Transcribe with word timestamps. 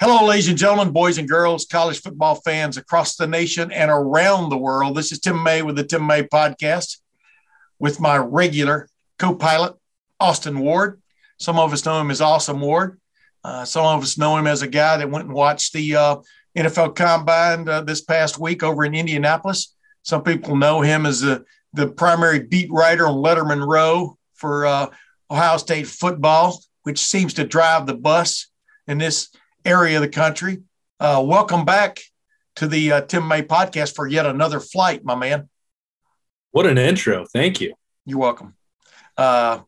Hello, 0.00 0.24
ladies 0.24 0.46
and 0.46 0.56
gentlemen, 0.56 0.92
boys 0.92 1.18
and 1.18 1.28
girls, 1.28 1.66
college 1.66 2.00
football 2.00 2.36
fans 2.36 2.76
across 2.76 3.16
the 3.16 3.26
nation 3.26 3.72
and 3.72 3.90
around 3.90 4.48
the 4.48 4.56
world. 4.56 4.96
This 4.96 5.10
is 5.10 5.18
Tim 5.18 5.42
May 5.42 5.60
with 5.62 5.74
the 5.74 5.82
Tim 5.82 6.06
May 6.06 6.22
Podcast 6.22 6.98
with 7.80 7.98
my 7.98 8.16
regular 8.16 8.88
co-pilot, 9.18 9.74
Austin 10.20 10.60
Ward. 10.60 11.02
Some 11.40 11.58
of 11.58 11.72
us 11.72 11.84
know 11.84 12.00
him 12.00 12.12
as 12.12 12.20
Awesome 12.20 12.60
Ward. 12.60 13.00
Uh, 13.42 13.64
some 13.64 13.84
of 13.86 14.00
us 14.04 14.16
know 14.16 14.36
him 14.36 14.46
as 14.46 14.62
a 14.62 14.68
guy 14.68 14.98
that 14.98 15.10
went 15.10 15.24
and 15.24 15.34
watched 15.34 15.72
the 15.72 15.96
uh, 15.96 16.16
NFL 16.56 16.94
Combine 16.94 17.68
uh, 17.68 17.80
this 17.80 18.00
past 18.00 18.38
week 18.38 18.62
over 18.62 18.84
in 18.84 18.94
Indianapolis. 18.94 19.74
Some 20.04 20.22
people 20.22 20.54
know 20.54 20.80
him 20.80 21.06
as 21.06 21.22
the, 21.22 21.44
the 21.72 21.88
primary 21.88 22.38
beat 22.38 22.70
writer 22.70 23.08
on 23.08 23.16
Lettermen 23.16 23.66
Row 23.66 24.16
for 24.34 24.64
uh, 24.64 24.90
Ohio 25.28 25.56
State 25.56 25.88
football, 25.88 26.62
which 26.84 27.00
seems 27.00 27.34
to 27.34 27.42
drive 27.42 27.86
the 27.86 27.96
bus 27.96 28.46
in 28.86 28.98
this 28.98 29.30
area 29.68 29.96
of 29.96 30.02
the 30.02 30.08
country. 30.08 30.62
Uh, 30.98 31.22
welcome 31.24 31.64
back 31.64 32.00
to 32.56 32.66
the 32.66 32.92
uh, 32.92 33.00
Tim 33.02 33.28
May 33.28 33.42
podcast 33.42 33.94
for 33.94 34.06
yet 34.06 34.26
another 34.26 34.60
flight, 34.60 35.04
my 35.04 35.14
man. 35.14 35.48
What 36.50 36.66
an 36.66 36.78
intro. 36.78 37.26
Thank 37.26 37.60
you. 37.60 37.74
You're 38.06 38.18
welcome. 38.18 38.56
Uh, 39.16 39.60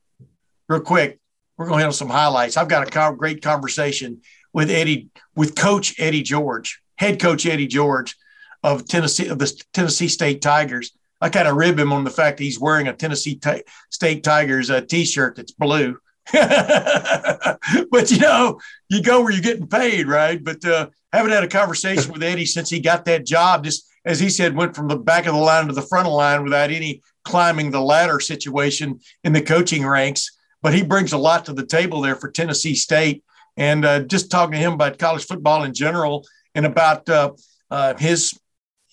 real 0.68 0.80
quick, 0.80 1.20
we're 1.56 1.66
going 1.66 1.78
to 1.78 1.82
handle 1.82 1.92
some 1.92 2.08
highlights. 2.08 2.56
I've 2.56 2.68
got 2.68 2.88
a 2.88 2.90
co- 2.90 3.12
great 3.12 3.42
conversation 3.42 4.22
with 4.52 4.70
Eddie, 4.70 5.10
with 5.36 5.54
Coach 5.54 5.94
Eddie 5.98 6.22
George, 6.22 6.80
head 6.96 7.20
coach 7.20 7.44
Eddie 7.44 7.66
George 7.66 8.16
of 8.62 8.88
Tennessee, 8.88 9.28
of 9.28 9.38
the 9.38 9.62
Tennessee 9.74 10.08
State 10.08 10.40
Tigers. 10.40 10.92
I 11.20 11.28
kind 11.28 11.46
of 11.46 11.56
rib 11.56 11.78
him 11.78 11.92
on 11.92 12.04
the 12.04 12.10
fact 12.10 12.38
that 12.38 12.44
he's 12.44 12.58
wearing 12.58 12.88
a 12.88 12.94
Tennessee 12.94 13.34
t- 13.34 13.62
State 13.90 14.24
Tigers 14.24 14.70
uh, 14.70 14.80
t-shirt 14.80 15.36
that's 15.36 15.52
blue. 15.52 15.98
but 17.90 18.10
you 18.10 18.18
know, 18.18 18.60
you 18.88 19.02
go 19.02 19.22
where 19.22 19.32
you're 19.32 19.42
getting 19.42 19.66
paid, 19.66 20.06
right? 20.06 20.42
But 20.42 20.64
uh, 20.64 20.88
haven't 21.12 21.32
had 21.32 21.44
a 21.44 21.48
conversation 21.48 22.12
with 22.12 22.22
Eddie 22.22 22.46
since 22.46 22.70
he 22.70 22.80
got 22.80 23.04
that 23.06 23.26
job. 23.26 23.64
Just 23.64 23.88
as 24.04 24.20
he 24.20 24.30
said, 24.30 24.56
went 24.56 24.74
from 24.74 24.88
the 24.88 24.96
back 24.96 25.26
of 25.26 25.34
the 25.34 25.40
line 25.40 25.66
to 25.66 25.72
the 25.72 25.82
front 25.82 26.06
of 26.06 26.12
the 26.12 26.16
line 26.16 26.44
without 26.44 26.70
any 26.70 27.02
climbing 27.24 27.70
the 27.70 27.80
ladder 27.80 28.20
situation 28.20 29.00
in 29.24 29.32
the 29.32 29.42
coaching 29.42 29.86
ranks. 29.86 30.36
But 30.62 30.74
he 30.74 30.82
brings 30.82 31.12
a 31.12 31.18
lot 31.18 31.44
to 31.46 31.52
the 31.52 31.66
table 31.66 32.00
there 32.00 32.16
for 32.16 32.30
Tennessee 32.30 32.74
State. 32.74 33.24
And 33.56 33.84
uh, 33.84 34.00
just 34.00 34.30
talking 34.30 34.52
to 34.52 34.58
him 34.58 34.72
about 34.74 34.98
college 34.98 35.26
football 35.26 35.64
in 35.64 35.74
general 35.74 36.26
and 36.54 36.64
about 36.64 37.08
uh, 37.08 37.32
uh, 37.70 37.94
his 37.96 38.38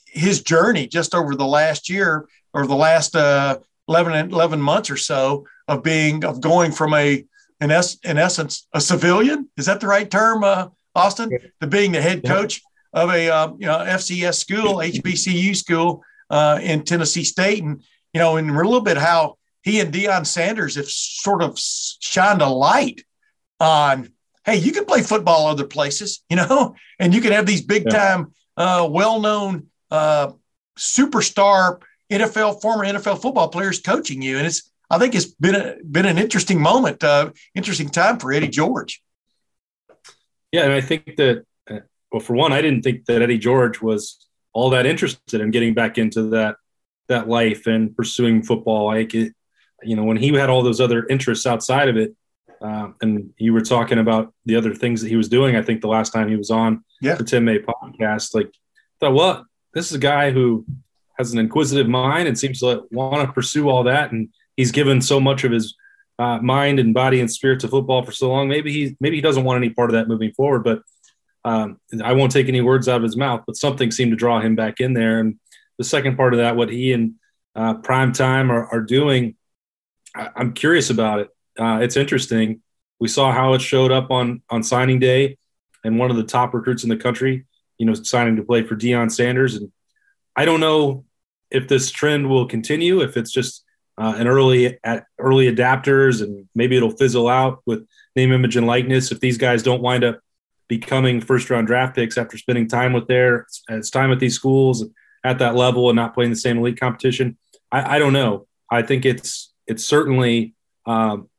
his 0.05 0.41
journey 0.41 0.87
just 0.87 1.13
over 1.13 1.35
the 1.35 1.45
last 1.45 1.89
year 1.89 2.27
or 2.53 2.65
the 2.65 2.75
last 2.75 3.15
uh, 3.15 3.59
11, 3.87 4.31
11 4.31 4.61
months 4.61 4.89
or 4.89 4.97
so 4.97 5.45
of 5.67 5.83
being 5.83 6.23
of 6.23 6.41
going 6.41 6.71
from 6.71 6.93
a 6.93 7.25
in, 7.59 7.71
es- 7.71 7.97
in 8.03 8.17
essence 8.17 8.67
a 8.73 8.81
civilian? 8.81 9.49
Is 9.57 9.65
that 9.65 9.79
the 9.79 9.87
right 9.87 10.09
term 10.09 10.43
uh, 10.43 10.67
austin? 10.95 11.29
To 11.61 11.67
being 11.67 11.91
the 11.91 12.01
head 12.01 12.23
coach 12.23 12.61
of 12.93 13.09
a 13.09 13.29
uh, 13.29 13.47
you 13.57 13.67
know 13.67 13.77
fcs 13.77 14.35
school 14.35 14.75
hbcu 14.75 15.55
school 15.55 16.03
uh, 16.29 16.59
in 16.61 16.83
tennessee 16.83 17.23
state. 17.23 17.63
And 17.63 17.83
you 18.13 18.19
know 18.19 18.37
and 18.37 18.49
a 18.49 18.53
little 18.53 18.81
bit 18.81 18.97
how 18.97 19.37
he 19.61 19.79
and 19.81 19.93
Deion 19.93 20.25
sanders 20.25 20.75
have 20.75 20.87
sort 20.87 21.41
of 21.43 21.59
shined 21.59 22.41
a 22.41 22.49
light 22.49 23.03
on 23.59 24.11
hey 24.45 24.57
you 24.57 24.71
can 24.71 24.85
play 24.85 25.01
football 25.01 25.47
other 25.47 25.65
places 25.65 26.23
you 26.29 26.37
know 26.37 26.75
and 26.99 27.13
you 27.13 27.21
can 27.21 27.31
have 27.31 27.45
these 27.45 27.61
big 27.61 27.89
time 27.89 28.31
uh, 28.55 28.87
well-known 28.89 29.67
uh, 29.91 30.31
superstar 30.77 31.79
NFL 32.09 32.61
former 32.61 32.85
NFL 32.85 33.21
football 33.21 33.49
players 33.49 33.79
coaching 33.79 34.21
you, 34.21 34.37
and 34.37 34.47
it's 34.47 34.71
I 34.89 34.97
think 34.99 35.15
it's 35.15 35.25
been 35.25 35.55
a, 35.55 35.75
been 35.83 36.05
an 36.05 36.17
interesting 36.17 36.61
moment, 36.61 37.03
uh, 37.03 37.31
interesting 37.55 37.89
time 37.89 38.19
for 38.19 38.31
Eddie 38.31 38.47
George. 38.47 39.01
Yeah, 40.51 40.63
and 40.63 40.73
I 40.73 40.81
think 40.81 41.17
that 41.17 41.45
uh, 41.69 41.79
well, 42.11 42.21
for 42.21 42.33
one, 42.33 42.53
I 42.53 42.61
didn't 42.61 42.83
think 42.83 43.05
that 43.05 43.21
Eddie 43.21 43.37
George 43.37 43.81
was 43.81 44.27
all 44.53 44.69
that 44.71 44.85
interested 44.85 45.41
in 45.41 45.51
getting 45.51 45.73
back 45.73 45.97
into 45.97 46.29
that 46.29 46.55
that 47.09 47.27
life 47.27 47.67
and 47.67 47.95
pursuing 47.95 48.43
football. 48.43 48.85
Like 48.85 49.13
it, 49.13 49.33
you 49.83 49.95
know, 49.95 50.03
when 50.03 50.17
he 50.17 50.33
had 50.33 50.49
all 50.49 50.63
those 50.63 50.81
other 50.81 51.05
interests 51.07 51.45
outside 51.45 51.89
of 51.89 51.97
it, 51.97 52.15
uh, 52.61 52.89
and 53.01 53.33
you 53.37 53.53
were 53.53 53.61
talking 53.61 53.99
about 53.99 54.33
the 54.45 54.55
other 54.55 54.73
things 54.73 55.01
that 55.01 55.09
he 55.09 55.15
was 55.15 55.29
doing. 55.29 55.55
I 55.55 55.61
think 55.61 55.81
the 55.81 55.87
last 55.87 56.11
time 56.11 56.27
he 56.27 56.35
was 56.35 56.49
on 56.49 56.83
yeah. 57.01 57.15
the 57.15 57.23
Tim 57.23 57.45
May 57.45 57.59
podcast, 57.59 58.33
like, 58.33 58.51
thought, 58.99 59.13
well, 59.13 59.45
this 59.73 59.87
is 59.87 59.93
a 59.93 59.99
guy 59.99 60.31
who 60.31 60.65
has 61.17 61.33
an 61.33 61.39
inquisitive 61.39 61.87
mind 61.87 62.27
and 62.27 62.37
seems 62.37 62.59
to 62.59 62.83
want 62.91 63.27
to 63.27 63.33
pursue 63.33 63.69
all 63.69 63.83
that. 63.83 64.11
And 64.11 64.29
he's 64.57 64.71
given 64.71 65.01
so 65.01 65.19
much 65.19 65.45
of 65.45 65.51
his 65.51 65.75
uh, 66.19 66.39
mind 66.39 66.79
and 66.79 66.93
body 66.93 67.21
and 67.21 67.31
spirit 67.31 67.59
to 67.61 67.67
football 67.67 68.03
for 68.03 68.11
so 68.11 68.29
long. 68.29 68.49
Maybe 68.49 68.73
he 68.73 68.97
maybe 68.99 69.15
he 69.15 69.21
doesn't 69.21 69.43
want 69.43 69.63
any 69.63 69.69
part 69.69 69.89
of 69.89 69.93
that 69.93 70.07
moving 70.07 70.33
forward. 70.33 70.63
But 70.63 70.81
um, 71.45 71.79
I 72.03 72.13
won't 72.13 72.31
take 72.31 72.49
any 72.49 72.61
words 72.61 72.89
out 72.89 72.97
of 72.97 73.03
his 73.03 73.15
mouth. 73.15 73.43
But 73.45 73.55
something 73.55 73.91
seemed 73.91 74.11
to 74.11 74.17
draw 74.17 74.41
him 74.41 74.55
back 74.55 74.81
in 74.81 74.93
there. 74.93 75.19
And 75.19 75.39
the 75.77 75.83
second 75.83 76.17
part 76.17 76.33
of 76.33 76.39
that, 76.39 76.55
what 76.55 76.69
he 76.69 76.91
and 76.91 77.13
uh, 77.55 77.75
Prime 77.75 78.11
Time 78.11 78.51
are, 78.51 78.65
are 78.65 78.81
doing, 78.81 79.35
I, 80.15 80.29
am 80.35 80.53
curious 80.53 80.89
about 80.89 81.19
it. 81.19 81.29
Uh, 81.57 81.79
it's 81.81 81.95
interesting. 81.95 82.61
We 82.99 83.07
saw 83.07 83.31
how 83.31 83.53
it 83.53 83.61
showed 83.61 83.91
up 83.91 84.09
on 84.09 84.41
on 84.49 84.63
signing 84.63 84.99
day, 84.99 85.37
and 85.83 85.99
one 85.99 86.09
of 86.09 86.17
the 86.17 86.23
top 86.23 86.53
recruits 86.55 86.83
in 86.83 86.89
the 86.89 86.97
country, 86.97 87.45
you 87.77 87.85
know, 87.85 87.93
signing 87.93 88.35
to 88.37 88.43
play 88.43 88.63
for 88.63 88.75
Deion 88.75 89.11
Sanders. 89.11 89.55
And 89.55 89.71
I 90.35 90.45
don't 90.45 90.59
know 90.59 91.05
if 91.51 91.67
this 91.67 91.91
trend 91.91 92.27
will 92.27 92.47
continue, 92.47 93.01
if 93.01 93.17
it's 93.17 93.31
just 93.31 93.63
uh, 93.97 94.13
an 94.17 94.27
early 94.27 94.77
at 94.83 95.05
early 95.17 95.53
adapters 95.53 96.21
and 96.21 96.47
maybe 96.53 96.77
it'll 96.77 96.91
fizzle 96.91 97.27
out 97.27 97.61
with 97.65 97.87
name, 98.15 98.31
image, 98.31 98.55
and 98.55 98.67
likeness. 98.67 99.11
If 99.11 99.19
these 99.19 99.37
guys 99.37 99.63
don't 99.63 99.81
wind 99.81 100.03
up 100.03 100.19
becoming 100.67 101.21
first 101.21 101.49
round 101.49 101.67
draft 101.67 101.95
picks 101.95 102.17
after 102.17 102.37
spending 102.37 102.67
time 102.67 102.93
with 102.93 103.07
their 103.07 103.47
it's 103.69 103.89
time 103.89 104.11
at 104.11 104.19
these 104.19 104.35
schools 104.35 104.85
at 105.23 105.39
that 105.39 105.55
level 105.55 105.89
and 105.89 105.95
not 105.95 106.13
playing 106.13 106.29
the 106.29 106.35
same 106.35 106.57
elite 106.57 106.79
competition, 106.79 107.37
I, 107.71 107.95
I 107.95 107.99
don't 107.99 108.13
know. 108.13 108.47
I 108.69 108.81
think 108.81 109.05
it's 109.05 109.53
it's 109.65 109.85
certainly. 109.85 110.53
Um, 110.85 111.29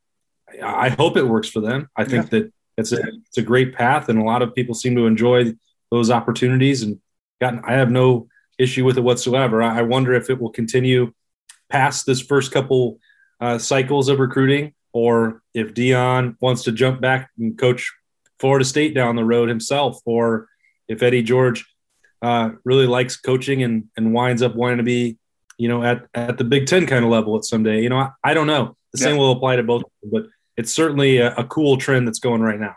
I 0.62 0.88
hope 0.88 1.16
it 1.16 1.28
works 1.28 1.48
for 1.48 1.60
them. 1.60 1.88
I 1.94 2.04
think 2.04 2.24
yeah. 2.24 2.38
that 2.38 2.52
it's 2.78 2.92
a 2.92 3.02
it's 3.26 3.38
a 3.38 3.42
great 3.42 3.74
path, 3.74 4.08
and 4.08 4.18
a 4.18 4.24
lot 4.24 4.42
of 4.42 4.54
people 4.54 4.74
seem 4.74 4.96
to 4.96 5.06
enjoy 5.06 5.54
those 5.90 6.10
opportunities. 6.10 6.82
And 6.82 7.00
gotten, 7.40 7.60
I 7.64 7.72
have 7.74 7.90
no 7.90 8.28
issue 8.58 8.84
with 8.84 8.98
it 8.98 9.02
whatsoever. 9.02 9.62
I 9.62 9.82
wonder 9.82 10.14
if 10.14 10.30
it 10.30 10.40
will 10.40 10.50
continue 10.50 11.12
past 11.68 12.06
this 12.06 12.20
first 12.20 12.52
couple 12.52 12.98
uh, 13.40 13.58
cycles 13.58 14.08
of 14.08 14.18
recruiting, 14.18 14.74
or 14.92 15.42
if 15.54 15.74
Deion 15.74 16.36
wants 16.40 16.64
to 16.64 16.72
jump 16.72 17.00
back 17.00 17.30
and 17.38 17.56
coach 17.58 17.92
Florida 18.38 18.64
State 18.64 18.94
down 18.94 19.16
the 19.16 19.24
road 19.24 19.48
himself, 19.48 20.00
or 20.04 20.48
if 20.88 21.02
Eddie 21.02 21.22
George 21.22 21.66
uh, 22.22 22.50
really 22.64 22.86
likes 22.86 23.16
coaching 23.16 23.62
and, 23.62 23.84
and 23.96 24.12
winds 24.12 24.42
up 24.42 24.54
wanting 24.54 24.78
to 24.78 24.82
be, 24.82 25.18
you 25.56 25.68
know, 25.68 25.82
at, 25.82 26.06
at 26.14 26.38
the 26.38 26.44
Big 26.44 26.66
Ten 26.66 26.86
kind 26.86 27.04
of 27.04 27.10
level 27.10 27.36
at 27.36 27.44
someday. 27.44 27.82
You 27.82 27.88
know, 27.88 27.98
I, 27.98 28.10
I 28.24 28.34
don't 28.34 28.46
know. 28.46 28.76
The 28.92 29.00
yeah. 29.00 29.04
same 29.04 29.16
will 29.16 29.32
apply 29.32 29.56
to 29.56 29.62
both, 29.62 29.82
but 30.02 30.26
it's 30.56 30.72
certainly 30.72 31.18
a, 31.18 31.34
a, 31.34 31.44
cool 31.44 31.76
trend 31.76 32.06
that's 32.06 32.20
going 32.20 32.40
right 32.40 32.58
now. 32.58 32.74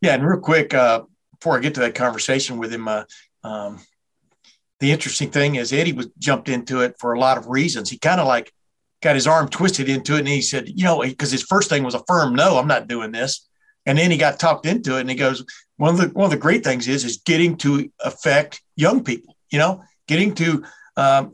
Yeah, 0.00 0.14
and 0.14 0.26
real 0.26 0.40
quick, 0.40 0.72
uh, 0.72 1.02
before 1.38 1.56
I 1.56 1.60
get 1.60 1.74
to 1.74 1.80
that 1.80 1.94
conversation 1.94 2.58
with 2.58 2.72
him, 2.72 2.86
uh, 2.86 3.04
um, 3.42 3.80
the 4.80 4.92
interesting 4.92 5.30
thing 5.30 5.56
is 5.56 5.72
Eddie 5.72 5.92
was 5.92 6.08
jumped 6.18 6.48
into 6.48 6.80
it 6.80 6.96
for 6.98 7.12
a 7.12 7.20
lot 7.20 7.38
of 7.38 7.48
reasons. 7.48 7.90
He 7.90 7.98
kind 7.98 8.20
of 8.20 8.26
like 8.26 8.52
got 9.02 9.14
his 9.14 9.26
arm 9.26 9.48
twisted 9.48 9.88
into 9.88 10.14
it, 10.14 10.20
and 10.20 10.28
he 10.28 10.42
said, 10.42 10.68
you 10.68 10.84
know, 10.84 11.02
because 11.02 11.30
his 11.30 11.42
first 11.42 11.68
thing 11.68 11.82
was 11.82 11.94
a 11.94 12.04
firm 12.06 12.34
no, 12.34 12.58
I'm 12.58 12.68
not 12.68 12.88
doing 12.88 13.12
this. 13.12 13.48
And 13.86 13.96
then 13.96 14.10
he 14.10 14.16
got 14.16 14.38
talked 14.38 14.66
into 14.66 14.96
it, 14.96 15.00
and 15.00 15.10
he 15.10 15.16
goes, 15.16 15.44
one 15.76 15.94
of 15.94 16.00
the 16.00 16.08
one 16.08 16.26
of 16.26 16.30
the 16.30 16.36
great 16.36 16.62
things 16.62 16.86
is 16.88 17.04
is 17.04 17.18
getting 17.18 17.56
to 17.58 17.90
affect 18.04 18.62
young 18.76 19.02
people. 19.02 19.36
You 19.50 19.58
know, 19.58 19.82
getting 20.06 20.34
to 20.34 20.64
um, 20.96 21.32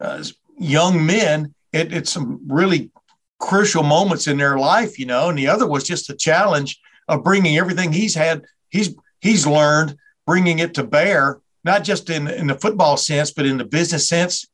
uh, 0.00 0.24
young 0.58 1.04
men 1.04 1.54
at, 1.72 1.92
at 1.92 2.08
some 2.08 2.40
really 2.48 2.90
crucial 3.38 3.82
moments 3.82 4.26
in 4.26 4.38
their 4.38 4.58
life. 4.58 4.98
You 4.98 5.06
know, 5.06 5.28
and 5.28 5.38
the 5.38 5.48
other 5.48 5.66
was 5.66 5.84
just 5.84 6.08
the 6.08 6.14
challenge 6.14 6.80
of 7.08 7.24
bringing 7.24 7.58
everything 7.58 7.92
he's 7.92 8.14
had, 8.14 8.44
he's 8.70 8.94
he's 9.20 9.46
learned, 9.46 9.96
bringing 10.26 10.60
it 10.60 10.74
to 10.74 10.84
bear 10.84 11.40
not 11.64 11.84
just 11.84 12.10
in, 12.10 12.28
in 12.28 12.46
the 12.46 12.58
football 12.58 12.96
sense, 12.96 13.30
but 13.30 13.46
in 13.46 13.58
the 13.58 13.64
business 13.64 14.08
sense, 14.08 14.46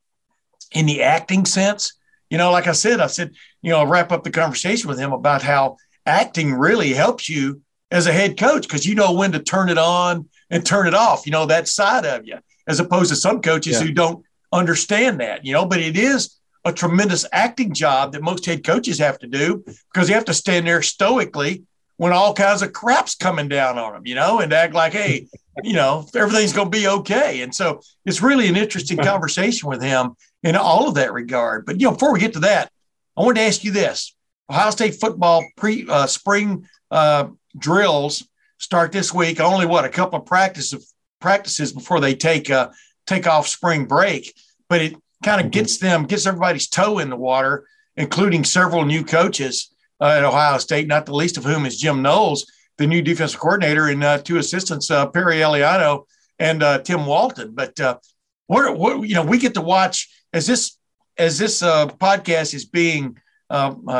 in 0.71 0.85
the 0.85 1.01
acting 1.03 1.45
sense. 1.45 1.93
You 2.29 2.37
know, 2.37 2.51
like 2.51 2.67
I 2.67 2.73
said, 2.73 2.99
I 2.99 3.07
said, 3.07 3.31
you 3.61 3.71
know, 3.71 3.79
I'll 3.79 3.87
wrap 3.87 4.11
up 4.11 4.23
the 4.23 4.31
conversation 4.31 4.87
with 4.87 4.99
him 4.99 5.11
about 5.11 5.41
how 5.41 5.77
acting 6.05 6.53
really 6.53 6.93
helps 6.93 7.27
you 7.27 7.61
as 7.91 8.07
a 8.07 8.13
head 8.13 8.37
coach 8.37 8.63
because 8.63 8.85
you 8.85 8.95
know 8.95 9.13
when 9.13 9.31
to 9.31 9.39
turn 9.39 9.69
it 9.69 9.77
on 9.77 10.29
and 10.49 10.65
turn 10.65 10.87
it 10.87 10.93
off. 10.93 11.25
You 11.25 11.31
know 11.31 11.45
that 11.47 11.67
side 11.67 12.05
of 12.05 12.27
you, 12.27 12.37
as 12.67 12.79
opposed 12.79 13.09
to 13.09 13.15
some 13.15 13.41
coaches 13.41 13.79
yeah. 13.79 13.87
who 13.87 13.93
don't 13.93 14.23
understand 14.51 15.19
that. 15.21 15.45
You 15.45 15.53
know, 15.53 15.65
but 15.65 15.79
it 15.79 15.97
is 15.97 16.35
a 16.65 16.73
tremendous 16.73 17.25
acting 17.31 17.73
job 17.73 18.13
that 18.13 18.21
most 18.21 18.45
head 18.45 18.63
coaches 18.63 18.99
have 18.99 19.17
to 19.19 19.27
do 19.27 19.63
because 19.91 20.09
you 20.09 20.15
have 20.15 20.25
to 20.25 20.33
stand 20.33 20.67
there 20.67 20.81
stoically 20.81 21.63
when 21.97 22.13
all 22.13 22.33
kinds 22.33 22.61
of 22.61 22.73
crap's 22.73 23.15
coming 23.15 23.47
down 23.47 23.77
on 23.77 23.93
them, 23.93 24.05
you 24.05 24.15
know, 24.15 24.39
and 24.39 24.53
act 24.53 24.73
like, 24.73 24.93
hey, 24.93 25.27
you 25.63 25.73
know, 25.73 26.05
everything's 26.15 26.53
going 26.53 26.71
to 26.71 26.77
be 26.77 26.87
okay. 26.87 27.41
And 27.41 27.53
so 27.53 27.81
it's 28.05 28.21
really 28.21 28.47
an 28.47 28.57
interesting 28.57 28.97
conversation 29.03 29.69
with 29.69 29.81
him 29.81 30.15
in 30.43 30.55
all 30.55 30.87
of 30.87 30.95
that 30.95 31.13
regard. 31.13 31.65
But, 31.65 31.79
you 31.79 31.87
know, 31.87 31.93
before 31.93 32.13
we 32.13 32.19
get 32.19 32.33
to 32.33 32.39
that, 32.41 32.71
I 33.17 33.21
wanted 33.21 33.39
to 33.39 33.45
ask 33.47 33.63
you 33.63 33.71
this 33.71 34.15
Ohio 34.49 34.71
State 34.71 34.95
football 34.95 35.45
pre 35.57 35.85
uh, 35.87 36.07
spring 36.07 36.67
uh, 36.91 37.27
drills 37.57 38.27
start 38.57 38.91
this 38.91 39.13
week. 39.13 39.39
Only 39.39 39.65
what 39.65 39.85
a 39.85 39.89
couple 39.89 40.19
of 40.19 40.25
practices 40.25 40.93
practices 41.19 41.73
before 41.73 41.99
they 41.99 42.15
take 42.15 42.49
uh, 42.49 42.69
take 43.05 43.27
off 43.27 43.47
spring 43.47 43.85
break, 43.85 44.33
but 44.69 44.81
it 44.81 44.95
kind 45.23 45.41
of 45.41 45.47
mm-hmm. 45.47 45.51
gets 45.51 45.77
them 45.77 46.05
gets 46.05 46.25
everybody's 46.25 46.69
toe 46.69 46.99
in 46.99 47.09
the 47.09 47.15
water, 47.15 47.67
including 47.97 48.43
several 48.43 48.85
new 48.85 49.03
coaches 49.03 49.73
uh, 49.99 50.15
at 50.17 50.23
Ohio 50.23 50.57
State. 50.57 50.87
Not 50.87 51.05
the 51.05 51.15
least 51.15 51.37
of 51.37 51.43
whom 51.43 51.65
is 51.65 51.77
Jim 51.77 52.01
Knowles, 52.01 52.49
the 52.79 52.87
new 52.87 53.03
defensive 53.03 53.39
coordinator, 53.39 53.87
and 53.89 54.03
uh, 54.03 54.17
two 54.17 54.37
assistants, 54.37 54.89
uh, 54.89 55.05
Perry 55.07 55.35
Eliano 55.35 56.05
and 56.39 56.63
uh, 56.63 56.79
Tim 56.79 57.05
Walton. 57.05 57.53
But 57.53 57.79
uh, 57.79 57.99
what, 58.47 58.75
what 58.75 59.07
you 59.07 59.13
know, 59.13 59.23
we 59.23 59.37
get 59.37 59.53
to 59.53 59.61
watch 59.61 60.09
as 60.33 60.47
this 60.47 60.77
as 61.17 61.37
this 61.37 61.61
uh, 61.61 61.87
podcast 61.87 62.55
is 62.55 62.65
being 62.65 63.17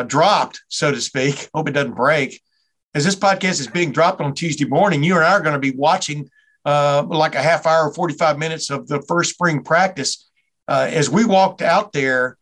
dropped, 0.08 0.64
so 0.70 0.92
to 0.92 1.02
speak. 1.02 1.50
Hope 1.54 1.68
it 1.68 1.74
doesn't 1.74 1.96
break 1.96 2.42
as 2.94 3.06
this 3.06 3.16
podcast 3.16 3.60
is 3.60 3.68
being 3.68 3.92
dropped 3.92 4.22
on 4.22 4.34
Tuesday 4.34 4.66
morning, 4.66 5.04
you 5.04 5.16
and 5.16 5.24
I 5.24 5.34
are 5.34 5.42
going 5.42 5.54
to 5.54 5.60
be 5.60 5.72
watching 5.72 6.30
uh, 6.66 7.04
like 7.08 7.36
a 7.36 7.42
half 7.42 7.66
hour, 7.66 7.94
45 7.94 8.38
minutes 8.38 8.70
of 8.70 8.88
the 8.88 9.02
first 9.04 9.31
spring 9.31 9.64
practice. 9.64 10.30
Uh, 10.68 10.88
as 10.92 11.10
we 11.10 11.26
walked 11.26 11.62
out 11.62 11.94
there, 11.94 12.38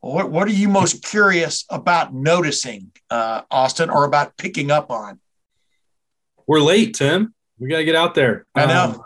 what, 0.00 0.30
what 0.30 0.48
are 0.48 0.52
you 0.52 0.68
most 0.68 1.04
curious 1.04 1.64
about 1.70 2.12
noticing, 2.12 2.90
uh, 3.10 3.42
Austin, 3.50 3.90
or 3.90 4.04
about 4.04 4.36
picking 4.36 4.70
up 4.70 4.90
on? 4.90 5.20
We're 6.46 6.60
late, 6.60 6.94
Tim. 6.94 7.34
We 7.58 7.68
got 7.68 7.78
to 7.78 7.84
get 7.84 7.94
out 7.94 8.14
there. 8.14 8.46
I 8.54 8.66
know. 8.66 8.84
Um, 8.84 9.02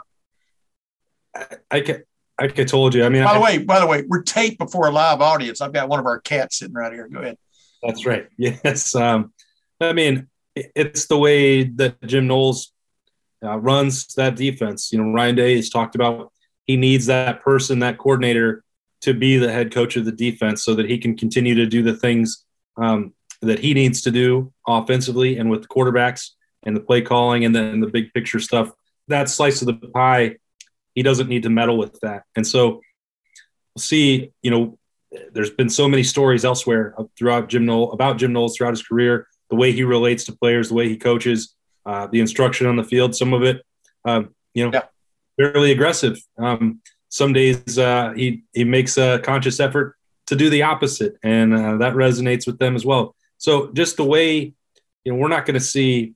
I, 1.35 1.47
I, 1.71 1.81
can, 1.81 2.03
I 2.39 2.47
told 2.49 2.95
you. 2.95 3.05
I 3.05 3.09
mean, 3.09 3.25
by 3.25 3.35
the 3.35 3.41
way, 3.41 3.59
by 3.59 3.81
the 3.81 3.87
way, 3.87 4.03
we're 4.07 4.23
taped 4.23 4.59
before 4.59 4.89
a 4.89 4.91
live 4.91 5.21
audience. 5.21 5.61
I've 5.61 5.73
got 5.73 5.89
one 5.89 6.01
of 6.01 6.07
our 6.07 6.21
cats 6.21 6.59
sitting 6.59 6.75
right 6.75 6.93
here. 6.93 7.09
Go 7.09 7.21
ahead. 7.21 7.39
That's 7.83 8.07
right. 8.07 8.27
Yes. 8.39 8.95
Um, 8.95 9.33
I 9.81 9.93
mean, 9.93 10.29
it's 10.55 11.07
the 11.07 11.19
way 11.19 11.65
that 11.65 12.01
Jim 12.07 12.27
Knowles 12.27 12.73
uh, 13.45 13.59
runs 13.59 14.07
that 14.15 14.37
defense. 14.37 14.91
You 14.93 15.03
know, 15.03 15.13
Ryan 15.13 15.35
Day 15.35 15.57
has 15.57 15.69
talked 15.69 15.95
about 15.95 16.33
he 16.65 16.77
needs 16.77 17.07
that 17.07 17.43
person, 17.43 17.81
that 17.81 17.99
coordinator, 17.99 18.65
to 19.03 19.13
be 19.13 19.37
the 19.37 19.53
head 19.53 19.73
coach 19.73 19.97
of 19.97 20.05
the 20.05 20.13
defense 20.13 20.65
so 20.65 20.75
that 20.75 20.89
he 20.89 20.99
can 20.99 21.17
continue 21.17 21.55
to 21.55 21.67
do 21.67 21.83
the 21.83 21.95
things 21.95 22.45
um, 22.77 23.13
that 23.43 23.59
he 23.59 23.75
needs 23.75 24.01
to 24.03 24.11
do 24.11 24.53
offensively 24.67 25.39
and 25.39 25.51
with 25.51 25.63
the 25.63 25.69
quarterbacks 25.69 26.31
and 26.67 26.77
the 26.77 26.81
play 26.81 27.01
calling 27.01 27.45
and 27.45 27.55
then 27.55 27.81
the 27.81 27.87
big 27.87 28.13
picture 28.13 28.41
stuff. 28.41 28.71
That 29.09 29.31
slice 29.31 29.63
of 29.63 29.67
the 29.67 29.75
pie, 29.75 30.37
he 30.95 31.03
doesn't 31.03 31.29
need 31.29 31.45
to 31.45 31.51
meddle 31.51 31.79
with 31.79 31.99
that. 32.01 32.25
And 32.35 32.47
so 32.47 32.83
we'll 33.75 33.81
see, 33.81 34.33
you 34.43 34.51
know, 34.51 34.79
there's 35.33 35.51
been 35.51 35.71
so 35.71 35.89
many 35.89 36.03
stories 36.03 36.45
elsewhere 36.45 36.95
throughout 37.17 37.49
Jim 37.49 37.65
Knowles 37.65 37.95
about 37.95 38.19
Jim 38.19 38.33
Knowles 38.33 38.57
throughout 38.57 38.73
his 38.73 38.83
career 38.83 39.29
the 39.49 39.57
way 39.57 39.73
he 39.73 39.85
relates 39.85 40.25
to 40.25 40.33
players, 40.33 40.69
the 40.69 40.75
way 40.75 40.89
he 40.89 40.97
coaches, 40.97 41.55
uh, 41.85 42.09
the 42.09 42.21
instruction 42.21 42.67
on 42.67 42.77
the 42.77 42.83
field, 42.83 43.15
some 43.15 43.33
of 43.33 43.43
it, 43.45 43.65
uh, 44.05 44.25
you 44.55 44.65
know, 44.65 44.71
yeah. 44.73 44.83
fairly 45.37 45.71
aggressive. 45.71 46.19
Um, 46.37 46.81
some 47.09 47.33
days 47.33 47.79
uh, 47.79 48.13
he 48.17 48.43
he 48.53 48.65
makes 48.65 48.99
a 48.99 49.21
conscious 49.21 49.61
effort 49.61 49.97
to 50.27 50.35
do 50.35 50.51
the 50.51 50.63
opposite, 50.63 51.17
and 51.23 51.55
uh, 51.55 51.77
that 51.77 51.95
resonates 51.95 52.47
with 52.47 52.59
them 52.59 52.75
as 52.75 52.85
well. 52.85 53.15
So 53.39 53.71
just 53.73 53.97
the 53.97 54.05
way, 54.05 54.53
you 55.05 55.13
know, 55.13 55.15
we're 55.15 55.29
not 55.29 55.47
going 55.47 55.55
to 55.55 55.61
see 55.61 56.16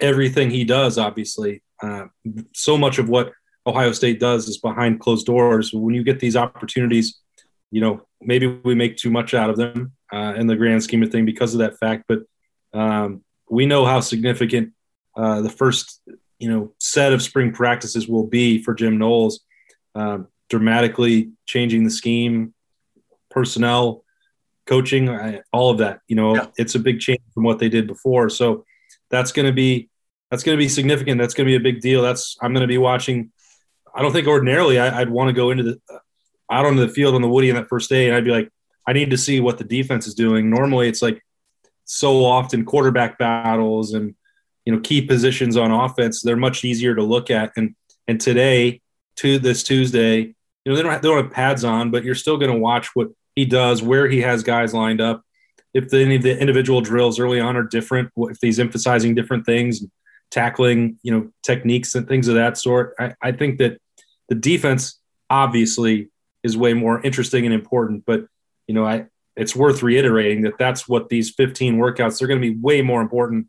everything 0.00 0.50
he 0.50 0.64
does. 0.64 0.98
Obviously, 0.98 1.62
uh, 1.82 2.06
so 2.52 2.76
much 2.76 2.98
of 2.98 3.08
what 3.08 3.32
Ohio 3.66 3.92
State 3.92 4.20
does 4.20 4.48
is 4.48 4.58
behind 4.58 5.00
closed 5.00 5.26
doors. 5.26 5.72
When 5.72 5.94
you 5.94 6.04
get 6.04 6.20
these 6.20 6.36
opportunities, 6.36 7.20
you 7.70 7.80
know, 7.80 8.06
maybe 8.20 8.46
we 8.46 8.74
make 8.74 8.96
too 8.96 9.10
much 9.10 9.34
out 9.34 9.50
of 9.50 9.56
them 9.56 9.92
uh, 10.12 10.34
in 10.36 10.46
the 10.46 10.56
grand 10.56 10.82
scheme 10.82 11.02
of 11.02 11.10
thing 11.10 11.24
because 11.24 11.54
of 11.54 11.60
that 11.60 11.78
fact, 11.78 12.04
but 12.08 12.20
um, 12.72 13.22
we 13.48 13.66
know 13.66 13.84
how 13.84 14.00
significant 14.00 14.72
uh, 15.16 15.40
the 15.40 15.50
first 15.50 16.00
you 16.38 16.50
know 16.50 16.72
set 16.78 17.12
of 17.12 17.22
spring 17.22 17.52
practices 17.52 18.08
will 18.08 18.26
be 18.26 18.62
for 18.62 18.74
Jim 18.74 18.98
Knowles, 18.98 19.40
um, 19.94 20.28
dramatically 20.50 21.30
changing 21.46 21.84
the 21.84 21.90
scheme, 21.90 22.52
personnel, 23.30 24.04
coaching, 24.66 25.08
all 25.52 25.70
of 25.70 25.78
that. 25.78 26.00
You 26.08 26.16
know, 26.16 26.34
yeah. 26.34 26.46
it's 26.56 26.74
a 26.74 26.80
big 26.80 27.00
change 27.00 27.22
from 27.32 27.44
what 27.44 27.58
they 27.58 27.68
did 27.68 27.86
before. 27.86 28.28
So 28.28 28.64
that's 29.10 29.32
going 29.32 29.46
to 29.46 29.52
be 29.52 29.88
that's 30.30 30.42
going 30.42 30.56
to 30.56 30.62
be 30.62 30.68
significant. 30.68 31.20
That's 31.20 31.34
going 31.34 31.46
to 31.46 31.50
be 31.50 31.56
a 31.56 31.72
big 31.72 31.80
deal. 31.80 32.02
That's 32.02 32.36
I'm 32.40 32.52
going 32.52 32.62
to 32.62 32.68
be 32.68 32.78
watching. 32.78 33.30
I 33.94 34.02
don't 34.02 34.12
think 34.12 34.26
ordinarily 34.26 34.78
I, 34.78 34.98
would 34.98 35.10
want 35.10 35.28
to 35.28 35.32
go 35.32 35.50
into 35.50 35.62
the 35.62 35.80
uh, 35.92 35.98
out 36.50 36.66
onto 36.66 36.84
the 36.84 36.92
field 36.92 37.14
on 37.14 37.22
the 37.22 37.28
Woody 37.28 37.50
on 37.50 37.56
that 37.56 37.68
first 37.68 37.88
day, 37.88 38.08
and 38.08 38.16
I'd 38.16 38.24
be 38.24 38.30
like, 38.30 38.50
I 38.86 38.92
need 38.92 39.10
to 39.10 39.16
see 39.16 39.40
what 39.40 39.58
the 39.58 39.64
defense 39.64 40.06
is 40.06 40.14
doing. 40.14 40.50
Normally, 40.50 40.88
it's 40.88 41.00
like 41.00 41.22
so 41.84 42.24
often 42.24 42.64
quarterback 42.64 43.18
battles 43.18 43.94
and 43.94 44.14
you 44.64 44.72
know 44.72 44.80
key 44.80 45.02
positions 45.02 45.56
on 45.56 45.70
offense 45.70 46.22
they're 46.22 46.36
much 46.36 46.64
easier 46.64 46.94
to 46.94 47.02
look 47.02 47.30
at 47.30 47.52
and 47.56 47.74
and 48.08 48.20
today 48.20 48.80
to 49.16 49.38
this 49.38 49.62
Tuesday 49.62 50.20
you 50.20 50.34
know 50.64 50.76
they 50.76 50.82
don't 50.82 50.92
have, 50.92 51.02
they 51.02 51.08
don't 51.08 51.22
have 51.24 51.32
pads 51.32 51.64
on 51.64 51.90
but 51.90 52.04
you're 52.04 52.14
still 52.14 52.38
going 52.38 52.52
to 52.52 52.58
watch 52.58 52.94
what 52.94 53.08
he 53.36 53.44
does 53.44 53.82
where 53.82 54.08
he 54.08 54.20
has 54.22 54.42
guys 54.42 54.72
lined 54.72 55.00
up 55.00 55.22
if 55.74 55.88
the, 55.88 56.00
any 56.00 56.16
of 56.16 56.22
the 56.22 56.38
individual 56.38 56.80
drills 56.80 57.18
early 57.18 57.40
on 57.40 57.56
are 57.56 57.64
different 57.64 58.10
if 58.16 58.38
he's 58.40 58.60
emphasizing 58.60 59.14
different 59.14 59.44
things 59.44 59.84
tackling 60.30 60.98
you 61.02 61.12
know 61.12 61.30
techniques 61.42 61.94
and 61.94 62.08
things 62.08 62.28
of 62.28 62.34
that 62.34 62.56
sort 62.56 62.94
I, 62.98 63.14
I 63.20 63.32
think 63.32 63.58
that 63.58 63.78
the 64.28 64.34
defense 64.34 64.98
obviously 65.28 66.10
is 66.42 66.56
way 66.56 66.72
more 66.74 67.00
interesting 67.02 67.44
and 67.44 67.54
important 67.54 68.04
but 68.06 68.26
you 68.66 68.74
know 68.74 68.86
I 68.86 69.06
it's 69.36 69.54
worth 69.54 69.82
reiterating 69.82 70.42
that 70.42 70.58
that's 70.58 70.88
what 70.88 71.08
these 71.08 71.30
15 71.30 71.76
workouts 71.76 72.18
they're 72.18 72.28
going 72.28 72.40
to 72.40 72.50
be 72.50 72.56
way 72.56 72.82
more 72.82 73.02
important 73.02 73.48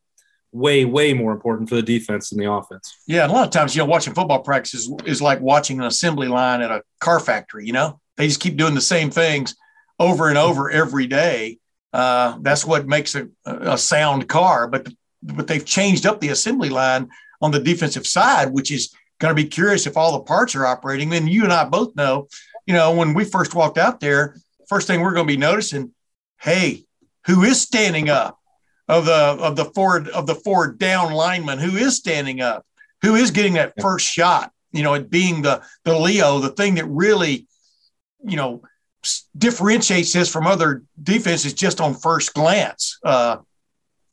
way 0.52 0.86
way 0.86 1.14
more 1.14 1.32
important 1.32 1.70
for 1.70 1.76
the 1.76 1.84
defense 1.84 2.30
than 2.30 2.40
the 2.40 2.52
offense. 2.52 2.98
Yeah 3.08 3.28
a 3.28 3.30
lot 3.30 3.46
of 3.46 3.52
times 3.52 3.76
you 3.76 3.82
know 3.82 3.86
watching 3.86 4.14
football 4.14 4.42
practice 4.42 4.74
is, 4.74 4.92
is 5.06 5.22
like 5.22 5.42
watching 5.42 5.80
an 5.80 5.86
assembly 5.86 6.28
line 6.28 6.62
at 6.62 6.72
a 6.72 6.82
car 7.00 7.20
factory 7.20 7.66
you 7.66 7.74
know? 7.74 8.00
They 8.18 8.28
just 8.28 8.40
keep 8.40 8.56
doing 8.56 8.76
the 8.76 8.82
same 8.82 9.12
things 9.12 9.56
over 10.00 10.30
and 10.30 10.38
over 10.38 10.72
every 10.72 11.08
day 11.08 11.60
uh, 11.96 12.38
that's 12.42 12.66
what 12.66 12.88
makes 12.88 13.16
a, 13.16 13.28
a 13.46 13.78
sound 13.78 14.28
car 14.28 14.68
but 14.68 14.88
but 15.24 15.48
they've 15.48 15.66
changed 15.66 16.06
up 16.06 16.20
the 16.20 16.30
assembly 16.30 16.70
line 16.70 17.10
on 17.42 17.52
the 17.52 17.60
defensive 17.60 18.06
side 18.06 18.52
which 18.52 18.72
is 18.72 18.94
going 19.20 19.36
to 19.36 19.42
be 19.42 19.48
curious 19.48 19.88
if 19.88 19.98
all 19.98 20.12
the 20.14 20.24
parts 20.24 20.56
are 20.56 20.66
operating 20.66 21.10
then 21.10 21.28
you 21.28 21.44
and 21.44 21.54
i 21.54 21.64
both 21.64 21.96
know 21.96 22.28
you 22.66 22.74
know 22.74 22.94
when 22.94 23.14
we 23.14 23.24
first 23.24 23.56
walked 23.56 23.78
out 23.78 24.00
there 24.00 24.36
first 24.68 24.88
thing 24.88 25.02
we're 25.02 25.14
going 25.14 25.28
to 25.28 25.34
be 25.34 25.38
noticing, 25.38 25.92
hey, 26.42 26.86
who 27.26 27.44
is 27.44 27.62
standing 27.62 28.10
up 28.10 28.40
of 28.88 29.06
the 29.06 29.14
of 29.14 29.56
the 29.56 29.66
forward 29.66 30.08
of 30.10 30.28
the 30.28 30.36
forward 30.36 30.78
down 30.78 31.14
lineman? 31.14 31.60
Who 31.60 31.78
is 31.78 31.96
standing 31.96 32.42
up? 32.42 32.66
Who 33.02 33.16
is 33.16 33.32
getting 33.32 33.54
that 33.54 33.74
first 33.82 34.08
shot? 34.08 34.52
You 34.72 34.84
know, 34.84 34.94
it 34.94 35.10
being 35.10 35.42
the 35.42 35.64
the 35.84 35.98
Leo, 35.98 36.40
the 36.40 36.50
thing 36.50 36.76
that 36.76 36.86
really, 36.86 37.48
you 38.24 38.38
know, 38.38 38.62
differentiates 39.38 40.14
this 40.14 40.32
from 40.32 40.48
other 40.48 40.84
defenses 41.02 41.54
just 41.54 41.82
on 41.82 41.94
first 41.94 42.34
glance. 42.34 43.00
Uh, 43.04 43.38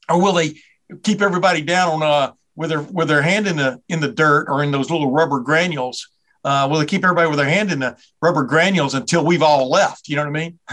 or 0.08 0.20
will 0.20 0.32
they 0.32 0.54
keep 1.02 1.22
everybody 1.22 1.62
down 1.62 2.02
on 2.02 2.02
uh, 2.02 2.32
with 2.54 2.70
their 2.70 2.82
with 2.82 3.08
their 3.08 3.22
hand 3.22 3.46
in 3.46 3.56
the 3.56 3.80
in 3.88 4.00
the 4.00 4.12
dirt 4.12 4.46
or 4.48 4.62
in 4.62 4.70
those 4.70 4.90
little 4.90 5.10
rubber 5.10 5.40
granules 5.40 6.08
uh, 6.44 6.66
will 6.70 6.78
they 6.78 6.86
keep 6.86 7.04
everybody 7.04 7.28
with 7.28 7.38
their 7.38 7.48
hand 7.48 7.70
in 7.70 7.78
the 7.78 7.96
rubber 8.20 8.44
granules 8.44 8.94
until 8.94 9.24
we've 9.24 9.42
all 9.42 9.70
left? 9.70 10.08
You 10.08 10.16
know 10.16 10.22
what 10.22 10.36
I 10.36 10.40
mean? 10.40 10.58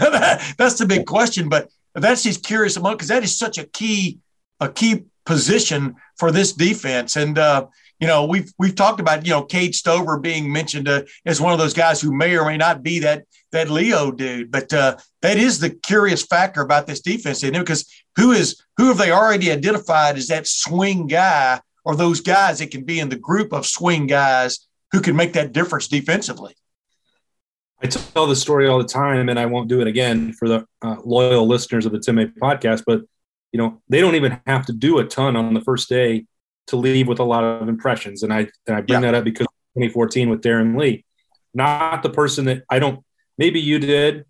that's 0.58 0.78
the 0.78 0.86
big 0.86 1.06
question. 1.06 1.48
But 1.48 1.68
that's 1.94 2.22
just 2.22 2.44
curious 2.44 2.76
about 2.76 2.98
because 2.98 3.08
that 3.08 3.22
is 3.22 3.38
such 3.38 3.58
a 3.58 3.64
key 3.64 4.18
a 4.58 4.68
key 4.68 5.04
position 5.24 5.96
for 6.18 6.30
this 6.30 6.52
defense. 6.52 7.16
And 7.16 7.38
uh, 7.38 7.66
you 8.00 8.06
know, 8.06 8.24
we've 8.24 8.50
we've 8.58 8.74
talked 8.74 8.98
about 8.98 9.26
you 9.26 9.32
know 9.32 9.44
Cade 9.44 9.74
Stover 9.74 10.18
being 10.18 10.50
mentioned 10.50 10.88
uh, 10.88 11.02
as 11.26 11.40
one 11.40 11.52
of 11.52 11.58
those 11.58 11.74
guys 11.74 12.00
who 12.00 12.16
may 12.16 12.36
or 12.36 12.46
may 12.46 12.56
not 12.56 12.82
be 12.82 13.00
that 13.00 13.24
that 13.52 13.70
Leo 13.70 14.10
dude. 14.10 14.50
But 14.50 14.72
uh, 14.72 14.96
that 15.22 15.36
is 15.36 15.58
the 15.58 15.70
curious 15.70 16.24
factor 16.24 16.62
about 16.62 16.86
this 16.86 17.00
defense, 17.00 17.42
isn't 17.42 17.54
it? 17.54 17.58
Because 17.58 17.86
who 18.16 18.32
is 18.32 18.62
who 18.78 18.88
have 18.88 18.98
they 18.98 19.12
already 19.12 19.52
identified 19.52 20.16
as 20.16 20.28
that 20.28 20.46
swing 20.46 21.06
guy 21.06 21.60
or 21.84 21.94
those 21.94 22.20
guys 22.20 22.58
that 22.58 22.70
can 22.70 22.84
be 22.84 23.00
in 23.00 23.10
the 23.10 23.16
group 23.16 23.52
of 23.52 23.66
swing 23.66 24.06
guys 24.06 24.66
who 24.92 25.00
can 25.00 25.14
make 25.14 25.34
that 25.34 25.52
difference 25.52 25.88
defensively. 25.88 26.54
I 27.82 27.86
tell 27.86 28.26
the 28.26 28.36
story 28.36 28.66
all 28.66 28.78
the 28.78 28.84
time, 28.84 29.28
and 29.28 29.38
I 29.38 29.46
won't 29.46 29.68
do 29.68 29.80
it 29.80 29.86
again 29.86 30.32
for 30.34 30.48
the 30.48 30.66
uh, 30.82 30.96
loyal 31.04 31.46
listeners 31.46 31.86
of 31.86 31.92
the 31.92 31.98
Tim 31.98 32.16
May 32.16 32.26
podcast. 32.26 32.84
But 32.86 33.02
you 33.52 33.58
know, 33.58 33.80
they 33.88 34.00
don't 34.00 34.14
even 34.14 34.40
have 34.46 34.66
to 34.66 34.72
do 34.72 34.98
a 34.98 35.04
ton 35.04 35.36
on 35.36 35.54
the 35.54 35.60
first 35.60 35.88
day 35.88 36.26
to 36.68 36.76
leave 36.76 37.08
with 37.08 37.18
a 37.18 37.24
lot 37.24 37.44
of 37.44 37.68
impressions. 37.68 38.22
And 38.22 38.32
I 38.32 38.48
and 38.66 38.76
I 38.76 38.80
bring 38.80 39.02
yeah. 39.02 39.12
that 39.12 39.18
up 39.18 39.24
because 39.24 39.46
2014 39.74 40.30
with 40.30 40.42
Darron 40.42 40.78
Lee, 40.78 41.04
not 41.54 42.02
the 42.02 42.10
person 42.10 42.44
that 42.46 42.62
I 42.70 42.78
don't. 42.78 43.04
Maybe 43.38 43.60
you 43.60 43.78
did, 43.78 44.24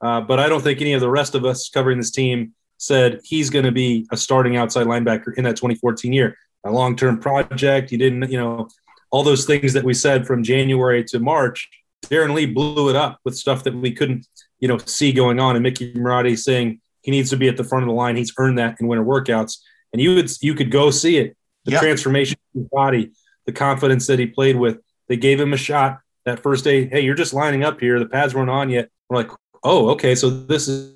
uh, 0.00 0.20
but 0.22 0.40
I 0.40 0.48
don't 0.48 0.62
think 0.62 0.80
any 0.80 0.94
of 0.94 1.00
the 1.00 1.10
rest 1.10 1.34
of 1.34 1.44
us 1.44 1.68
covering 1.68 1.98
this 1.98 2.10
team 2.10 2.54
said 2.78 3.20
he's 3.24 3.50
going 3.50 3.64
to 3.64 3.72
be 3.72 4.06
a 4.10 4.16
starting 4.16 4.56
outside 4.56 4.86
linebacker 4.86 5.34
in 5.36 5.44
that 5.44 5.56
2014 5.56 6.12
year. 6.12 6.36
A 6.64 6.70
long 6.70 6.96
term 6.96 7.18
project. 7.18 7.90
He 7.90 7.96
didn't, 7.96 8.30
you 8.30 8.38
know, 8.38 8.68
all 9.10 9.22
those 9.22 9.44
things 9.44 9.72
that 9.74 9.84
we 9.84 9.94
said 9.94 10.26
from 10.26 10.42
January 10.42 11.04
to 11.04 11.18
March. 11.18 11.68
Darron 12.06 12.34
Lee 12.34 12.46
blew 12.46 12.90
it 12.90 12.96
up 12.96 13.18
with 13.24 13.36
stuff 13.36 13.64
that 13.64 13.74
we 13.74 13.92
couldn't, 13.92 14.26
you 14.60 14.68
know, 14.68 14.78
see 14.78 15.12
going 15.12 15.40
on. 15.40 15.56
And 15.56 15.62
Mickey 15.62 15.92
Marotti 15.92 16.38
saying 16.38 16.80
he 17.02 17.10
needs 17.10 17.30
to 17.30 17.36
be 17.36 17.48
at 17.48 17.56
the 17.56 17.64
front 17.64 17.84
of 17.84 17.88
the 17.88 17.94
line. 17.94 18.16
He's 18.16 18.32
earned 18.38 18.58
that 18.58 18.80
in 18.80 18.86
winter 18.86 19.04
workouts, 19.04 19.58
and 19.92 20.00
you 20.00 20.14
would 20.14 20.30
you 20.40 20.54
could 20.54 20.70
go 20.70 20.90
see 20.90 21.18
it. 21.18 21.36
The 21.64 21.72
yep. 21.72 21.80
transformation 21.80 22.36
of 22.54 22.60
his 22.60 22.68
body, 22.70 23.12
the 23.46 23.52
confidence 23.52 24.06
that 24.06 24.18
he 24.18 24.26
played 24.26 24.56
with. 24.56 24.78
They 25.08 25.16
gave 25.16 25.40
him 25.40 25.52
a 25.52 25.56
shot 25.56 26.00
that 26.24 26.40
first 26.40 26.64
day. 26.64 26.86
Hey, 26.86 27.00
you're 27.00 27.14
just 27.14 27.34
lining 27.34 27.64
up 27.64 27.80
here. 27.80 27.98
The 27.98 28.06
pads 28.06 28.34
weren't 28.34 28.50
on 28.50 28.70
yet. 28.70 28.88
We're 29.08 29.16
like, 29.18 29.30
oh, 29.62 29.90
okay, 29.90 30.14
so 30.14 30.30
this 30.30 30.68
is 30.68 30.94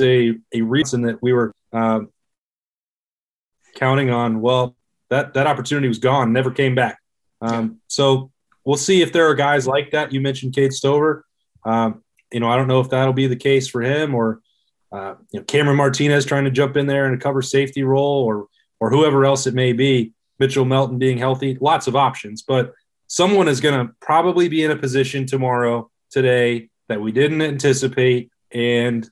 a 0.00 0.34
a 0.54 0.60
reason 0.62 1.02
that 1.02 1.22
we 1.22 1.32
were 1.32 1.54
uh, 1.72 2.00
counting 3.74 4.10
on. 4.10 4.40
Well, 4.40 4.76
that 5.10 5.34
that 5.34 5.46
opportunity 5.46 5.88
was 5.88 5.98
gone, 5.98 6.32
never 6.32 6.50
came 6.50 6.74
back. 6.74 6.98
Um, 7.40 7.80
so 7.88 8.30
we'll 8.64 8.76
see 8.76 9.02
if 9.02 9.12
there 9.12 9.28
are 9.28 9.34
guys 9.34 9.66
like 9.66 9.92
that. 9.92 10.12
You 10.12 10.20
mentioned 10.20 10.54
Cade 10.54 10.72
Stover. 10.72 11.24
Um, 11.64 12.02
you 12.32 12.40
know, 12.40 12.48
I 12.48 12.56
don't 12.56 12.68
know 12.68 12.80
if 12.80 12.90
that'll 12.90 13.12
be 13.12 13.26
the 13.26 13.36
case 13.36 13.68
for 13.68 13.82
him 13.82 14.14
or 14.14 14.40
uh, 14.92 15.14
you 15.30 15.40
know 15.40 15.44
Cameron 15.44 15.76
Martinez 15.76 16.24
trying 16.24 16.44
to 16.44 16.50
jump 16.50 16.76
in 16.76 16.86
there 16.86 17.06
in 17.06 17.14
a 17.14 17.18
cover 17.18 17.42
safety 17.42 17.82
role 17.82 18.24
or 18.24 18.46
or 18.80 18.90
whoever 18.90 19.24
else 19.24 19.46
it 19.46 19.54
may 19.54 19.72
be. 19.72 20.12
Mitchell 20.38 20.64
Melton 20.64 20.98
being 20.98 21.18
healthy, 21.18 21.58
lots 21.60 21.88
of 21.88 21.96
options, 21.96 22.42
but 22.42 22.72
someone 23.08 23.48
is 23.48 23.60
going 23.60 23.86
to 23.86 23.92
probably 24.00 24.48
be 24.48 24.62
in 24.62 24.70
a 24.70 24.76
position 24.76 25.26
tomorrow, 25.26 25.90
today 26.10 26.68
that 26.88 27.00
we 27.00 27.10
didn't 27.10 27.42
anticipate, 27.42 28.30
and 28.52 29.08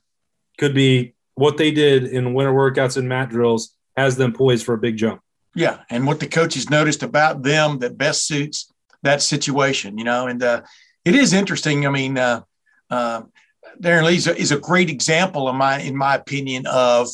could 0.57 0.73
be 0.73 1.13
what 1.35 1.57
they 1.57 1.69
did 1.69 2.05
in 2.05 2.33
winter 2.33 2.53
workouts 2.53 2.95
and 2.95 3.09
mat 3.09 3.29
drills 3.29 3.75
has 3.97 4.15
them 4.15 4.31
poised 4.31 4.65
for 4.65 4.73
a 4.73 4.77
big 4.77 4.95
jump. 4.95 5.21
Yeah, 5.53 5.79
and 5.89 6.07
what 6.07 6.19
the 6.19 6.27
coaches 6.27 6.69
noticed 6.69 7.03
about 7.03 7.43
them 7.43 7.79
that 7.79 7.97
best 7.97 8.25
suits 8.25 8.71
that 9.03 9.21
situation, 9.21 9.97
you 9.97 10.03
know, 10.03 10.27
and 10.27 10.41
uh, 10.41 10.61
it 11.05 11.15
is 11.15 11.33
interesting. 11.33 11.85
I 11.85 11.89
mean, 11.89 12.17
uh, 12.17 12.41
uh, 12.89 13.23
Darron 13.81 14.05
Lee 14.05 14.15
is 14.15 14.27
a, 14.27 14.35
is 14.35 14.51
a 14.51 14.59
great 14.59 14.89
example, 14.89 15.49
in 15.49 15.55
my 15.55 15.79
in 15.79 15.95
my 15.95 16.15
opinion, 16.15 16.65
of 16.67 17.09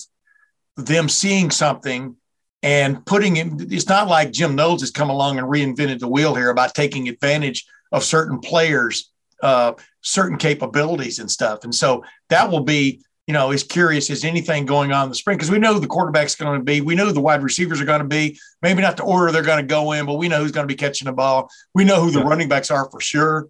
them 0.77 1.09
seeing 1.09 1.51
something 1.51 2.15
and 2.61 3.05
putting 3.05 3.37
it. 3.37 3.71
It's 3.71 3.89
not 3.89 4.07
like 4.07 4.31
Jim 4.31 4.55
Knowles 4.55 4.81
has 4.81 4.91
come 4.91 5.09
along 5.09 5.37
and 5.37 5.47
reinvented 5.47 5.99
the 5.99 6.07
wheel 6.07 6.35
here 6.35 6.49
about 6.49 6.73
taking 6.73 7.09
advantage 7.09 7.65
of 7.91 8.03
certain 8.03 8.39
players, 8.39 9.11
uh, 9.41 9.73
certain 10.01 10.37
capabilities 10.37 11.19
and 11.19 11.29
stuff. 11.29 11.63
And 11.63 11.75
so 11.75 12.03
that 12.29 12.49
will 12.49 12.63
be 12.63 13.01
you 13.27 13.33
know, 13.33 13.51
as 13.51 13.63
curious 13.63 14.09
as 14.09 14.25
anything 14.25 14.65
going 14.65 14.91
on 14.91 15.05
in 15.05 15.09
the 15.09 15.15
spring 15.15 15.37
because 15.37 15.49
we 15.49 15.59
know 15.59 15.79
the 15.79 15.87
quarterback's 15.87 16.35
going 16.35 16.59
to 16.59 16.63
be, 16.63 16.81
we 16.81 16.95
know 16.95 17.11
the 17.11 17.21
wide 17.21 17.41
receivers 17.41 17.79
are 17.79 17.85
going 17.85 18.01
to 18.01 18.07
be, 18.07 18.37
maybe 18.61 18.81
not 18.81 18.97
the 18.97 19.03
order 19.03 19.31
they're 19.31 19.43
going 19.43 19.61
to 19.61 19.67
go 19.67 19.93
in, 19.93 20.05
but 20.05 20.15
we 20.15 20.27
know 20.27 20.39
who's 20.39 20.51
going 20.51 20.67
to 20.67 20.71
be 20.71 20.77
catching 20.77 21.05
the 21.05 21.13
ball. 21.13 21.49
We 21.73 21.85
know 21.85 22.01
who 22.01 22.11
the 22.11 22.19
yeah. 22.19 22.27
running 22.27 22.49
backs 22.49 22.69
are 22.69 22.89
for 22.89 22.99
sure. 22.99 23.47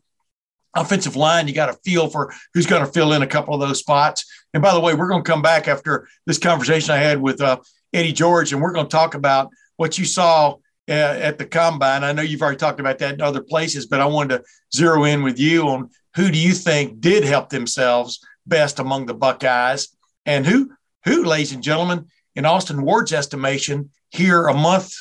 Offensive 0.76 1.16
line, 1.16 1.48
you 1.48 1.54
got 1.54 1.70
a 1.70 1.78
feel 1.84 2.10
for 2.10 2.34
who's 2.54 2.66
going 2.66 2.86
to 2.86 2.92
fill 2.92 3.14
in 3.14 3.22
a 3.22 3.28
couple 3.28 3.54
of 3.54 3.60
those 3.60 3.80
spots. 3.80 4.26
And 4.54 4.64
by 4.64 4.74
the 4.74 4.80
way, 4.80 4.94
we're 4.94 5.08
going 5.10 5.24
to 5.24 5.32
come 5.32 5.42
back 5.42 5.68
after 5.68 6.08
this 6.26 6.40
conversation 6.40 6.92
I 6.92 6.98
had 6.98 7.22
with 7.22 7.42
uh, 7.42 7.60
Eddie 7.94 8.14
George, 8.14 8.52
and 8.52 8.62
we're 8.62 8.74
going 8.74 8.88
to 8.88 8.92
talk 8.92 9.14
about 9.14 9.52
what 9.78 9.98
you 9.98 10.06
saw 10.06 10.56
uh, 10.90 10.92
at 10.92 11.38
the 11.38 11.46
combine. 11.46 12.04
I 12.04 12.12
know 12.12 12.22
you've 12.22 12.42
already 12.42 12.58
talked 12.58 12.80
about 12.80 13.00
that 13.00 13.14
in 13.14 13.22
other 13.22 13.42
places, 13.42 13.86
but 13.86 14.02
I 14.02 14.06
wanted 14.06 14.38
to 14.38 14.44
zero 14.76 15.04
in 15.04 15.24
with 15.24 15.40
you 15.40 15.70
on 15.70 15.90
who 16.16 16.30
do 16.30 16.38
you 16.38 16.54
think 16.54 17.00
did 17.00 17.24
help 17.24 17.50
themselves 17.50 18.20
best 18.46 18.80
among 18.80 19.06
the 19.06 19.14
Buckeyes. 19.14 19.90
And 20.26 20.46
who, 20.46 20.72
who, 21.06 21.24
ladies 21.24 21.54
and 21.54 21.64
gentlemen, 21.64 22.08
in 22.36 22.46
Austin 22.46 22.82
Ward's 22.82 23.14
estimation, 23.14 23.92
here 24.10 24.48
a 24.48 24.54
month, 24.54 24.94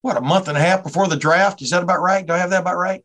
what, 0.00 0.16
a 0.16 0.20
month 0.20 0.48
and 0.48 0.56
a 0.56 0.60
half 0.60 0.82
before 0.82 1.08
the 1.08 1.16
draft? 1.16 1.62
Is 1.62 1.70
that 1.70 1.82
about 1.82 2.00
right? 2.00 2.26
Do 2.26 2.32
I 2.32 2.38
have 2.38 2.50
that 2.50 2.62
about 2.62 2.76
right? 2.76 3.04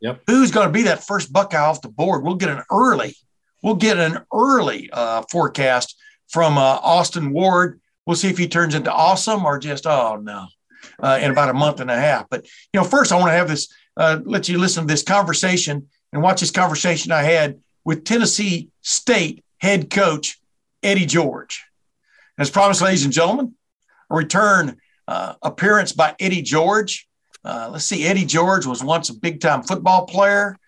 Yep. 0.00 0.22
Who's 0.26 0.50
going 0.50 0.68
to 0.68 0.72
be 0.72 0.84
that 0.84 1.04
first 1.04 1.32
Buckeye 1.32 1.58
off 1.58 1.82
the 1.82 1.88
board? 1.88 2.22
We'll 2.22 2.36
get 2.36 2.50
an 2.50 2.62
early, 2.70 3.16
we'll 3.62 3.74
get 3.74 3.98
an 3.98 4.20
early 4.32 4.88
uh, 4.92 5.22
forecast 5.30 6.00
from 6.28 6.56
uh, 6.56 6.78
Austin 6.82 7.32
Ward. 7.32 7.80
We'll 8.06 8.16
see 8.16 8.30
if 8.30 8.38
he 8.38 8.48
turns 8.48 8.74
into 8.74 8.92
awesome 8.92 9.44
or 9.44 9.58
just, 9.58 9.86
oh 9.86 10.16
no, 10.16 10.46
uh, 11.02 11.18
in 11.20 11.30
about 11.30 11.50
a 11.50 11.54
month 11.54 11.80
and 11.80 11.90
a 11.90 11.96
half. 11.96 12.28
But, 12.30 12.46
you 12.72 12.80
know, 12.80 12.84
first 12.84 13.12
I 13.12 13.16
want 13.16 13.28
to 13.28 13.36
have 13.36 13.48
this, 13.48 13.68
uh, 13.96 14.20
let 14.24 14.48
you 14.48 14.58
listen 14.58 14.84
to 14.84 14.92
this 14.92 15.02
conversation 15.02 15.88
and 16.12 16.22
watch 16.22 16.40
this 16.40 16.50
conversation 16.50 17.12
I 17.12 17.22
had 17.22 17.58
with 17.84 18.04
Tennessee 18.04 18.68
State 18.82 19.44
head 19.58 19.90
coach 19.90 20.38
Eddie 20.82 21.06
George. 21.06 21.64
As 22.38 22.50
promised, 22.50 22.80
ladies 22.80 23.04
and 23.04 23.12
gentlemen, 23.12 23.54
a 24.10 24.14
return 24.14 24.76
uh, 25.08 25.34
appearance 25.42 25.92
by 25.92 26.14
Eddie 26.20 26.42
George. 26.42 27.07
Uh, 27.48 27.70
let's 27.72 27.86
see, 27.86 28.04
Eddie 28.04 28.26
George 28.26 28.66
was 28.66 28.84
once 28.84 29.08
a 29.08 29.14
big 29.14 29.40
time 29.40 29.62
football 29.62 30.04
player. 30.04 30.58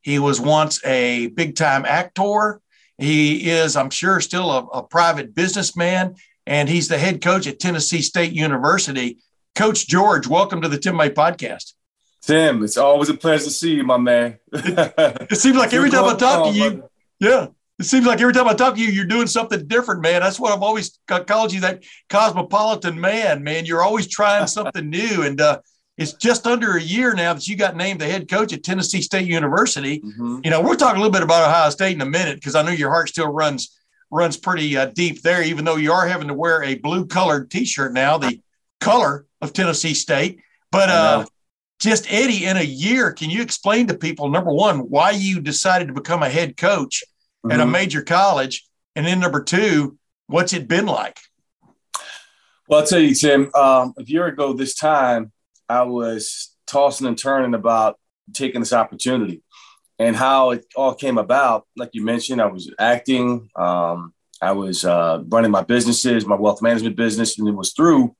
He 0.00 0.18
was 0.18 0.40
once 0.40 0.82
a 0.86 1.26
big 1.26 1.54
time 1.54 1.84
actor. 1.84 2.62
He 2.96 3.50
is, 3.50 3.76
I'm 3.76 3.90
sure, 3.90 4.22
still 4.22 4.50
a, 4.50 4.64
a 4.78 4.82
private 4.82 5.34
businessman, 5.34 6.14
and 6.46 6.66
he's 6.66 6.88
the 6.88 6.96
head 6.96 7.20
coach 7.20 7.46
at 7.46 7.60
Tennessee 7.60 8.00
State 8.00 8.32
University. 8.32 9.18
Coach 9.54 9.86
George, 9.86 10.26
welcome 10.26 10.62
to 10.62 10.68
the 10.68 10.78
Tim 10.78 10.96
May 10.96 11.10
podcast. 11.10 11.74
Tim, 12.22 12.64
it's 12.64 12.78
always 12.78 13.10
a 13.10 13.14
pleasure 13.14 13.44
to 13.44 13.50
see 13.50 13.74
you, 13.74 13.84
my 13.84 13.98
man. 13.98 14.38
it 14.54 15.38
seems 15.38 15.58
like 15.58 15.74
every 15.74 15.90
time 15.90 16.04
I 16.04 16.14
talk 16.14 16.54
to 16.54 16.58
you, 16.58 16.88
yeah, 17.18 17.48
it 17.78 17.84
seems 17.84 18.06
like 18.06 18.22
every 18.22 18.32
time 18.32 18.48
I 18.48 18.54
talk 18.54 18.76
to 18.76 18.80
you, 18.80 18.88
you're 18.88 19.04
doing 19.04 19.26
something 19.26 19.66
different, 19.66 20.00
man. 20.00 20.22
That's 20.22 20.40
what 20.40 20.52
I've 20.52 20.62
always 20.62 20.98
called 21.06 21.52
you 21.52 21.60
that 21.60 21.82
cosmopolitan 22.08 22.98
man, 22.98 23.44
man. 23.44 23.66
You're 23.66 23.82
always 23.82 24.06
trying 24.06 24.46
something 24.46 24.88
new. 24.88 25.22
And 25.22 25.38
uh, 25.38 25.60
it's 26.00 26.14
just 26.14 26.46
under 26.46 26.78
a 26.78 26.82
year 26.82 27.12
now 27.12 27.34
that 27.34 27.46
you 27.46 27.56
got 27.56 27.76
named 27.76 28.00
the 28.00 28.06
head 28.06 28.26
coach 28.26 28.54
at 28.54 28.64
Tennessee 28.64 29.02
State 29.02 29.28
University. 29.28 30.00
Mm-hmm. 30.00 30.38
You 30.42 30.50
know, 30.50 30.62
we'll 30.62 30.74
talk 30.74 30.94
a 30.94 30.98
little 30.98 31.12
bit 31.12 31.22
about 31.22 31.46
Ohio 31.46 31.68
State 31.68 31.94
in 31.94 32.00
a 32.00 32.06
minute 32.06 32.36
because 32.36 32.54
I 32.54 32.62
know 32.62 32.70
your 32.70 32.88
heart 32.88 33.10
still 33.10 33.28
runs 33.28 33.78
runs 34.10 34.38
pretty 34.38 34.78
uh, 34.78 34.86
deep 34.86 35.20
there, 35.20 35.42
even 35.42 35.66
though 35.66 35.76
you 35.76 35.92
are 35.92 36.08
having 36.08 36.28
to 36.28 36.34
wear 36.34 36.64
a 36.64 36.74
blue 36.76 37.06
colored 37.06 37.50
T-shirt 37.50 37.92
now, 37.92 38.16
the 38.16 38.40
color 38.80 39.26
of 39.42 39.52
Tennessee 39.52 39.92
State. 39.92 40.40
But 40.72 40.88
uh, 40.88 41.26
just 41.78 42.10
Eddie, 42.10 42.46
in 42.46 42.56
a 42.56 42.62
year, 42.62 43.12
can 43.12 43.28
you 43.28 43.42
explain 43.42 43.86
to 43.88 43.94
people 43.94 44.30
number 44.30 44.52
one 44.52 44.78
why 44.88 45.10
you 45.10 45.38
decided 45.38 45.88
to 45.88 45.94
become 45.94 46.22
a 46.22 46.30
head 46.30 46.56
coach 46.56 47.04
mm-hmm. 47.44 47.52
at 47.52 47.60
a 47.60 47.62
mm-hmm. 47.62 47.72
major 47.72 48.02
college, 48.02 48.66
and 48.96 49.04
then 49.04 49.20
number 49.20 49.44
two, 49.44 49.98
what's 50.28 50.54
it 50.54 50.66
been 50.66 50.86
like? 50.86 51.20
Well, 52.68 52.80
I'll 52.80 52.86
tell 52.86 53.00
you, 53.00 53.14
Tim. 53.14 53.50
Um, 53.54 53.92
a 53.98 54.04
year 54.04 54.26
ago 54.26 54.54
this 54.54 54.74
time, 54.74 55.30
I 55.70 55.82
was 55.82 56.54
tossing 56.66 57.06
and 57.06 57.16
turning 57.16 57.54
about 57.54 57.98
taking 58.34 58.60
this 58.60 58.72
opportunity, 58.72 59.42
and 59.98 60.16
how 60.16 60.50
it 60.50 60.64
all 60.76 60.94
came 60.94 61.18
about. 61.18 61.66
Like 61.76 61.90
you 61.92 62.04
mentioned, 62.04 62.40
I 62.40 62.46
was 62.46 62.72
acting. 62.78 63.48
Um, 63.56 64.12
I 64.42 64.52
was 64.52 64.84
uh, 64.84 65.22
running 65.28 65.50
my 65.50 65.62
businesses, 65.62 66.26
my 66.26 66.36
wealth 66.36 66.62
management 66.62 66.96
business, 66.96 67.38
and 67.38 67.48
it 67.48 67.54
was 67.54 67.72
through 67.72 68.16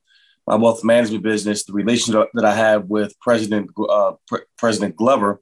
my 0.47 0.55
wealth 0.55 0.83
management 0.83 1.23
business, 1.23 1.65
the 1.65 1.73
relationship 1.73 2.29
that 2.33 2.45
I 2.45 2.55
have 2.55 2.85
with 2.85 3.19
President 3.19 3.69
uh, 3.77 4.13
Pre- 4.27 4.47
President 4.57 4.95
Glover, 4.95 5.41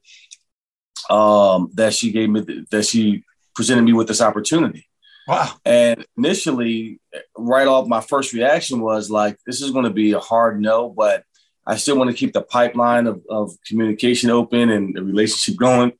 um, 1.08 1.70
that 1.74 1.94
she 1.94 2.12
gave 2.12 2.30
me, 2.30 2.40
that 2.70 2.86
she 2.86 3.24
presented 3.54 3.82
me 3.82 3.92
with 3.92 4.08
this 4.08 4.22
opportunity. 4.22 4.86
Wow. 5.28 5.52
And 5.64 6.04
initially, 6.16 7.00
right 7.36 7.68
off, 7.68 7.86
my 7.86 8.00
first 8.00 8.32
reaction 8.32 8.80
was 8.80 9.10
like, 9.10 9.36
this 9.46 9.60
is 9.62 9.70
going 9.70 9.84
to 9.84 9.90
be 9.90 10.12
a 10.12 10.18
hard 10.18 10.60
no, 10.60 10.88
but 10.88 11.24
I 11.70 11.76
still 11.76 11.96
want 11.96 12.10
to 12.10 12.16
keep 12.16 12.32
the 12.32 12.42
pipeline 12.42 13.06
of, 13.06 13.22
of 13.30 13.52
communication 13.64 14.28
open 14.28 14.70
and 14.70 14.92
the 14.92 15.04
relationship 15.04 15.56
going 15.56 15.92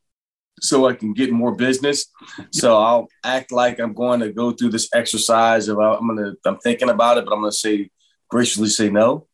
so 0.61 0.89
I 0.89 0.95
can 0.95 1.12
get 1.12 1.31
more 1.31 1.55
business. 1.55 2.07
So 2.50 2.77
I'll 2.77 3.09
act 3.25 3.53
like 3.53 3.79
I'm 3.79 3.95
going 3.95 4.19
to 4.19 4.33
go 4.33 4.50
through 4.50 4.71
this 4.71 4.89
exercise 4.93 5.69
of 5.69 5.79
I'm 5.79 6.17
to, 6.17 6.35
I'm 6.45 6.59
thinking 6.59 6.91
about 6.91 7.19
it, 7.19 7.25
but 7.25 7.33
I'm 7.33 7.45
to 7.45 7.53
say 7.53 7.89
graciously 8.29 8.69
say 8.69 8.91
no. 8.91 9.29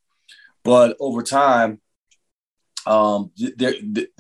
But 0.63 0.97
over 1.01 1.23
time, 1.23 1.81
um, 2.87 3.31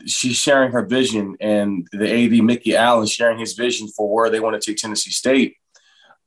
she's 0.06 0.36
sharing 0.36 0.72
her 0.72 0.86
vision, 0.86 1.36
and 1.40 1.86
the 1.92 2.10
AD 2.10 2.42
Mikki 2.42 2.74
Allen 2.74 3.06
sharing 3.06 3.38
his 3.38 3.52
vision 3.52 3.88
for 3.88 4.12
where 4.12 4.30
they 4.30 4.40
want 4.40 4.60
to 4.60 4.70
take 4.70 4.78
Tennessee 4.78 5.10
State 5.10 5.56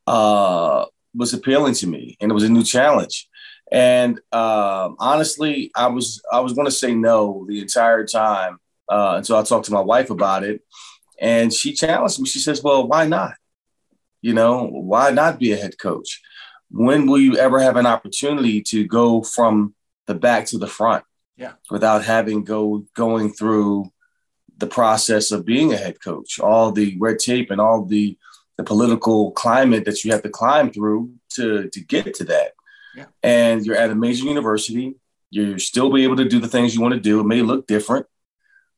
uh, 0.07 0.85
was 1.15 1.33
appealing 1.33 1.73
to 1.75 1.87
me, 1.87 2.15
and 2.21 2.31
it 2.31 2.33
was 2.33 2.43
a 2.43 2.49
new 2.49 2.63
challenge. 2.63 3.28
And 3.71 4.19
uh, 4.31 4.89
honestly, 4.99 5.71
I 5.75 5.87
was 5.87 6.21
I 6.31 6.39
was 6.39 6.53
going 6.53 6.65
to 6.65 6.71
say 6.71 6.95
no 6.95 7.45
the 7.47 7.61
entire 7.61 8.05
time 8.05 8.59
uh, 8.89 9.15
until 9.17 9.37
I 9.37 9.43
talked 9.43 9.65
to 9.65 9.73
my 9.73 9.81
wife 9.81 10.09
about 10.09 10.43
it, 10.43 10.61
and 11.19 11.53
she 11.53 11.73
challenged 11.73 12.19
me. 12.19 12.27
She 12.27 12.39
says, 12.39 12.63
"Well, 12.63 12.87
why 12.87 13.05
not? 13.05 13.35
You 14.21 14.33
know, 14.33 14.65
why 14.65 15.11
not 15.11 15.39
be 15.39 15.51
a 15.51 15.57
head 15.57 15.77
coach?" 15.77 16.21
when 16.71 17.07
will 17.07 17.19
you 17.19 17.35
ever 17.37 17.59
have 17.59 17.75
an 17.75 17.85
opportunity 17.85 18.61
to 18.61 18.85
go 18.85 19.23
from 19.23 19.73
the 20.07 20.15
back 20.15 20.45
to 20.47 20.57
the 20.57 20.67
front? 20.67 21.03
Yeah. 21.35 21.53
Without 21.69 22.03
having 22.03 22.43
go 22.43 22.85
going 22.95 23.31
through 23.31 23.91
the 24.57 24.67
process 24.67 25.31
of 25.31 25.45
being 25.45 25.73
a 25.73 25.77
head 25.77 26.01
coach, 26.03 26.39
all 26.39 26.71
the 26.71 26.97
red 26.99 27.19
tape 27.19 27.49
and 27.51 27.61
all 27.61 27.85
the 27.85 28.17
the 28.57 28.63
political 28.65 29.31
climate 29.31 29.85
that 29.85 30.03
you 30.03 30.11
have 30.11 30.21
to 30.23 30.29
climb 30.29 30.71
through 30.71 31.13
to 31.31 31.69
to 31.69 31.79
get 31.79 32.13
to 32.15 32.25
that. 32.25 32.51
Yeah. 32.95 33.05
And 33.23 33.65
you're 33.65 33.77
at 33.77 33.91
a 33.91 33.95
major 33.95 34.25
university, 34.25 34.95
you 35.29 35.59
still 35.59 35.91
be 35.91 36.03
able 36.03 36.17
to 36.17 36.27
do 36.27 36.39
the 36.39 36.47
things 36.47 36.73
you 36.73 36.81
want 36.81 36.95
to 36.95 36.99
do. 36.99 37.19
It 37.19 37.25
may 37.25 37.41
look 37.41 37.67
different, 37.67 38.07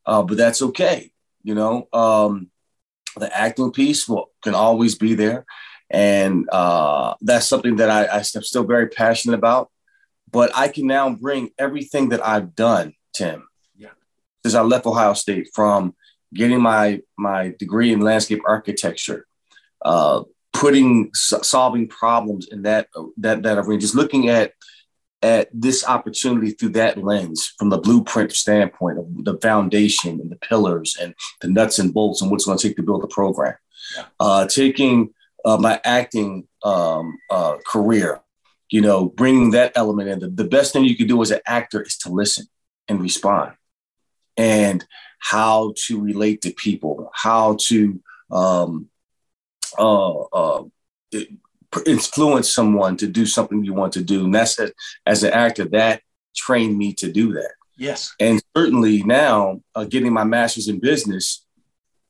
uh, 0.04 0.22
but 0.22 0.36
that's 0.36 0.62
okay. 0.62 1.10
You 1.42 1.54
know, 1.54 1.88
um, 1.92 2.50
the 3.16 3.34
acting 3.36 3.72
piece 3.72 4.08
will 4.08 4.30
can 4.42 4.54
always 4.54 4.94
be 4.94 5.14
there, 5.14 5.44
and 5.90 6.48
uh, 6.50 7.14
that's 7.20 7.46
something 7.46 7.76
that 7.76 7.90
I, 7.90 8.06
I'm 8.06 8.24
still 8.24 8.64
very 8.64 8.88
passionate 8.88 9.34
about. 9.36 9.70
But 10.30 10.50
I 10.54 10.68
can 10.68 10.86
now 10.86 11.10
bring 11.10 11.50
everything 11.58 12.10
that 12.10 12.24
I've 12.24 12.54
done, 12.54 12.94
Tim, 13.14 13.46
Yeah. 13.76 13.90
since 14.42 14.54
I 14.54 14.62
left 14.62 14.86
Ohio 14.86 15.14
State, 15.14 15.48
from 15.54 15.94
getting 16.32 16.60
my 16.60 17.00
my 17.18 17.54
degree 17.58 17.92
in 17.92 18.00
landscape 18.00 18.40
architecture, 18.46 19.26
uh, 19.84 20.22
putting 20.62 21.10
solving 21.12 21.88
problems 21.88 22.46
in 22.52 22.62
that 22.62 22.86
that 23.16 23.42
that 23.42 23.58
arena, 23.58 23.80
just 23.80 23.96
looking 23.96 24.28
at 24.28 24.52
at 25.20 25.48
this 25.52 25.84
opportunity 25.84 26.52
through 26.52 26.68
that 26.68 26.96
lens 27.02 27.52
from 27.58 27.68
the 27.68 27.78
blueprint 27.78 28.30
standpoint 28.30 28.96
of 28.96 29.06
the 29.24 29.36
foundation 29.38 30.20
and 30.20 30.30
the 30.30 30.36
pillars 30.36 30.96
and 31.00 31.14
the 31.40 31.48
nuts 31.48 31.80
and 31.80 31.92
bolts 31.92 32.22
and 32.22 32.30
what's 32.30 32.44
going 32.44 32.56
to 32.56 32.68
take 32.68 32.76
to 32.76 32.82
build 32.82 33.02
the 33.02 33.08
program. 33.08 33.56
Yeah. 33.96 34.04
Uh, 34.20 34.46
taking 34.46 35.12
uh, 35.44 35.56
my 35.56 35.80
acting 35.84 36.46
um, 36.62 37.18
uh, 37.28 37.56
career, 37.66 38.20
you 38.70 38.80
know, 38.80 39.08
bringing 39.08 39.50
that 39.50 39.72
element 39.74 40.08
in. 40.10 40.20
The, 40.20 40.28
the 40.28 40.48
best 40.56 40.72
thing 40.72 40.84
you 40.84 40.96
can 40.96 41.08
do 41.08 41.20
as 41.22 41.32
an 41.32 41.40
actor 41.44 41.82
is 41.82 41.96
to 41.98 42.10
listen 42.10 42.46
and 42.86 43.02
respond 43.02 43.54
and 44.36 44.84
how 45.18 45.74
to 45.86 46.00
relate 46.00 46.42
to 46.42 46.52
people, 46.52 47.10
how 47.14 47.56
to 47.66 48.00
um, 48.30 48.88
uh, 49.78 50.20
uh, 50.20 50.64
influence 51.86 52.52
someone 52.52 52.96
to 52.98 53.06
do 53.06 53.26
something 53.26 53.64
you 53.64 53.74
want 53.74 53.92
to 53.94 54.02
do. 54.02 54.24
And 54.24 54.34
that's 54.34 54.58
a, 54.58 54.72
as 55.06 55.22
an 55.22 55.32
actor, 55.32 55.64
that 55.66 56.02
trained 56.34 56.76
me 56.76 56.92
to 56.94 57.10
do 57.10 57.32
that. 57.34 57.52
Yes. 57.76 58.14
And 58.20 58.42
certainly 58.56 59.02
now, 59.02 59.60
uh, 59.74 59.84
getting 59.84 60.12
my 60.12 60.24
master's 60.24 60.68
in 60.68 60.78
business, 60.78 61.44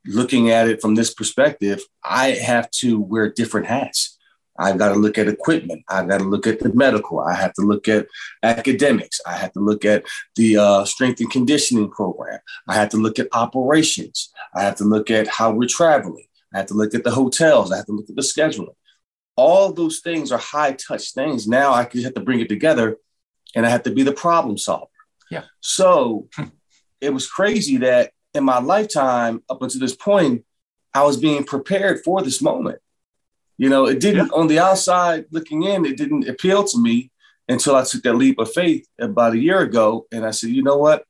looking 0.07 0.50
at 0.50 0.69
it 0.69 0.83
from 0.83 0.95
this 0.95 1.14
perspective, 1.14 1.81
I 2.04 2.31
have 2.31 2.71
to 2.73 3.00
wear 3.00 3.31
different 3.31 3.66
hats. 3.66 4.19
I've 4.59 4.78
got 4.78 4.90
to 4.90 4.97
look 4.97 5.16
at 5.16 5.28
equipment. 5.28 5.83
I've 5.88 6.09
got 6.09 6.19
to 6.19 6.25
look 6.25 6.47
at 6.47 6.61
the 6.61 6.73
medical. 6.75 7.21
I 7.21 7.35
have 7.35 7.54
to 7.54 7.62
look 7.62 7.88
at 7.88 8.07
academics. 8.42 9.21
I 9.26 9.33
have 9.33 9.52
to 9.54 9.61
look 9.61 9.85
at 9.85 10.04
the 10.37 10.59
uh, 10.59 10.85
strength 10.85 11.21
and 11.21 11.31
conditioning 11.31 11.90
program. 11.90 12.38
I 12.69 12.75
have 12.75 12.90
to 12.90 12.99
look 12.99 13.19
at 13.19 13.28
operations. 13.33 14.31
I 14.54 14.62
have 14.62 14.76
to 14.76 14.85
look 14.85 15.11
at 15.11 15.26
how 15.26 15.52
we're 15.52 15.69
traveling. 15.69 16.26
I 16.54 16.59
have 16.59 16.66
to 16.66 16.75
look 16.75 16.94
at 16.94 17.04
the 17.04 17.11
hotels. 17.11 17.73
I 17.73 17.76
have 17.76 17.87
to 17.87 17.92
look 17.92 18.11
at 18.11 18.16
the 18.16 18.23
scheduling 18.23 18.75
all 19.37 19.73
those 19.73 20.00
things 20.00 20.30
are 20.30 20.38
high 20.38 20.73
touch 20.73 21.12
things. 21.12 21.47
Now 21.47 21.73
I 21.73 21.85
just 21.85 22.04
have 22.04 22.14
to 22.14 22.21
bring 22.21 22.40
it 22.40 22.49
together 22.49 22.99
and 23.54 23.66
I 23.66 23.71
have 23.71 23.82
to 23.85 23.90
be 23.90 24.02
the 24.02 24.12
problem 24.12 24.59
solver. 24.59 24.87
Yeah. 25.30 25.44
So 25.61 26.28
it 27.00 27.12
was 27.12 27.28
crazy 27.28 27.78
that 27.78 28.12
in 28.35 28.44
my 28.44 28.61
lifetime, 28.61 29.42
up 29.49 29.62
until 29.62 29.80
this 29.80 29.97
point, 29.97 30.44
I 30.94 31.04
was 31.04 31.16
being 31.16 31.44
prepared 31.44 32.02
for 32.04 32.23
this 32.23 32.42
moment. 32.42 32.78
You 33.56 33.68
know, 33.68 33.87
it 33.87 34.00
didn't 34.00 34.26
yeah. 34.26 34.38
on 34.38 34.49
the 34.49 34.59
outside 34.59 35.26
looking 35.30 35.62
in, 35.62 35.85
it 35.85 35.97
didn't 35.97 36.28
appeal 36.28 36.64
to 36.64 36.78
me 36.78 37.11
until 37.49 37.76
I 37.76 37.85
took 37.85 38.02
that 38.02 38.14
leap 38.14 38.38
of 38.38 38.52
faith 38.52 38.87
about 38.99 39.35
a 39.35 39.38
year 39.38 39.61
ago. 39.61 40.06
And 40.12 40.25
I 40.25 40.30
said, 40.30 40.50
you 40.50 40.62
know 40.62 40.78
what? 40.78 41.04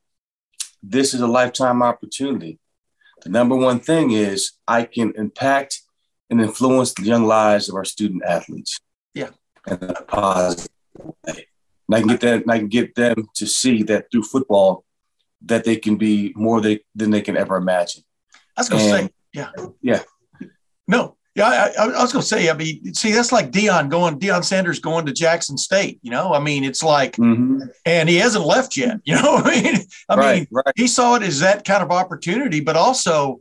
This 0.83 1.15
is 1.15 1.21
a 1.21 1.27
lifetime 1.27 1.83
opportunity. 1.83 2.59
The 3.25 3.31
number 3.31 3.57
one 3.57 3.81
thing 3.81 4.11
is 4.11 4.53
I 4.67 4.85
can 4.85 5.13
impact 5.17 5.83
and 6.31 6.41
influence 6.41 6.95
the 6.95 7.03
young 7.03 7.25
lives 7.25 7.69
of 7.69 7.75
our 7.75 7.85
student 7.85 8.23
athletes. 8.25 8.81
Yeah. 9.15 9.31
In 9.67 9.79
a 9.83 10.03
positive 10.03 10.69
way. 11.27 11.47
And 11.89 11.97
I 11.97 11.99
can 12.01 12.09
get 12.09 12.21
that, 12.21 12.45
I 12.49 12.59
can 12.59 12.69
get 12.69 12.95
them 12.95 13.29
to 13.35 13.47
see 13.47 13.83
that 13.85 14.07
through 14.11 14.25
football, 14.25 14.85
that 15.43 15.65
they 15.65 15.77
can 15.77 15.97
be 15.97 16.33
more 16.35 16.61
they, 16.61 16.81
than 16.95 17.11
they 17.11 17.21
can 17.21 17.37
ever 17.37 17.57
imagine. 17.57 18.03
I 18.57 18.61
was 18.61 18.69
going 18.69 18.83
to 18.83 18.91
say, 18.91 19.11
yeah. 19.33 19.51
Yeah. 19.81 20.03
No, 20.89 21.17
yeah, 21.35 21.73
I, 21.79 21.85
I, 21.85 22.03
was 22.03 22.13
going 22.13 22.23
to 22.23 22.29
say, 22.29 22.51
I 22.51 22.53
mean, 22.53 22.93
see, 22.93 23.13
that's 23.13 23.33
like 23.33 23.51
Deion 23.51 23.89
going, 23.89 24.19
Deion 24.19 24.45
Sanders 24.45 24.81
going 24.81 25.07
to 25.07 25.13
Jackson 25.13 25.57
State. 25.57 25.99
You 26.03 26.11
know, 26.11 26.35
I 26.35 26.39
mean, 26.39 26.63
it's 26.63 26.83
like, 26.83 27.17
mm-hmm. 27.17 27.63
and 27.87 28.09
he 28.09 28.17
hasn't 28.17 28.45
left 28.45 28.77
yet. 28.77 29.01
You 29.05 29.15
know, 29.15 29.37
I 29.37 29.63
mean, 29.63 29.77
I 30.09 30.17
right, 30.17 30.37
mean, 30.41 30.47
right. 30.51 30.73
he 30.77 30.87
saw 30.87 31.15
it 31.17 31.23
as 31.23 31.41
that 31.41 31.65
kind 31.65 31.83
of 31.83 31.91
opportunity, 31.91 32.61
but 32.61 32.77
also 32.77 33.41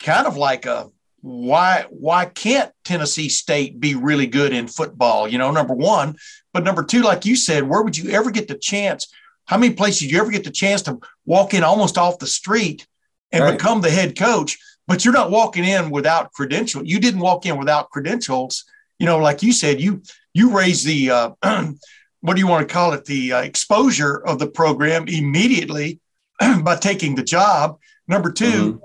kind 0.00 0.26
of 0.26 0.36
like 0.36 0.66
a 0.66 0.90
why 1.20 1.86
why 1.90 2.24
can't 2.26 2.72
Tennessee 2.84 3.28
State 3.28 3.78
be 3.78 3.94
really 3.94 4.26
good 4.26 4.52
in 4.52 4.66
football? 4.66 5.28
You 5.28 5.38
know, 5.38 5.52
number 5.52 5.74
one, 5.74 6.16
but 6.52 6.64
number 6.64 6.82
two, 6.82 7.02
like 7.02 7.24
you 7.24 7.36
said, 7.36 7.68
where 7.68 7.82
would 7.82 7.96
you 7.96 8.10
ever 8.10 8.30
get 8.30 8.48
the 8.48 8.56
chance? 8.56 9.06
How 9.44 9.56
many 9.56 9.74
places 9.74 10.00
did 10.00 10.10
you 10.10 10.20
ever 10.20 10.30
get 10.30 10.44
the 10.44 10.50
chance 10.50 10.82
to 10.82 10.98
walk 11.24 11.54
in 11.54 11.62
almost 11.62 11.98
off 11.98 12.18
the 12.18 12.26
street 12.26 12.86
and 13.30 13.44
Right. 13.44 13.56
become 13.56 13.80
the 13.80 13.90
head 13.90 14.16
coach? 14.18 14.58
But 14.92 15.06
you're 15.06 15.14
not 15.14 15.30
walking 15.30 15.64
in 15.64 15.88
without 15.88 16.32
credentials. 16.32 16.84
You 16.86 17.00
didn't 17.00 17.20
walk 17.20 17.46
in 17.46 17.56
without 17.56 17.88
credentials. 17.88 18.64
You 18.98 19.06
know, 19.06 19.16
like 19.16 19.42
you 19.42 19.50
said, 19.50 19.80
you 19.80 20.02
you 20.34 20.54
raised 20.54 20.84
the 20.86 21.10
uh, 21.10 21.30
what 22.20 22.34
do 22.34 22.40
you 22.40 22.46
want 22.46 22.68
to 22.68 22.72
call 22.74 22.92
it? 22.92 23.06
The 23.06 23.32
uh, 23.32 23.40
exposure 23.40 24.16
of 24.18 24.38
the 24.38 24.46
program 24.48 25.08
immediately 25.08 25.98
by 26.62 26.76
taking 26.76 27.14
the 27.14 27.22
job. 27.22 27.78
Number 28.06 28.30
2 28.30 28.44
Mhm. 28.44 28.80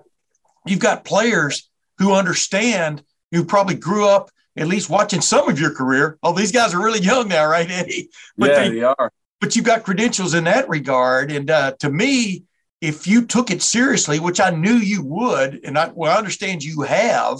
you've 0.66 0.80
got 0.80 1.04
players 1.04 1.70
who 1.98 2.14
understand, 2.14 3.04
who 3.34 3.44
probably 3.44 3.76
grew 3.76 4.08
up 4.08 4.32
at 4.56 4.68
least 4.70 4.90
watching 4.90 5.20
some 5.20 5.50
of 5.50 5.60
your 5.60 5.74
career. 5.76 6.18
Oh, 6.24 6.32
these 6.32 6.54
guys 6.54 6.74
are 6.74 6.82
really 6.82 7.02
young 7.02 7.28
now, 7.28 7.46
right, 7.48 7.70
Eddie? 7.70 8.10
But 8.38 8.52
yeah, 8.52 8.60
they, 8.64 8.70
they 8.76 8.84
are. 8.84 9.12
but 9.42 9.58
you've 9.58 9.66
got 9.66 9.84
credentials 9.84 10.34
in 10.34 10.46
that 10.46 10.70
regard. 10.70 11.32
And 11.34 11.52
uh, 11.52 11.74
to 11.82 11.90
me, 11.90 12.46
if 12.82 13.08
you 13.08 13.26
took 13.26 13.52
it 13.52 13.62
seriously, 13.62 14.20
which 14.20 14.40
I 14.40 14.52
knew 14.52 14.76
you 14.76 15.04
would, 15.04 15.62
and 15.64 15.78
I, 15.78 15.92
well, 15.94 16.12
I 16.14 16.18
understand 16.18 16.64
you 16.64 16.82
have, 16.82 17.40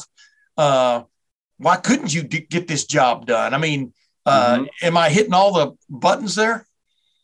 uh, 0.58 1.04
why 1.58 1.78
couldn't 1.78 2.14
you 2.14 2.24
d- 2.24 2.48
get 2.50 2.68
this 2.68 2.86
job 2.86 3.26
done? 3.26 3.54
I 3.54 3.58
mean, 3.58 3.94
uh, 4.26 4.66
am 4.82 4.98
I 4.98 5.10
hitting 5.10 5.34
all 5.34 5.54
the 5.54 5.74
buttons 5.90 6.36
there? 6.36 6.66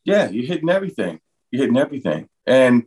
Yeah, 0.05 0.29
you're 0.29 0.45
hitting 0.45 0.69
everything. 0.69 1.19
You're 1.51 1.63
hitting 1.63 1.77
everything. 1.77 2.29
And 2.45 2.83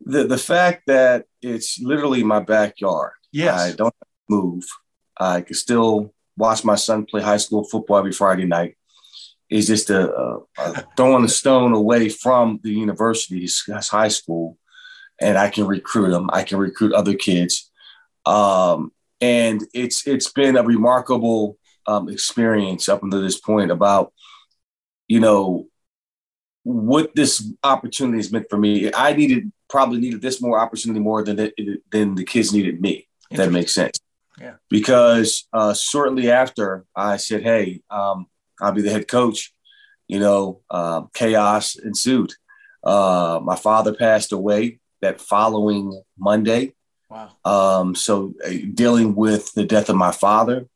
the 0.00 0.24
the 0.24 0.38
fact 0.38 0.82
that 0.86 1.26
it's 1.40 1.80
literally 1.80 2.22
my 2.22 2.40
backyard. 2.40 3.12
Yes. 3.32 3.60
I 3.60 3.72
don't 3.72 3.94
move. 4.28 4.64
I 5.18 5.40
can 5.40 5.54
still 5.54 6.12
watch 6.36 6.64
my 6.64 6.74
son 6.74 7.06
play 7.06 7.22
high 7.22 7.36
school 7.38 7.64
football 7.64 7.98
every 7.98 8.12
Friday 8.12 8.44
night. 8.44 8.76
Is 9.50 9.66
just 9.66 9.90
a, 9.90 10.12
a, 10.12 10.38
a 10.58 10.84
throwing 10.96 11.24
a 11.24 11.28
stone 11.28 11.72
away 11.72 12.08
from 12.08 12.60
the 12.62 12.72
university, 12.72 13.42
his, 13.42 13.62
his 13.66 13.88
high 13.88 14.08
school, 14.08 14.58
and 15.20 15.36
I 15.36 15.50
can 15.50 15.66
recruit 15.66 16.10
them. 16.10 16.30
I 16.32 16.42
can 16.42 16.58
recruit 16.58 16.92
other 16.92 17.14
kids, 17.14 17.70
um, 18.26 18.90
and 19.20 19.62
it's 19.74 20.06
it's 20.06 20.32
been 20.32 20.56
a 20.56 20.62
remarkable 20.62 21.58
um, 21.86 22.08
experience 22.08 22.88
up 22.88 23.02
until 23.02 23.20
this 23.20 23.38
point 23.38 23.70
about 23.70 24.12
you 25.08 25.20
know 25.20 25.68
what 26.62 27.14
this 27.14 27.52
opportunity 27.62 28.18
has 28.18 28.32
meant 28.32 28.46
for 28.48 28.58
me. 28.58 28.90
I 28.92 29.12
needed 29.12 29.52
probably 29.68 30.00
needed 30.00 30.22
this 30.22 30.40
more 30.40 30.58
opportunity 30.58 31.00
more 31.00 31.22
than 31.22 31.38
it, 31.38 31.54
than 31.90 32.14
the 32.14 32.24
kids 32.24 32.52
needed 32.52 32.80
me. 32.80 33.06
If 33.30 33.38
that 33.38 33.52
makes 33.52 33.74
sense. 33.74 33.98
Yeah. 34.40 34.54
Because 34.68 35.46
uh, 35.52 35.74
shortly 35.74 36.30
after 36.30 36.84
I 36.94 37.16
said, 37.16 37.42
"Hey, 37.42 37.82
um, 37.90 38.26
I'll 38.64 38.72
be 38.72 38.82
the 38.82 38.90
head 38.90 39.08
coach," 39.08 39.52
you 40.08 40.18
know, 40.18 40.60
uh, 40.70 41.02
chaos 41.14 41.76
ensued. 41.76 42.32
Uh, 42.82 43.40
my 43.42 43.56
father 43.56 43.94
passed 43.94 44.32
away 44.32 44.80
that 45.00 45.20
following 45.20 46.02
Monday. 46.18 46.74
Wow. 47.08 47.30
Um, 47.44 47.94
so 47.94 48.34
uh, 48.44 48.50
dealing 48.72 49.14
with 49.14 49.52
the 49.52 49.64
death 49.64 49.88
of 49.88 49.96
my 49.96 50.12
father, 50.12 50.66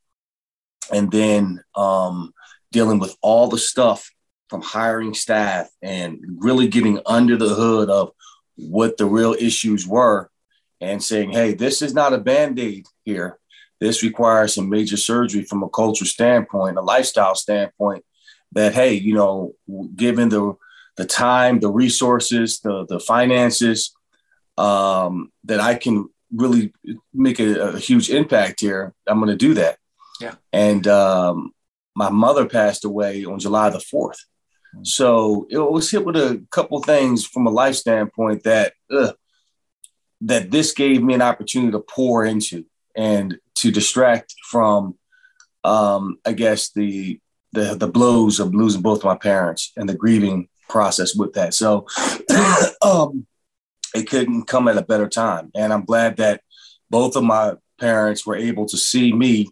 and 0.92 1.10
then 1.10 1.62
um, 1.74 2.32
dealing 2.72 2.98
with 2.98 3.16
all 3.20 3.48
the 3.48 3.58
stuff 3.58 4.10
from 4.48 4.62
hiring 4.62 5.14
staff 5.14 5.68
and 5.82 6.20
really 6.38 6.68
getting 6.68 7.00
under 7.04 7.36
the 7.36 7.48
hood 7.48 7.90
of 7.90 8.12
what 8.56 8.96
the 8.96 9.06
real 9.06 9.34
issues 9.34 9.86
were, 9.86 10.30
and 10.80 11.02
saying, 11.02 11.32
"Hey, 11.32 11.54
this 11.54 11.82
is 11.82 11.94
not 11.94 12.12
a 12.12 12.18
band 12.18 12.58
aid 12.58 12.86
here. 13.04 13.38
This 13.80 14.02
requires 14.02 14.54
some 14.54 14.68
major 14.68 14.96
surgery 14.96 15.44
from 15.44 15.62
a 15.62 15.68
culture 15.68 16.04
standpoint, 16.04 16.78
a 16.78 16.82
lifestyle 16.82 17.34
standpoint. 17.34 18.04
That 18.52 18.74
hey, 18.74 18.94
you 18.94 19.14
know, 19.14 19.54
given 19.94 20.28
the 20.30 20.54
the 20.96 21.04
time, 21.04 21.60
the 21.60 21.70
resources, 21.70 22.60
the 22.60 22.86
the 22.86 22.98
finances, 22.98 23.94
um, 24.56 25.30
that 25.44 25.60
I 25.60 25.74
can 25.74 26.08
really 26.34 26.72
make 27.14 27.40
a, 27.40 27.74
a 27.74 27.78
huge 27.78 28.10
impact 28.10 28.60
here. 28.60 28.94
I'm 29.06 29.18
going 29.18 29.30
to 29.30 29.36
do 29.36 29.54
that. 29.54 29.78
Yeah. 30.20 30.34
And 30.52 30.86
um, 30.86 31.52
my 31.94 32.10
mother 32.10 32.46
passed 32.46 32.84
away 32.84 33.24
on 33.24 33.38
July 33.38 33.70
the 33.70 33.78
4th. 33.78 34.18
So 34.82 35.46
it 35.50 35.58
was 35.58 35.90
hit 35.90 36.04
with 36.04 36.16
a 36.16 36.44
couple 36.50 36.80
things 36.82 37.24
from 37.24 37.46
a 37.46 37.50
life 37.50 37.76
standpoint 37.76 38.44
that 38.44 38.74
ugh, 38.90 39.14
that 40.22 40.50
this 40.50 40.72
gave 40.72 41.02
me 41.02 41.14
an 41.14 41.22
opportunity 41.22 41.72
to 41.72 41.80
pour 41.80 42.24
into 42.24 42.66
and 42.94 43.38
to 43.58 43.70
distract 43.70 44.34
from, 44.50 44.96
um, 45.64 46.18
I 46.24 46.32
guess 46.32 46.70
the 46.72 47.20
the 47.52 47.74
the 47.74 47.88
blows 47.88 48.40
of 48.40 48.54
losing 48.54 48.82
both 48.82 49.04
my 49.04 49.16
parents 49.16 49.72
and 49.76 49.88
the 49.88 49.94
grieving 49.94 50.48
process 50.68 51.14
with 51.14 51.32
that. 51.34 51.54
So 51.54 51.86
um, 52.82 53.26
it 53.94 54.08
couldn't 54.08 54.44
come 54.44 54.68
at 54.68 54.76
a 54.76 54.82
better 54.82 55.08
time, 55.08 55.50
and 55.54 55.72
I'm 55.72 55.84
glad 55.84 56.18
that 56.18 56.42
both 56.90 57.16
of 57.16 57.24
my 57.24 57.54
parents 57.80 58.26
were 58.26 58.36
able 58.36 58.66
to 58.66 58.76
see 58.76 59.12
me, 59.12 59.48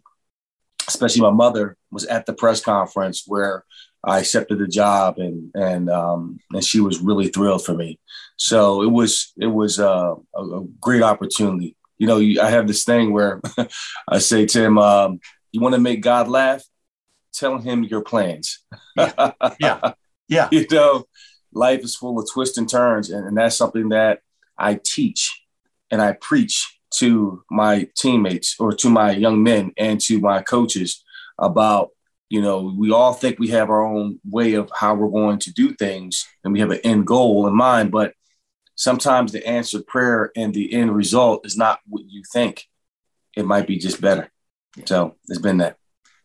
especially 0.87 1.21
my 1.21 1.31
mother 1.31 1.77
was 1.91 2.05
at 2.05 2.25
the 2.25 2.33
press 2.33 2.61
conference 2.61 3.23
where 3.25 3.63
I 4.03 4.19
accepted 4.19 4.59
the 4.59 4.67
job 4.67 5.17
and 5.17 5.51
and 5.55 5.89
um, 5.89 6.39
and 6.51 6.63
she 6.63 6.79
was 6.79 6.99
really 6.99 7.29
thrilled 7.29 7.65
for 7.65 7.73
me. 7.73 7.99
So 8.37 8.83
it 8.83 8.91
was 8.91 9.33
it 9.37 9.47
was 9.47 9.79
uh, 9.79 10.15
a, 10.35 10.41
a, 10.41 10.63
great 10.79 11.01
opportunity. 11.01 11.75
You 11.97 12.07
know, 12.07 12.19
I 12.41 12.49
have 12.49 12.67
this 12.67 12.83
thing 12.83 13.11
where 13.11 13.41
I 14.07 14.19
say 14.19 14.45
to 14.45 14.63
him, 14.63 14.77
um, 14.77 15.19
"You 15.51 15.61
want 15.61 15.75
to 15.75 15.81
make 15.81 16.01
God 16.01 16.27
laugh? 16.27 16.63
Tell 17.33 17.57
him 17.57 17.83
your 17.83 18.01
plans." 18.01 18.63
yeah, 18.95 19.31
yeah, 19.59 19.93
yeah. 20.27 20.49
you 20.51 20.65
know, 20.71 21.05
life 21.53 21.81
is 21.81 21.95
full 21.95 22.19
of 22.19 22.29
twists 22.31 22.57
and 22.57 22.69
turns, 22.69 23.09
and, 23.09 23.27
and 23.27 23.37
that's 23.37 23.55
something 23.55 23.89
that 23.89 24.19
I 24.57 24.79
teach 24.83 25.43
and 25.91 26.01
I 26.01 26.13
preach 26.13 26.79
to 26.95 27.43
my 27.49 27.87
teammates 27.97 28.55
or 28.59 28.71
to 28.73 28.89
my 28.89 29.11
young 29.11 29.43
men 29.43 29.71
and 29.77 29.99
to 30.01 30.19
my 30.19 30.41
coaches 30.41 31.03
about 31.37 31.89
you 32.29 32.41
know, 32.41 32.73
we 32.77 32.91
all 32.91 33.13
think 33.13 33.39
we 33.39 33.47
have 33.49 33.69
our 33.69 33.85
own 33.85 34.19
way 34.29 34.53
of 34.53 34.69
how 34.75 34.93
we're 34.93 35.09
going 35.09 35.39
to 35.39 35.53
do 35.53 35.73
things 35.73 36.27
and 36.43 36.51
we 36.51 36.59
have 36.59 36.71
an 36.71 36.79
end 36.83 37.07
goal 37.07 37.47
in 37.47 37.55
mind, 37.55 37.91
but 37.91 38.13
sometimes 38.77 39.33
the 39.33 39.45
answered 39.45 39.85
prayer 39.85 40.31
and 40.37 40.53
the 40.53 40.73
end 40.73 40.95
result 40.95 41.45
is 41.45 41.57
not 41.57 41.79
what 41.85 42.03
you 42.07 42.23
think. 42.31 42.65
It 43.35 43.45
might 43.45 43.67
be 43.67 43.77
just 43.77 43.99
better. 43.99 44.31
So 44.85 45.15
it's 45.27 45.41
been 45.41 45.57
that. 45.57 45.75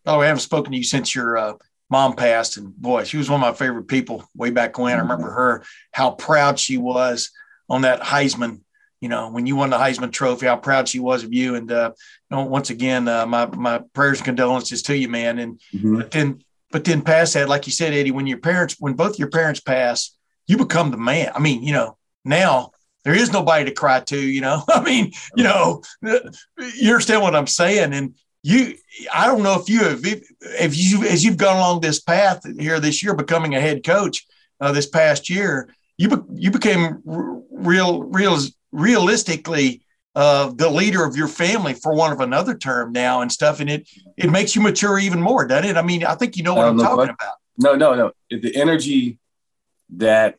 Oh, 0.07 0.21
I 0.21 0.27
haven't 0.27 0.41
spoken 0.41 0.71
to 0.71 0.79
you 0.79 0.85
since 0.85 1.15
your 1.15 1.37
uh, 1.37 1.55
mom 1.91 2.15
passed, 2.15 2.57
and 2.57 2.75
boy, 2.77 3.05
she 3.05 3.17
was 3.17 3.29
one 3.29 3.43
of 3.43 3.47
my 3.47 3.53
favorite 3.53 3.89
people 3.89 4.25
way 4.37 4.51
back 4.51 4.79
when. 4.79 4.97
I 4.97 5.03
remember 5.03 5.31
her 5.31 5.65
how 5.93 6.13
proud 6.13 6.59
she 6.59 6.79
was 6.79 7.31
on 7.69 7.83
that 7.83 8.01
Heisman 8.01 8.61
you 9.03 9.09
know, 9.09 9.29
when 9.31 9.47
you 9.47 9.57
won 9.57 9.71
the 9.71 9.77
Heisman 9.77 10.13
Trophy, 10.13 10.47
how 10.47 10.57
proud 10.57 10.89
she 10.89 11.01
was 11.01 11.25
of 11.25 11.35
you. 11.35 11.57
And 11.57 11.71
uh, 11.73 11.91
you 12.31 12.37
know, 12.37 12.45
once 12.45 12.71
again, 12.71 13.09
uh, 13.09 13.27
my 13.27 13.47
my 13.47 13.81
prayers 13.95 14.19
and 14.19 14.25
condolences 14.25 14.81
to 14.83 14.97
you, 14.97 15.09
man. 15.09 15.41
And 15.41 15.61
mm-hmm. 15.75 15.97
but 15.97 16.13
then, 16.13 16.41
but 16.71 16.85
then 16.85 17.03
past 17.03 17.35
that, 17.35 17.49
like 17.49 17.67
you 17.67 17.73
said, 17.73 17.93
Eddie, 17.93 18.13
when 18.13 18.29
your 18.29 18.39
parents, 18.39 18.77
when 18.79 18.95
both 18.95 19.19
your 19.19 19.29
parents 19.29 19.59
pass, 19.59 20.17
you 20.47 20.57
become 20.57 20.93
the 20.93 20.99
man. 20.99 21.33
I 21.35 21.41
mean, 21.41 21.65
you 21.65 21.73
know, 21.73 21.99
now 22.25 22.71
there 23.05 23.15
is 23.15 23.33
nobody 23.33 23.65
to 23.65 23.73
cry 23.73 24.01
to. 24.01 24.19
You 24.19 24.41
know, 24.41 24.63
I 24.69 24.83
mean, 24.83 25.13
you 25.37 25.45
know, 25.45 25.83
you 26.03 26.89
understand 26.89 27.23
what 27.23 27.35
I'm 27.35 27.47
saying, 27.47 27.93
and 27.93 28.15
you 28.45 28.75
i 29.15 29.29
don't 29.29 29.45
know 29.45 29.57
if 29.57 29.69
you 29.69 29.85
have 29.85 30.01
if 30.05 30.77
you 30.77 31.05
as 31.05 31.25
you've 31.25 31.37
gone 31.37 31.59
along 31.59 31.81
this 31.81 32.01
path 32.01 32.43
here 32.59 32.81
this 32.81 33.01
year 33.01 33.15
becoming 33.15 33.55
a 33.55 33.61
head 33.61 33.85
coach 33.85 34.27
uh, 34.61 34.73
this 34.73 34.89
past 34.89 35.31
year 35.31 35.73
you 35.97 36.27
you 36.35 36.51
became 36.51 37.01
real 37.05 38.03
real 38.03 38.37
realistically 38.73 39.83
uh, 40.15 40.53
the 40.57 40.69
leader 40.69 41.05
of 41.05 41.17
your 41.17 41.29
family 41.29 41.73
for 41.75 41.95
one 41.95 42.13
of 42.13 42.21
another 42.21 42.55
term 42.57 42.93
now 42.93 43.23
and 43.23 43.33
stuff, 43.33 43.61
and 43.61 43.71
it 43.71 43.89
it 44.17 44.31
makes 44.31 44.55
you 44.55 44.61
mature 44.61 44.99
even 44.99 45.23
more, 45.23 45.47
doesn't 45.47 45.71
it? 45.71 45.77
I 45.77 45.83
mean, 45.83 46.05
I 46.05 46.15
think 46.15 46.37
you 46.37 46.43
know 46.43 46.55
what 46.55 46.67
I'm 46.67 46.79
talking 46.79 47.09
about. 47.09 47.35
No, 47.57 47.75
no, 47.75 47.95
no. 47.95 48.13
The 48.31 48.55
energy 48.55 49.19
that 49.97 50.37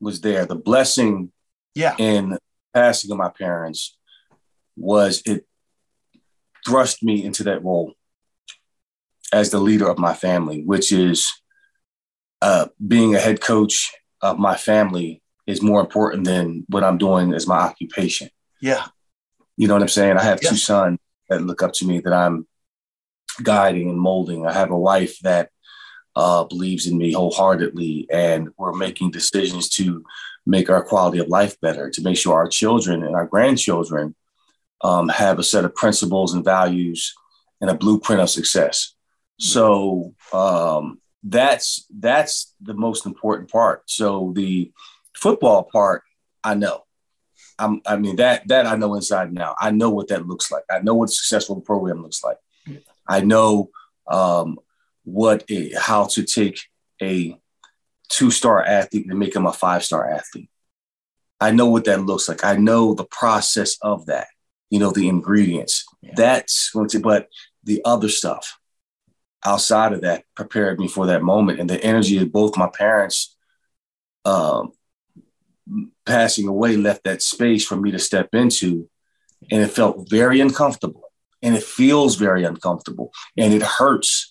was 0.00 0.20
there, 0.20 0.46
the 0.46 0.56
blessing, 0.56 1.32
yeah, 1.74 1.94
in 1.98 2.38
passing 2.74 3.10
of 3.10 3.18
my 3.18 3.30
parents 3.30 3.96
was 4.76 5.22
it 5.26 5.46
thrust 6.66 7.02
me 7.02 7.24
into 7.24 7.44
that 7.44 7.64
role 7.64 7.92
as 9.32 9.50
the 9.50 9.58
leader 9.58 9.88
of 9.88 9.98
my 9.98 10.14
family, 10.14 10.62
which 10.64 10.92
is 10.92 11.30
uh, 12.42 12.66
being 12.86 13.14
a 13.14 13.20
head 13.20 13.40
coach 13.40 13.92
of 14.22 14.38
my 14.38 14.56
family 14.56 15.22
is 15.46 15.62
more 15.62 15.80
important 15.80 16.24
than 16.24 16.64
what 16.68 16.84
I'm 16.84 16.98
doing 16.98 17.32
as 17.32 17.46
my 17.46 17.58
occupation. 17.58 18.28
Yeah. 18.60 18.86
You 19.56 19.68
know 19.68 19.74
what 19.74 19.82
I'm 19.82 19.88
saying? 19.88 20.16
I 20.16 20.22
have 20.22 20.40
yeah. 20.42 20.50
two 20.50 20.56
sons 20.56 20.98
that 21.28 21.42
look 21.42 21.62
up 21.62 21.72
to 21.74 21.86
me 21.86 22.00
that 22.00 22.12
I'm 22.12 22.46
guiding 23.42 23.88
and 23.90 23.98
molding. 23.98 24.46
I 24.46 24.52
have 24.52 24.70
a 24.70 24.78
wife 24.78 25.18
that 25.20 25.50
uh, 26.20 26.44
believes 26.44 26.86
in 26.86 26.98
me 26.98 27.12
wholeheartedly, 27.12 28.06
and 28.12 28.50
we're 28.58 28.74
making 28.74 29.10
decisions 29.10 29.70
to 29.70 30.04
make 30.44 30.68
our 30.68 30.84
quality 30.84 31.18
of 31.18 31.28
life 31.28 31.58
better, 31.62 31.88
to 31.88 32.02
make 32.02 32.18
sure 32.18 32.34
our 32.34 32.46
children 32.46 33.02
and 33.02 33.14
our 33.16 33.26
grandchildren 33.26 34.14
um, 34.82 35.08
have 35.08 35.38
a 35.38 35.42
set 35.42 35.64
of 35.64 35.74
principles 35.74 36.34
and 36.34 36.44
values 36.44 37.14
and 37.62 37.70
a 37.70 37.74
blueprint 37.74 38.20
of 38.20 38.28
success. 38.28 38.94
So 39.38 40.14
um, 40.34 41.00
that's 41.24 41.86
that's 41.88 42.54
the 42.60 42.74
most 42.74 43.06
important 43.06 43.50
part. 43.50 43.78
So 43.86 44.32
the 44.36 44.72
football 45.16 45.62
part, 45.62 46.02
I 46.44 46.54
know. 46.54 46.84
I'm, 47.58 47.80
I 47.86 47.96
mean 47.96 48.16
that 48.16 48.46
that 48.48 48.66
I 48.66 48.76
know 48.76 48.94
inside 48.94 49.32
now. 49.32 49.54
I 49.58 49.70
know 49.70 49.88
what 49.88 50.08
that 50.08 50.26
looks 50.26 50.50
like. 50.50 50.64
I 50.70 50.80
know 50.80 50.96
what 50.96 51.08
a 51.08 51.12
successful 51.12 51.62
program 51.62 52.02
looks 52.02 52.22
like. 52.22 52.36
I 53.08 53.20
know 53.20 53.70
um, 54.06 54.58
what 55.12 55.44
a, 55.50 55.72
how 55.78 56.06
to 56.06 56.24
take 56.24 56.60
a 57.02 57.38
two 58.08 58.30
star 58.30 58.62
athlete 58.62 59.06
and 59.08 59.18
make 59.18 59.34
him 59.34 59.46
a 59.46 59.52
five 59.52 59.84
star 59.84 60.10
athlete. 60.10 60.50
I 61.40 61.52
know 61.52 61.66
what 61.66 61.84
that 61.86 62.02
looks 62.02 62.28
like. 62.28 62.44
I 62.44 62.56
know 62.56 62.94
the 62.94 63.04
process 63.04 63.76
of 63.80 64.06
that. 64.06 64.28
You 64.68 64.78
know 64.78 64.90
the 64.90 65.08
ingredients. 65.08 65.84
Yeah. 66.02 66.12
That's 66.14 66.70
going 66.70 66.88
to. 66.90 67.00
But 67.00 67.28
the 67.64 67.82
other 67.84 68.08
stuff 68.08 68.58
outside 69.44 69.92
of 69.92 70.02
that 70.02 70.24
prepared 70.36 70.78
me 70.78 70.86
for 70.86 71.06
that 71.06 71.22
moment, 71.22 71.60
and 71.60 71.68
the 71.68 71.82
energy 71.82 72.18
of 72.18 72.30
both 72.30 72.56
my 72.56 72.68
parents 72.68 73.36
um, 74.24 74.72
passing 76.06 76.48
away 76.48 76.76
left 76.76 77.04
that 77.04 77.22
space 77.22 77.64
for 77.64 77.76
me 77.76 77.90
to 77.92 77.98
step 77.98 78.28
into. 78.34 78.88
And 79.50 79.62
it 79.62 79.70
felt 79.70 80.08
very 80.10 80.40
uncomfortable. 80.40 81.04
And 81.42 81.56
it 81.56 81.62
feels 81.62 82.16
very 82.16 82.44
uncomfortable. 82.44 83.12
And 83.36 83.54
it 83.54 83.62
hurts. 83.62 84.29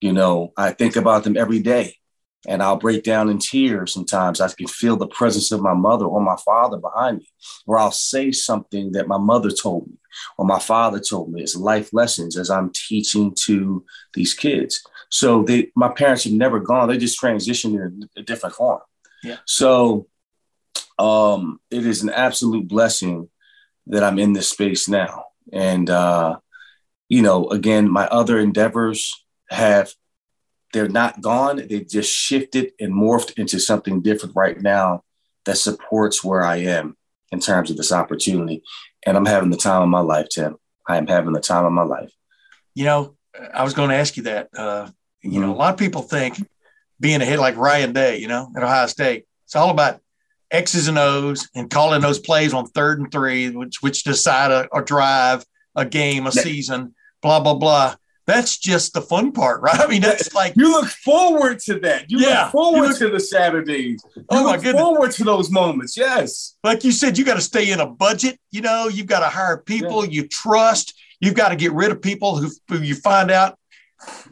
You 0.00 0.12
know, 0.12 0.52
I 0.56 0.72
think 0.72 0.96
about 0.96 1.24
them 1.24 1.36
every 1.36 1.60
day 1.60 1.96
and 2.46 2.62
I'll 2.62 2.76
break 2.76 3.04
down 3.04 3.28
in 3.28 3.38
tears 3.38 3.92
sometimes. 3.92 4.40
I 4.40 4.48
can 4.48 4.66
feel 4.66 4.96
the 4.96 5.06
presence 5.06 5.52
of 5.52 5.60
my 5.60 5.74
mother 5.74 6.06
or 6.06 6.20
my 6.20 6.36
father 6.36 6.78
behind 6.78 7.18
me, 7.18 7.28
or 7.66 7.78
I'll 7.78 7.92
say 7.92 8.32
something 8.32 8.92
that 8.92 9.08
my 9.08 9.18
mother 9.18 9.50
told 9.50 9.88
me 9.88 9.96
or 10.38 10.46
my 10.46 10.58
father 10.58 11.00
told 11.00 11.32
me. 11.32 11.42
It's 11.42 11.56
life 11.56 11.92
lessons 11.92 12.38
as 12.38 12.50
I'm 12.50 12.72
teaching 12.72 13.34
to 13.44 13.84
these 14.14 14.34
kids. 14.34 14.82
So 15.10 15.42
they, 15.42 15.70
my 15.76 15.88
parents 15.88 16.24
have 16.24 16.32
never 16.32 16.60
gone; 16.60 16.88
they 16.88 16.98
just 16.98 17.20
transitioned 17.20 17.74
in 17.74 18.08
a, 18.16 18.22
different 18.22 18.54
form. 18.54 18.80
Yeah. 19.22 19.36
So 19.46 20.06
um, 20.98 21.60
it 21.70 21.84
is 21.84 22.02
an 22.02 22.10
absolute 22.10 22.68
blessing 22.68 23.28
that 23.86 24.02
I'm 24.02 24.18
in 24.18 24.32
this 24.32 24.48
space 24.48 24.88
now. 24.88 25.26
And, 25.52 25.90
uh, 25.90 26.38
you 27.08 27.22
know, 27.22 27.48
again, 27.48 27.90
my 27.90 28.06
other 28.06 28.38
endeavors 28.38 29.24
have, 29.50 29.92
they're 30.72 30.88
not 30.88 31.20
gone. 31.20 31.56
They've 31.56 31.88
just 31.88 32.12
shifted 32.12 32.72
and 32.80 32.92
morphed 32.92 33.38
into 33.38 33.58
something 33.58 34.02
different 34.02 34.36
right 34.36 34.60
now 34.60 35.02
that 35.44 35.58
supports 35.58 36.22
where 36.22 36.42
I 36.42 36.56
am 36.56 36.96
in 37.32 37.40
terms 37.40 37.70
of 37.70 37.76
this 37.76 37.92
opportunity. 37.92 38.62
And 39.04 39.16
I'm 39.16 39.26
having 39.26 39.50
the 39.50 39.56
time 39.56 39.82
of 39.82 39.88
my 39.88 40.00
life, 40.00 40.28
Tim. 40.30 40.56
I 40.86 40.96
am 40.96 41.06
having 41.06 41.32
the 41.32 41.40
time 41.40 41.64
of 41.64 41.72
my 41.72 41.82
life. 41.82 42.12
You 42.74 42.84
know, 42.84 43.16
I 43.52 43.64
was 43.64 43.74
going 43.74 43.90
to 43.90 43.96
ask 43.96 44.16
you 44.16 44.24
that. 44.24 44.48
Uh, 44.56 44.88
you 45.22 45.30
mm-hmm. 45.30 45.40
know, 45.42 45.52
a 45.52 45.56
lot 45.56 45.72
of 45.72 45.78
people 45.78 46.02
think 46.02 46.36
being 46.98 47.20
a 47.22 47.24
hit 47.24 47.38
like 47.38 47.56
Ryan 47.56 47.92
Day, 47.92 48.18
you 48.18 48.28
know, 48.28 48.50
at 48.56 48.62
Ohio 48.62 48.86
State, 48.86 49.26
it's 49.44 49.56
all 49.56 49.70
about 49.70 50.00
X's 50.50 50.88
and 50.88 50.98
O's 50.98 51.48
and 51.54 51.70
calling 51.70 52.00
those 52.00 52.18
plays 52.18 52.52
on 52.52 52.66
third 52.66 53.00
and 53.00 53.10
three, 53.10 53.50
which 53.50 53.82
which 53.82 54.04
decide 54.04 54.50
a, 54.50 54.68
a 54.76 54.82
drive, 54.82 55.44
a 55.76 55.84
game, 55.84 56.26
a 56.26 56.32
season, 56.32 56.94
blah 57.22 57.40
blah 57.40 57.54
blah. 57.54 57.94
That's 58.30 58.58
just 58.58 58.94
the 58.94 59.02
fun 59.02 59.32
part, 59.32 59.60
right? 59.60 59.80
I 59.80 59.88
mean, 59.88 60.02
that's 60.02 60.32
like 60.34 60.54
you 60.56 60.70
look 60.70 60.86
forward 60.86 61.58
to 61.60 61.80
that. 61.80 62.08
You 62.08 62.20
yeah, 62.20 62.44
look 62.44 62.52
forward 62.52 62.88
look, 62.90 62.98
to 62.98 63.10
the 63.10 63.18
Saturdays. 63.18 64.00
You 64.14 64.24
oh 64.28 64.44
my 64.44 64.56
goodness, 64.56 64.80
forward 64.80 65.10
to 65.12 65.24
those 65.24 65.50
moments. 65.50 65.96
Yes, 65.96 66.56
like 66.62 66.84
you 66.84 66.92
said, 66.92 67.18
you 67.18 67.24
got 67.24 67.34
to 67.34 67.40
stay 67.40 67.72
in 67.72 67.80
a 67.80 67.86
budget. 67.86 68.38
You 68.52 68.60
know, 68.60 68.86
you've 68.86 69.08
got 69.08 69.20
to 69.20 69.26
hire 69.26 69.58
people 69.58 70.04
yeah. 70.04 70.10
you 70.12 70.28
trust. 70.28 70.94
You've 71.20 71.34
got 71.34 71.48
to 71.48 71.56
get 71.56 71.72
rid 71.72 71.90
of 71.90 72.00
people 72.00 72.36
who, 72.36 72.50
who 72.68 72.78
you 72.78 72.94
find 72.94 73.32
out 73.32 73.58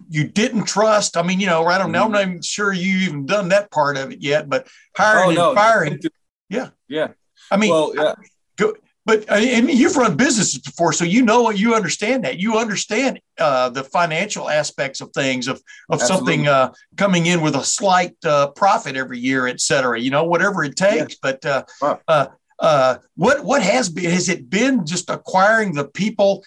you 0.09 0.29
didn't 0.29 0.65
trust. 0.65 1.17
I 1.17 1.23
mean, 1.23 1.41
you 1.41 1.47
know, 1.47 1.65
right? 1.65 1.81
I'm, 1.81 1.93
mm-hmm. 1.93 2.05
I'm 2.05 2.13
not 2.13 2.23
even 2.23 2.41
sure 2.41 2.73
you 2.73 2.99
even 2.99 3.27
done 3.27 3.49
that 3.49 3.71
part 3.71 3.97
of 3.97 4.13
it 4.13 4.23
yet, 4.23 4.49
but 4.49 4.69
hiring 4.97 5.37
oh, 5.37 5.43
no. 5.43 5.49
and 5.51 5.59
firing. 5.59 6.01
Yeah. 6.49 6.71
Yeah. 6.89 7.09
I 7.51 7.57
mean, 7.57 7.71
well, 7.71 7.93
yeah. 7.95 8.15
Go, 8.57 8.75
but 9.09 9.25
and 9.31 9.71
you've 9.71 9.97
run 9.97 10.19
businesses 10.19 10.59
before, 10.59 10.93
so 10.93 11.05
you 11.05 11.23
know 11.23 11.49
you 11.49 11.75
understand 11.75 12.25
that. 12.25 12.39
You 12.39 12.59
understand 12.59 13.19
uh, 13.39 13.71
the 13.71 13.83
financial 13.83 14.51
aspects 14.51 15.01
of 15.01 15.11
things, 15.13 15.49
of 15.49 15.57
of 15.89 16.03
Absolutely. 16.03 16.05
something 16.05 16.49
uh, 16.49 16.73
coming 16.99 17.25
in 17.25 17.41
with 17.41 17.57
a 17.57 17.65
slight 17.65 18.15
uh, 18.27 18.49
profit 18.49 18.97
every 18.97 19.19
year, 19.19 19.47
et 19.47 19.63
cetera. 19.63 19.99
You 19.99 20.11
know, 20.11 20.25
whatever 20.25 20.63
it 20.63 20.77
takes. 20.77 21.15
But 21.15 21.43
uh, 21.47 21.65
wow. 21.81 22.01
Uh, 22.07 22.27
uh, 22.59 22.97
what 23.15 23.43
what 23.45 23.63
has 23.63 23.89
been 23.89 24.11
has 24.11 24.29
it 24.29 24.51
been 24.51 24.85
just 24.85 25.09
acquiring 25.09 25.73
the 25.73 25.89
people? 25.89 26.45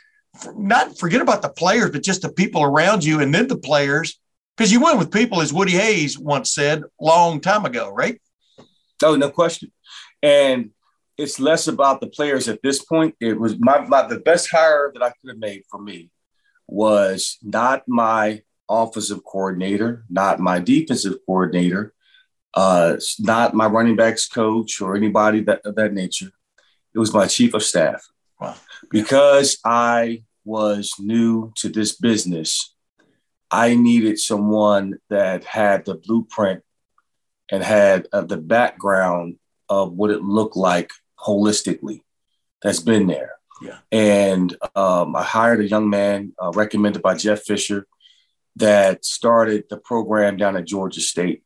Not 0.56 1.00
forget 1.00 1.20
about 1.20 1.42
the 1.42 1.50
players, 1.50 1.90
but 1.90 2.04
just 2.04 2.22
the 2.22 2.32
people 2.32 2.62
around 2.62 3.04
you, 3.04 3.22
and 3.22 3.34
then 3.34 3.48
the 3.48 3.58
players, 3.58 4.20
because 4.56 4.72
you 4.72 4.82
went 4.84 5.00
with 5.00 5.12
people, 5.12 5.42
as 5.42 5.52
Woody 5.52 5.72
Hayes 5.74 6.20
once 6.20 6.54
said, 6.54 6.84
long 7.00 7.42
time 7.42 7.66
ago, 7.66 7.90
right? 7.90 8.22
Oh, 9.02 9.16
no 9.16 9.32
question. 9.32 9.72
And 10.22 10.70
it's 11.18 11.40
less 11.40 11.68
about 11.68 12.02
the 12.02 12.08
players 12.08 12.48
at 12.48 12.62
this 12.62 12.84
point. 12.84 13.16
It 13.20 13.40
was 13.40 13.60
my, 13.60 13.86
my 13.88 14.08
the 14.08 14.20
best 14.20 14.50
hire 14.52 14.92
that 14.94 15.04
I 15.04 15.10
could 15.10 15.30
have 15.30 15.38
made 15.38 15.64
for 15.70 15.82
me 15.82 16.10
was 16.68 17.38
not 17.44 17.84
my 17.88 18.42
offensive 18.70 19.24
coordinator, 19.24 20.06
not 20.10 20.40
my 20.40 20.60
defensive 20.60 21.18
coordinator, 21.26 21.94
uh, 22.54 22.98
not 23.20 23.54
my 23.54 23.66
running 23.66 23.96
backs 23.96 24.28
coach 24.28 24.82
or 24.82 24.96
anybody 24.96 25.42
that 25.42 25.62
of 25.66 25.76
that 25.76 25.94
nature. 25.94 26.32
It 26.94 27.00
was 27.00 27.14
my 27.14 27.28
chief 27.28 27.54
of 27.54 27.64
staff. 27.64 28.06
Wow. 28.40 28.56
Because 28.90 29.58
I 29.64 30.24
was 30.44 30.94
new 31.00 31.54
to 31.58 31.70
this 31.70 31.96
business, 31.96 32.74
I 33.50 33.76
needed 33.76 34.18
someone 34.18 34.98
that 35.10 35.44
had 35.44 35.86
the 35.86 35.96
blueprint 35.96 36.64
and 37.52 37.64
had 37.64 38.08
uh, 38.12 38.22
the 38.22 38.38
background 38.38 39.36
of 39.70 39.94
what 39.94 40.10
it 40.10 40.22
looked 40.22 40.56
like 40.56 40.92
holistically 41.26 42.02
that's 42.62 42.80
been 42.80 43.08
there. 43.08 43.34
Yeah. 43.62 43.78
And 43.92 44.56
um, 44.76 45.16
I 45.16 45.24
hired 45.24 45.60
a 45.60 45.68
young 45.68 45.90
man 45.90 46.34
uh, 46.42 46.52
recommended 46.52 47.02
by 47.02 47.16
Jeff 47.16 47.44
Fisher 47.44 47.88
that 48.56 49.06
started 49.06 49.66
the 49.70 49.78
program 49.78 50.38
down 50.38 50.58
at 50.58 50.66
Georgia 50.66 51.02
State. 51.02 51.44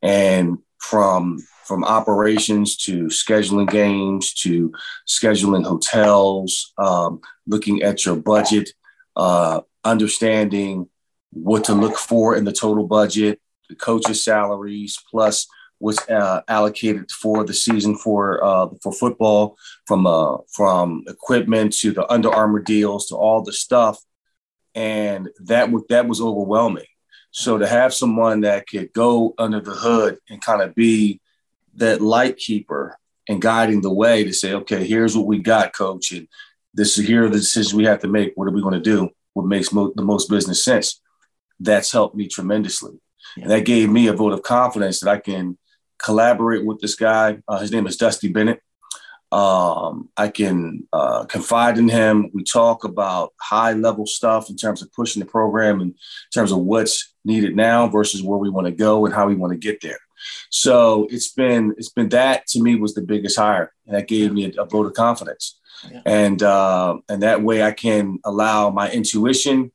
And 0.00 0.58
from 0.78 1.38
from 1.64 1.84
operations 1.84 2.76
to 2.76 3.06
scheduling 3.06 3.68
games 3.70 4.32
to 4.32 4.72
scheduling 5.06 5.66
hotels, 5.66 6.72
um, 6.78 7.20
looking 7.46 7.82
at 7.82 8.06
your 8.06 8.16
budget, 8.16 8.70
uh, 9.16 9.60
understanding 9.84 10.88
what 11.30 11.64
to 11.64 11.74
look 11.74 11.96
for 11.96 12.36
in 12.36 12.44
the 12.44 12.52
total 12.52 12.86
budget, 12.86 13.38
the 13.68 13.74
coaches' 13.74 14.24
salaries, 14.24 14.98
plus 15.10 15.46
was 15.80 15.98
uh, 16.08 16.42
allocated 16.48 17.10
for 17.10 17.44
the 17.44 17.54
season 17.54 17.96
for 17.96 18.42
uh, 18.44 18.68
for 18.82 18.92
football, 18.92 19.56
from 19.86 20.06
uh, 20.06 20.38
from 20.52 21.04
equipment 21.06 21.72
to 21.74 21.92
the 21.92 22.10
Under 22.12 22.30
Armour 22.30 22.60
deals 22.60 23.06
to 23.06 23.16
all 23.16 23.42
the 23.42 23.52
stuff, 23.52 23.98
and 24.74 25.28
that 25.44 25.66
w- 25.66 25.86
that 25.88 26.08
was 26.08 26.20
overwhelming. 26.20 26.86
So 27.30 27.58
to 27.58 27.66
have 27.66 27.94
someone 27.94 28.40
that 28.40 28.66
could 28.66 28.92
go 28.92 29.34
under 29.38 29.60
the 29.60 29.74
hood 29.74 30.18
and 30.28 30.40
kind 30.40 30.62
of 30.62 30.74
be 30.74 31.20
that 31.76 32.00
light 32.00 32.36
keeper 32.36 32.98
and 33.28 33.40
guiding 33.40 33.82
the 33.82 33.92
way 33.92 34.24
to 34.24 34.32
say, 34.32 34.54
okay, 34.54 34.86
here's 34.86 35.16
what 35.16 35.26
we 35.26 35.38
got, 35.38 35.74
coach, 35.74 36.12
and 36.12 36.26
this 36.74 36.98
is 36.98 37.06
here 37.06 37.26
are 37.26 37.28
the 37.28 37.38
decisions 37.38 37.74
we 37.74 37.84
have 37.84 38.00
to 38.00 38.08
make. 38.08 38.32
What 38.34 38.48
are 38.48 38.52
we 38.52 38.62
going 38.62 38.74
to 38.74 38.80
do? 38.80 39.10
What 39.34 39.46
makes 39.46 39.72
mo- 39.72 39.92
the 39.94 40.02
most 40.02 40.28
business 40.28 40.64
sense? 40.64 41.00
That's 41.60 41.92
helped 41.92 42.16
me 42.16 42.26
tremendously. 42.26 43.00
Yeah. 43.36 43.44
And 43.44 43.52
that 43.52 43.64
gave 43.64 43.90
me 43.90 44.06
a 44.06 44.12
vote 44.12 44.32
of 44.32 44.42
confidence 44.42 45.00
that 45.00 45.10
I 45.10 45.18
can 45.18 45.58
collaborate 45.98 46.64
with 46.64 46.80
this 46.80 46.94
guy. 46.94 47.38
Uh, 47.46 47.58
his 47.58 47.72
name 47.72 47.86
is 47.86 47.96
Dusty 47.96 48.28
Bennett. 48.28 48.62
Um, 49.30 50.08
I 50.16 50.28
can 50.28 50.88
uh, 50.92 51.26
confide 51.26 51.76
in 51.76 51.88
him. 51.88 52.30
We 52.32 52.44
talk 52.44 52.84
about 52.84 53.34
high 53.40 53.74
level 53.74 54.06
stuff 54.06 54.48
in 54.48 54.56
terms 54.56 54.80
of 54.80 54.92
pushing 54.92 55.20
the 55.20 55.26
program 55.26 55.80
and 55.80 55.90
in 55.90 55.96
terms 56.32 56.50
of 56.50 56.58
what's 56.58 57.12
needed 57.24 57.54
now 57.54 57.88
versus 57.88 58.22
where 58.22 58.38
we 58.38 58.48
want 58.48 58.66
to 58.66 58.72
go 58.72 59.04
and 59.04 59.14
how 59.14 59.26
we 59.26 59.34
want 59.34 59.52
to 59.52 59.58
get 59.58 59.82
there. 59.82 59.98
So 60.50 61.06
it's 61.10 61.28
been 61.28 61.74
it's 61.76 61.90
been 61.90 62.08
that 62.08 62.46
to 62.48 62.62
me 62.62 62.76
was 62.76 62.94
the 62.94 63.02
biggest 63.02 63.38
hire, 63.38 63.72
and 63.86 63.94
that 63.94 64.08
gave 64.08 64.32
me 64.32 64.46
a, 64.46 64.62
a 64.62 64.66
vote 64.66 64.86
of 64.86 64.94
confidence. 64.94 65.58
Yeah. 65.88 66.02
And 66.06 66.42
uh, 66.42 66.98
and 67.08 67.22
that 67.22 67.42
way 67.42 67.62
I 67.62 67.72
can 67.72 68.18
allow 68.24 68.70
my 68.70 68.90
intuition 68.90 69.72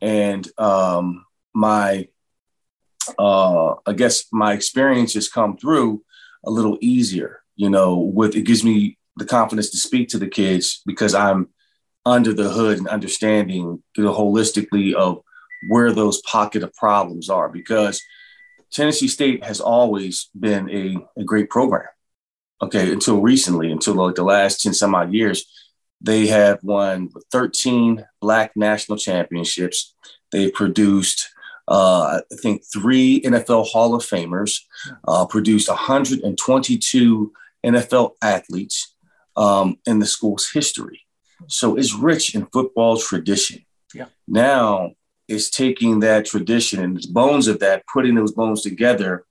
and 0.00 0.46
um, 0.58 1.24
my 1.54 2.08
uh, 3.18 3.74
I 3.86 3.92
guess 3.94 4.24
my 4.32 4.52
experiences 4.52 5.28
come 5.28 5.56
through 5.56 6.02
a 6.44 6.50
little 6.50 6.78
easier. 6.80 7.42
You 7.56 7.70
know, 7.70 7.98
with 7.98 8.36
it 8.36 8.42
gives 8.42 8.62
me 8.64 8.98
the 9.16 9.24
confidence 9.24 9.70
to 9.70 9.76
speak 9.76 10.08
to 10.10 10.18
the 10.18 10.28
kids 10.28 10.80
because 10.86 11.14
I'm 11.14 11.48
under 12.06 12.32
the 12.32 12.48
hood 12.48 12.78
and 12.78 12.88
understanding 12.88 13.82
you 13.96 14.04
know, 14.04 14.14
holistically 14.14 14.94
of 14.94 15.22
where 15.68 15.92
those 15.92 16.22
pocket 16.22 16.62
of 16.62 16.72
problems 16.74 17.28
are. 17.28 17.48
Because 17.48 18.00
Tennessee 18.72 19.08
State 19.08 19.44
has 19.44 19.60
always 19.60 20.30
been 20.38 20.70
a, 20.70 20.96
a 21.20 21.24
great 21.24 21.50
program. 21.50 21.88
Okay, 22.60 22.92
until 22.92 23.20
recently, 23.20 23.70
until 23.70 23.94
like 23.94 24.16
the 24.16 24.24
last 24.24 24.62
10 24.62 24.74
some 24.74 24.94
odd 24.94 25.12
years, 25.12 25.46
they 26.00 26.26
have 26.26 26.58
won 26.62 27.10
13 27.32 28.04
Black 28.20 28.52
national 28.56 28.98
championships. 28.98 29.94
They've 30.32 30.52
produced 30.52 31.28
uh, 31.68 32.20
I 32.32 32.34
think 32.36 32.62
three 32.64 33.20
NFL 33.20 33.66
Hall 33.66 33.94
of 33.94 34.02
Famers, 34.02 34.60
uh, 35.06 35.26
produced 35.26 35.68
122 35.68 37.32
NFL 37.64 38.12
athletes 38.22 38.94
um, 39.36 39.78
in 39.86 39.98
the 39.98 40.06
school's 40.06 40.50
history. 40.50 41.02
So 41.46 41.76
it's 41.76 41.94
rich 41.94 42.34
in 42.34 42.46
football 42.46 42.96
tradition. 42.96 43.64
Yeah. 43.94 44.06
Now 44.26 44.92
it's 45.28 45.50
taking 45.50 46.00
that 46.00 46.24
tradition 46.24 46.82
and 46.82 46.96
the 46.96 47.08
bones 47.12 47.48
of 47.48 47.60
that, 47.60 47.84
putting 47.92 48.14
those 48.14 48.32
bones 48.32 48.62
together, 48.62 49.24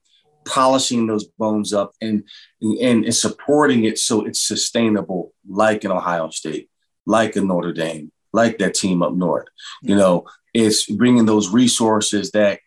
polishing 0.46 1.08
those 1.08 1.26
bones 1.26 1.74
up, 1.74 1.94
and, 2.02 2.24
and, 2.62 3.04
and 3.04 3.16
supporting 3.16 3.84
it 3.84 3.98
so 3.98 4.26
it's 4.26 4.40
sustainable, 4.40 5.34
like 5.50 5.84
in 5.84 5.92
Ohio 5.92 6.30
State, 6.30 6.70
like 7.06 7.36
in 7.36 7.48
Notre 7.48 7.74
Dame, 7.74 8.12
like 8.32 8.60
that 8.60 8.76
team 8.76 9.02
up 9.02 9.14
north. 9.14 9.48
You 9.82 9.96
know, 9.96 10.26
it's 10.58 10.86
bringing 10.86 11.26
those 11.26 11.50
resources 11.50 12.32
that 12.32 12.60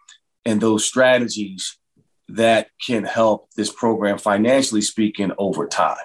and 0.45 0.61
those 0.61 0.85
strategies 0.85 1.77
that 2.29 2.69
can 2.85 3.05
help 3.05 3.49
this 3.57 3.73
program 3.73 4.17
financially 4.17 4.81
speaking 4.81 5.33
over 5.39 5.67
time. 5.67 5.97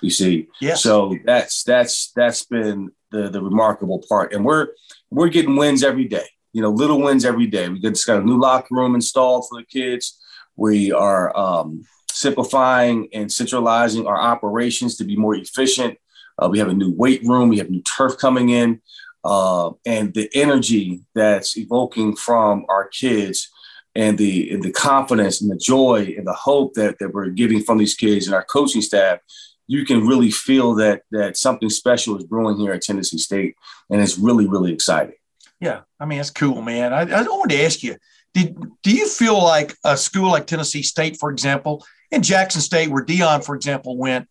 You 0.00 0.10
see, 0.10 0.48
yes. 0.60 0.82
so 0.82 1.16
that's 1.24 1.62
that's 1.62 2.12
that's 2.16 2.44
been 2.46 2.90
the 3.10 3.28
the 3.28 3.42
remarkable 3.42 4.02
part, 4.08 4.32
and 4.32 4.44
we're 4.44 4.68
we're 5.10 5.28
getting 5.28 5.56
wins 5.56 5.82
every 5.82 6.06
day. 6.06 6.26
You 6.52 6.62
know, 6.62 6.70
little 6.70 7.00
wins 7.02 7.24
every 7.24 7.46
day. 7.46 7.68
We 7.68 7.80
just 7.80 8.06
got 8.06 8.20
a 8.22 8.24
new 8.24 8.38
locker 8.38 8.74
room 8.74 8.94
installed 8.94 9.46
for 9.48 9.60
the 9.60 9.66
kids. 9.66 10.18
We 10.56 10.90
are 10.92 11.36
um, 11.36 11.82
simplifying 12.10 13.08
and 13.12 13.30
centralizing 13.30 14.06
our 14.06 14.18
operations 14.18 14.96
to 14.96 15.04
be 15.04 15.16
more 15.16 15.34
efficient. 15.34 15.98
Uh, 16.38 16.48
we 16.50 16.58
have 16.58 16.68
a 16.68 16.74
new 16.74 16.92
weight 16.92 17.22
room. 17.24 17.48
We 17.48 17.58
have 17.58 17.70
new 17.70 17.82
turf 17.82 18.18
coming 18.18 18.50
in 18.50 18.80
uh, 19.26 19.72
and 19.84 20.14
the 20.14 20.30
energy 20.34 21.00
that's 21.12 21.58
evoking 21.58 22.14
from 22.14 22.64
our 22.68 22.86
kids 22.86 23.50
and 23.96 24.16
the 24.16 24.52
and 24.52 24.62
the 24.62 24.70
confidence 24.70 25.40
and 25.40 25.50
the 25.50 25.56
joy 25.56 26.14
and 26.16 26.24
the 26.26 26.32
hope 26.32 26.74
that, 26.74 26.96
that 27.00 27.12
we're 27.12 27.30
getting 27.30 27.60
from 27.60 27.78
these 27.78 27.94
kids 27.94 28.26
and 28.26 28.36
our 28.36 28.44
coaching 28.44 28.82
staff, 28.82 29.18
you 29.66 29.84
can 29.84 30.06
really 30.06 30.30
feel 30.30 30.76
that 30.76 31.02
that 31.10 31.36
something 31.36 31.68
special 31.68 32.16
is 32.16 32.22
brewing 32.22 32.56
here 32.56 32.72
at 32.72 32.82
Tennessee 32.82 33.18
State, 33.18 33.56
and 33.90 34.00
it's 34.00 34.16
really 34.16 34.46
really 34.46 34.72
exciting. 34.72 35.16
Yeah, 35.60 35.80
I 35.98 36.04
mean 36.04 36.20
it's 36.20 36.30
cool, 36.30 36.62
man. 36.62 36.92
I, 36.92 37.00
I 37.00 37.22
wanted 37.22 37.56
to 37.56 37.64
ask 37.64 37.82
you, 37.82 37.96
did 38.32 38.56
do 38.84 38.94
you 38.94 39.08
feel 39.08 39.42
like 39.42 39.74
a 39.84 39.96
school 39.96 40.30
like 40.30 40.46
Tennessee 40.46 40.82
State, 40.82 41.16
for 41.18 41.32
example, 41.32 41.84
and 42.12 42.22
Jackson 42.22 42.60
State, 42.60 42.90
where 42.90 43.04
Deion, 43.04 43.44
for 43.44 43.56
example, 43.56 43.96
went, 43.96 44.28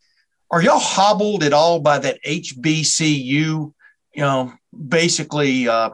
are 0.52 0.62
y'all 0.62 0.80
hobbled 0.80 1.44
at 1.44 1.52
all 1.52 1.82
by 1.82 2.00
that 2.00 2.24
HBCU 2.26 3.74
you 4.16 4.22
know, 4.22 4.54
basically 4.88 5.68
uh, 5.68 5.92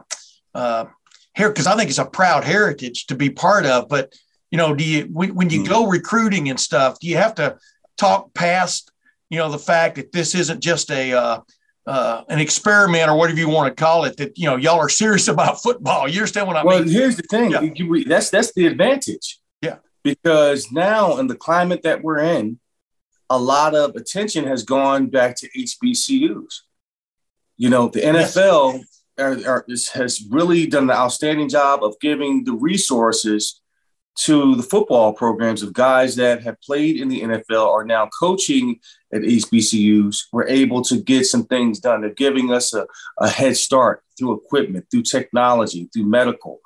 uh, 0.54 0.86
here 1.34 1.48
because 1.48 1.66
I 1.66 1.76
think 1.76 1.90
it's 1.90 1.98
a 1.98 2.06
proud 2.06 2.44
heritage 2.44 3.06
to 3.06 3.14
be 3.14 3.30
part 3.30 3.66
of. 3.66 3.88
But 3.88 4.14
you 4.50 4.58
know, 4.58 4.74
do 4.74 4.84
you 4.84 5.04
when, 5.12 5.34
when 5.34 5.50
you 5.50 5.66
go 5.66 5.82
mm-hmm. 5.82 5.92
recruiting 5.92 6.48
and 6.48 6.58
stuff, 6.58 6.98
do 7.00 7.08
you 7.08 7.16
have 7.16 7.34
to 7.36 7.58
talk 7.96 8.32
past 8.34 8.92
you 9.28 9.38
know 9.38 9.50
the 9.50 9.58
fact 9.58 9.96
that 9.96 10.12
this 10.12 10.34
isn't 10.34 10.60
just 10.60 10.90
a 10.90 11.12
uh, 11.12 11.40
uh, 11.86 12.22
an 12.28 12.38
experiment 12.38 13.10
or 13.10 13.16
whatever 13.16 13.38
you 13.38 13.48
want 13.48 13.74
to 13.74 13.82
call 13.82 14.04
it? 14.04 14.16
That 14.18 14.38
you 14.38 14.46
know 14.46 14.56
y'all 14.56 14.78
are 14.78 14.88
serious 14.88 15.26
about 15.34 15.62
football. 15.62 16.08
You 16.08 16.18
understand 16.20 16.46
what 16.46 16.56
I 16.56 16.64
well, 16.64 16.78
mean? 16.78 16.86
Well, 16.86 16.94
here's 16.94 17.16
the 17.16 17.22
thing. 17.24 17.50
Yeah. 17.50 18.04
That's 18.06 18.30
that's 18.30 18.52
the 18.52 18.66
advantage. 18.66 19.40
Yeah. 19.60 19.78
Because 20.04 20.70
now 20.70 21.18
in 21.18 21.28
the 21.28 21.36
climate 21.36 21.82
that 21.82 22.02
we're 22.02 22.18
in, 22.18 22.58
a 23.30 23.38
lot 23.38 23.74
of 23.74 23.96
attention 23.96 24.44
has 24.44 24.62
gone 24.62 25.06
back 25.06 25.36
to 25.36 25.48
HBCUs. 25.56 26.62
You 27.62 27.70
know, 27.70 27.86
the 27.86 28.00
NFL 28.00 28.80
yes. 29.16 29.44
are, 29.46 29.48
are, 29.48 29.66
has 29.94 30.26
really 30.28 30.66
done 30.66 30.82
an 30.82 30.96
outstanding 30.96 31.48
job 31.48 31.84
of 31.84 31.94
giving 32.00 32.42
the 32.42 32.54
resources 32.54 33.60
to 34.22 34.56
the 34.56 34.64
football 34.64 35.12
programs 35.12 35.62
of 35.62 35.72
guys 35.72 36.16
that 36.16 36.42
have 36.42 36.60
played 36.60 37.00
in 37.00 37.08
the 37.08 37.20
NFL 37.20 37.68
are 37.68 37.84
now 37.84 38.08
coaching 38.18 38.80
at 39.14 39.22
HBCUs. 39.22 40.24
We're 40.32 40.48
able 40.48 40.82
to 40.82 41.00
get 41.00 41.26
some 41.26 41.44
things 41.44 41.78
done. 41.78 42.00
They're 42.00 42.10
giving 42.10 42.52
us 42.52 42.74
a, 42.74 42.84
a 43.20 43.28
head 43.28 43.56
start 43.56 44.02
through 44.18 44.38
equipment, 44.38 44.86
through 44.90 45.04
technology, 45.04 45.88
through 45.92 46.06
medical, 46.06 46.58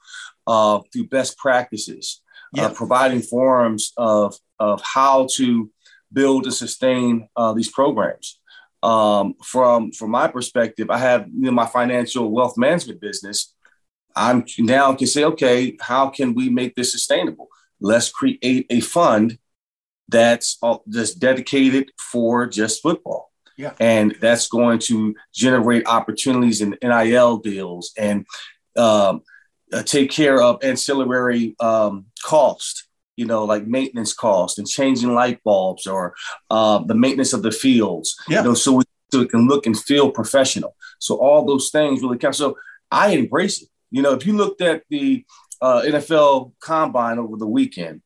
uh, 0.46 0.80
through 0.94 1.08
best 1.08 1.36
practices, 1.36 2.22
uh, 2.56 2.62
yeah. 2.62 2.66
uh, 2.68 2.72
providing 2.72 3.20
forums 3.20 3.92
of, 3.98 4.34
of 4.58 4.80
how 4.94 5.28
to 5.34 5.70
build 6.10 6.44
and 6.46 6.54
sustain 6.54 7.28
uh, 7.36 7.52
these 7.52 7.70
programs. 7.70 8.35
Um, 8.82 9.34
from 9.42 9.92
from 9.92 10.10
my 10.10 10.28
perspective, 10.28 10.90
I 10.90 10.98
have 10.98 11.26
you 11.28 11.46
know, 11.46 11.52
my 11.52 11.66
financial 11.66 12.30
wealth 12.30 12.56
management 12.56 13.00
business. 13.00 13.54
I'm 14.14 14.44
now 14.58 14.94
can 14.94 15.06
say, 15.06 15.24
okay, 15.24 15.76
how 15.80 16.08
can 16.08 16.34
we 16.34 16.48
make 16.48 16.74
this 16.74 16.92
sustainable? 16.92 17.48
Let's 17.80 18.10
create 18.10 18.66
a 18.70 18.80
fund 18.80 19.38
that's 20.08 20.58
all, 20.62 20.84
just 20.88 21.18
dedicated 21.18 21.90
for 21.98 22.46
just 22.46 22.82
football. 22.82 23.32
Yeah. 23.56 23.72
And 23.80 24.16
that's 24.20 24.48
going 24.48 24.80
to 24.80 25.14
generate 25.34 25.86
opportunities 25.86 26.60
in 26.60 26.76
NIL 26.82 27.38
deals 27.38 27.92
and 27.96 28.26
um, 28.76 29.22
uh, 29.72 29.82
take 29.82 30.10
care 30.10 30.40
of 30.42 30.62
ancillary 30.62 31.56
um, 31.60 32.06
cost, 32.22 32.85
you 33.16 33.24
know, 33.24 33.44
like 33.44 33.66
maintenance 33.66 34.12
cost 34.12 34.58
and 34.58 34.68
changing 34.68 35.14
light 35.14 35.42
bulbs 35.42 35.86
or 35.86 36.14
uh, 36.50 36.78
the 36.78 36.94
maintenance 36.94 37.32
of 37.32 37.42
the 37.42 37.50
fields, 37.50 38.16
yeah. 38.28 38.38
you 38.38 38.44
know, 38.48 38.54
so, 38.54 38.72
we, 38.74 38.84
so 39.10 39.22
it 39.22 39.30
can 39.30 39.48
look 39.48 39.66
and 39.66 39.78
feel 39.78 40.10
professional. 40.10 40.76
So 40.98 41.16
all 41.16 41.44
those 41.44 41.70
things 41.70 42.02
really 42.02 42.18
count. 42.18 42.36
So 42.36 42.56
I 42.90 43.08
embrace 43.08 43.62
it. 43.62 43.68
You 43.90 44.02
know, 44.02 44.12
if 44.12 44.26
you 44.26 44.36
looked 44.36 44.60
at 44.60 44.82
the 44.90 45.24
uh, 45.60 45.82
NFL 45.82 46.52
combine 46.60 47.18
over 47.18 47.36
the 47.36 47.46
weekend, 47.46 48.02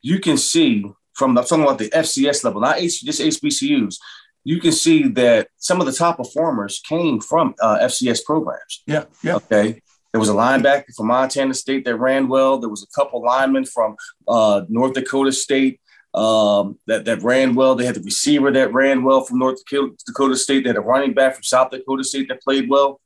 you 0.00 0.20
can 0.20 0.36
see 0.36 0.84
from 1.14 1.34
the, 1.34 1.42
talking 1.42 1.64
about 1.64 1.78
the 1.78 1.90
FCS 1.90 2.44
level, 2.44 2.60
not 2.60 2.78
H, 2.78 3.02
just 3.02 3.20
HBCUs, 3.20 3.96
you 4.44 4.60
can 4.60 4.72
see 4.72 5.08
that 5.08 5.48
some 5.56 5.80
of 5.80 5.86
the 5.86 5.92
top 5.92 6.16
performers 6.16 6.80
came 6.80 7.20
from 7.20 7.54
uh, 7.60 7.78
FCS 7.82 8.24
programs. 8.24 8.82
Yeah, 8.86 9.04
yeah. 9.22 9.36
Okay. 9.36 9.80
There 10.12 10.20
was 10.20 10.28
a 10.28 10.34
linebacker 10.34 10.94
from 10.94 11.06
Montana 11.06 11.54
State 11.54 11.84
that 11.86 11.96
ran 11.96 12.28
well. 12.28 12.58
There 12.58 12.68
was 12.68 12.82
a 12.82 12.94
couple 12.94 13.22
linemen 13.22 13.64
from 13.64 13.96
uh, 14.28 14.62
North 14.68 14.92
Dakota 14.92 15.32
State 15.32 15.80
um, 16.14 16.78
that 16.86 17.06
that 17.06 17.22
ran 17.22 17.54
well. 17.54 17.74
They 17.74 17.86
had 17.86 17.94
the 17.94 18.02
receiver 18.02 18.50
that 18.52 18.72
ran 18.72 19.02
well 19.02 19.22
from 19.22 19.38
North 19.38 19.60
Dakota 19.66 20.36
State. 20.36 20.64
They 20.64 20.68
had 20.68 20.76
a 20.76 20.82
running 20.82 21.14
back 21.14 21.34
from 21.34 21.42
South 21.42 21.70
Dakota 21.70 22.04
State 22.04 22.28
that 22.28 22.42
played 22.42 22.68
well. 22.68 23.00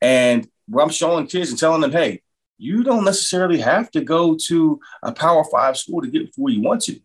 And 0.00 0.48
I'm 0.76 0.90
showing 0.90 1.26
kids 1.26 1.50
and 1.50 1.58
telling 1.58 1.80
them, 1.80 1.92
hey, 1.92 2.22
you 2.58 2.82
don't 2.82 3.04
necessarily 3.04 3.60
have 3.60 3.90
to 3.92 4.00
go 4.00 4.36
to 4.48 4.80
a 5.02 5.12
Power 5.12 5.44
Five 5.44 5.76
school 5.76 6.02
to 6.02 6.08
get 6.08 6.30
where 6.36 6.52
you 6.52 6.62
want 6.62 6.82
to. 6.82 6.98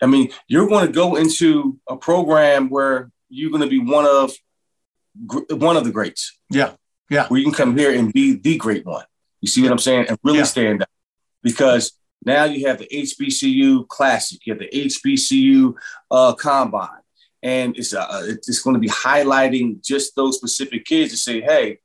I 0.00 0.06
mean, 0.06 0.30
you're 0.46 0.68
going 0.68 0.86
to 0.86 0.92
go 0.92 1.16
into 1.16 1.78
a 1.88 1.96
program 1.96 2.68
where 2.68 3.10
you're 3.28 3.50
going 3.50 3.62
to 3.62 3.68
be 3.68 3.80
one 3.80 4.04
of 4.04 4.32
one 5.50 5.76
of 5.76 5.84
the 5.84 5.90
greats. 5.90 6.38
Yeah, 6.50 6.72
yeah. 7.10 7.28
Where 7.28 7.38
you 7.38 7.46
can 7.46 7.54
come 7.54 7.76
here 7.76 7.92
and 7.92 8.12
be 8.12 8.34
the 8.36 8.56
great 8.56 8.84
one. 8.84 9.04
You 9.40 9.48
see 9.48 9.62
what 9.62 9.72
I'm 9.72 9.78
saying? 9.78 10.06
And 10.08 10.18
really 10.22 10.38
yeah. 10.38 10.44
stand 10.44 10.82
out 10.82 10.88
because 11.42 11.92
now 12.24 12.44
you 12.44 12.66
have 12.66 12.78
the 12.78 12.88
HBCU 12.88 13.86
Classic, 13.88 14.44
you 14.44 14.52
have 14.52 14.60
the 14.60 14.68
HBCU 14.68 15.74
uh, 16.10 16.34
Combine, 16.34 16.88
and 17.42 17.76
it's 17.76 17.94
uh, 17.94 18.22
it's 18.26 18.60
going 18.62 18.74
to 18.74 18.80
be 18.80 18.88
highlighting 18.88 19.84
just 19.84 20.16
those 20.16 20.36
specific 20.36 20.84
kids 20.84 21.12
to 21.12 21.16
say, 21.16 21.40
hey, 21.40 21.78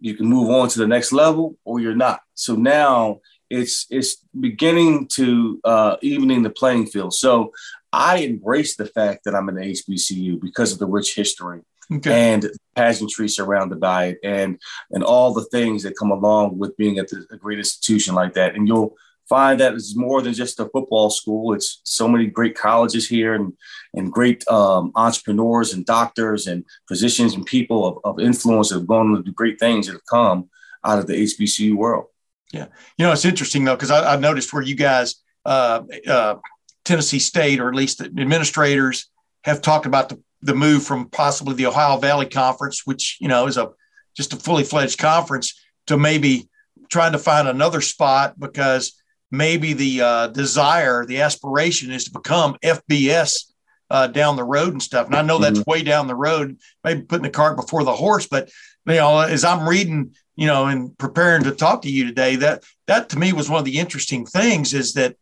you 0.00 0.14
can 0.14 0.26
move 0.26 0.50
on 0.50 0.68
to 0.68 0.78
the 0.78 0.86
next 0.86 1.12
level 1.12 1.56
or 1.64 1.80
you're 1.80 1.94
not. 1.94 2.20
So 2.34 2.54
now 2.54 3.20
it's 3.50 3.86
it's 3.90 4.16
beginning 4.38 5.08
to 5.08 5.60
uh, 5.64 5.96
evening 6.02 6.42
the 6.42 6.50
playing 6.50 6.86
field. 6.86 7.14
So 7.14 7.52
I 7.92 8.18
embrace 8.18 8.76
the 8.76 8.86
fact 8.86 9.24
that 9.24 9.34
I'm 9.34 9.48
an 9.48 9.56
HBCU 9.56 10.40
because 10.40 10.72
of 10.72 10.78
the 10.78 10.86
rich 10.86 11.14
history 11.14 11.62
okay. 11.90 12.32
and 12.32 12.50
pageantry 12.74 13.28
surrounded 13.28 13.80
by 13.80 14.06
it, 14.06 14.18
and 14.22 14.60
and 14.90 15.02
all 15.02 15.32
the 15.32 15.44
things 15.46 15.82
that 15.82 15.96
come 15.98 16.10
along 16.10 16.58
with 16.58 16.76
being 16.76 16.98
at 16.98 17.08
the, 17.08 17.26
a 17.30 17.36
great 17.36 17.58
institution 17.58 18.14
like 18.14 18.34
that. 18.34 18.54
And 18.54 18.68
you'll 18.68 18.96
find 19.28 19.60
that 19.60 19.74
it's 19.74 19.96
more 19.96 20.20
than 20.20 20.34
just 20.34 20.60
a 20.60 20.66
football 20.66 21.08
school. 21.08 21.54
It's 21.54 21.80
so 21.84 22.06
many 22.08 22.26
great 22.26 22.56
colleges 22.56 23.08
here 23.08 23.34
and 23.34 23.52
and 23.94 24.12
great 24.12 24.46
um, 24.48 24.92
entrepreneurs 24.94 25.72
and 25.72 25.84
doctors 25.86 26.46
and 26.46 26.64
physicians 26.88 27.34
and 27.34 27.46
people 27.46 27.86
of, 27.86 27.98
of 28.04 28.20
influence 28.20 28.68
that 28.68 28.76
have 28.76 28.86
gone 28.86 29.14
to 29.14 29.22
do 29.22 29.32
great 29.32 29.58
things 29.58 29.86
that 29.86 29.92
have 29.92 30.06
come 30.06 30.50
out 30.84 30.98
of 30.98 31.06
the 31.06 31.14
HBCU 31.14 31.74
world. 31.74 32.06
Yeah. 32.52 32.66
You 32.98 33.06
know, 33.06 33.12
it's 33.12 33.24
interesting 33.24 33.64
though, 33.64 33.76
because 33.76 33.90
I've 33.90 34.20
noticed 34.20 34.52
where 34.52 34.62
you 34.62 34.74
guys, 34.74 35.16
uh, 35.44 35.82
uh, 36.06 36.36
Tennessee 36.84 37.18
State, 37.18 37.60
or 37.60 37.68
at 37.68 37.74
least 37.74 37.98
the 37.98 38.04
administrators, 38.04 39.08
have 39.44 39.62
talked 39.62 39.86
about 39.86 40.10
the, 40.10 40.20
the 40.42 40.54
move 40.54 40.84
from 40.84 41.08
possibly 41.08 41.54
the 41.54 41.66
Ohio 41.66 41.98
Valley 41.98 42.26
Conference, 42.26 42.82
which, 42.84 43.18
you 43.20 43.28
know, 43.28 43.46
is 43.46 43.56
a 43.56 43.70
just 44.14 44.32
a 44.32 44.36
fully 44.36 44.64
fledged 44.64 44.98
conference, 44.98 45.58
to 45.86 45.96
maybe 45.96 46.48
trying 46.90 47.12
to 47.12 47.18
find 47.18 47.48
another 47.48 47.80
spot 47.80 48.38
because 48.38 49.00
maybe 49.30 49.72
the 49.72 50.02
uh, 50.02 50.26
desire, 50.28 51.06
the 51.06 51.22
aspiration 51.22 51.90
is 51.90 52.04
to 52.04 52.10
become 52.10 52.56
FBS 52.62 53.52
uh, 53.88 54.06
down 54.06 54.36
the 54.36 54.44
road 54.44 54.72
and 54.72 54.82
stuff. 54.82 55.06
And 55.06 55.16
I 55.16 55.22
know 55.22 55.38
that's 55.38 55.60
mm-hmm. 55.60 55.70
way 55.70 55.82
down 55.82 56.06
the 56.06 56.14
road, 56.14 56.58
maybe 56.84 57.02
putting 57.02 57.22
the 57.22 57.30
cart 57.30 57.56
before 57.56 57.84
the 57.84 57.94
horse. 57.94 58.26
But 58.26 58.50
you 58.86 58.94
know, 58.94 59.20
as 59.20 59.44
I'm 59.44 59.66
reading 59.66 60.12
you 60.36 60.46
know, 60.46 60.66
and 60.66 60.96
preparing 60.98 61.44
to 61.44 61.52
talk 61.52 61.82
to 61.82 61.90
you 61.90 62.06
today, 62.06 62.36
that 62.36 62.64
that 62.86 63.10
to 63.10 63.18
me 63.18 63.32
was 63.32 63.50
one 63.50 63.58
of 63.58 63.64
the 63.64 63.78
interesting 63.78 64.24
things 64.24 64.72
is 64.72 64.94
that 64.94 65.16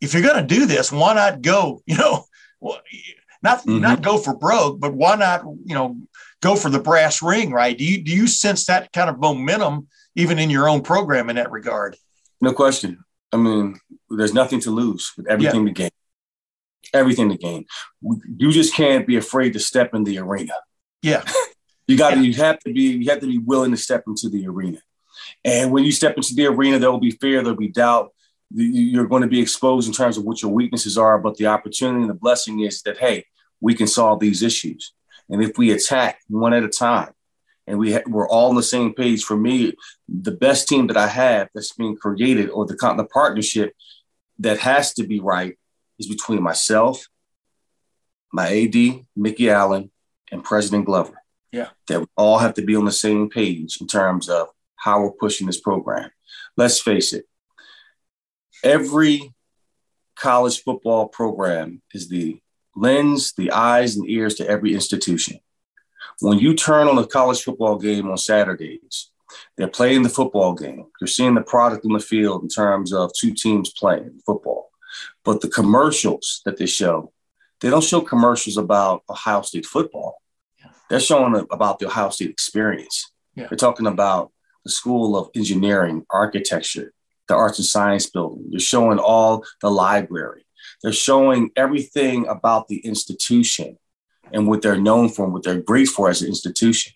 if 0.00 0.12
you're 0.12 0.22
going 0.22 0.46
to 0.46 0.54
do 0.54 0.66
this, 0.66 0.90
why 0.90 1.14
not 1.14 1.42
go, 1.42 1.82
you 1.86 1.96
know, 1.96 2.24
not 3.44 3.60
mm-hmm. 3.60 3.80
not 3.80 4.02
go 4.02 4.18
for 4.18 4.34
broke, 4.34 4.80
but 4.80 4.94
why 4.94 5.14
not, 5.14 5.44
you 5.64 5.74
know, 5.74 5.98
go 6.40 6.56
for 6.56 6.70
the 6.70 6.80
brass 6.80 7.22
ring, 7.22 7.52
right? 7.52 7.76
Do 7.78 7.84
you 7.84 8.02
do 8.02 8.10
you 8.10 8.26
sense 8.26 8.66
that 8.66 8.92
kind 8.92 9.08
of 9.08 9.20
momentum 9.20 9.86
even 10.16 10.38
in 10.38 10.50
your 10.50 10.68
own 10.68 10.82
program 10.82 11.30
in 11.30 11.36
that 11.36 11.52
regard? 11.52 11.96
No 12.40 12.52
question. 12.52 13.04
I 13.32 13.36
mean, 13.36 13.78
there's 14.10 14.34
nothing 14.34 14.60
to 14.60 14.70
lose 14.70 15.12
with 15.16 15.28
everything 15.28 15.62
yeah. 15.62 15.68
to 15.68 15.72
gain. 15.72 15.90
Everything 16.92 17.28
to 17.30 17.36
gain. 17.36 17.66
You 18.36 18.52
just 18.52 18.74
can't 18.74 19.06
be 19.06 19.16
afraid 19.16 19.52
to 19.54 19.60
step 19.60 19.94
in 19.94 20.04
the 20.04 20.18
arena. 20.18 20.54
Yeah. 21.02 21.22
You 21.86 21.98
got 21.98 22.14
to, 22.14 22.24
you 22.24 22.32
have 22.36 22.58
to 22.60 22.72
be, 22.72 22.80
you 22.80 23.10
have 23.10 23.20
to 23.20 23.26
be 23.26 23.36
willing 23.36 23.70
to 23.72 23.76
step 23.76 24.04
into 24.06 24.30
the 24.30 24.46
arena. 24.46 24.78
And 25.44 25.70
when 25.70 25.84
you 25.84 25.92
step 25.92 26.16
into 26.16 26.34
the 26.34 26.46
arena, 26.46 26.78
there 26.78 26.90
will 26.90 26.98
be 26.98 27.10
fear, 27.10 27.42
there'll 27.42 27.58
be 27.58 27.68
doubt. 27.68 28.10
You're 28.50 29.06
going 29.06 29.20
to 29.20 29.28
be 29.28 29.38
exposed 29.38 29.86
in 29.86 29.92
terms 29.92 30.16
of 30.16 30.24
what 30.24 30.40
your 30.40 30.50
weaknesses 30.50 30.96
are. 30.96 31.18
But 31.18 31.36
the 31.36 31.48
opportunity 31.48 32.00
and 32.00 32.08
the 32.08 32.14
blessing 32.14 32.60
is 32.60 32.80
that, 32.84 32.96
hey, 32.96 33.26
we 33.60 33.74
can 33.74 33.86
solve 33.86 34.20
these 34.20 34.42
issues. 34.42 34.92
And 35.28 35.42
if 35.42 35.56
we 35.56 35.72
attack 35.72 36.20
one 36.28 36.52
at 36.52 36.64
a 36.64 36.68
time, 36.68 37.12
and 37.66 37.78
we 37.78 37.94
ha- 37.94 38.02
we're 38.06 38.28
all 38.28 38.50
on 38.50 38.56
the 38.56 38.62
same 38.62 38.94
page. 38.94 39.24
For 39.24 39.36
me, 39.36 39.74
the 40.08 40.32
best 40.32 40.68
team 40.68 40.86
that 40.88 40.96
I 40.96 41.06
have 41.06 41.48
that's 41.54 41.72
being 41.72 41.96
created, 41.96 42.50
or 42.50 42.66
the 42.66 42.76
the 42.96 43.04
partnership 43.04 43.74
that 44.38 44.58
has 44.58 44.94
to 44.94 45.06
be 45.06 45.20
right, 45.20 45.58
is 45.98 46.06
between 46.06 46.42
myself, 46.42 47.08
my 48.32 48.48
AD 48.48 49.06
Mikki 49.16 49.50
Allen, 49.50 49.90
and 50.30 50.44
President 50.44 50.86
Glover. 50.86 51.14
Yeah. 51.52 51.68
That 51.88 52.00
we 52.00 52.06
all 52.16 52.38
have 52.38 52.54
to 52.54 52.62
be 52.62 52.76
on 52.76 52.84
the 52.84 52.92
same 52.92 53.30
page 53.30 53.80
in 53.80 53.86
terms 53.86 54.28
of 54.28 54.48
how 54.76 55.00
we're 55.00 55.12
pushing 55.12 55.46
this 55.46 55.60
program. 55.60 56.10
Let's 56.56 56.80
face 56.80 57.12
it, 57.12 57.26
every 58.62 59.32
college 60.16 60.62
football 60.62 61.08
program 61.08 61.80
is 61.92 62.08
the 62.08 62.40
lens, 62.76 63.32
the 63.36 63.50
eyes, 63.50 63.96
and 63.96 64.08
ears 64.08 64.34
to 64.36 64.48
every 64.48 64.74
institution. 64.74 65.38
When 66.20 66.38
you 66.38 66.54
turn 66.54 66.88
on 66.88 66.98
a 66.98 67.06
college 67.06 67.42
football 67.42 67.78
game 67.78 68.10
on 68.10 68.16
Saturdays, 68.16 69.10
they're 69.56 69.68
playing 69.68 70.02
the 70.02 70.08
football 70.08 70.54
game. 70.54 70.86
You're 71.00 71.08
seeing 71.08 71.34
the 71.34 71.42
product 71.42 71.84
on 71.84 71.92
the 71.92 72.00
field 72.00 72.42
in 72.42 72.48
terms 72.48 72.92
of 72.92 73.10
two 73.18 73.34
teams 73.34 73.72
playing 73.72 74.20
football. 74.24 74.70
But 75.24 75.40
the 75.40 75.48
commercials 75.48 76.40
that 76.44 76.56
they 76.56 76.66
show, 76.66 77.12
they 77.60 77.70
don't 77.70 77.82
show 77.82 78.00
commercials 78.00 78.56
about 78.56 79.02
Ohio 79.08 79.42
State 79.42 79.66
football. 79.66 80.20
They're 80.88 81.00
showing 81.00 81.46
about 81.50 81.78
the 81.78 81.86
Ohio 81.86 82.10
State 82.10 82.30
experience. 82.30 83.10
Yeah. 83.34 83.46
They're 83.48 83.56
talking 83.56 83.86
about 83.86 84.32
the 84.64 84.70
School 84.70 85.16
of 85.16 85.30
Engineering, 85.34 86.04
Architecture, 86.10 86.92
the 87.26 87.34
Arts 87.34 87.58
and 87.58 87.66
Science 87.66 88.08
Building. 88.08 88.46
They're 88.50 88.60
showing 88.60 88.98
all 88.98 89.44
the 89.60 89.70
library. 89.70 90.43
They're 90.84 90.92
showing 90.92 91.50
everything 91.56 92.28
about 92.28 92.68
the 92.68 92.76
institution 92.76 93.78
and 94.34 94.46
what 94.46 94.60
they're 94.60 94.76
known 94.78 95.08
for 95.08 95.24
and 95.24 95.32
what 95.32 95.42
they're 95.42 95.62
great 95.62 95.88
for 95.88 96.10
as 96.10 96.20
an 96.20 96.28
institution. 96.28 96.92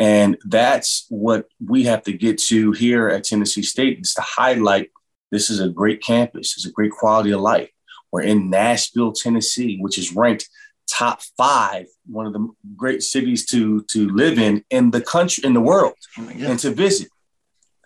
And 0.00 0.36
that's 0.44 1.06
what 1.10 1.46
we 1.64 1.84
have 1.84 2.02
to 2.02 2.12
get 2.12 2.38
to 2.48 2.72
here 2.72 3.08
at 3.08 3.22
Tennessee 3.22 3.62
State 3.62 4.00
is 4.00 4.14
to 4.14 4.20
highlight 4.20 4.90
this 5.30 5.48
is 5.48 5.60
a 5.60 5.68
great 5.68 6.02
campus, 6.02 6.56
it's 6.56 6.66
a 6.66 6.72
great 6.72 6.90
quality 6.90 7.30
of 7.30 7.40
life. 7.40 7.70
We're 8.10 8.22
in 8.22 8.50
Nashville, 8.50 9.12
Tennessee, 9.12 9.78
which 9.80 9.96
is 9.96 10.12
ranked 10.12 10.48
top 10.88 11.22
five, 11.36 11.86
one 12.06 12.26
of 12.26 12.32
the 12.32 12.48
great 12.76 13.04
cities 13.04 13.46
to 13.46 13.82
to 13.92 14.08
live 14.08 14.40
in 14.40 14.64
in 14.70 14.90
the 14.90 15.00
country 15.00 15.44
in 15.44 15.54
the 15.54 15.60
world 15.60 15.94
oh 16.18 16.28
yeah. 16.34 16.50
and 16.50 16.58
to 16.58 16.72
visit. 16.72 17.08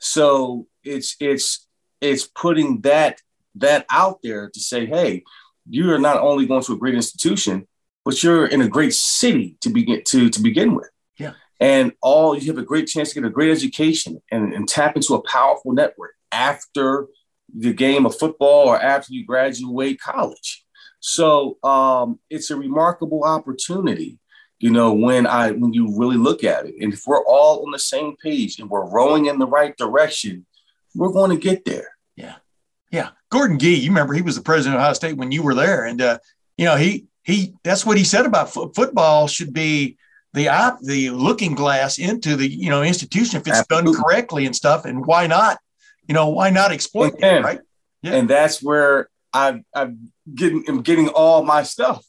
So 0.01 0.69
it's 0.85 1.17
it's 1.21 1.67
it's 2.01 2.27
putting 2.27 2.81
that 2.81 3.21
that 3.57 3.87
out 3.91 4.21
there 4.23 4.51
to 4.51 4.61
say, 4.61 4.87
hey, 4.87 5.25
you 5.69 5.93
are 5.93 5.99
not 5.99 6.19
only 6.19 6.47
going 6.47 6.63
to 6.63 6.73
a 6.73 6.79
great 6.79 6.95
institution, 6.95 7.67
but 8.05 8.23
you're 8.23 8.47
in 8.47 8.63
a 8.63 8.69
great 8.69 8.95
city 8.95 9.57
to 9.61 9.69
begin 9.69 10.03
to 10.05 10.31
to 10.31 10.41
begin 10.41 10.75
with. 10.75 10.89
Yeah. 11.19 11.33
And 11.61 11.93
all 12.01 12.37
you 12.37 12.47
have 12.47 12.59
a 12.59 12.67
great 12.67 12.87
chance 12.87 13.11
to 13.11 13.21
get 13.21 13.27
a 13.27 13.31
great 13.31 13.51
education 13.51 14.23
and, 14.31 14.55
and 14.55 14.69
tap 14.69 14.97
into 14.97 15.15
a 15.15 15.23
powerful 15.29 15.73
network 15.73 16.15
after 16.33 17.09
the 17.55 17.73
game 17.73 18.07
of 18.07 18.17
football 18.17 18.69
or 18.69 18.81
after 18.81 19.13
you 19.13 19.27
graduate 19.27 20.01
college. 20.01 20.65
So 21.01 21.59
um, 21.63 22.19
it's 22.31 22.51
a 22.51 22.57
remarkable 22.57 23.25
opportunity, 23.25 24.19
you 24.59 24.71
know, 24.71 24.93
when 24.93 25.27
I 25.27 25.53
when 25.53 25.73
you 25.73 25.99
really 25.99 26.17
look 26.17 26.45
at 26.45 26.67
it. 26.67 26.75
And 26.81 26.93
if 26.93 27.03
we're 27.07 27.25
all 27.25 27.65
on 27.65 27.73
the 27.73 27.79
same 27.79 28.17
page 28.17 28.59
and 28.59 28.71
we're 28.71 28.89
rowing 28.89 29.27
in 29.27 29.39
the 29.39 29.47
right 29.47 29.77
direction, 29.77 30.47
we're 30.95 31.13
going 31.13 31.31
to 31.31 31.37
get 31.37 31.65
there. 31.65 31.98
Yeah. 32.91 33.11
Gordon 33.31 33.59
Gee, 33.59 33.75
you 33.75 33.91
remember 33.91 34.15
he 34.15 34.23
was 34.23 34.37
the 34.37 34.43
president 34.43 34.77
of 34.77 34.81
Ohio 34.81 34.95
State 34.95 35.17
when 35.17 35.33
you 35.33 35.43
were 35.43 35.55
there. 35.55 35.85
And, 35.85 36.01
uh, 36.01 36.19
you 36.57 36.65
know, 36.65 36.77
he, 36.77 37.07
he, 37.23 37.55
that's 37.63 37.85
what 37.85 37.99
he 37.99 38.05
said 38.05 38.27
about 38.27 38.53
fo- 38.53 38.71
football 38.71 39.29
should 39.29 39.53
be 39.53 39.99
the 40.33 40.49
eye, 40.49 40.73
the 40.83 41.11
looking 41.11 41.55
glass 41.55 41.99
into 41.99 42.37
the, 42.37 42.49
you 42.49 42.71
know, 42.71 42.83
institution 42.83 43.41
if 43.41 43.47
it's 43.47 43.59
Absolutely. 43.59 43.93
done 43.93 44.03
correctly 44.03 44.47
and 44.47 44.57
stuff. 44.57 44.85
And 44.85 45.05
why 45.05 45.27
not, 45.27 45.59
you 46.07 46.15
know, 46.15 46.29
why 46.29 46.51
not 46.51 46.73
exploit 46.73 47.15
and, 47.23 47.39
it, 47.39 47.45
right? 47.45 47.61
Yeah. 48.03 48.15
And 48.15 48.31
that's 48.31 48.63
where 48.63 49.11
I, 49.33 49.63
I'm 49.75 50.13
getting, 50.35 50.65
I'm 50.69 50.83
getting 50.83 51.09
all 51.09 51.45
my 51.45 51.63
stuff 51.65 52.05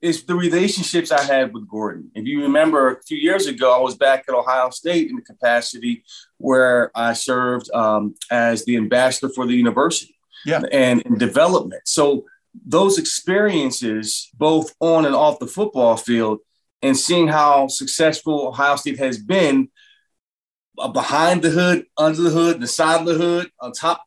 is 0.00 0.24
the 0.24 0.34
relationships 0.34 1.10
I 1.12 1.22
had 1.22 1.52
with 1.52 1.68
Gordon. 1.68 2.10
If 2.14 2.26
you 2.26 2.42
remember 2.42 2.90
a 2.90 3.02
few 3.02 3.18
years 3.18 3.46
ago, 3.46 3.76
I 3.76 3.80
was 3.80 3.96
back 3.96 4.24
at 4.28 4.34
Ohio 4.34 4.70
State 4.70 5.10
in 5.10 5.16
the 5.16 5.22
capacity 5.22 6.04
where 6.38 6.90
I 6.94 7.12
served 7.12 7.70
um, 7.74 8.14
as 8.30 8.64
the 8.64 8.76
ambassador 8.76 9.30
for 9.34 9.46
the 9.46 9.54
university 9.54 10.16
yeah. 10.44 10.62
and, 10.72 11.04
and 11.04 11.18
development. 11.18 11.82
So 11.86 12.24
those 12.66 12.98
experiences, 12.98 14.28
both 14.34 14.74
on 14.80 15.06
and 15.06 15.14
off 15.14 15.38
the 15.38 15.46
football 15.46 15.96
field, 15.96 16.40
and 16.82 16.96
seeing 16.96 17.28
how 17.28 17.68
successful 17.68 18.48
Ohio 18.48 18.76
State 18.76 18.98
has 18.98 19.18
been 19.18 19.68
uh, 20.78 20.88
behind 20.88 21.42
the 21.42 21.50
hood, 21.50 21.84
under 21.96 22.22
the 22.22 22.30
hood, 22.30 22.60
the 22.60 22.66
side 22.66 23.00
of 23.00 23.06
the 23.06 23.14
hood, 23.14 23.50
on 23.60 23.72
top, 23.72 24.02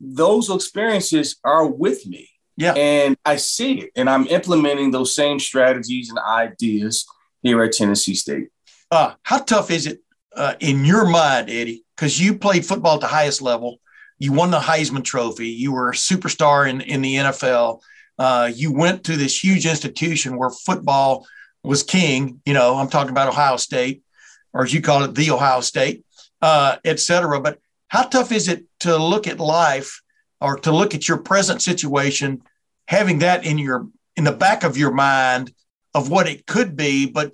those 0.00 0.50
experiences 0.50 1.36
are 1.44 1.66
with 1.66 2.06
me. 2.06 2.28
Yeah. 2.56 2.74
And 2.74 3.16
I 3.24 3.36
see 3.36 3.80
it. 3.80 3.90
And 3.96 4.10
I'm 4.10 4.26
implementing 4.26 4.90
those 4.90 5.14
same 5.14 5.38
strategies 5.38 6.10
and 6.10 6.18
ideas 6.18 7.06
here 7.42 7.62
at 7.62 7.72
Tennessee 7.72 8.14
State. 8.14 8.48
Uh, 8.90 9.14
how 9.22 9.38
tough 9.38 9.70
is 9.70 9.86
it 9.86 10.00
uh, 10.34 10.54
in 10.60 10.84
your 10.84 11.06
mind, 11.06 11.50
Eddie? 11.50 11.84
Because 11.96 12.20
you 12.20 12.36
played 12.36 12.66
football 12.66 12.96
at 12.96 13.00
the 13.00 13.06
highest 13.06 13.42
level. 13.42 13.78
You 14.18 14.32
won 14.32 14.50
the 14.50 14.58
Heisman 14.58 15.04
Trophy. 15.04 15.48
You 15.48 15.72
were 15.72 15.90
a 15.90 15.94
superstar 15.94 16.68
in, 16.68 16.80
in 16.80 17.02
the 17.02 17.16
NFL. 17.16 17.80
Uh, 18.18 18.50
you 18.52 18.72
went 18.72 19.04
to 19.04 19.16
this 19.16 19.42
huge 19.42 19.64
institution 19.64 20.36
where 20.36 20.50
football 20.50 21.26
was 21.62 21.82
king. 21.82 22.40
You 22.44 22.54
know, 22.54 22.76
I'm 22.76 22.88
talking 22.88 23.10
about 23.10 23.28
Ohio 23.28 23.56
State, 23.56 24.02
or 24.52 24.64
as 24.64 24.74
you 24.74 24.82
call 24.82 25.04
it, 25.04 25.14
the 25.14 25.30
Ohio 25.30 25.60
State, 25.60 26.04
uh, 26.42 26.76
et 26.84 26.98
cetera. 26.98 27.40
But 27.40 27.58
how 27.88 28.02
tough 28.02 28.32
is 28.32 28.48
it 28.48 28.64
to 28.80 28.96
look 28.96 29.26
at 29.26 29.38
life 29.38 30.02
or 30.40 30.58
to 30.60 30.72
look 30.72 30.94
at 30.94 31.08
your 31.08 31.18
present 31.18 31.62
situation, 31.62 32.42
having 32.86 33.20
that 33.20 33.44
in 33.44 33.58
your 33.58 33.88
in 34.16 34.24
the 34.24 34.32
back 34.32 34.64
of 34.64 34.76
your 34.76 34.90
mind 34.90 35.52
of 35.94 36.10
what 36.10 36.28
it 36.28 36.44
could 36.44 36.76
be, 36.76 37.06
but 37.06 37.32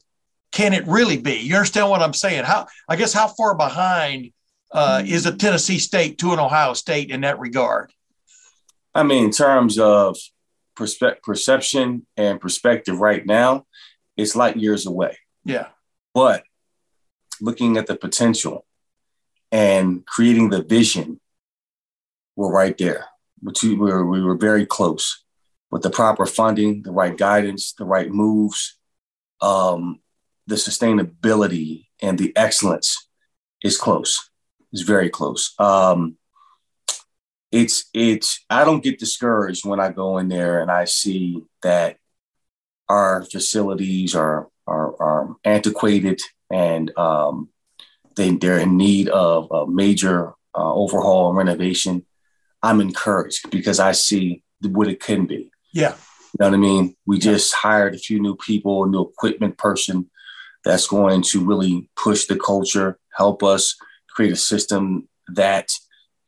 can 0.52 0.72
it 0.74 0.86
really 0.86 1.16
be? 1.16 1.36
You 1.40 1.56
understand 1.56 1.88
what 1.88 2.02
I'm 2.02 2.12
saying? 2.12 2.44
How 2.44 2.66
I 2.88 2.96
guess 2.96 3.12
how 3.12 3.28
far 3.28 3.56
behind 3.56 4.32
uh, 4.74 5.02
is 5.06 5.24
a 5.24 5.34
Tennessee 5.34 5.78
State 5.78 6.18
to 6.18 6.32
an 6.32 6.38
Ohio 6.38 6.74
State 6.74 7.10
in 7.10 7.22
that 7.22 7.38
regard? 7.38 7.92
I 8.94 9.02
mean, 9.04 9.24
in 9.24 9.30
terms 9.30 9.78
of 9.78 10.18
perspe- 10.76 11.22
perception 11.22 12.06
and 12.16 12.40
perspective 12.40 12.98
right 12.98 13.24
now, 13.24 13.64
it's 14.16 14.36
light 14.36 14.56
years 14.56 14.86
away. 14.86 15.16
Yeah. 15.44 15.68
But 16.12 16.44
looking 17.40 17.76
at 17.76 17.86
the 17.86 17.96
potential 17.96 18.66
and 19.50 20.04
creating 20.04 20.50
the 20.50 20.62
vision 20.62 21.20
we're 22.36 22.50
right 22.50 22.76
there. 22.76 23.06
We 23.42 23.74
were, 23.74 24.04
we 24.06 24.22
were 24.22 24.36
very 24.36 24.66
close 24.66 25.24
with 25.70 25.82
the 25.82 25.90
proper 25.90 26.26
funding, 26.26 26.82
the 26.82 26.92
right 26.92 27.16
guidance, 27.16 27.72
the 27.72 27.84
right 27.84 28.10
moves, 28.10 28.78
um, 29.40 30.00
the 30.46 30.56
sustainability 30.56 31.86
and 32.00 32.18
the 32.18 32.36
excellence 32.36 33.08
is 33.62 33.78
close. 33.78 34.30
It's 34.74 34.82
very 34.82 35.08
close. 35.08 35.54
Um, 35.58 36.18
it's 37.52 37.88
it's 37.94 38.44
I 38.50 38.64
don't 38.64 38.82
get 38.82 38.98
discouraged 38.98 39.64
when 39.64 39.78
I 39.78 39.92
go 39.92 40.18
in 40.18 40.28
there 40.28 40.60
and 40.60 40.68
I 40.68 40.84
see 40.86 41.44
that 41.62 41.98
our 42.88 43.24
facilities 43.24 44.16
are 44.16 44.48
are, 44.66 45.00
are 45.00 45.36
antiquated 45.44 46.20
and 46.50 46.90
um, 46.98 47.50
they 48.16 48.30
they're 48.32 48.58
in 48.58 48.76
need 48.76 49.08
of 49.08 49.48
a 49.52 49.66
major 49.68 50.32
uh, 50.56 50.74
overhaul 50.74 51.28
and 51.28 51.38
renovation. 51.38 52.04
I'm 52.60 52.80
encouraged 52.80 53.50
because 53.50 53.78
I 53.78 53.92
see 53.92 54.42
what 54.60 54.88
it 54.88 54.98
can 54.98 55.26
be. 55.26 55.52
Yeah. 55.72 55.94
You 56.32 56.38
know 56.40 56.46
what 56.48 56.54
I 56.54 56.58
mean? 56.58 56.96
We 57.06 57.20
just 57.20 57.54
hired 57.54 57.94
a 57.94 57.98
few 57.98 58.20
new 58.20 58.34
people, 58.34 58.82
a 58.82 58.88
new 58.88 59.02
equipment 59.02 59.56
person 59.56 60.10
that's 60.64 60.88
going 60.88 61.22
to 61.22 61.44
really 61.44 61.88
push 61.94 62.24
the 62.24 62.36
culture, 62.36 62.98
help 63.16 63.44
us 63.44 63.76
create 64.14 64.32
a 64.32 64.36
system 64.36 65.08
that 65.28 65.70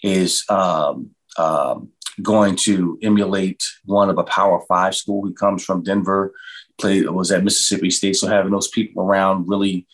is 0.02 0.44
um, 0.48 1.10
um, 1.38 1.90
going 2.22 2.56
to 2.56 2.98
emulate 3.02 3.62
one 3.84 4.10
of 4.10 4.18
a 4.18 4.24
Power 4.24 4.60
Five 4.68 4.94
school. 4.94 5.26
He 5.26 5.34
comes 5.34 5.64
from 5.64 5.82
Denver, 5.82 6.32
played 6.78 7.08
was 7.10 7.32
at 7.32 7.44
Mississippi 7.44 7.90
State, 7.90 8.16
so 8.16 8.26
having 8.26 8.52
those 8.52 8.68
people 8.68 9.02
around 9.02 9.48
really 9.48 9.86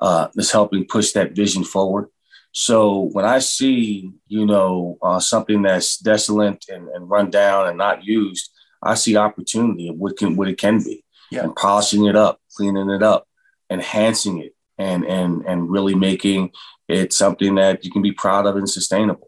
uh, 0.00 0.28
is 0.36 0.52
helping 0.52 0.84
push 0.84 1.12
that 1.12 1.34
vision 1.34 1.64
forward. 1.64 2.08
So 2.52 3.10
when 3.12 3.24
I 3.24 3.40
see, 3.40 4.10
you 4.26 4.46
know, 4.46 4.98
uh, 5.02 5.20
something 5.20 5.62
that's 5.62 5.98
desolate 5.98 6.64
and, 6.68 6.88
and 6.88 7.08
run 7.08 7.30
down 7.30 7.68
and 7.68 7.78
not 7.78 8.04
used, 8.04 8.50
I 8.82 8.94
see 8.94 9.16
opportunity 9.16 9.88
of 9.88 9.96
what 9.96 10.16
can 10.16 10.36
what 10.36 10.48
it 10.48 10.58
can 10.58 10.82
be, 10.82 11.04
yeah. 11.30 11.44
and 11.44 11.54
polishing 11.54 12.06
it 12.06 12.16
up, 12.16 12.40
cleaning 12.56 12.90
it 12.90 13.02
up, 13.02 13.26
enhancing 13.70 14.38
it, 14.38 14.54
and 14.78 15.04
and 15.04 15.44
and 15.46 15.70
really 15.70 15.94
making 15.94 16.52
it 16.88 17.12
something 17.12 17.56
that 17.56 17.84
you 17.84 17.90
can 17.90 18.02
be 18.02 18.12
proud 18.12 18.46
of 18.46 18.56
and 18.56 18.68
sustainable. 18.68 19.26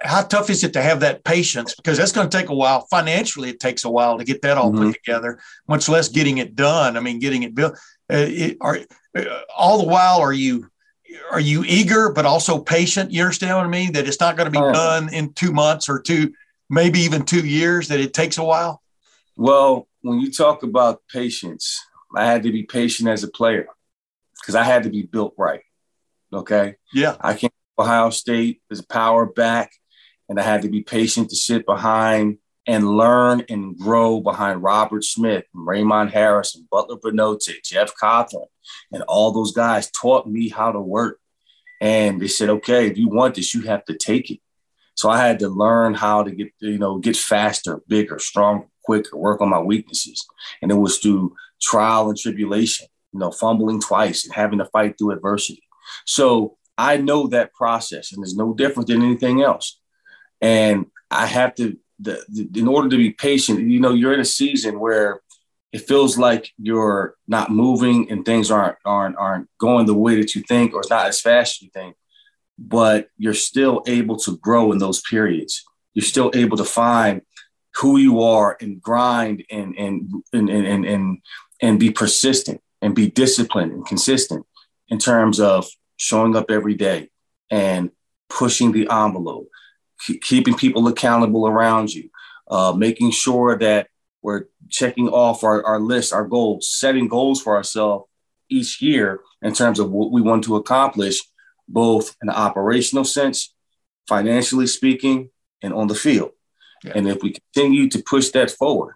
How 0.00 0.22
tough 0.22 0.50
is 0.50 0.64
it 0.64 0.72
to 0.72 0.82
have 0.82 1.00
that 1.00 1.22
patience? 1.22 1.74
Because 1.76 1.96
that's 1.96 2.10
going 2.10 2.28
to 2.28 2.36
take 2.36 2.48
a 2.48 2.54
while. 2.54 2.86
Financially, 2.90 3.50
it 3.50 3.60
takes 3.60 3.84
a 3.84 3.90
while 3.90 4.18
to 4.18 4.24
get 4.24 4.42
that 4.42 4.58
all 4.58 4.72
mm-hmm. 4.72 4.86
put 4.86 4.94
together. 4.94 5.38
Much 5.68 5.88
less 5.88 6.08
getting 6.08 6.38
it 6.38 6.56
done. 6.56 6.96
I 6.96 7.00
mean, 7.00 7.20
getting 7.20 7.44
it 7.44 7.54
built. 7.54 7.74
Uh, 8.12 8.26
it, 8.28 8.56
are 8.60 8.78
uh, 9.16 9.24
all 9.56 9.78
the 9.78 9.86
while 9.86 10.20
are 10.20 10.32
you 10.32 10.68
are 11.30 11.40
you 11.40 11.62
eager 11.66 12.10
but 12.10 12.26
also 12.26 12.58
patient? 12.58 13.12
You 13.12 13.22
understand 13.22 13.56
what 13.56 13.66
I 13.66 13.68
mean? 13.68 13.92
That 13.92 14.08
it's 14.08 14.18
not 14.18 14.36
going 14.36 14.46
to 14.46 14.50
be 14.50 14.64
oh. 14.64 14.72
done 14.72 15.12
in 15.12 15.34
two 15.34 15.52
months 15.52 15.88
or 15.88 16.00
two, 16.00 16.32
maybe 16.68 17.00
even 17.00 17.24
two 17.24 17.46
years. 17.46 17.88
That 17.88 18.00
it 18.00 18.14
takes 18.14 18.38
a 18.38 18.44
while. 18.44 18.82
Well, 19.36 19.88
when 20.00 20.18
you 20.18 20.32
talk 20.32 20.62
about 20.62 21.02
patience, 21.12 21.78
I 22.16 22.26
had 22.26 22.42
to 22.42 22.50
be 22.50 22.64
patient 22.64 23.08
as 23.08 23.22
a 23.22 23.28
player 23.28 23.68
because 24.42 24.56
I 24.56 24.64
had 24.64 24.82
to 24.82 24.90
be 24.90 25.02
built 25.02 25.34
right. 25.38 25.62
Okay. 26.32 26.74
Yeah. 26.92 27.16
I 27.20 27.34
came 27.34 27.50
to 27.50 27.82
Ohio 27.82 28.10
State 28.10 28.60
as 28.70 28.80
a 28.80 28.86
power 28.86 29.24
back, 29.24 29.72
and 30.28 30.38
I 30.38 30.42
had 30.42 30.62
to 30.62 30.68
be 30.68 30.82
patient 30.82 31.30
to 31.30 31.36
sit 31.36 31.64
behind 31.64 32.38
and 32.66 32.96
learn 32.96 33.44
and 33.48 33.76
grow 33.76 34.20
behind 34.20 34.62
Robert 34.62 35.04
Smith, 35.04 35.44
Raymond 35.52 36.10
Harris, 36.10 36.54
and 36.54 36.68
Butler 36.70 36.96
By'not'e, 36.96 37.62
Jeff 37.64 37.92
Cothran, 38.00 38.46
and 38.92 39.02
all 39.04 39.32
those 39.32 39.52
guys 39.52 39.90
taught 39.90 40.28
me 40.28 40.48
how 40.48 40.70
to 40.70 40.80
work. 40.80 41.18
And 41.80 42.20
they 42.20 42.28
said, 42.28 42.48
okay, 42.48 42.86
if 42.86 42.96
you 42.96 43.08
want 43.08 43.34
this, 43.34 43.54
you 43.54 43.62
have 43.62 43.84
to 43.86 43.96
take 43.96 44.30
it. 44.30 44.38
So 44.94 45.10
I 45.10 45.18
had 45.18 45.40
to 45.40 45.48
learn 45.48 45.94
how 45.94 46.22
to 46.22 46.30
get, 46.30 46.52
you 46.60 46.78
know, 46.78 46.98
get 46.98 47.16
faster, 47.16 47.82
bigger, 47.88 48.20
stronger, 48.20 48.66
quicker, 48.84 49.16
work 49.16 49.40
on 49.40 49.48
my 49.48 49.60
weaknesses. 49.60 50.24
And 50.60 50.70
it 50.70 50.76
was 50.76 50.98
through 50.98 51.34
trial 51.60 52.08
and 52.08 52.18
tribulation, 52.18 52.86
you 53.12 53.20
know, 53.20 53.30
fumbling 53.30 53.80
twice 53.80 54.24
and 54.24 54.34
having 54.34 54.58
to 54.58 54.64
fight 54.66 54.96
through 54.98 55.12
adversity. 55.12 55.62
So 56.06 56.56
I 56.78 56.96
know 56.96 57.26
that 57.28 57.52
process 57.52 58.12
and 58.12 58.22
it's 58.22 58.36
no 58.36 58.54
different 58.54 58.88
than 58.88 59.02
anything 59.02 59.42
else. 59.42 59.78
And 60.40 60.86
I 61.10 61.26
have 61.26 61.54
to 61.56 61.76
the, 62.00 62.24
the, 62.28 62.60
in 62.60 62.66
order 62.66 62.88
to 62.88 62.96
be 62.96 63.10
patient, 63.10 63.60
you 63.60 63.78
know, 63.78 63.92
you're 63.92 64.14
in 64.14 64.20
a 64.20 64.24
season 64.24 64.80
where 64.80 65.20
it 65.72 65.86
feels 65.86 66.18
like 66.18 66.50
you're 66.58 67.14
not 67.28 67.50
moving 67.50 68.10
and 68.10 68.24
things 68.24 68.50
aren't 68.50 68.76
aren't 68.84 69.16
aren't 69.16 69.48
going 69.58 69.86
the 69.86 69.94
way 69.94 70.16
that 70.16 70.34
you 70.34 70.42
think 70.42 70.74
or 70.74 70.80
it's 70.80 70.90
not 70.90 71.06
as 71.06 71.20
fast 71.20 71.56
as 71.56 71.62
you 71.62 71.70
think, 71.72 71.96
but 72.58 73.08
you're 73.16 73.34
still 73.34 73.82
able 73.86 74.16
to 74.16 74.36
grow 74.38 74.72
in 74.72 74.78
those 74.78 75.00
periods. 75.02 75.64
You're 75.94 76.04
still 76.04 76.30
able 76.34 76.56
to 76.56 76.64
find 76.64 77.22
who 77.76 77.98
you 77.98 78.22
are 78.22 78.56
and 78.60 78.82
grind 78.82 79.44
and 79.50 79.74
and 79.76 80.10
and 80.32 80.50
and 80.50 80.84
and, 80.84 81.18
and 81.60 81.80
be 81.80 81.90
persistent 81.90 82.60
and 82.82 82.94
be 82.94 83.08
disciplined 83.10 83.72
and 83.72 83.86
consistent 83.86 84.44
in 84.88 84.98
terms 84.98 85.40
of 85.40 85.66
showing 85.96 86.36
up 86.36 86.50
every 86.50 86.74
day 86.74 87.08
and 87.50 87.90
pushing 88.28 88.72
the 88.72 88.88
envelope 88.90 89.48
keeping 90.20 90.54
people 90.54 90.88
accountable 90.88 91.46
around 91.46 91.92
you, 91.92 92.10
uh, 92.50 92.72
making 92.72 93.10
sure 93.10 93.56
that 93.58 93.88
we're 94.22 94.44
checking 94.68 95.08
off 95.08 95.44
our, 95.44 95.64
our 95.64 95.80
list, 95.80 96.12
our 96.12 96.26
goals, 96.26 96.68
setting 96.68 97.08
goals 97.08 97.40
for 97.40 97.56
ourselves 97.56 98.06
each 98.48 98.82
year 98.82 99.20
in 99.40 99.52
terms 99.52 99.78
of 99.78 99.90
what 99.90 100.12
we 100.12 100.20
want 100.20 100.44
to 100.44 100.56
accomplish, 100.56 101.20
both 101.68 102.16
in 102.22 102.28
an 102.28 102.34
operational 102.34 103.04
sense, 103.04 103.54
financially 104.08 104.66
speaking, 104.66 105.30
and 105.62 105.72
on 105.72 105.86
the 105.88 105.94
field. 105.94 106.32
Yeah. 106.84 106.92
And 106.96 107.08
if 107.08 107.22
we 107.22 107.32
continue 107.32 107.88
to 107.90 108.02
push 108.02 108.30
that 108.30 108.50
forward, 108.50 108.94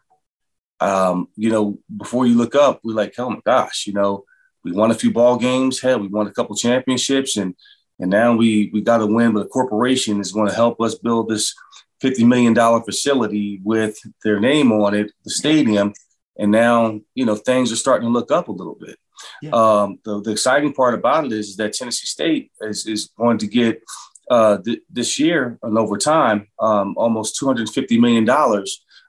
um, 0.81 1.29
you 1.37 1.51
know, 1.51 1.79
before 1.97 2.27
you 2.27 2.35
look 2.35 2.55
up, 2.55 2.81
we're 2.85 2.95
like, 2.95 3.14
oh 3.18 3.31
my 3.31 3.41
gosh, 3.45 3.87
you 3.87 3.93
know, 3.93 4.24
we 4.64 4.72
won 4.72 4.91
a 4.91 4.95
few 4.95 5.12
ball 5.12 5.37
games. 5.37 5.81
Hell, 5.81 6.01
we 6.01 6.09
won 6.09 6.27
a 6.27 6.33
couple 6.33 6.57
championships, 6.57 7.37
and 7.37 7.55
and 7.99 8.11
now 8.11 8.35
we 8.35 8.70
we 8.72 8.81
got 8.81 8.99
to 8.99 9.07
win. 9.07 9.33
But 9.33 9.47
a 9.47 9.49
corporation 9.49 10.20
is 10.20 10.33
going 10.33 10.49
to 10.49 10.55
help 10.55 10.81
us 10.81 10.97
build 10.97 11.29
this 11.29 11.55
fifty 12.01 12.24
million 12.24 12.53
dollar 12.53 12.83
facility 12.83 13.61
with 13.64 13.97
their 14.24 14.41
name 14.41 14.72
on 14.72 14.95
it, 14.95 15.12
the 15.24 15.31
stadium, 15.31 15.93
and 16.39 16.51
now 16.51 17.01
you 17.14 17.24
know 17.24 17.37
things 17.37 17.72
are 17.72 17.77
starting 17.77 18.09
to 18.09 18.12
look 18.12 18.33
up 18.33 18.49
a 18.49 18.53
little 18.53 18.77
bit. 18.79 18.99
Yeah. 19.41 19.51
Um, 19.51 19.99
the, 20.05 20.20
the 20.20 20.33
exciting 20.33 20.72
part 20.72 20.95
about 20.95 21.24
it 21.24 21.33
is 21.33 21.57
that 21.57 21.72
Tennessee 21.72 22.07
State 22.07 22.51
is, 22.61 22.87
is 22.87 23.11
going 23.16 23.39
to 23.39 23.47
get 23.47 23.83
uh, 24.31 24.59
th- 24.59 24.83
this 24.91 25.18
year 25.18 25.59
and 25.62 25.79
over 25.79 25.97
time 25.97 26.49
um, 26.61 26.95
almost 26.97 27.41
$250 27.41 27.99
million 28.01 28.29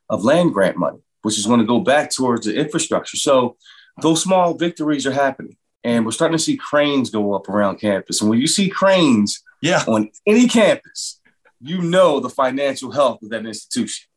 of 0.09 0.24
land 0.24 0.53
grant 0.53 0.78
money, 0.78 0.99
which 1.28 1.38
is 1.38 1.45
going 1.45 1.59
to 1.59 1.65
go 1.65 1.82
back 1.82 2.09
towards 2.09 2.45
the 2.45 2.55
infrastructure. 2.55 3.17
So 3.17 3.57
those 4.01 4.23
small 4.23 4.53
victories 4.53 5.05
are 5.05 5.11
happening. 5.11 5.57
And 5.84 6.05
we're 6.05 6.13
starting 6.13 6.38
to 6.38 6.41
see 6.41 6.55
cranes 6.55 7.09
go 7.09 7.34
up 7.34 7.49
around 7.49 7.82
campus. 7.82 8.21
And 8.21 8.30
when 8.30 8.39
you 8.39 8.47
see 8.47 8.69
cranes 8.69 9.43
yeah. 9.61 9.84
on 9.88 10.09
any 10.25 10.47
campus, 10.47 11.19
you 11.59 11.82
know 11.82 12.21
the 12.21 12.30
financial 12.30 12.91
health 12.91 13.23
of 13.23 13.30
that 13.32 13.45
institution. 13.45 14.07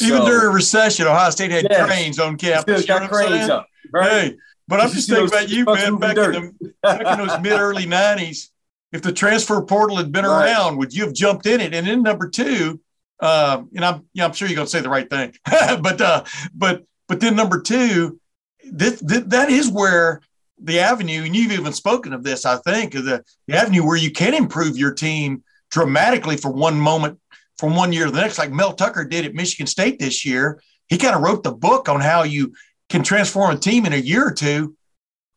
Even 0.00 0.18
so, 0.18 0.26
during 0.26 0.46
a 0.46 0.50
recession, 0.50 1.08
Ohio 1.08 1.30
State 1.30 1.50
had 1.50 1.66
yes, 1.68 1.86
cranes 1.88 2.20
on 2.20 2.36
campus. 2.36 2.84
Still 2.84 3.00
got 3.00 3.10
cranes 3.10 3.50
up, 3.50 3.66
right? 3.92 4.10
Hey, 4.10 4.36
but 4.68 4.80
I'm 4.80 4.90
just 4.90 5.08
thinking 5.08 5.26
about 5.26 5.48
you, 5.48 5.64
man, 5.64 5.96
back 5.96 6.16
in, 6.16 6.54
the, 6.60 6.72
back 6.84 7.00
in 7.00 7.26
those 7.26 7.40
mid 7.40 7.52
early 7.52 7.86
90s. 7.86 8.50
If 8.92 9.02
the 9.02 9.12
transfer 9.12 9.60
portal 9.62 9.96
had 9.96 10.12
been 10.12 10.24
right. 10.24 10.52
around, 10.52 10.76
would 10.76 10.94
you 10.94 11.04
have 11.04 11.14
jumped 11.14 11.46
in 11.46 11.60
it? 11.60 11.74
And 11.74 11.84
then 11.84 12.04
number 12.04 12.28
two, 12.28 12.80
uh, 13.20 13.62
and 13.74 13.84
I'm, 13.84 14.06
yeah, 14.12 14.24
I'm 14.24 14.32
sure 14.32 14.48
you're 14.48 14.56
going 14.56 14.66
to 14.66 14.70
say 14.70 14.80
the 14.80 14.88
right 14.88 15.08
thing, 15.08 15.34
but, 15.46 16.00
uh, 16.00 16.24
but, 16.54 16.84
but 17.08 17.20
then 17.20 17.36
number 17.36 17.60
two, 17.60 18.20
this, 18.70 19.00
this, 19.00 19.24
that 19.26 19.50
is 19.50 19.70
where 19.70 20.20
the 20.62 20.80
avenue, 20.80 21.22
and 21.22 21.34
you've 21.34 21.52
even 21.52 21.72
spoken 21.72 22.12
of 22.12 22.22
this, 22.22 22.44
I 22.44 22.56
think, 22.56 22.92
the, 22.92 23.24
the 23.46 23.56
avenue 23.56 23.84
where 23.84 23.96
you 23.96 24.10
can 24.10 24.34
improve 24.34 24.76
your 24.76 24.92
team 24.92 25.42
dramatically 25.70 26.36
for 26.36 26.50
one 26.50 26.78
moment 26.78 27.18
from 27.58 27.76
one 27.76 27.92
year 27.92 28.06
to 28.06 28.10
the 28.10 28.20
next, 28.20 28.38
like 28.38 28.50
Mel 28.50 28.72
Tucker 28.72 29.04
did 29.04 29.24
at 29.24 29.34
Michigan 29.34 29.66
State 29.66 29.98
this 29.98 30.24
year. 30.24 30.60
He 30.88 30.98
kind 30.98 31.14
of 31.14 31.22
wrote 31.22 31.42
the 31.42 31.52
book 31.52 31.88
on 31.88 32.00
how 32.00 32.22
you 32.22 32.54
can 32.88 33.02
transform 33.02 33.54
a 33.54 33.58
team 33.58 33.86
in 33.86 33.92
a 33.92 33.96
year 33.96 34.26
or 34.26 34.32
two 34.32 34.76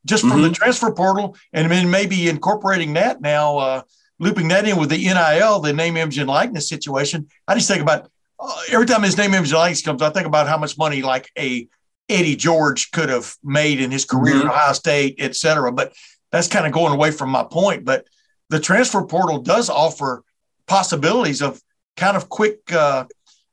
just 0.06 0.22
from 0.22 0.32
mm-hmm. 0.32 0.44
the 0.44 0.52
transfer 0.52 0.92
portal 0.92 1.36
and 1.54 1.72
then 1.72 1.90
maybe 1.90 2.28
incorporating 2.28 2.94
that 2.94 3.22
now, 3.22 3.58
uh, 3.58 3.82
looping 4.24 4.48
that 4.48 4.68
in 4.68 4.78
with 4.78 4.90
the 4.90 4.98
NIL, 4.98 5.60
the 5.60 5.74
name, 5.74 5.98
image, 5.98 6.18
and 6.18 6.30
likeness 6.30 6.68
situation. 6.68 7.28
I 7.48 7.56
just 7.56 7.68
think 7.68 7.82
about 7.82 8.10
uh, 8.40 8.62
every 8.72 8.86
time 8.86 9.04
his 9.04 9.18
name, 9.18 9.34
image, 9.34 9.50
and 9.50 9.60
likeness 9.60 9.82
comes, 9.82 10.02
I 10.02 10.10
think 10.10 10.26
about 10.26 10.48
how 10.48 10.58
much 10.58 10.78
money 10.78 11.02
like 11.02 11.30
a 11.38 11.68
Eddie 12.10 12.36
George 12.36 12.92
could 12.92 13.10
have 13.10 13.36
made 13.44 13.80
in 13.80 13.92
his 13.92 14.06
career 14.06 14.36
mm-hmm. 14.36 14.48
at 14.48 14.54
Ohio 14.54 14.74
State, 14.74 15.16
et 15.20 15.36
cetera. 15.36 15.72
But 15.72 15.94
that's 16.32 16.48
kind 16.48 16.66
of 16.66 16.72
going 16.72 16.94
away 16.94 17.12
from 17.12 17.30
my 17.30 17.44
point. 17.44 17.86
But 17.86 18.06
the 18.50 18.60
transfer 18.60 19.04
portal 19.06 19.40
does 19.40 19.70
offer 19.70 20.24
possibilities 20.68 21.42
of 21.42 21.62
kind 21.96 22.18
of 22.18 22.30
quick, 22.30 22.72
uh, 22.72 23.06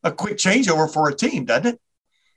a 0.03 0.13
quick 0.13 0.37
changeover 0.37 0.93
for 0.93 1.09
a 1.09 1.15
team, 1.15 1.45
doesn't 1.45 1.75
it? 1.75 1.81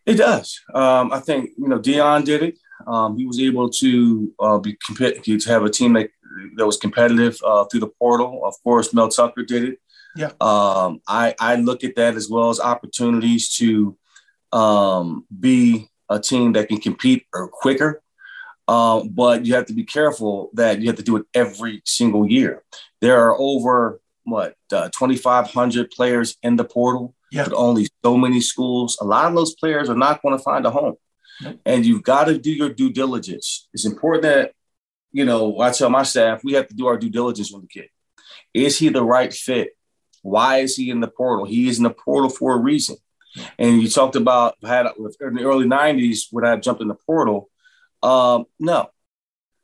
It 0.06 0.16
does. 0.16 0.60
Um, 0.74 1.14
I 1.14 1.20
think 1.20 1.52
you 1.58 1.68
know 1.68 1.80
Deion 1.80 2.26
did 2.26 2.44
it. 2.44 2.60
Um, 2.86 3.18
he 3.18 3.26
was 3.26 3.40
able 3.40 3.70
to 3.70 4.34
uh, 4.40 4.58
be 4.58 4.78
to 4.98 5.40
have 5.48 5.64
a 5.64 5.70
team 5.70 5.94
that 5.94 6.10
that 6.56 6.66
was 6.66 6.78
competitive 6.78 7.38
uh, 7.46 7.66
through 7.66 7.82
the 7.82 7.88
portal. 7.88 8.42
Of 8.46 8.56
course, 8.64 8.94
Mel 8.94 9.10
Tucker 9.10 9.44
did 9.44 9.64
it. 9.64 9.80
Yeah. 10.16 10.32
Um, 10.40 11.02
I 11.08 11.36
I 11.40 11.56
look 11.56 11.84
at 11.84 11.96
that 11.96 12.16
as 12.16 12.30
well 12.30 12.50
as 12.50 12.60
opportunities 12.60 13.56
to 13.56 13.98
um, 14.52 15.26
be 15.40 15.90
a 16.10 16.20
team 16.20 16.54
that 16.54 16.70
can 16.70 16.80
compete 16.80 17.26
or 17.34 17.48
quicker. 17.48 18.02
Um, 18.68 19.10
but 19.10 19.46
you 19.46 19.56
have 19.56 19.66
to 19.66 19.74
be 19.74 19.84
careful 19.84 20.50
that 20.54 20.80
you 20.80 20.88
have 20.88 20.96
to 20.96 21.04
do 21.04 21.18
it 21.18 21.26
every 21.34 21.82
single 21.86 22.30
year. 22.30 22.64
There 23.02 23.20
are 23.20 23.38
over 23.38 24.00
what 24.24 24.56
uh, 24.72 24.90
2,500 24.98 25.92
players 25.92 26.38
in 26.44 26.56
the 26.56 26.64
portal, 26.64 27.14
yeah. 27.32 27.44
but 27.44 27.54
only 27.54 27.90
so 28.06 28.16
many 28.16 28.40
schools. 28.40 28.98
A 29.02 29.06
lot 29.06 29.26
of 29.26 29.36
those 29.36 29.54
players 29.56 29.90
are 29.90 29.98
not 29.98 30.22
going 30.22 30.38
to 30.38 30.44
find 30.44 30.66
a 30.66 30.72
home, 30.72 30.96
and 31.66 31.86
you've 31.86 32.04
got 32.04 32.26
to 32.26 32.38
do 32.38 32.52
your 32.52 32.70
due 32.70 32.92
diligence. 32.92 33.68
It's 33.74 33.86
important 33.86 34.24
that 34.24 34.54
you 35.14 35.26
know. 35.26 35.60
I 35.60 35.72
tell 35.72 35.90
my 35.90 36.04
staff 36.04 36.44
we 36.44 36.54
have 36.54 36.68
to 36.68 36.76
do 36.76 36.88
our 36.88 36.98
due 36.98 37.10
diligence 37.10 37.52
with 37.52 37.62
the 37.62 37.68
kid. 37.68 37.90
Is 38.54 38.78
he 38.78 38.90
the 38.90 39.04
right 39.04 39.34
fit? 39.34 39.70
Why 40.22 40.58
is 40.58 40.76
he 40.76 40.90
in 40.90 41.00
the 41.00 41.08
portal? 41.08 41.46
He 41.46 41.70
is 41.70 41.78
in 41.78 41.84
the 41.84 41.90
portal 41.90 42.30
for 42.30 42.54
a 42.56 42.60
reason. 42.60 42.98
And 43.58 43.82
you 43.82 43.90
talked 43.90 44.16
about 44.16 44.56
had 44.64 44.86
in 44.98 45.36
the 45.36 45.44
early 45.44 45.66
'90s 45.66 46.28
when 46.32 46.46
I 46.46 46.58
jumped 46.58 46.82
in 46.82 46.88
the 46.88 46.96
portal. 46.96 47.50
Um, 48.02 48.46
no, 48.60 48.90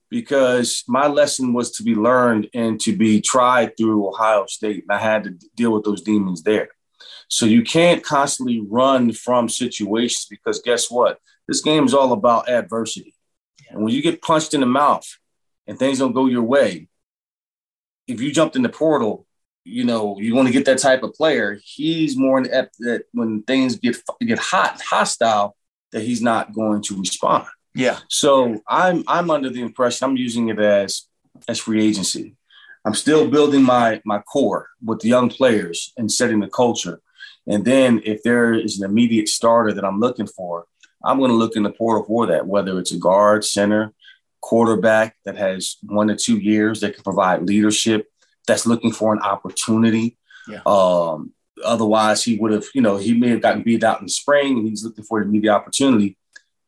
because 0.10 0.84
my 0.88 1.08
lesson 1.08 1.54
was 1.54 1.72
to 1.72 1.84
be 1.84 1.96
learned 1.96 2.50
and 2.54 2.80
to 2.82 2.96
be 2.96 3.22
tried 3.22 3.78
through 3.78 4.08
Ohio 4.08 4.46
State, 4.48 4.86
and 4.88 4.98
I 4.98 5.02
had 5.02 5.24
to 5.26 5.32
deal 5.56 5.72
with 5.72 5.84
those 5.84 6.02
demons 6.02 6.44
there. 6.44 6.70
So 7.28 7.46
you 7.46 7.64
can't 7.64 8.04
constantly 8.04 8.60
run 8.68 9.12
from 9.14 9.50
situations 9.50 10.26
because 10.30 10.62
guess 10.62 10.90
what? 10.90 11.20
This 11.48 11.62
game 11.62 11.86
is 11.86 11.94
all 11.94 12.12
about 12.12 12.50
adversity. 12.50 13.16
And 13.70 13.84
when 13.84 13.94
you 13.94 14.02
get 14.02 14.22
punched 14.22 14.54
in 14.54 14.62
the 14.62 14.66
mouth 14.66 15.08
and 15.70 15.78
things 15.78 16.00
don't 16.00 16.14
go 16.14 16.26
your 16.26 16.42
way, 16.42 16.90
if 18.08 18.20
you 18.20 18.32
jumped 18.32 18.56
in 18.56 18.64
the 18.64 18.70
portal, 18.70 19.28
you 19.64 19.84
know, 19.84 20.18
you 20.20 20.34
want 20.34 20.48
to 20.48 20.52
get 20.52 20.66
that 20.66 20.80
type 20.80 21.04
of 21.04 21.14
player. 21.14 21.60
He's 21.64 22.18
more 22.18 22.44
apt 22.52 22.76
that 22.80 23.04
when 23.14 23.44
things 23.44 23.76
get 23.76 23.98
get 24.20 24.40
hot, 24.40 24.82
hostile, 24.82 25.56
that 25.92 26.02
he's 26.02 26.24
not 26.24 26.54
going 26.54 26.82
to 26.84 26.98
respond. 27.00 27.46
Yeah. 27.76 28.00
So 28.08 28.60
I'm 28.68 29.04
I'm 29.08 29.30
under 29.30 29.52
the 29.52 29.62
impression 29.62 30.06
I'm 30.06 30.18
using 30.18 30.50
it 30.50 30.60
as 30.60 31.04
as 31.48 31.60
free 31.60 31.86
agency. 31.86 32.36
I'm 32.84 32.96
still 32.96 33.30
building 33.30 33.62
my 33.62 34.02
my 34.06 34.20
core 34.20 34.70
with 34.84 35.02
the 35.02 35.10
young 35.10 35.30
players 35.30 35.94
and 35.98 36.12
setting 36.12 36.40
the 36.40 36.48
culture. 36.48 37.00
And 37.46 37.64
then 37.64 38.02
if 38.04 38.24
there 38.24 38.56
is 38.56 38.80
an 38.80 38.90
immediate 38.90 39.28
starter 39.28 39.74
that 39.74 39.86
I'm 39.86 40.00
looking 40.00 40.28
for, 40.28 40.66
I'm 41.06 41.20
going 41.20 41.32
to 41.32 41.38
look 41.38 41.56
in 41.56 41.64
the 41.64 41.72
portal 41.72 42.06
for 42.06 42.26
that, 42.26 42.48
whether 42.48 42.80
it's 42.80 42.92
a 42.92 42.98
guard, 42.98 43.46
center, 43.46 43.94
quarterback 44.42 45.16
that 45.26 45.38
has 45.38 45.78
one 45.84 46.08
to 46.08 46.16
two 46.16 46.38
years 46.38 46.82
that 46.82 46.94
can 46.96 47.04
provide 47.04 47.44
leadership, 47.44 48.08
that's 48.48 48.66
looking 48.66 48.92
for 48.92 49.14
an 49.14 49.20
opportunity. 49.20 50.18
Yeah. 50.48 50.62
Um, 50.66 51.34
otherwise, 51.64 52.24
he 52.24 52.38
would 52.38 52.52
have, 52.52 52.66
you 52.74 52.82
know, 52.82 52.98
he 52.98 53.14
may 53.14 53.30
have 53.30 53.42
gotten 53.42 53.64
beat 53.64 53.84
out 53.84 54.00
in 54.00 54.06
the 54.06 54.12
spring 54.12 54.58
and 54.58 54.68
he's 54.68 54.84
looking 54.84 55.04
for 55.04 55.20
an 55.20 55.30
immediate 55.30 55.54
opportunity. 55.54 56.18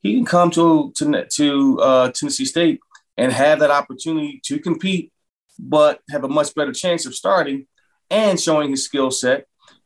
He 0.01 0.15
can 0.15 0.26
come 0.26 0.51
to 0.51 0.91
to, 0.97 1.26
to 1.26 1.80
uh, 1.80 2.11
Tennessee 2.11 2.45
State 2.45 2.80
and 3.17 3.32
have 3.32 3.59
that 3.59 3.72
opportunity 3.72 4.41
to 4.45 4.59
compete, 4.59 5.11
but 5.59 6.01
have 6.09 6.24
a 6.24 6.30
much 6.30 6.53
better 6.55 6.74
chance 6.74 7.05
of 7.05 7.15
starting 7.15 7.67
and 8.09 8.39
showing 8.39 8.69
his 8.69 8.86
skill 8.86 9.11
set 9.11 9.45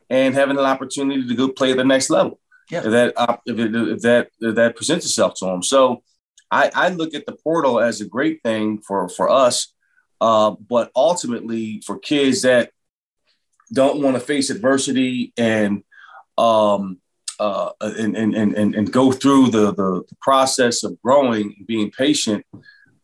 and 0.09 0.33
having 0.33 0.57
an 0.57 0.65
opportunity 0.65 1.27
to 1.27 1.35
go 1.35 1.49
play 1.49 1.71
at 1.71 1.77
the 1.77 1.83
next 1.83 2.09
level. 2.09 2.39
Yeah. 2.69 2.79
If 2.79 2.91
that 2.91 3.13
if, 3.45 3.59
it, 3.59 3.75
if 3.75 4.01
that 4.01 4.29
if 4.39 4.55
that 4.55 4.75
presents 4.75 5.05
itself 5.05 5.35
to 5.35 5.47
him. 5.47 5.63
So 5.63 6.03
I, 6.51 6.71
I 6.73 6.89
look 6.89 7.13
at 7.13 7.25
the 7.25 7.35
portal 7.43 7.79
as 7.79 8.01
a 8.01 8.07
great 8.07 8.41
thing 8.43 8.79
for 8.79 9.09
for 9.09 9.29
us 9.29 9.73
uh, 10.21 10.51
but 10.51 10.91
ultimately, 10.95 11.81
for 11.85 11.99
kids 11.99 12.43
that 12.43 12.71
don't 13.73 14.01
want 14.01 14.15
to 14.15 14.19
face 14.19 14.49
adversity 14.49 15.33
and 15.37 15.83
um, 16.37 16.99
uh, 17.39 17.71
and, 17.81 18.15
and, 18.15 18.33
and, 18.33 18.75
and 18.75 18.91
go 18.91 19.11
through 19.11 19.49
the, 19.49 19.73
the, 19.73 20.03
process 20.21 20.83
of 20.83 20.99
growing 21.01 21.53
and 21.57 21.67
being 21.67 21.91
patient, 21.91 22.45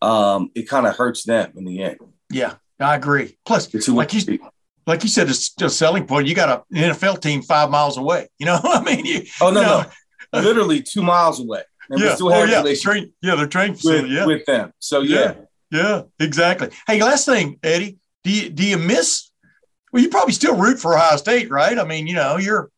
um, 0.01 0.49
it 0.55 0.69
kind 0.69 0.87
of 0.87 0.95
hurts 0.95 1.25
them 1.25 1.51
in 1.57 1.65
the 1.65 1.83
end. 1.83 1.97
Yeah, 2.29 2.55
I 2.79 2.95
agree. 2.95 3.37
Plus, 3.45 3.73
like 3.89 4.13
you, 4.13 4.39
like 4.87 5.03
you 5.03 5.09
said, 5.09 5.29
it's 5.29 5.53
a 5.61 5.69
selling 5.69 6.07
point. 6.07 6.27
You 6.27 6.35
got 6.35 6.65
an 6.71 6.77
NFL 6.77 7.21
team 7.21 7.41
five 7.41 7.69
miles 7.69 7.97
away. 7.97 8.29
You 8.39 8.45
know, 8.45 8.59
I 8.63 8.81
mean, 8.83 9.05
you, 9.05 9.23
oh 9.41 9.51
no, 9.51 9.61
you 9.61 9.67
know, 9.67 9.85
no, 10.33 10.39
literally 10.39 10.81
two 10.81 11.03
miles 11.03 11.41
away. 11.41 11.63
And 11.91 11.99
yeah, 11.99 12.15
oh, 12.19 12.43
yeah. 12.45 12.73
Train, 12.75 13.11
yeah, 13.21 13.35
they're 13.35 13.47
trained 13.47 13.77
with, 13.83 14.07
yeah. 14.07 14.25
with 14.25 14.45
them. 14.45 14.71
So 14.79 15.01
yeah. 15.01 15.19
yeah. 15.19 15.33
Yeah, 15.71 16.01
exactly. 16.19 16.69
Hey, 16.85 17.01
last 17.01 17.25
thing, 17.25 17.57
Eddie, 17.63 17.97
do 18.23 18.31
you, 18.31 18.49
do 18.49 18.65
you 18.65 18.77
miss? 18.77 19.29
Well, 19.91 20.03
you 20.03 20.09
probably 20.09 20.33
still 20.33 20.55
root 20.57 20.79
for 20.79 20.95
Ohio 20.95 21.17
State, 21.17 21.49
right? 21.49 21.77
I 21.77 21.85
mean, 21.85 22.07
you 22.07 22.15
know, 22.15 22.37
you're 22.37 22.69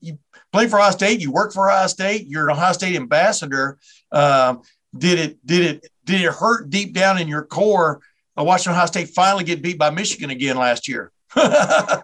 you 0.00 0.18
play 0.52 0.66
for 0.66 0.78
Ohio 0.78 0.92
State, 0.92 1.20
you 1.20 1.30
work 1.30 1.52
for 1.52 1.70
Ohio 1.70 1.86
State, 1.86 2.26
you're 2.26 2.48
an 2.48 2.56
Ohio 2.56 2.72
State 2.72 2.96
ambassador. 2.96 3.78
Um, 4.10 4.62
did 4.96 5.18
it 5.18 5.46
did 5.46 5.76
it 5.76 5.86
did 6.04 6.22
it 6.22 6.32
hurt 6.32 6.70
deep 6.70 6.94
down 6.94 7.18
in 7.18 7.28
your 7.28 7.44
core 7.44 8.00
uh, 8.38 8.44
watching 8.44 8.72
Ohio 8.72 8.86
State 8.86 9.10
finally 9.10 9.44
get 9.44 9.62
beat 9.62 9.78
by 9.78 9.90
Michigan 9.90 10.30
again 10.30 10.56
last 10.56 10.88
year? 10.88 11.12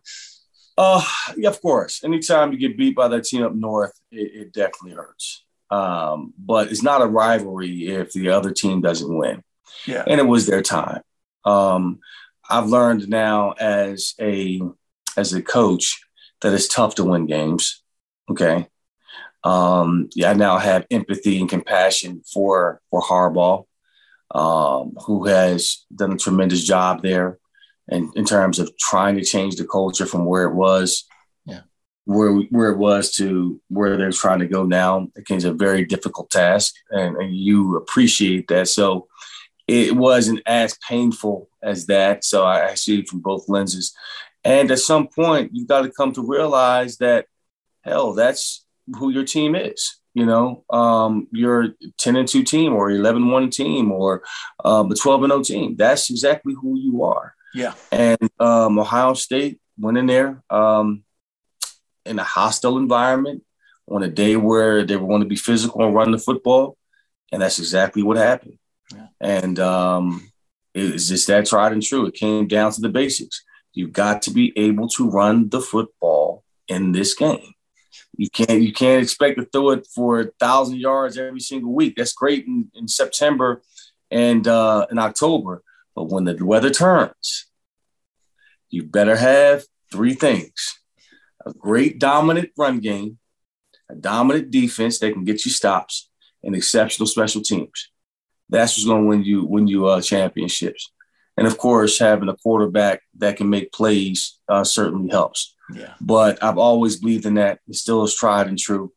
Uh, 0.81 1.03
yeah, 1.37 1.49
of 1.49 1.61
course. 1.61 2.05
Anytime 2.05 2.53
you 2.53 2.59
get 2.59 2.79
beat 2.79 2.95
by 2.95 3.09
that 3.09 3.25
team 3.25 3.43
up 3.43 3.53
north, 3.53 4.01
it, 4.13 4.31
it 4.33 4.53
definitely 4.53 4.93
hurts. 4.93 5.45
Um, 5.71 6.33
but 6.39 6.71
it's 6.71 6.83
not 6.83 7.03
a 7.03 7.07
rivalry 7.07 7.89
if 7.89 8.13
the 8.13 8.31
other 8.31 8.53
team 8.53 8.81
doesn't 8.81 9.17
win. 9.17 9.43
Yeah. 9.87 10.05
And 10.07 10.21
it 10.21 10.27
was 10.27 10.47
their 10.47 10.63
time. 10.63 11.03
Um, 11.45 12.01
I've 12.49 12.69
learned 12.69 13.09
now 13.09 13.53
as 13.53 14.15
a 14.21 14.61
as 15.17 15.33
a 15.33 15.43
coach 15.43 16.01
that 16.41 16.55
it's 16.55 16.69
tough 16.69 16.95
to 16.97 17.05
win 17.05 17.27
games. 17.27 17.83
Okay. 18.31 18.69
Um, 19.45 20.09
yeah, 20.15 20.31
I 20.31 20.35
now 20.35 20.59
have 20.59 20.87
empathy 20.91 21.41
and 21.41 21.49
compassion 21.49 22.23
for 22.33 22.81
for 22.91 23.01
Harbaugh, 23.01 23.67
um, 24.35 24.97
who 25.07 25.27
has 25.27 25.85
done 25.95 26.13
a 26.13 26.17
tremendous 26.17 26.65
job 26.65 27.03
there, 27.03 27.39
and 27.89 28.11
in 28.17 28.25
terms 28.25 28.59
of 28.59 28.77
trying 28.79 29.17
to 29.17 29.25
change 29.25 29.57
the 29.57 29.67
culture 29.67 30.07
from 30.07 30.25
where 30.25 30.45
it 30.45 30.55
was, 30.55 31.08
where 32.09 32.33
where 32.33 32.71
it 32.71 32.79
was 32.79 33.13
to 33.13 33.61
where 33.69 33.99
they're 33.99 34.11
trying 34.11 34.39
to 34.39 34.47
go 34.47 34.65
now. 34.65 35.09
It's 35.15 35.45
a 35.45 35.53
very 35.53 35.85
difficult 35.85 36.31
task, 36.31 36.75
and, 36.91 37.17
and 37.17 37.37
you 37.37 37.77
appreciate 37.77 38.49
that. 38.49 38.69
So 38.69 39.09
it 39.67 39.95
wasn't 39.95 40.41
as 40.47 40.79
painful 40.89 41.51
as 41.63 41.85
that. 41.87 42.25
So 42.25 42.45
I, 42.45 42.71
I 42.71 42.75
see 42.75 43.01
it 43.01 43.09
from 43.09 43.21
both 43.21 43.51
lenses. 43.51 43.95
And 44.43 44.71
at 44.71 44.79
some 44.79 45.09
point, 45.09 45.51
you've 45.53 45.69
got 45.69 45.83
to 45.83 45.91
come 45.91 46.13
to 46.13 46.27
realize 46.27 46.97
that, 46.97 47.27
hell, 47.83 48.15
that's 48.15 48.65
who 48.97 49.11
your 49.11 49.25
team 49.25 49.55
is. 49.55 49.97
You 50.15 50.25
know, 50.25 50.65
um, 50.71 51.29
you're 51.31 51.75
10 51.99 52.17
and 52.17 52.27
2 52.27 52.43
team 52.43 52.73
or 52.73 52.91
11 52.91 53.31
1 53.31 53.51
team 53.51 53.93
or 53.93 54.23
um, 54.65 54.91
a 54.91 54.95
12 54.95 55.25
and 55.25 55.31
0 55.31 55.43
team. 55.43 55.77
That's 55.77 56.09
exactly 56.09 56.55
who 56.55 56.79
you 56.79 57.05
are. 57.05 57.35
Yeah. 57.55 57.75
And 57.93 58.19
um, 58.41 58.79
Ohio 58.79 59.13
State 59.13 59.61
went 59.79 59.99
in 59.99 60.07
there 60.07 60.43
um, 60.49 61.05
in 62.09 62.19
a 62.19 62.25
hostile 62.25 62.79
environment 62.79 63.45
on 63.89 64.03
a 64.03 64.09
day 64.09 64.37
where 64.37 64.85
they 64.85 64.97
were 64.97 65.09
going 65.09 65.23
to 65.23 65.29
be 65.29 65.37
physical 65.37 65.85
and 65.85 65.95
run 65.95 66.11
the 66.11 66.19
football. 66.19 66.77
And 67.33 67.43
that's 67.43 67.59
exactly 67.59 68.03
what 68.03 68.17
happened. 68.17 68.59
Yeah. 68.95 69.07
And 69.21 69.59
um, 69.59 70.31
it's 70.75 71.09
just 71.09 71.27
that 71.27 71.47
tried 71.47 71.73
and 71.73 71.83
true. 71.83 72.07
It 72.07 72.15
came 72.15 72.47
down 72.47 72.73
to 72.73 72.81
the 72.81 72.89
basics. 72.89 73.45
You've 73.73 73.93
got 73.93 74.23
to 74.23 74.31
be 74.31 74.53
able 74.57 74.89
to 74.91 75.11
run 75.11 75.49
the 75.49 75.61
football 75.61 76.43
in 76.67 76.93
this 76.93 77.15
game. 77.15 77.55
You 78.17 78.29
can't 78.31 78.63
you 78.63 78.73
can't 78.73 79.03
expect 79.03 79.39
to 79.39 79.45
throw 79.45 79.71
it 79.71 79.87
for 79.87 80.21
a 80.21 80.31
thousand 80.41 80.79
yards 80.79 81.17
every 81.17 81.41
single 81.41 81.73
week. 81.73 81.95
That's 81.97 82.13
great 82.13 82.47
in, 82.47 82.71
in 82.75 82.89
September 82.89 83.63
and 84.11 84.47
uh, 84.49 84.87
in 84.91 84.99
October, 84.99 85.63
but 85.95 86.09
when 86.09 86.25
the 86.25 86.45
weather 86.45 86.71
turns, 86.71 87.47
you 88.71 88.83
better 88.83 89.17
have 89.17 89.65
three 89.93 90.15
things: 90.15 90.81
a 91.47 91.53
great 91.53 91.99
dominant 91.99 92.51
run 92.57 92.81
game, 92.81 93.19
a 93.91 93.95
dominant 93.95 94.51
defense 94.51 94.99
that 94.99 95.13
can 95.13 95.25
get 95.25 95.45
you 95.45 95.51
stops, 95.51 96.11
and 96.43 96.55
exceptional 96.55 97.07
special 97.07 97.43
teams. 97.43 97.91
That's 98.49 98.77
what's 98.77 98.87
going 98.87 99.03
to 99.03 99.09
win 99.09 99.25
you 99.25 99.45
win 99.45 99.67
you 99.67 99.87
uh, 99.87 100.01
championships. 100.01 100.91
And 101.37 101.47
of 101.47 101.59
course, 101.59 101.99
having 101.99 102.29
a 102.29 102.37
quarterback 102.37 103.01
that 103.19 103.37
can 103.37 103.49
make 103.49 103.73
plays 103.73 104.39
uh, 104.49 104.65
certainly 104.65 105.11
helps. 105.11 105.55
Yeah. 105.73 105.95
But 106.01 106.43
I've 106.43 106.59
always 106.59 106.97
believed 106.97 107.27
in 107.27 107.35
that. 107.35 107.61
It 107.69 107.77
still 107.77 108.03
is 108.03 108.15
tried 108.15 108.49
and 108.49 108.59
true. 108.59 108.93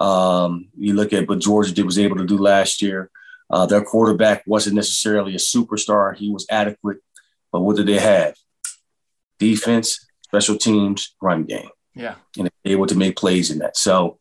Um, 0.00 0.68
you 0.76 0.94
look 0.94 1.12
at 1.12 1.28
what 1.28 1.40
Georgia 1.40 1.74
did 1.74 1.84
was 1.84 1.98
able 1.98 2.16
to 2.16 2.24
do 2.24 2.38
last 2.38 2.80
year. 2.80 3.10
Uh, 3.50 3.66
their 3.66 3.84
quarterback 3.84 4.42
wasn't 4.46 4.76
necessarily 4.76 5.34
a 5.34 5.38
superstar; 5.38 6.16
he 6.16 6.30
was 6.30 6.46
adequate. 6.48 6.98
But 7.50 7.60
what 7.60 7.76
did 7.76 7.86
they 7.86 7.98
have? 7.98 8.34
Defense, 9.38 10.06
special 10.22 10.56
teams, 10.56 11.14
run 11.20 11.44
game. 11.44 11.68
Yeah, 11.94 12.14
and 12.38 12.50
able 12.64 12.86
to 12.86 12.94
make 12.94 13.16
plays 13.16 13.50
in 13.50 13.58
that. 13.58 13.76
So 13.76 14.18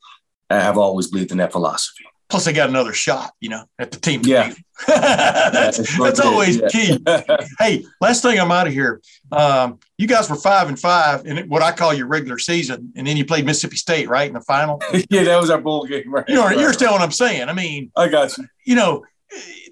I've 0.49 0.77
always 0.77 1.07
believed 1.07 1.31
in 1.31 1.37
that 1.37 1.51
philosophy. 1.51 2.05
Plus, 2.31 2.45
they 2.45 2.53
got 2.53 2.69
another 2.69 2.93
shot, 2.93 3.33
you 3.41 3.49
know, 3.49 3.65
at 3.77 3.91
the 3.91 3.99
team. 3.99 4.21
Yeah. 4.23 4.53
that's 4.87 5.97
that's 5.99 6.19
always 6.21 6.61
yeah. 6.61 6.67
key. 6.69 6.97
hey, 7.59 7.85
last 7.99 8.21
thing 8.21 8.39
I'm 8.39 8.51
out 8.51 8.67
of 8.67 8.73
here. 8.73 9.01
Um, 9.33 9.79
you 9.97 10.07
guys 10.07 10.29
were 10.29 10.37
five 10.37 10.69
and 10.69 10.79
five 10.79 11.25
in 11.25 11.49
what 11.49 11.61
I 11.61 11.73
call 11.73 11.93
your 11.93 12.07
regular 12.07 12.39
season, 12.39 12.93
and 12.95 13.05
then 13.05 13.17
you 13.17 13.25
played 13.25 13.45
Mississippi 13.45 13.75
State, 13.75 14.07
right, 14.07 14.27
in 14.27 14.33
the 14.33 14.41
final. 14.41 14.81
yeah, 15.09 15.23
that 15.23 15.41
was 15.41 15.49
our 15.49 15.59
bowl 15.59 15.85
game, 15.85 16.09
right? 16.09 16.23
You 16.29 16.35
know, 16.35 16.45
right. 16.45 16.57
you 16.57 16.63
understand 16.63 16.93
what 16.93 17.01
I'm 17.01 17.11
saying? 17.11 17.49
I 17.49 17.53
mean, 17.53 17.91
I 17.97 18.07
got 18.07 18.35
you. 18.37 18.45
You 18.65 18.75
know, 18.75 19.03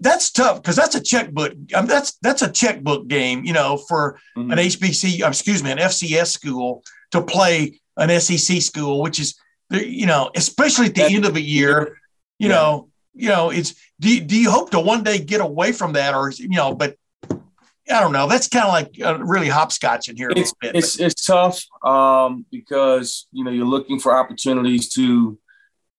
that's 0.01 0.29
tough 0.29 0.61
because 0.61 0.75
that's 0.75 0.95
a 0.95 1.01
checkbook. 1.01 1.53
I 1.73 1.79
mean, 1.79 1.87
that's 1.87 2.17
that's 2.21 2.41
a 2.41 2.51
checkbook 2.51 3.07
game, 3.07 3.45
you 3.45 3.53
know, 3.53 3.77
for 3.77 4.19
mm-hmm. 4.37 4.51
an 4.51 4.57
HBC, 4.57 5.25
excuse 5.25 5.63
me, 5.63 5.71
an 5.71 5.77
FCS 5.77 6.27
school 6.27 6.83
to 7.11 7.21
play 7.21 7.78
an 7.99 8.19
SEC 8.19 8.61
school, 8.61 9.01
which 9.01 9.19
is, 9.19 9.35
you 9.69 10.07
know, 10.07 10.31
especially 10.35 10.87
at 10.87 10.95
the 10.95 11.03
end 11.03 11.25
of 11.25 11.35
a 11.35 11.41
year 11.41 11.99
you 12.39 12.47
yeah. 12.47 12.55
know, 12.55 12.89
you 13.13 13.29
know, 13.29 13.49
it's 13.51 13.75
do, 13.99 14.19
do 14.21 14.39
you 14.39 14.49
hope 14.49 14.71
to 14.71 14.79
one 14.79 15.03
day 15.03 15.19
get 15.19 15.41
away 15.41 15.73
from 15.73 15.93
that 15.93 16.15
or 16.15 16.31
you 16.31 16.49
know, 16.49 16.73
but 16.73 16.95
I 17.29 17.99
don't 17.99 18.13
know. 18.13 18.27
That's 18.27 18.47
kind 18.47 18.65
of 18.65 18.71
like 18.71 18.95
uh, 19.03 19.19
really 19.23 19.49
hopscotch 19.49 20.09
in 20.09 20.15
here. 20.15 20.31
It's, 20.35 20.53
bit, 20.53 20.75
it's, 20.75 20.99
it's 20.99 21.25
tough 21.25 21.63
um, 21.83 22.45
because, 22.51 23.27
you 23.31 23.43
know, 23.43 23.51
you're 23.51 23.65
looking 23.65 23.99
for 23.99 24.15
opportunities 24.15 24.89
to, 24.93 25.37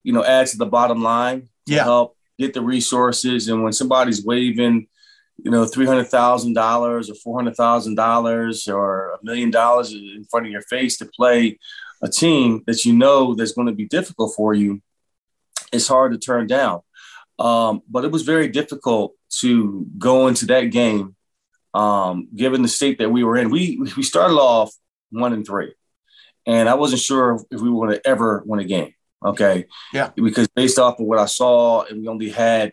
you 0.05 0.12
know, 0.12 0.24
add 0.24 0.46
to 0.48 0.57
the 0.57 0.66
bottom 0.66 1.03
line 1.03 1.48
to 1.66 1.74
yeah. 1.74 1.82
help 1.82 2.16
get 2.38 2.55
the 2.55 2.62
resources. 2.62 3.48
And 3.48 3.64
when 3.64 3.72
somebody's 3.72 4.24
waving, 4.24 4.86
you 5.36 5.51
know, 5.51 5.64
$300,000 5.64 7.11
or 7.26 7.42
$400,000 7.42 8.72
or 8.72 9.11
a 9.11 9.18
million 9.24 9.51
dollars 9.51 9.92
in 9.92 10.24
front 10.30 10.46
of 10.46 10.53
your 10.53 10.62
face 10.62 10.96
to 10.98 11.07
play 11.07 11.59
a 12.03 12.09
team 12.09 12.62
that 12.66 12.84
you 12.84 12.92
know 12.92 13.34
that's 13.34 13.53
going 13.53 13.66
to 13.66 13.74
be 13.74 13.86
difficult 13.86 14.34
for 14.34 14.55
you, 14.55 14.80
it's 15.72 15.88
hard 15.88 16.12
to 16.12 16.18
turn 16.18 16.46
down. 16.46 16.80
Um, 17.38 17.82
but 17.88 18.05
it 18.05 18.12
was 18.12 18.22
very 18.22 18.48
difficult 18.48 19.14
to 19.38 19.86
go 19.96 20.28
into 20.28 20.46
that 20.46 20.64
game, 20.64 21.16
um, 21.72 22.28
given 22.34 22.62
the 22.62 22.68
state 22.68 22.98
that 22.98 23.11
we 23.11 23.24
were 23.24 23.36
in. 23.36 23.51
We 23.51 23.78
we 23.96 24.03
started 24.03 24.34
off 24.34 24.72
one 25.11 25.32
and 25.32 25.46
three, 25.46 25.72
and 26.46 26.68
I 26.68 26.74
wasn't 26.74 27.01
sure 27.01 27.42
if 27.51 27.61
we 27.61 27.70
were 27.70 27.86
going 27.86 27.98
to 27.98 28.07
ever 28.07 28.42
win 28.44 28.61
a 28.61 28.64
game. 28.64 28.92
Okay, 29.24 29.66
yeah, 29.92 30.11
because 30.14 30.48
based 30.48 30.78
off 30.78 31.01
of 31.01 31.07
what 31.07 31.18
I 31.18 31.26
saw, 31.26 31.84
and 31.84 32.03
we 32.03 32.09
only 32.09 32.28
had 32.28 32.72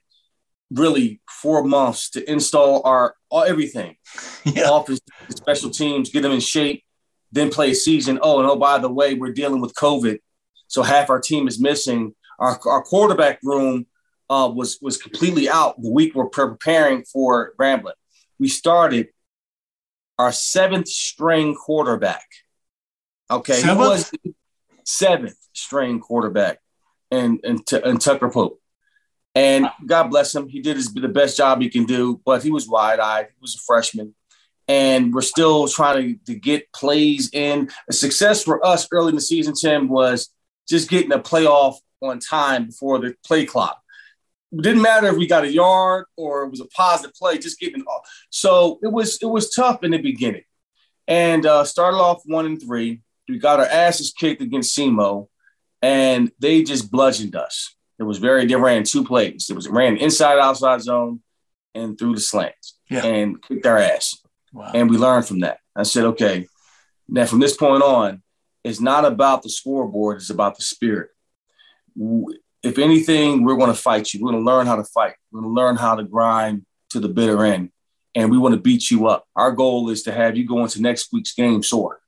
really 0.70 1.22
four 1.30 1.64
months 1.64 2.10
to 2.12 2.30
install 2.30 2.82
our 2.86 3.16
all, 3.30 3.44
everything, 3.44 3.96
yeah. 4.44 4.70
office, 4.70 5.00
special 5.30 5.70
teams, 5.70 6.10
get 6.10 6.24
them 6.24 6.34
in 6.34 6.40
shape, 6.42 6.84
then 7.32 7.50
play 7.50 7.72
a 7.72 7.76
season. 7.76 8.20
Oh, 8.22 8.40
and 8.40 8.50
oh, 8.50 8.56
by 8.56 8.78
the 8.78 8.90
way, 8.90 9.14
we're 9.14 9.34
dealing 9.34 9.62
with 9.62 9.74
COVID, 9.76 10.20
so 10.68 10.84
half 10.84 11.10
our 11.10 11.20
team 11.20 11.48
is 11.48 11.60
missing 11.60 12.14
our, 12.40 12.60
our 12.66 12.84
quarterback 12.84 13.40
room 13.44 13.86
uh, 14.30 14.52
was 14.54 14.78
was 14.82 14.98
completely 14.98 15.50
out 15.50 15.82
the 15.82 15.92
week 15.92 16.14
we're 16.14 16.28
preparing 16.28 17.04
for 17.04 17.54
Grambling. 17.60 17.94
We 18.40 18.48
started 18.48 19.08
our 20.20 20.32
seventh 20.32 20.88
string 20.88 21.56
quarterback. 21.56 22.26
Okay, 23.32 23.54
seventh? 23.54 23.78
he 23.80 23.88
was 23.88 24.36
seventh 24.84 25.38
string 25.54 26.00
quarterback, 26.00 26.60
and 27.10 27.40
and, 27.44 27.62
and 27.84 28.02
Tucker 28.02 28.30
Pope. 28.30 28.62
And 29.34 29.70
God 29.86 30.10
bless 30.10 30.34
him, 30.34 30.50
he 30.50 30.62
did 30.62 30.78
his 30.78 30.92
the 30.94 31.08
best 31.08 31.38
job 31.38 31.62
he 31.62 31.70
can 31.70 31.86
do, 31.86 32.20
but 32.26 32.44
he 32.44 32.52
was 32.52 32.68
wide 32.68 33.00
eyed. 33.00 33.28
He 33.28 33.38
was 33.40 33.56
a 33.56 33.60
freshman, 33.60 34.16
and 34.68 35.14
we're 35.14 35.22
still 35.22 35.68
trying 35.68 36.20
to, 36.26 36.34
to 36.34 36.40
get 36.40 36.72
plays 36.74 37.30
in. 37.34 37.70
A 37.90 37.94
success 37.94 38.44
for 38.44 38.66
us 38.66 38.88
early 38.92 39.10
in 39.10 39.16
the 39.16 39.22
season, 39.22 39.54
Tim, 39.54 39.88
was 39.88 40.30
just 40.68 40.90
getting 40.90 41.12
a 41.12 41.20
playoff 41.20 41.76
on 42.02 42.20
time 42.20 42.68
before 42.68 43.00
the 43.00 43.16
play 43.26 43.46
clock. 43.46 43.82
It 44.52 44.62
didn't 44.62 44.82
matter 44.82 45.08
if 45.08 45.18
we 45.18 45.28
got 45.28 45.44
a 45.44 45.52
yard 45.52 46.06
or 46.16 46.44
it 46.44 46.50
was 46.50 46.62
a 46.62 46.68
positive 46.68 47.16
play, 47.16 47.38
just 47.38 47.60
getting 47.60 47.84
off. 47.84 48.08
So 48.30 48.80
it 48.82 48.92
was 48.92 49.20
it 49.22 49.26
was 49.26 49.54
tough 49.54 49.84
in 49.84 49.92
the 49.92 49.98
beginning, 49.98 50.44
and 51.08 51.46
uh, 51.46 51.66
started 51.66 51.98
off 51.98 52.22
one 52.26 52.46
and 52.46 52.62
three. 52.62 53.02
We 53.28 53.40
got 53.40 53.60
our 53.60 53.66
asses 53.66 54.14
kicked 54.18 54.42
against 54.42 54.78
SEMO, 54.78 55.28
and 55.82 56.32
they 56.40 56.64
just 56.64 56.90
bludgeoned 56.90 57.36
us. 57.36 57.76
It 58.00 58.04
was 58.04 58.20
very. 58.20 58.46
They 58.46 58.56
ran 58.56 58.84
two 58.84 59.04
plays. 59.04 59.50
It 59.50 59.56
was 59.56 59.68
ran 59.68 59.98
inside 59.98 60.40
outside 60.40 60.82
zone 60.82 61.22
and 61.76 61.98
through 61.98 62.16
the 62.16 62.22
slants 62.22 62.78
yeah. 62.90 63.06
and 63.06 63.42
kicked 63.42 63.66
our 63.66 63.78
ass. 63.78 64.18
Wow. 64.54 64.72
And 64.74 64.90
we 64.90 64.98
learned 64.98 65.28
from 65.28 65.40
that. 65.42 65.60
I 65.76 65.84
said, 65.84 66.06
okay, 66.06 66.48
now 67.08 67.26
from 67.26 67.40
this 67.40 67.56
point 67.56 67.84
on, 67.84 68.24
it's 68.64 68.82
not 68.82 69.06
about 69.06 69.44
the 69.44 69.50
scoreboard; 69.50 70.18
it's 70.18 70.30
about 70.30 70.58
the 70.58 70.64
spirit 70.64 71.10
if 72.64 72.78
anything, 72.78 73.44
we're 73.44 73.56
going 73.56 73.74
to 73.74 73.80
fight 73.80 74.14
you. 74.14 74.22
We're 74.22 74.32
going 74.32 74.44
to 74.44 74.52
learn 74.52 74.68
how 74.68 74.76
to 74.76 74.84
fight. 74.84 75.14
We're 75.32 75.42
going 75.42 75.54
to 75.54 75.62
learn 75.62 75.76
how 75.76 75.96
to 75.96 76.04
grind 76.04 76.66
to 76.90 77.00
the 77.00 77.10
bitter 77.10 77.44
end, 77.44 77.72
and 78.16 78.32
we 78.32 78.38
want 78.38 78.56
to 78.56 78.62
beat 78.62 78.90
you 78.90 79.08
up. 79.08 79.26
Our 79.36 79.52
goal 79.52 79.90
is 79.90 80.04
to 80.04 80.12
have 80.12 80.38
you 80.38 80.46
go 80.46 80.64
into 80.64 80.82
next 80.82 81.12
week's 81.12 81.34
game 81.34 81.64
sore. 81.64 82.00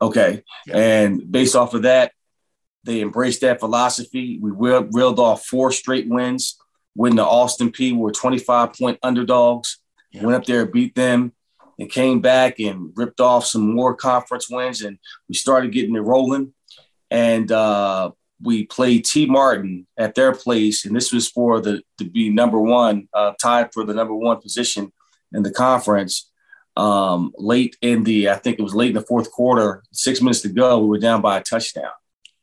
Okay, 0.00 0.44
yeah. 0.66 0.76
and 0.76 1.30
based 1.30 1.56
off 1.56 1.74
of 1.74 1.82
that, 1.82 2.12
they 2.84 3.00
embraced 3.00 3.40
that 3.40 3.60
philosophy. 3.60 4.38
We 4.40 4.50
reeled 4.50 5.18
off 5.18 5.44
four 5.44 5.72
straight 5.72 6.08
wins. 6.08 6.56
When 6.94 7.14
the 7.14 7.24
Austin 7.24 7.70
Peay 7.70 7.96
were 7.96 8.10
25 8.10 8.72
point 8.74 8.98
underdogs, 9.02 9.78
yeah. 10.10 10.24
went 10.24 10.36
up 10.36 10.44
there, 10.46 10.66
beat 10.66 10.96
them, 10.96 11.32
and 11.78 11.90
came 11.90 12.20
back 12.20 12.58
and 12.58 12.92
ripped 12.96 13.20
off 13.20 13.46
some 13.46 13.74
more 13.74 13.94
conference 13.94 14.50
wins, 14.50 14.82
and 14.82 14.98
we 15.28 15.34
started 15.34 15.72
getting 15.72 15.96
it 15.96 16.00
rolling. 16.00 16.52
And 17.10 17.50
uh, 17.50 18.10
we 18.42 18.66
played 18.66 19.04
T 19.04 19.26
Martin 19.26 19.86
at 19.96 20.14
their 20.14 20.32
place, 20.32 20.84
and 20.84 20.94
this 20.94 21.12
was 21.12 21.28
for 21.28 21.60
the 21.60 21.82
to 21.98 22.04
be 22.04 22.30
number 22.30 22.60
one, 22.60 23.08
uh, 23.14 23.32
tied 23.40 23.72
for 23.72 23.84
the 23.84 23.94
number 23.94 24.14
one 24.14 24.40
position 24.40 24.92
in 25.32 25.42
the 25.42 25.50
conference. 25.50 26.30
Um, 26.76 27.32
late 27.36 27.76
in 27.82 28.04
the, 28.04 28.30
I 28.30 28.36
think 28.36 28.58
it 28.58 28.62
was 28.62 28.74
late 28.74 28.90
in 28.90 28.94
the 28.94 29.02
fourth 29.06 29.32
quarter, 29.32 29.82
six 29.92 30.20
minutes 30.20 30.42
to 30.42 30.48
go, 30.48 30.78
we 30.78 30.86
were 30.86 30.98
down 30.98 31.20
by 31.20 31.38
a 31.38 31.42
touchdown, 31.42 31.90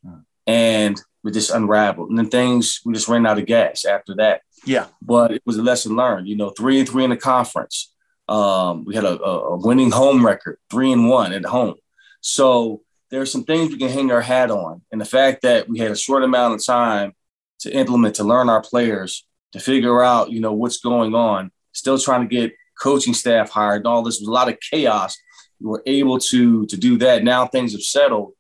hmm. 0.04 0.20
and 0.46 1.02
we 1.24 1.32
just 1.32 1.52
unraveled. 1.52 2.10
And 2.10 2.18
then 2.18 2.30
things 2.30 2.82
we 2.86 2.94
just 2.94 3.08
ran 3.08 3.26
out 3.26 3.40
of 3.40 3.46
gas 3.46 3.86
after 3.86 4.14
that. 4.16 4.42
Yeah, 4.66 4.88
but 5.02 5.32
it 5.32 5.42
was 5.46 5.58
a 5.58 5.64
lesson 5.64 5.96
learned. 5.96 6.28
You 6.28 6.36
know, 6.36 6.50
three 6.50 6.80
and 6.80 6.90
three 6.90 7.04
in 7.04 7.12
the 7.12 7.18
conference. 7.18 7.94
Um, 8.28 8.86
we 8.86 8.96
had 8.96 9.04
a, 9.04 9.22
a 9.22 9.58
winning 9.58 9.92
home 9.92 10.26
record, 10.26 10.58
three 10.70 10.92
and 10.92 11.10
one 11.10 11.34
at 11.34 11.46
home. 11.46 11.76
So 12.22 12.82
there 13.12 13.22
are 13.22 13.26
some 13.26 13.44
things 13.44 13.72
we 13.72 13.78
can 13.78 13.90
hang 13.90 14.12
our 14.12 14.22
hat 14.22 14.50
on. 14.50 14.82
And 14.92 15.00
the 15.00 15.06
fact 15.06 15.44
that 15.44 15.70
we 15.70 15.80
had 15.80 15.92
a 15.92 15.96
short 15.96 16.24
amount 16.24 16.56
of 16.56 16.66
time 16.66 17.14
to 17.60 17.72
implement, 17.72 18.16
to 18.16 18.24
learn 18.24 18.50
our 18.50 18.62
players, 18.62 19.26
to 19.52 19.60
figure 19.60 20.04
out, 20.04 20.32
you 20.32 20.42
know, 20.42 20.54
what's 20.54 20.80
going 20.80 21.14
on, 21.14 21.52
still 21.72 22.00
trying 22.00 22.28
to 22.28 22.28
get 22.28 22.54
coaching 22.80 23.14
staff 23.14 23.50
hired 23.50 23.78
and 23.78 23.88
all 23.88 24.04
this 24.04 24.20
was 24.20 24.28
a 24.28 24.32
lot 24.32 24.50
of 24.50 24.60
chaos. 24.60 25.18
We 25.60 25.68
were 25.68 25.84
able 25.86 26.20
to 26.20 26.66
to 26.66 26.78
do 26.78 26.98
that. 26.98 27.24
Now 27.24 27.48
things 27.48 27.72
have 27.72 27.82
settled. 27.82 28.34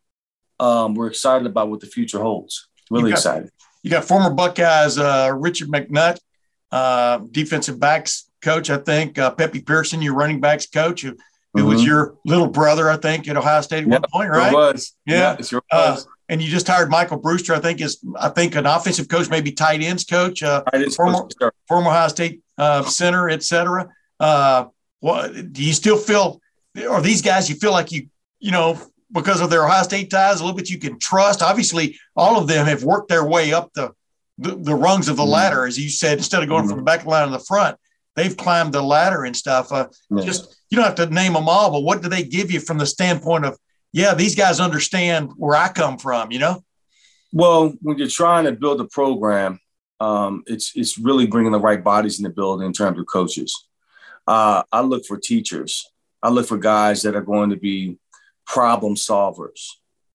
Um, 0.59 0.95
we're 0.95 1.07
excited 1.07 1.45
about 1.47 1.69
what 1.69 1.79
the 1.79 1.87
future 1.87 2.19
holds. 2.19 2.67
Really 2.89 3.05
you 3.05 3.09
got, 3.11 3.19
excited. 3.19 3.51
You 3.83 3.89
got 3.91 4.05
former 4.05 4.31
Buckeyes 4.31 4.97
uh, 4.97 5.31
Richard 5.33 5.69
McNutt, 5.69 6.17
uh, 6.71 7.19
defensive 7.31 7.79
backs 7.79 8.29
coach, 8.45 8.69
I 8.69 8.77
think. 8.77 9.17
Uh, 9.17 9.31
Pepe 9.31 9.61
Pearson, 9.61 10.01
your 10.01 10.13
running 10.13 10.39
backs 10.39 10.67
coach, 10.67 11.01
who, 11.01 11.17
who 11.53 11.61
mm-hmm. 11.61 11.67
was 11.67 11.83
your 11.83 12.15
little 12.23 12.47
brother, 12.47 12.89
I 12.89 12.97
think, 12.97 13.27
at 13.27 13.35
Ohio 13.35 13.61
State 13.61 13.83
at 13.83 13.89
one 13.89 14.03
point, 14.13 14.29
right? 14.29 14.53
It 14.53 14.55
was. 14.55 14.93
Yeah. 15.05 15.35
yeah 15.51 15.59
uh, 15.71 15.99
and 16.29 16.41
you 16.41 16.49
just 16.49 16.67
hired 16.67 16.89
Michael 16.89 17.17
Brewster, 17.17 17.53
I 17.53 17.59
think 17.59 17.81
is 17.81 18.03
I 18.19 18.29
think 18.29 18.55
an 18.55 18.65
offensive 18.65 19.09
coach, 19.09 19.29
maybe 19.29 19.51
tight 19.51 19.81
ends 19.81 20.05
coach, 20.05 20.41
uh, 20.41 20.63
former, 20.95 21.27
former 21.67 21.89
Ohio 21.89 22.07
State 22.07 22.41
uh, 22.57 22.83
center, 22.83 23.29
et 23.29 23.43
cetera. 23.43 23.89
Uh, 24.19 24.65
what 25.01 25.53
do 25.53 25.63
you 25.63 25.73
still 25.73 25.97
feel? 25.97 26.39
Are 26.89 27.01
these 27.01 27.21
guys 27.21 27.49
you 27.49 27.55
feel 27.55 27.71
like 27.71 27.91
you 27.91 28.07
you 28.39 28.51
know 28.51 28.79
because 29.11 29.39
of 29.39 29.49
their 29.49 29.65
Ohio 29.65 29.83
State 29.83 30.09
ties 30.09 30.39
a 30.39 30.43
little 30.43 30.57
bit 30.57 30.69
you 30.69 30.79
can 30.79 30.97
trust? 30.97 31.43
Obviously, 31.43 31.97
all 32.15 32.39
of 32.39 32.47
them 32.47 32.65
have 32.65 32.83
worked 32.83 33.09
their 33.09 33.25
way 33.25 33.53
up 33.53 33.71
the 33.73 33.91
the, 34.39 34.55
the 34.55 34.75
rungs 34.75 35.07
of 35.07 35.17
the 35.17 35.23
mm-hmm. 35.23 35.31
ladder, 35.31 35.65
as 35.67 35.77
you 35.77 35.89
said, 35.89 36.17
instead 36.17 36.41
of 36.41 36.49
going 36.49 36.61
mm-hmm. 36.61 36.69
from 36.69 36.77
the 36.79 36.83
back 36.83 37.05
line 37.05 37.27
to 37.27 37.31
the 37.31 37.39
front 37.39 37.77
they've 38.15 38.35
climbed 38.35 38.73
the 38.73 38.81
ladder 38.81 39.25
and 39.25 39.35
stuff. 39.35 39.71
Uh, 39.71 39.87
yeah. 40.09 40.23
Just 40.23 40.55
you 40.69 40.77
don't 40.77 40.85
have 40.85 40.95
to 40.95 41.13
name 41.13 41.33
them 41.33 41.47
all, 41.47 41.71
but 41.71 41.81
what 41.81 42.01
do 42.01 42.09
they 42.09 42.23
give 42.23 42.51
you 42.51 42.59
from 42.59 42.77
the 42.77 42.85
standpoint 42.85 43.45
of, 43.45 43.57
yeah, 43.93 44.13
these 44.13 44.35
guys 44.35 44.59
understand 44.59 45.31
where 45.37 45.55
I 45.55 45.69
come 45.69 45.97
from, 45.97 46.31
you 46.31 46.39
know? 46.39 46.63
Well, 47.31 47.73
when 47.81 47.97
you're 47.97 48.07
trying 48.07 48.45
to 48.45 48.51
build 48.51 48.81
a 48.81 48.85
program, 48.85 49.59
um, 49.99 50.43
it's 50.47 50.73
it's 50.75 50.97
really 50.97 51.27
bringing 51.27 51.51
the 51.51 51.59
right 51.59 51.83
bodies 51.83 52.19
in 52.19 52.23
the 52.23 52.29
building 52.29 52.65
in 52.65 52.73
terms 52.73 52.99
of 52.99 53.05
coaches. 53.07 53.67
Uh, 54.27 54.63
I 54.71 54.81
look 54.81 55.05
for 55.05 55.17
teachers. 55.17 55.85
I 56.21 56.29
look 56.29 56.47
for 56.47 56.57
guys 56.57 57.03
that 57.03 57.15
are 57.15 57.21
going 57.21 57.51
to 57.51 57.55
be 57.55 57.97
problem 58.45 58.95
solvers, 58.95 59.67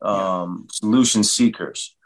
um, 0.02 0.66
yeah. 0.66 0.72
solution 0.72 1.24
seekers. 1.24 1.96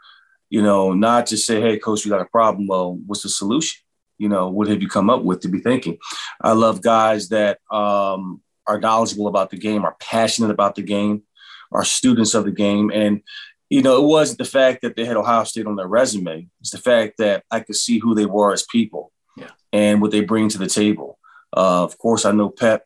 You 0.49 0.61
know, 0.61 0.93
not 0.93 1.27
just 1.27 1.45
say, 1.45 1.59
"Hey, 1.59 1.79
coach, 1.79 2.05
we 2.05 2.09
got 2.09 2.21
a 2.21 2.25
problem." 2.25 2.67
Well, 2.67 2.99
what's 3.05 3.23
the 3.23 3.29
solution? 3.29 3.84
You 4.17 4.29
know, 4.29 4.49
what 4.49 4.67
have 4.67 4.81
you 4.81 4.87
come 4.87 5.09
up 5.09 5.23
with 5.23 5.41
to 5.41 5.47
be 5.47 5.59
thinking? 5.59 5.97
I 6.41 6.53
love 6.53 6.81
guys 6.81 7.29
that 7.29 7.59
um, 7.71 8.41
are 8.67 8.79
knowledgeable 8.79 9.27
about 9.27 9.49
the 9.49 9.57
game, 9.57 9.85
are 9.85 9.95
passionate 9.99 10.51
about 10.51 10.75
the 10.75 10.81
game, 10.81 11.23
are 11.71 11.83
students 11.83 12.33
of 12.33 12.45
the 12.45 12.51
game. 12.51 12.91
And, 12.93 13.21
you 13.69 13.81
know, 13.81 13.97
it 13.97 14.07
wasn't 14.07 14.39
the 14.39 14.45
fact 14.45 14.81
that 14.81 14.95
they 14.95 15.05
had 15.05 15.17
Ohio 15.17 15.43
State 15.43 15.67
on 15.67 15.75
their 15.75 15.87
resume, 15.87 16.47
it's 16.61 16.71
the 16.71 16.77
fact 16.77 17.15
that 17.17 17.43
I 17.51 17.59
could 17.59 17.75
see 17.75 17.99
who 17.99 18.15
they 18.15 18.25
were 18.25 18.53
as 18.53 18.65
people 18.71 19.11
yeah. 19.37 19.51
and 19.73 20.01
what 20.01 20.11
they 20.11 20.21
bring 20.21 20.49
to 20.49 20.57
the 20.57 20.67
table. 20.67 21.19
Uh, 21.55 21.83
of 21.83 21.97
course, 21.97 22.25
I 22.25 22.31
know 22.31 22.49
Pep, 22.49 22.85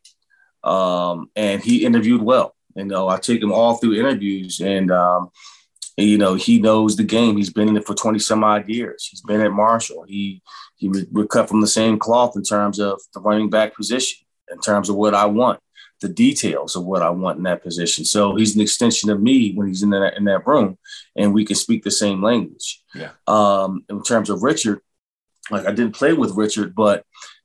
um, 0.64 1.30
and 1.36 1.62
he 1.62 1.86
interviewed 1.86 2.22
well. 2.22 2.56
You 2.76 2.86
know, 2.86 3.08
I 3.08 3.18
take 3.18 3.42
him 3.42 3.52
all 3.52 3.76
through 3.76 4.00
interviews, 4.00 4.60
and 4.60 4.92
um, 4.92 5.32
you 6.02 6.18
know, 6.18 6.36
he 6.36 6.60
knows 6.60 6.96
the 6.96 7.04
game. 7.04 7.38
He's 7.38 7.52
been 7.52 7.70
in 7.70 7.78
it 7.78 7.86
for 7.86 7.96
20 7.96 8.20
some 8.20 8.44
odd 8.44 8.70
years. 8.70 9.08
He's 9.10 9.22
been 9.22 9.42
at 9.42 9.52
Marshall. 9.52 10.04
He 10.08 10.42
he 10.76 10.90
we're 11.12 11.26
cut 11.26 11.50
from 11.50 11.62
the 11.62 11.68
same 11.68 12.00
cloth 12.00 12.36
in 12.36 12.44
terms 12.44 12.80
of 12.80 13.02
the 13.14 13.20
running 13.20 13.50
back 13.50 13.76
position, 13.76 14.26
in 14.52 14.60
terms 14.60 14.90
of 14.90 14.96
what 14.96 15.14
I 15.14 15.26
want, 15.26 15.60
the 16.02 16.10
details 16.10 16.76
of 16.76 16.86
what 16.86 17.02
I 17.02 17.10
want 17.10 17.38
in 17.38 17.44
that 17.44 17.64
position. 17.64 18.06
So 18.06 18.36
he's 18.36 18.56
an 18.56 18.62
extension 18.62 19.10
of 19.10 19.22
me 19.22 19.54
when 19.54 19.68
he's 19.68 19.84
in 19.84 19.90
that 19.90 20.16
in 20.16 20.26
that 20.26 20.48
room, 20.48 20.78
and 21.16 21.34
we 21.34 21.46
can 21.46 21.56
speak 21.56 21.84
the 21.84 21.92
same 21.92 22.24
language. 22.24 22.82
Yeah. 22.96 23.12
Um, 23.28 23.84
in 23.90 24.02
terms 24.04 24.30
of 24.30 24.44
Richard, 24.44 24.80
like 25.52 25.66
I 25.66 25.72
didn't 25.72 25.96
play 25.96 26.14
with 26.14 26.36
Richard, 26.36 26.76
but 26.76 27.04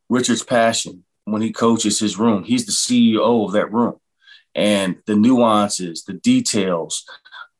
Richard's 0.08 0.44
passion 0.44 1.04
when 1.24 1.42
he 1.42 1.52
coaches 1.52 1.98
his 1.98 2.18
room, 2.18 2.44
he's 2.44 2.66
the 2.66 2.72
CEO 2.72 3.46
of 3.46 3.52
that 3.52 3.72
room, 3.72 3.96
and 4.54 4.96
the 5.06 5.16
nuances, 5.16 6.04
the 6.04 6.12
details, 6.12 7.04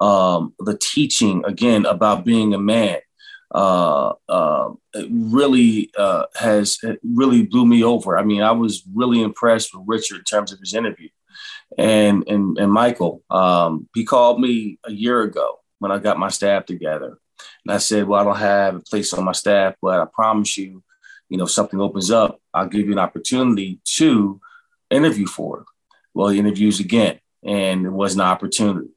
um, 0.01 0.55
the 0.59 0.77
teaching 0.77 1.45
again 1.45 1.87
about 1.87 2.25
being 2.25 2.55
a 2.55 2.59
man 2.59 2.99
uh, 3.55 4.15
uh, 4.29 4.71
really 5.11 5.91
uh, 5.97 6.25
has 6.35 6.79
really 7.05 7.45
blew 7.45 7.65
me 7.65 7.85
over. 7.85 8.19
I 8.19 8.25
mean, 8.25 8.43
I 8.43 8.51
was 8.51 8.83
really 8.93 9.23
impressed 9.23 9.71
with 9.73 9.85
Richard 9.87 10.19
in 10.19 10.25
terms 10.25 10.53
of 10.53 10.59
his 10.59 10.75
interview, 10.75 11.09
and 11.79 12.27
and 12.27 12.59
and 12.59 12.73
Michael. 12.73 13.23
Um, 13.31 13.89
he 13.95 14.05
called 14.05 14.41
me 14.41 14.79
a 14.85 14.93
year 14.93 15.23
ago 15.23 15.61
when 15.79 15.93
I 15.93 15.99
got 15.99 16.19
my 16.19 16.29
staff 16.29 16.67
together, 16.67 17.19
and 17.65 17.75
I 17.75 17.79
said, 17.79 18.09
"Well, 18.09 18.21
I 18.21 18.25
don't 18.25 18.37
have 18.37 18.75
a 18.77 18.81
place 18.81 19.13
on 19.13 19.25
my 19.25 19.33
staff, 19.33 19.75
but 19.81 20.01
I 20.01 20.07
promise 20.13 20.57
you, 20.59 20.83
you 21.29 21.39
know, 21.39 21.45
if 21.45 21.51
something 21.51 21.81
opens 21.81 22.11
up, 22.11 22.41
I'll 22.53 22.67
give 22.67 22.87
you 22.87 22.93
an 22.93 22.99
opportunity 22.99 23.81
to 23.97 24.41
interview 24.91 25.27
for 25.27 25.61
it." 25.61 25.67
Well, 26.13 26.29
he 26.29 26.41
interviews 26.41 26.81
again, 26.81 27.21
and 27.45 27.87
it 27.87 27.93
was 27.93 28.15
an 28.15 28.21
opportunity. 28.21 28.94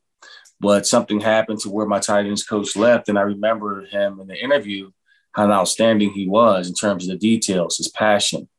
But 0.60 0.88
something 0.88 1.20
happened 1.20 1.60
to 1.60 1.70
where 1.70 1.86
my 1.86 2.00
tight 2.00 2.26
ends 2.26 2.44
coach 2.44 2.76
left, 2.76 3.10
and 3.10 3.18
I 3.18 3.22
remember 3.22 3.86
him 3.86 4.20
in 4.20 4.28
the 4.28 4.36
interview 4.36 4.92
how 5.34 5.52
outstanding 5.52 6.14
he 6.14 6.28
was 6.28 6.68
in 6.68 6.74
terms 6.74 7.04
of 7.04 7.12
the 7.12 7.18
details, 7.18 7.78
his 7.78 7.90
passion. 7.90 8.50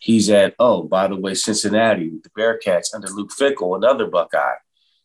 He's 0.00 0.28
at 0.28 0.54
oh, 0.58 0.82
by 0.82 1.06
the 1.06 1.16
way, 1.16 1.34
Cincinnati, 1.34 2.10
the 2.22 2.30
Bearcats 2.30 2.94
under 2.94 3.08
Luke 3.08 3.30
Fickell, 3.30 3.76
another 3.76 4.06
Buckeye. 4.06 4.56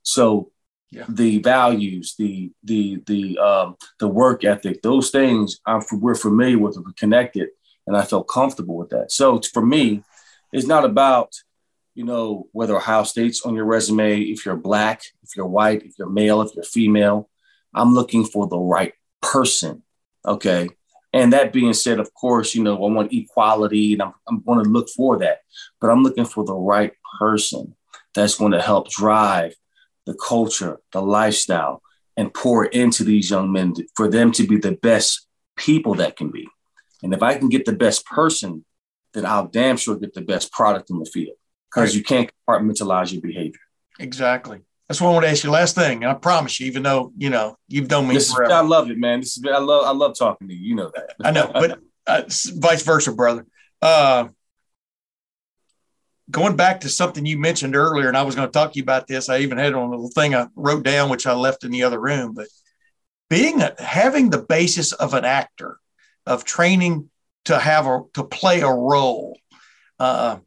So 0.01 0.51
yeah. 0.91 1.05
the 1.07 1.37
values, 1.39 2.15
the 2.17 2.51
the 2.63 3.01
the 3.05 3.37
um, 3.37 3.75
the 3.99 4.07
work 4.07 4.43
ethic, 4.43 4.81
those 4.81 5.11
things 5.11 5.59
I'm, 5.65 5.81
we're 5.91 6.15
familiar 6.15 6.57
with, 6.57 6.77
we're 6.77 6.93
connected, 6.97 7.49
and 7.85 7.95
I 7.95 8.03
felt 8.03 8.27
comfortable 8.27 8.75
with 8.75 8.89
that. 8.89 9.11
So 9.11 9.39
for 9.53 9.65
me, 9.65 10.03
it's 10.51 10.67
not 10.67 10.83
about 10.83 11.33
you 11.99 12.05
know, 12.05 12.47
whether 12.53 12.77
Ohio 12.77 13.03
State's 13.03 13.41
on 13.41 13.55
your 13.55 13.65
resume, 13.65 14.21
if 14.21 14.45
you're 14.45 14.55
black, 14.55 15.01
if 15.21 15.35
you're 15.35 15.45
white, 15.45 15.83
if 15.83 15.95
you're 15.99 16.09
male, 16.09 16.41
if 16.41 16.55
you're 16.55 16.63
female. 16.63 17.29
I'm 17.73 17.93
looking 17.93 18.23
for 18.23 18.47
the 18.47 18.57
right 18.57 18.93
person. 19.21 19.83
Okay. 20.25 20.69
And 21.11 21.33
that 21.33 21.51
being 21.51 21.73
said, 21.73 21.99
of 21.99 22.13
course, 22.13 22.55
you 22.55 22.63
know, 22.63 22.75
I 22.75 22.89
want 22.89 23.11
equality 23.11 23.91
and 23.91 24.01
I'm, 24.01 24.13
I'm 24.29 24.41
going 24.43 24.63
to 24.63 24.69
look 24.69 24.87
for 24.95 25.19
that, 25.19 25.39
but 25.81 25.89
I'm 25.89 26.01
looking 26.01 26.23
for 26.23 26.45
the 26.45 26.55
right 26.55 26.93
person 27.19 27.75
that's 28.15 28.37
going 28.37 28.53
to 28.53 28.61
help 28.61 28.89
drive 28.89 29.53
the 30.05 30.13
culture, 30.25 30.79
the 30.93 31.01
lifestyle, 31.01 31.81
and 32.15 32.33
pour 32.33 32.63
into 32.63 33.03
these 33.03 33.29
young 33.29 33.51
men 33.51 33.73
for 33.97 34.07
them 34.07 34.31
to 34.31 34.47
be 34.47 34.55
the 34.55 34.71
best 34.71 35.27
people 35.57 35.95
that 35.95 36.15
can 36.15 36.31
be. 36.31 36.47
And 37.03 37.13
if 37.13 37.21
I 37.21 37.37
can 37.37 37.49
get 37.49 37.65
the 37.65 37.73
best 37.73 38.05
person, 38.05 38.63
then 39.13 39.25
I'll 39.25 39.47
damn 39.47 39.75
sure 39.75 39.97
get 39.97 40.13
the 40.13 40.21
best 40.21 40.53
product 40.53 40.89
in 40.91 40.99
the 40.99 41.05
field 41.05 41.35
because 41.73 41.95
you 41.95 42.03
can't 42.03 42.29
compartmentalize 42.47 43.11
your 43.11 43.21
behavior. 43.21 43.59
Exactly. 43.99 44.61
That's 44.87 44.99
what 44.99 45.09
I 45.09 45.13
want 45.13 45.25
to 45.25 45.29
ask 45.29 45.43
you. 45.43 45.51
Last 45.51 45.75
thing, 45.75 46.03
I 46.03 46.15
promise 46.15 46.59
you, 46.59 46.67
even 46.67 46.81
though 46.81 47.13
you 47.15 47.29
know 47.29 47.57
you've 47.67 47.89
known 47.89 48.07
me 48.07 48.15
this 48.15 48.33
forever. 48.33 48.53
I 48.53 48.61
love 48.61 48.89
it, 48.89 48.97
man. 48.97 49.19
This 49.19 49.37
is 49.37 49.43
I 49.45 49.59
love 49.59 49.85
I 49.85 49.91
love 49.91 50.17
talking 50.17 50.47
to 50.47 50.53
you. 50.53 50.69
You 50.69 50.75
know 50.75 50.91
that. 50.95 51.15
I 51.23 51.31
know, 51.31 51.51
but 51.53 51.79
uh, 52.07 52.23
vice 52.55 52.81
versa, 52.81 53.11
brother. 53.11 53.45
Uh, 53.81 54.29
going 56.31 56.55
back 56.55 56.81
to 56.81 56.89
something 56.89 57.25
you 57.25 57.37
mentioned 57.37 57.75
earlier, 57.75 58.07
and 58.07 58.17
I 58.17 58.23
was 58.23 58.35
going 58.35 58.47
to 58.47 58.51
talk 58.51 58.73
to 58.73 58.77
you 58.77 58.83
about 58.83 59.05
this. 59.07 59.29
I 59.29 59.39
even 59.39 59.57
had 59.59 59.73
on 59.73 59.89
a 59.89 59.91
little 59.91 60.09
thing 60.09 60.33
I 60.33 60.47
wrote 60.55 60.83
down, 60.83 61.09
which 61.09 61.27
I 61.27 61.33
left 61.33 61.63
in 61.63 61.71
the 61.71 61.83
other 61.83 61.99
room. 61.99 62.33
But 62.33 62.47
being 63.29 63.61
a, 63.61 63.75
having 63.77 64.31
the 64.31 64.41
basis 64.41 64.91
of 64.91 65.13
an 65.13 65.25
actor, 65.25 65.77
of 66.25 66.43
training 66.45 67.09
to 67.45 67.57
have 67.57 67.85
a 67.87 68.01
to 68.13 68.23
play 68.23 68.61
a 68.61 68.69
role. 68.69 69.37
Uh, 69.99 70.37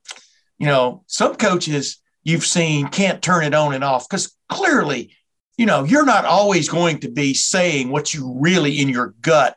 you 0.62 0.68
know, 0.68 1.02
some 1.08 1.34
coaches 1.34 2.00
you've 2.22 2.46
seen 2.46 2.86
can't 2.86 3.20
turn 3.20 3.42
it 3.42 3.52
on 3.52 3.74
and 3.74 3.82
off 3.82 4.08
because 4.08 4.32
clearly, 4.48 5.12
you 5.56 5.66
know, 5.66 5.82
you're 5.82 6.06
not 6.06 6.24
always 6.24 6.68
going 6.68 7.00
to 7.00 7.10
be 7.10 7.34
saying 7.34 7.90
what 7.90 8.14
you 8.14 8.36
really 8.38 8.80
in 8.80 8.88
your 8.88 9.12
gut 9.22 9.56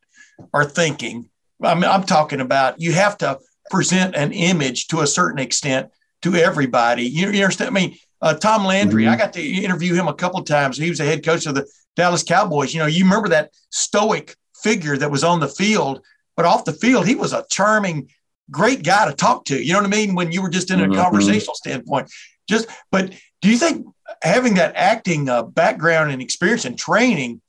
are 0.51 0.65
thinking. 0.65 1.29
I 1.61 1.75
mean, 1.75 1.83
I'm 1.83 2.05
talking 2.05 2.41
about 2.41 2.81
you 2.81 2.91
have 2.93 3.19
to 3.19 3.37
present 3.69 4.15
an 4.15 4.31
image 4.31 4.87
to 4.87 5.01
a 5.01 5.07
certain 5.07 5.37
extent 5.37 5.91
to 6.23 6.33
everybody. 6.33 7.03
You, 7.03 7.29
you 7.29 7.43
understand? 7.43 7.69
I 7.69 7.79
mean, 7.79 7.97
uh, 8.19 8.33
Tom 8.33 8.65
Landry, 8.65 9.03
mm-hmm. 9.03 9.13
I 9.13 9.15
got 9.15 9.33
to 9.33 9.43
interview 9.43 9.93
him 9.93 10.07
a 10.07 10.13
couple 10.15 10.39
of 10.39 10.47
times. 10.47 10.75
He 10.75 10.89
was 10.89 10.97
the 10.97 11.05
head 11.05 11.23
coach 11.23 11.45
of 11.45 11.53
the 11.53 11.67
Dallas 11.95 12.23
Cowboys. 12.23 12.73
You 12.73 12.79
know, 12.79 12.87
you 12.87 13.03
remember 13.03 13.29
that 13.29 13.51
stoic 13.69 14.35
figure 14.63 14.97
that 14.97 15.11
was 15.11 15.23
on 15.23 15.39
the 15.39 15.47
field, 15.47 16.01
but 16.35 16.47
off 16.47 16.65
the 16.65 16.73
field, 16.73 17.05
he 17.05 17.13
was 17.13 17.31
a 17.31 17.45
charming, 17.51 18.09
great 18.51 18.83
guy 18.83 19.09
to 19.09 19.15
talk 19.15 19.45
to. 19.45 19.61
You 19.61 19.73
know 19.73 19.79
what 19.79 19.87
I 19.87 19.95
mean? 19.95 20.15
When 20.15 20.31
you 20.31 20.41
were 20.41 20.49
just 20.49 20.71
in 20.71 20.81
a 20.81 20.83
mm-hmm. 20.83 20.99
conversational 20.99 21.55
standpoint, 21.55 22.11
just, 22.47 22.67
but 22.91 23.13
do 23.41 23.49
you 23.49 23.57
think 23.57 23.85
having 24.21 24.55
that 24.55 24.75
acting 24.75 25.29
uh, 25.29 25.43
background 25.43 26.11
and 26.11 26.21
experience 26.21 26.65
and 26.65 26.77
training 26.77 27.41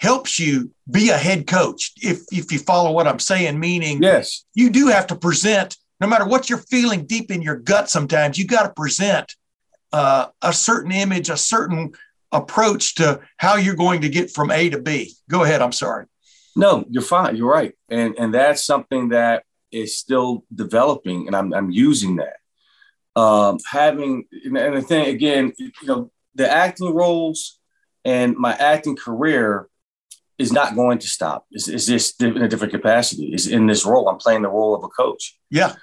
helps 0.00 0.38
you 0.38 0.70
be 0.90 1.10
a 1.10 1.16
head 1.16 1.46
coach? 1.46 1.92
If, 1.96 2.22
if 2.30 2.52
you 2.52 2.58
follow 2.58 2.92
what 2.92 3.06
I'm 3.06 3.18
saying, 3.18 3.58
meaning, 3.58 4.02
yes, 4.02 4.44
you 4.54 4.70
do 4.70 4.88
have 4.88 5.06
to 5.08 5.16
present 5.16 5.76
no 6.00 6.08
matter 6.08 6.26
what 6.26 6.50
you're 6.50 6.58
feeling 6.58 7.06
deep 7.06 7.30
in 7.30 7.40
your 7.40 7.56
gut 7.56 7.88
sometimes 7.88 8.36
you 8.36 8.46
got 8.46 8.64
to 8.64 8.70
present 8.70 9.32
uh, 9.92 10.26
a 10.42 10.52
certain 10.52 10.90
image, 10.90 11.30
a 11.30 11.36
certain 11.36 11.92
approach 12.32 12.96
to 12.96 13.20
how 13.36 13.56
you're 13.56 13.76
going 13.76 14.00
to 14.00 14.08
get 14.08 14.30
from 14.30 14.50
A 14.50 14.68
to 14.68 14.80
B. 14.80 15.14
Go 15.30 15.44
ahead. 15.44 15.62
I'm 15.62 15.72
sorry. 15.72 16.06
No, 16.56 16.84
you're 16.90 17.02
fine. 17.02 17.36
You're 17.36 17.50
right, 17.50 17.74
and 17.88 18.14
and 18.18 18.34
that's 18.34 18.64
something 18.64 19.10
that 19.10 19.44
is 19.74 19.98
still 19.98 20.44
developing, 20.54 21.26
and 21.26 21.36
I'm 21.36 21.52
I'm 21.52 21.70
using 21.70 22.16
that. 22.16 22.36
Um, 23.20 23.58
having 23.70 24.26
and 24.44 24.76
the 24.76 24.82
thing 24.82 25.06
again, 25.06 25.52
you 25.58 25.72
know, 25.82 26.10
the 26.34 26.50
acting 26.50 26.94
roles 26.94 27.58
and 28.04 28.36
my 28.36 28.52
acting 28.54 28.96
career 28.96 29.68
is 30.38 30.52
not 30.52 30.74
going 30.74 30.98
to 30.98 31.08
stop. 31.08 31.46
Is 31.52 31.68
it's 31.68 31.86
just 31.86 32.22
in 32.22 32.36
a 32.38 32.48
different 32.48 32.72
capacity. 32.72 33.32
Is 33.32 33.46
in 33.46 33.66
this 33.66 33.84
role. 33.84 34.08
I'm 34.08 34.18
playing 34.18 34.42
the 34.42 34.48
role 34.48 34.74
of 34.74 34.84
a 34.84 34.88
coach. 34.88 35.38
Yeah. 35.50 35.74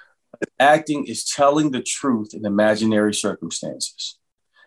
Acting 0.58 1.06
is 1.06 1.24
telling 1.24 1.70
the 1.70 1.82
truth 1.82 2.34
in 2.34 2.44
imaginary 2.44 3.14
circumstances. 3.14 4.18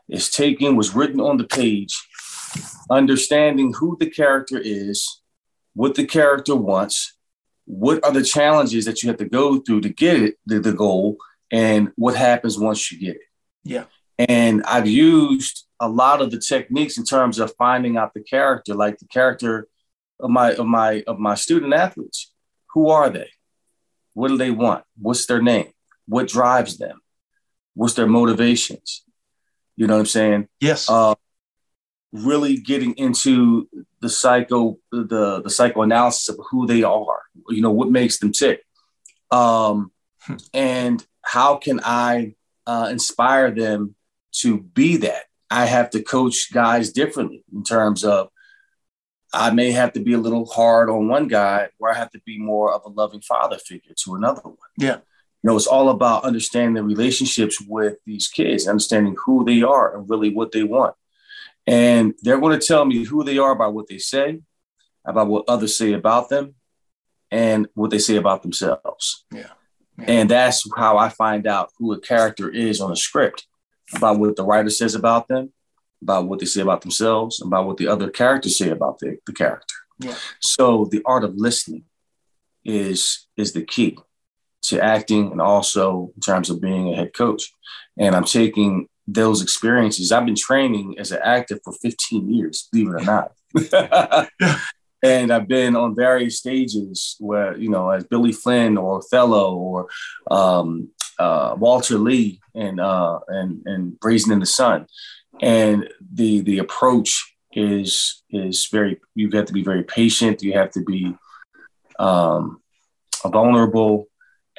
It's 0.08 0.30
taking 0.30 0.76
what's 0.76 0.94
written 0.94 1.20
on 1.20 1.38
the 1.38 1.44
page, 1.44 1.96
understanding 2.90 3.74
who 3.74 3.98
the 4.00 4.10
character 4.10 4.60
is, 4.64 5.22
what 5.74 5.96
the 5.96 6.06
character 6.06 6.56
wants, 6.56 7.15
what 7.66 8.04
are 8.06 8.12
the 8.12 8.24
challenges 8.24 8.86
that 8.86 9.02
you 9.02 9.10
have 9.10 9.18
to 9.18 9.26
go 9.26 9.60
through 9.60 9.82
to 9.82 9.90
get 9.90 10.22
it, 10.22 10.36
the, 10.46 10.60
the 10.60 10.74
goal, 10.74 11.18
and 11.52 11.92
what 11.96 12.16
happens 12.16 12.58
once 12.58 12.92
you 12.92 13.00
get 13.00 13.16
it. 13.16 13.22
Yeah. 13.64 13.86
And 14.18 14.64
I've 14.64 14.88
used 14.88 15.66
a 15.80 15.90
lot 15.90 16.22
of 16.22 16.32
the 16.32 16.40
techniques 16.40 16.98
in 16.98 17.04
terms 17.04 17.40
of 17.40 17.54
finding 17.58 17.98
out 17.98 18.14
the 18.14 18.22
character, 18.22 18.74
like 18.74 19.00
the 19.00 19.08
character 19.08 19.68
of 20.20 20.30
my 20.30 20.54
of 20.54 20.66
my 20.66 21.04
of 21.08 21.20
my 21.20 21.36
student 21.36 21.74
athletes. 21.74 22.32
Who 22.74 22.90
are 22.90 23.10
they? 23.10 23.30
What 24.14 24.30
do 24.30 24.38
they 24.38 24.52
want? 24.52 24.86
What's 24.98 25.26
their 25.26 25.42
name? 25.42 25.72
What 26.08 26.30
drives 26.30 26.78
them? 26.78 27.02
What's 27.74 27.96
their 27.96 28.08
motivations? 28.08 29.04
You 29.76 29.88
know 29.88 29.96
what 29.96 30.02
I'm 30.02 30.06
saying? 30.06 30.48
Yes. 30.62 30.90
Uh, 30.90 31.16
really 32.24 32.58
getting 32.58 32.94
into 32.94 33.68
the 34.02 34.10
psycho 34.10 34.78
the 34.92 35.42
the 35.42 35.50
psychoanalysis 35.50 36.30
of 36.30 36.40
who 36.50 36.68
they 36.68 36.84
are. 36.84 37.22
You 37.50 37.62
know 37.62 37.72
what 37.72 37.92
makes 37.92 38.20
them 38.20 38.32
tick, 38.32 38.64
um, 39.32 39.92
hmm. 40.22 40.36
and 40.54 41.06
how 41.22 41.58
can 41.58 41.80
I 41.84 42.36
uh, 42.66 42.90
inspire 42.92 43.52
them 43.52 43.96
to 44.40 44.60
be 44.60 44.98
that? 44.98 45.24
I 45.50 45.66
have 45.66 45.92
to 45.92 46.02
coach 46.02 46.52
guys 46.52 46.92
differently 46.92 47.44
in 47.54 47.64
terms 47.64 48.04
of 48.04 48.30
I 49.36 49.52
may 49.52 49.72
have 49.72 49.94
to 49.94 50.00
be 50.00 50.14
a 50.14 50.18
little 50.18 50.46
hard 50.46 50.90
on 50.90 51.08
one 51.08 51.28
guy 51.28 51.70
where 51.78 51.92
I 51.92 51.98
have 51.98 52.12
to 52.12 52.22
be 52.26 52.40
more 52.40 52.74
of 52.74 52.84
a 52.86 52.90
loving 52.90 53.22
father 53.22 53.58
figure 53.58 53.94
to 54.04 54.16
another 54.16 54.42
one. 54.42 54.56
Yeah. 54.78 54.96
You 54.96 55.52
know, 55.52 55.56
it's 55.56 55.68
all 55.68 55.90
about 55.90 56.24
understanding 56.24 56.74
the 56.74 56.84
relationships 56.84 57.62
with 57.62 57.98
these 58.06 58.28
kids, 58.28 58.68
understanding 58.68 59.16
who 59.26 59.46
they 59.46 59.62
are 59.62 59.96
and 59.96 60.10
really 60.10 60.34
what 60.34 60.52
they 60.52 60.64
want. 60.64 60.96
And 61.68 62.14
they're 62.22 62.40
going 62.40 62.60
to 62.60 62.66
tell 62.66 62.86
me 62.86 63.04
who 63.04 63.24
they 63.24 63.38
are 63.38 63.56
by 63.56 63.68
what 63.68 63.88
they 63.88 63.98
say, 63.98 64.42
about 65.06 65.28
what 65.28 65.46
others 65.48 65.78
say 65.78 65.94
about 65.94 66.30
them, 66.30 66.56
and 67.32 67.68
what 67.74 67.92
they 67.92 68.00
say 68.00 68.18
about 68.18 68.44
themselves. 68.44 69.26
Yeah. 69.32 69.48
yeah. 69.98 70.06
And 70.08 70.30
that's 70.30 70.68
how 70.76 70.98
I 70.98 71.10
find 71.10 71.48
out 71.48 71.72
who 71.78 71.94
a 71.94 72.00
character 72.00 72.50
is 72.50 72.82
on 72.82 72.92
a 72.92 72.96
script 72.96 73.48
about 73.94 74.20
what 74.20 74.36
the 74.36 74.44
writer 74.44 74.70
says 74.70 74.96
about 74.96 75.28
them 75.28 75.52
about 76.06 76.28
what 76.28 76.40
they 76.40 76.46
say 76.46 76.62
about 76.62 76.82
themselves, 76.82 77.42
about 77.42 77.66
what 77.66 77.78
the 77.78 77.88
other 77.88 78.12
characters 78.12 78.58
say 78.58 78.70
about 78.70 79.00
the, 79.00 79.18
the 79.26 79.34
character. 79.34 79.76
Yeah. 80.00 80.16
So 80.40 80.86
the 80.92 81.02
art 81.06 81.24
of 81.24 81.36
listening 81.36 81.86
is 82.64 83.28
is 83.38 83.54
the 83.54 83.64
key 83.64 83.98
to 84.64 84.84
acting 84.84 85.32
and 85.32 85.42
also 85.42 86.12
in 86.16 86.22
terms 86.22 86.50
of 86.50 86.62
being 86.62 86.94
a 86.94 86.96
head 86.96 87.14
coach. 87.14 87.52
And 87.98 88.16
I'm 88.16 88.26
taking 88.26 88.88
those 89.08 89.42
experiences. 89.42 90.12
I've 90.12 90.26
been 90.26 90.36
training 90.36 90.96
as 90.98 91.12
an 91.12 91.20
actor 91.24 91.60
for 91.64 91.74
15 91.74 92.34
years, 92.34 92.68
believe 92.72 92.90
it 92.90 93.02
or 93.02 93.04
not. 93.04 94.30
and 95.04 95.32
I've 95.32 95.48
been 95.48 95.76
on 95.76 95.96
various 95.96 96.40
stages 96.40 97.16
where, 97.20 97.56
you 97.58 97.70
know, 97.70 97.90
as 97.90 98.04
Billy 98.06 98.32
Flynn 98.32 98.78
or 98.78 98.98
Othello 98.98 99.56
or 99.56 99.88
um, 100.32 100.90
uh, 101.20 101.56
Walter 101.58 101.98
Lee 101.98 102.40
and 102.54 102.80
uh, 102.80 103.20
and 103.28 103.62
and 103.66 103.98
Raisin 104.02 104.32
in 104.32 104.40
the 104.40 104.46
Sun 104.46 104.88
and 105.42 105.90
the 106.14 106.42
the 106.42 106.60
approach 106.60 107.36
is 107.54 108.24
is 108.30 108.68
very 108.68 109.00
you 109.16 109.28
have 109.28 109.34
got 109.34 109.48
to 109.48 109.54
be 109.54 109.64
very 109.64 109.84
patient 109.84 110.42
you 110.42 110.54
have 110.54 110.72
to 110.72 110.82
be 110.82 111.16
um, 112.00 112.62
vulnerable 113.26 114.08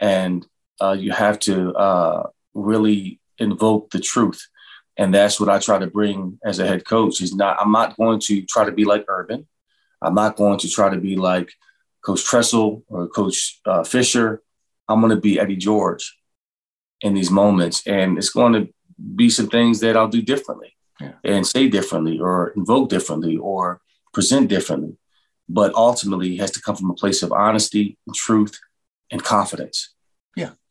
and 0.00 0.46
uh, 0.80 0.96
you 0.98 1.10
have 1.12 1.38
to 1.38 1.74
uh, 1.74 2.26
really 2.54 3.20
invoke 3.38 3.90
the 3.90 4.00
truth 4.00 4.46
and 4.96 5.14
that's 5.14 5.38
what 5.38 5.48
i 5.48 5.58
try 5.58 5.78
to 5.78 5.86
bring 5.86 6.38
as 6.44 6.58
a 6.58 6.66
head 6.66 6.84
coach 6.84 7.20
is 7.20 7.34
not 7.34 7.56
i'm 7.60 7.72
not 7.72 7.96
going 7.96 8.20
to 8.20 8.42
try 8.42 8.64
to 8.64 8.72
be 8.72 8.84
like 8.84 9.04
urban 9.08 9.46
i'm 10.02 10.14
not 10.14 10.36
going 10.36 10.58
to 10.58 10.68
try 10.68 10.88
to 10.88 10.98
be 10.98 11.16
like 11.16 11.50
coach 12.04 12.24
tressel 12.24 12.82
or 12.88 13.08
coach 13.08 13.60
uh, 13.66 13.84
fisher 13.84 14.42
i'm 14.88 15.00
going 15.00 15.14
to 15.14 15.20
be 15.20 15.38
eddie 15.38 15.56
george 15.56 16.18
in 17.02 17.14
these 17.14 17.30
moments 17.30 17.86
and 17.86 18.16
it's 18.16 18.30
going 18.30 18.52
to 18.52 18.72
be 19.14 19.30
some 19.30 19.48
things 19.48 19.80
that 19.80 19.96
I'll 19.96 20.08
do 20.08 20.22
differently 20.22 20.76
yeah. 21.00 21.12
and 21.24 21.46
say 21.46 21.68
differently 21.68 22.18
or 22.18 22.48
invoke 22.56 22.88
differently 22.88 23.36
or 23.36 23.80
present 24.12 24.48
differently. 24.48 24.96
But 25.48 25.74
ultimately, 25.74 26.34
it 26.34 26.40
has 26.40 26.50
to 26.52 26.62
come 26.62 26.76
from 26.76 26.90
a 26.90 26.94
place 26.94 27.22
of 27.22 27.32
honesty 27.32 27.96
and 28.06 28.16
truth 28.16 28.58
and 29.12 29.22
confidence. 29.22 29.94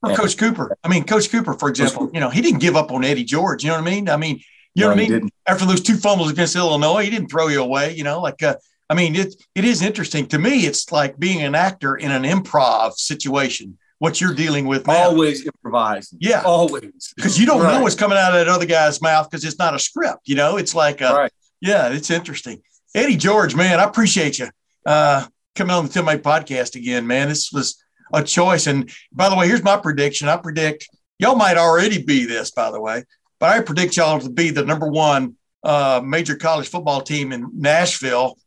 Yeah. 0.06 0.12
Or 0.12 0.12
and, 0.12 0.18
Coach 0.18 0.38
Cooper. 0.38 0.78
I 0.84 0.88
mean, 0.88 1.03
Coach 1.06 1.30
Cooper, 1.30 1.53
for 1.53 1.70
example, 1.70 2.10
you 2.14 2.20
know, 2.20 2.30
he 2.30 2.41
didn't 2.41 2.60
give 2.60 2.76
up 2.76 2.91
on 2.91 3.03
Eddie 3.03 3.24
George. 3.24 3.64
You 3.64 3.70
know 3.70 3.76
what 3.76 3.88
I 3.88 3.91
mean? 3.91 4.10
I 4.10 4.18
mean, 4.18 4.41
you 4.74 4.84
know 4.84 4.93
no, 4.93 5.01
what 5.01 5.12
I 5.12 5.20
mean? 5.20 5.30
After 5.47 5.66
those 5.66 5.82
two 5.82 5.97
fumbles 5.97 6.32
against 6.32 6.56
Illinois, 6.56 7.03
he 7.03 7.10
didn't 7.10 7.30
throw 7.30 7.47
you 7.47 7.62
away. 7.62 7.95
You 7.95 8.03
know, 8.03 8.22
like, 8.22 8.43
uh, 8.43 8.56
I 8.89 8.93
mean, 8.93 9.16
it, 9.16 9.36
it 9.56 9.66
is 9.66 9.82
interesting 9.82 10.28
to 10.28 10.39
me. 10.39 10.66
It's 10.66 10.91
like 10.91 11.18
being 11.18 11.41
an 11.41 11.56
actor 11.56 11.95
in 11.95 12.12
an 12.12 12.24
improv 12.24 12.93
situation 12.93 13.78
what 13.99 14.20
you're 14.20 14.34
dealing 14.34 14.68
with 14.68 14.88
now. 14.88 14.93
Always 14.93 15.45
improvising. 15.45 16.20
Yeah. 16.22 16.41
Always. 16.45 17.14
Because 17.16 17.39
you 17.39 17.45
don't 17.45 17.62
right. 17.62 17.74
know 17.74 17.82
what's 17.82 17.95
coming 17.95 18.18
out 18.18 18.34
of 18.34 18.45
that 18.45 18.47
other 18.47 18.66
guy's 18.66 19.01
mouth 19.01 19.30
because 19.30 19.45
it's 19.45 19.58
not 19.58 19.74
a 19.74 19.80
script. 19.80 20.28
You 20.28 20.36
know, 20.36 20.58
it's 20.58 20.76
like, 20.76 21.01
a, 21.01 21.14
right. 21.14 21.32
yeah, 21.62 21.89
it's 21.89 22.10
interesting. 22.10 22.62
Eddie 22.93 23.18
George, 23.18 23.56
man, 23.56 23.80
I 23.80 23.84
appreciate 23.84 24.39
you 24.39 24.49
uh, 24.86 25.26
coming 25.56 25.76
on 25.76 25.86
the 25.86 25.91
Tim 25.91 26.06
podcast 26.06 26.76
again, 26.76 27.08
man. 27.08 27.30
This 27.30 27.51
was 27.51 27.84
a 28.14 28.24
choice. 28.24 28.68
And 28.68 28.89
by 29.12 29.30
the 29.30 29.36
way, 29.36 29.47
here's 29.47 29.64
my 29.64 29.78
prediction. 29.78 30.28
I 30.28 30.38
predict 30.38 30.88
y'all 31.20 31.36
might 31.36 31.58
already 31.58 32.01
be 32.01 32.26
this, 32.26 32.51
by 32.51 32.72
the 32.72 32.80
way, 32.80 33.03
but 33.39 33.49
I 33.49 33.62
predict 33.62 33.97
y'all 33.97 34.20
to 34.20 34.30
be 34.30 34.49
the 34.49 34.66
number 34.66 34.88
one 34.88 35.36
uh, 35.64 36.01
major 36.03 36.36
college 36.36 36.68
football 36.68 37.01
team 37.01 37.32
in 37.32 37.49
Nashville 37.53 38.38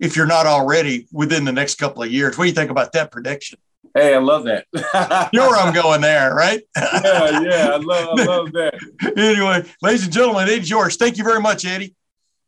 if 0.00 0.16
you're 0.16 0.26
not 0.26 0.46
already 0.46 1.06
within 1.12 1.44
the 1.44 1.52
next 1.52 1.76
couple 1.76 2.02
of 2.02 2.10
years. 2.10 2.36
What 2.36 2.44
do 2.44 2.48
you 2.48 2.54
think 2.54 2.70
about 2.70 2.92
that 2.92 3.10
prediction? 3.12 3.58
Hey, 3.94 4.12
I 4.12 4.18
love 4.18 4.44
that. 4.44 4.66
you 5.32 5.38
know 5.38 5.48
where 5.48 5.56
I'm 5.56 5.72
going 5.72 6.00
there, 6.00 6.34
right? 6.34 6.60
yeah, 6.76 7.40
yeah, 7.42 7.68
I 7.72 7.76
love, 7.76 8.18
I 8.18 8.24
love 8.24 8.52
that. 8.52 8.74
anyway, 9.16 9.70
ladies 9.82 10.02
and 10.02 10.12
gentlemen, 10.12 10.48
Eddie 10.48 10.62
George, 10.62 10.96
thank 10.96 11.16
you 11.16 11.22
very 11.22 11.40
much, 11.40 11.64
Eddie. 11.64 11.94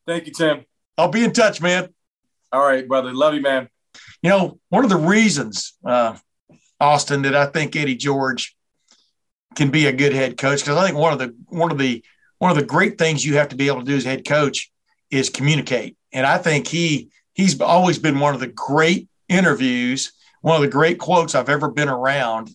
Thank 0.06 0.26
you, 0.26 0.32
Tim. 0.32 0.64
I'll 0.98 1.08
be 1.08 1.22
in 1.22 1.32
touch, 1.32 1.60
man. 1.60 1.94
All 2.52 2.66
right, 2.66 2.86
brother. 2.86 3.12
Love 3.12 3.34
you, 3.34 3.42
man. 3.42 3.68
You 4.22 4.30
know, 4.30 4.58
one 4.70 4.82
of 4.82 4.90
the 4.90 4.96
reasons, 4.96 5.74
uh, 5.84 6.16
Austin, 6.80 7.22
that 7.22 7.34
I 7.34 7.46
think 7.46 7.74
Eddie 7.74 7.96
George 7.96 8.56
can 9.54 9.70
be 9.70 9.86
a 9.86 9.92
good 9.92 10.12
head 10.12 10.36
coach, 10.36 10.60
because 10.60 10.76
I 10.76 10.86
think 10.86 10.98
one 10.98 11.12
of 11.12 11.18
the 11.18 11.34
one 11.48 11.70
of 11.70 11.78
the 11.78 12.04
one 12.38 12.50
of 12.50 12.56
the 12.56 12.64
great 12.64 12.98
things 12.98 13.24
you 13.24 13.36
have 13.36 13.48
to 13.48 13.56
be 13.56 13.68
able 13.68 13.80
to 13.80 13.86
do 13.86 13.96
as 13.96 14.04
head 14.04 14.26
coach 14.26 14.70
is 15.10 15.30
communicate. 15.30 15.96
And 16.12 16.26
I 16.26 16.38
think 16.38 16.68
he 16.68 17.10
he's 17.34 17.60
always 17.60 17.98
been 17.98 18.20
one 18.20 18.34
of 18.34 18.40
the 18.40 18.46
great 18.46 19.08
interviews 19.28 20.12
one 20.46 20.54
of 20.54 20.62
the 20.62 20.68
great 20.68 20.98
quotes 20.98 21.34
I've 21.34 21.48
ever 21.48 21.68
been 21.68 21.88
around. 21.88 22.50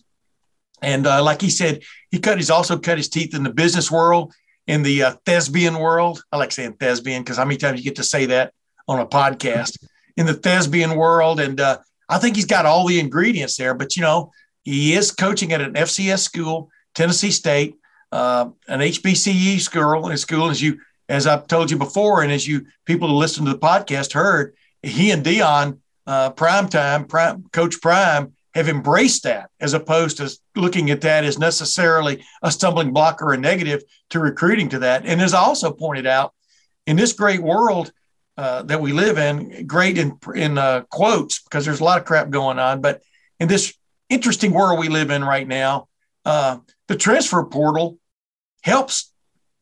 And 0.80 1.06
uh, 1.06 1.22
like 1.22 1.42
he 1.42 1.50
said, 1.50 1.82
he 2.10 2.18
cut. 2.18 2.38
He's 2.38 2.48
also 2.48 2.78
cut 2.78 2.96
his 2.96 3.10
teeth 3.10 3.34
in 3.34 3.42
the 3.42 3.52
business 3.52 3.90
world, 3.90 4.32
in 4.66 4.82
the 4.82 5.02
uh, 5.02 5.14
thespian 5.26 5.78
world. 5.78 6.24
I 6.32 6.38
like 6.38 6.52
saying 6.52 6.76
thespian 6.80 7.22
because 7.22 7.36
how 7.36 7.44
many 7.44 7.58
times 7.58 7.78
you 7.78 7.84
get 7.84 7.96
to 7.96 8.02
say 8.02 8.24
that 8.26 8.54
on 8.88 8.98
a 8.98 9.06
podcast 9.06 9.76
in 10.16 10.24
the 10.24 10.32
thespian 10.32 10.96
world, 10.96 11.38
and 11.38 11.60
uh, 11.60 11.80
I 12.12 12.18
think 12.18 12.36
he's 12.36 12.44
got 12.44 12.66
all 12.66 12.86
the 12.86 13.00
ingredients 13.00 13.56
there. 13.56 13.74
But 13.74 13.96
you 13.96 14.02
know, 14.02 14.30
he 14.62 14.94
is 14.94 15.10
coaching 15.10 15.52
at 15.52 15.60
an 15.60 15.74
FCS 15.74 16.20
school, 16.20 16.70
Tennessee 16.94 17.30
State, 17.30 17.76
uh, 18.12 18.50
an 18.68 18.80
HBCU 18.80 19.58
school, 19.60 20.08
a 20.08 20.16
school 20.16 20.50
as 20.50 20.60
you 20.60 20.78
as 21.08 21.26
I've 21.26 21.46
told 21.46 21.70
you 21.70 21.76
before, 21.76 22.22
and 22.22 22.30
as 22.30 22.46
you 22.46 22.66
people 22.84 23.08
who 23.08 23.14
listen 23.14 23.44
to 23.44 23.52
the 23.52 23.58
podcast 23.58 24.12
heard, 24.12 24.54
he 24.82 25.10
and 25.10 25.24
Deion 25.24 25.78
uh, 26.06 26.30
prime 26.30 26.68
time, 26.68 27.06
prime, 27.06 27.44
Coach 27.52 27.80
Prime, 27.80 28.34
have 28.54 28.68
embraced 28.68 29.22
that 29.22 29.50
as 29.60 29.72
opposed 29.72 30.18
to 30.18 30.30
looking 30.54 30.90
at 30.90 31.00
that 31.00 31.24
as 31.24 31.38
necessarily 31.38 32.22
a 32.42 32.50
stumbling 32.50 32.92
block 32.92 33.22
or 33.22 33.32
a 33.32 33.38
negative 33.38 33.82
to 34.10 34.20
recruiting 34.20 34.68
to 34.68 34.80
that. 34.80 35.06
And 35.06 35.20
as 35.22 35.32
I 35.32 35.40
also 35.40 35.72
pointed 35.72 36.06
out, 36.06 36.34
in 36.86 36.96
this 36.96 37.12
great 37.12 37.42
world 37.42 37.92
uh, 38.36 38.62
that 38.62 38.80
we 38.80 38.92
live 38.92 39.18
in, 39.18 39.66
great 39.66 39.98
in 39.98 40.18
in 40.34 40.58
uh, 40.58 40.82
quotes 40.90 41.42
because 41.42 41.64
there's 41.64 41.80
a 41.80 41.84
lot 41.84 42.00
of 42.00 42.06
crap 42.06 42.30
going 42.30 42.58
on, 42.58 42.80
but 42.80 43.02
in 43.38 43.48
this 43.48 43.74
interesting 44.08 44.52
world 44.52 44.78
we 44.78 44.88
live 44.88 45.10
in 45.10 45.24
right 45.24 45.46
now, 45.46 45.88
uh, 46.24 46.58
the 46.88 46.96
transfer 46.96 47.44
portal 47.44 47.98
helps 48.62 49.12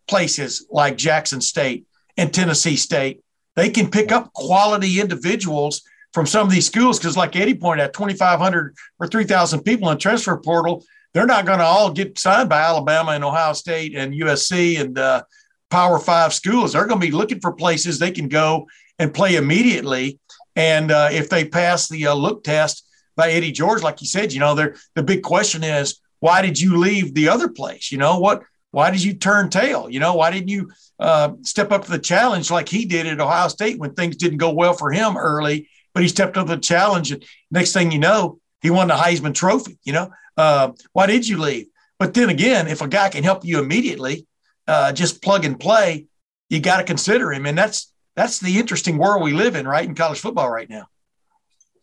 places 0.08 0.66
like 0.70 0.96
Jackson 0.96 1.40
State 1.40 1.86
and 2.16 2.32
Tennessee 2.32 2.76
State. 2.76 3.20
They 3.56 3.70
can 3.70 3.90
pick 3.90 4.12
up 4.12 4.32
quality 4.32 5.00
individuals 5.00 5.82
from 6.12 6.26
some 6.26 6.46
of 6.46 6.52
these 6.52 6.66
schools 6.66 6.98
because, 6.98 7.16
like 7.16 7.36
Eddie 7.36 7.54
pointed 7.54 7.84
out, 7.84 7.92
2,500 7.92 8.74
or 8.98 9.06
3,000 9.06 9.62
people 9.62 9.90
in 9.90 9.98
transfer 9.98 10.36
portal, 10.36 10.84
they're 11.14 11.26
not 11.26 11.46
going 11.46 11.58
to 11.58 11.64
all 11.64 11.90
get 11.92 12.18
signed 12.18 12.48
by 12.48 12.60
Alabama 12.60 13.12
and 13.12 13.24
Ohio 13.24 13.52
State 13.52 13.94
and 13.96 14.14
USC 14.14 14.80
and 14.80 14.98
uh, 14.98 15.22
Power 15.70 15.98
Five 15.98 16.34
schools. 16.34 16.72
They're 16.72 16.86
going 16.86 17.00
to 17.00 17.06
be 17.06 17.12
looking 17.12 17.40
for 17.40 17.52
places 17.52 17.98
they 17.98 18.10
can 18.10 18.28
go 18.28 18.66
and 18.98 19.14
play 19.14 19.36
immediately. 19.36 20.18
And 20.56 20.90
uh, 20.90 21.08
if 21.12 21.28
they 21.28 21.44
pass 21.44 21.88
the 21.88 22.08
uh, 22.08 22.14
look 22.14 22.44
test 22.44 22.86
by 23.16 23.30
Eddie 23.30 23.52
George, 23.52 23.82
like 23.82 24.00
you 24.00 24.06
said, 24.06 24.32
you 24.32 24.40
know, 24.40 24.54
the 24.54 25.02
big 25.02 25.22
question 25.22 25.62
is, 25.64 26.00
why 26.18 26.42
did 26.42 26.60
you 26.60 26.76
leave 26.76 27.14
the 27.14 27.28
other 27.28 27.48
place? 27.48 27.90
You 27.90 27.98
know, 27.98 28.18
what 28.18 28.42
why 28.72 28.90
did 28.90 29.02
you 29.02 29.14
turn 29.14 29.50
tail? 29.50 29.90
You 29.90 29.98
know, 29.98 30.14
why 30.14 30.30
didn't 30.30 30.48
you 30.48 30.70
uh, 30.98 31.32
step 31.42 31.72
up 31.72 31.84
to 31.84 31.90
the 31.90 31.98
challenge 31.98 32.50
like 32.50 32.68
he 32.68 32.84
did 32.84 33.06
at 33.06 33.20
Ohio 33.20 33.48
State 33.48 33.78
when 33.78 33.94
things 33.94 34.16
didn't 34.16 34.38
go 34.38 34.52
well 34.52 34.74
for 34.74 34.92
him 34.92 35.16
early? 35.16 35.68
But 35.92 36.02
he 36.02 36.08
stepped 36.08 36.36
up 36.36 36.46
to 36.46 36.54
the 36.54 36.60
challenge, 36.60 37.10
and 37.10 37.24
next 37.50 37.72
thing 37.72 37.90
you 37.90 37.98
know, 37.98 38.38
he 38.62 38.70
won 38.70 38.86
the 38.86 38.94
Heisman 38.94 39.34
Trophy. 39.34 39.78
You 39.82 39.94
know, 39.94 40.10
uh, 40.36 40.72
why 40.92 41.06
did 41.06 41.26
you 41.26 41.38
leave? 41.38 41.66
But 41.98 42.14
then 42.14 42.28
again, 42.28 42.68
if 42.68 42.80
a 42.80 42.88
guy 42.88 43.08
can 43.08 43.24
help 43.24 43.44
you 43.44 43.58
immediately, 43.58 44.26
uh, 44.70 44.92
just 44.92 45.20
plug 45.20 45.44
and 45.44 45.58
play, 45.58 46.06
you 46.48 46.60
got 46.60 46.78
to 46.78 46.84
consider 46.84 47.32
him, 47.32 47.44
and 47.46 47.58
that's 47.58 47.92
that's 48.16 48.38
the 48.38 48.58
interesting 48.58 48.98
world 48.98 49.22
we 49.22 49.32
live 49.32 49.56
in, 49.56 49.66
right, 49.66 49.84
in 49.84 49.94
college 49.94 50.20
football 50.20 50.50
right 50.50 50.68
now. 50.70 50.86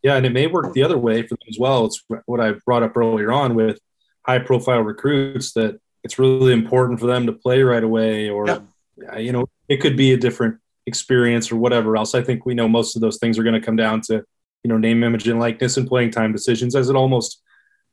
Yeah, 0.03 0.15
and 0.15 0.25
it 0.25 0.31
may 0.31 0.47
work 0.47 0.73
the 0.73 0.83
other 0.83 0.97
way 0.97 1.21
for 1.23 1.35
them 1.35 1.47
as 1.49 1.57
well. 1.59 1.85
It's 1.85 2.03
what 2.25 2.39
I 2.39 2.53
brought 2.65 2.83
up 2.83 2.95
earlier 2.95 3.31
on 3.31 3.55
with 3.55 3.79
high-profile 4.25 4.81
recruits 4.81 5.53
that 5.53 5.79
it's 6.03 6.19
really 6.19 6.53
important 6.53 6.99
for 6.99 7.07
them 7.07 7.25
to 7.25 7.33
play 7.33 7.61
right 7.63 7.83
away 7.83 8.29
or 8.29 8.47
yeah. 8.47 9.17
you 9.17 9.31
know 9.31 9.45
it 9.67 9.77
could 9.77 9.97
be 9.97 10.13
a 10.13 10.17
different 10.17 10.57
experience 10.85 11.51
or 11.51 11.55
whatever 11.57 11.97
else 11.97 12.13
i 12.13 12.21
think 12.21 12.45
we 12.45 12.53
know 12.53 12.67
most 12.67 12.95
of 12.95 13.01
those 13.01 13.17
things 13.17 13.37
are 13.37 13.43
going 13.43 13.59
to 13.59 13.65
come 13.65 13.75
down 13.75 13.99
to 14.01 14.15
you 14.63 14.69
know 14.69 14.77
name 14.77 15.03
image 15.03 15.27
and 15.27 15.39
likeness 15.39 15.77
and 15.77 15.87
playing 15.87 16.11
time 16.11 16.31
decisions 16.31 16.75
as 16.75 16.89
it 16.89 16.95
almost 16.95 17.41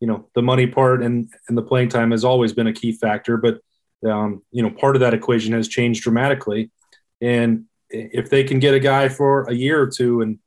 you 0.00 0.06
know 0.06 0.28
the 0.34 0.42
money 0.42 0.66
part 0.66 1.02
and 1.02 1.32
and 1.48 1.56
the 1.56 1.62
playing 1.62 1.88
time 1.88 2.10
has 2.10 2.24
always 2.24 2.52
been 2.52 2.66
a 2.66 2.72
key 2.72 2.92
factor 2.92 3.36
but 3.36 3.60
um, 4.08 4.42
you 4.50 4.62
know 4.62 4.70
part 4.70 4.96
of 4.96 5.00
that 5.00 5.14
equation 5.14 5.52
has 5.52 5.68
changed 5.68 6.02
dramatically 6.02 6.70
and 7.20 7.64
if 7.90 8.28
they 8.28 8.44
can 8.44 8.58
get 8.58 8.74
a 8.74 8.80
guy 8.80 9.08
for 9.08 9.44
a 9.44 9.54
year 9.54 9.80
or 9.80 9.86
two 9.86 10.20
and 10.20 10.38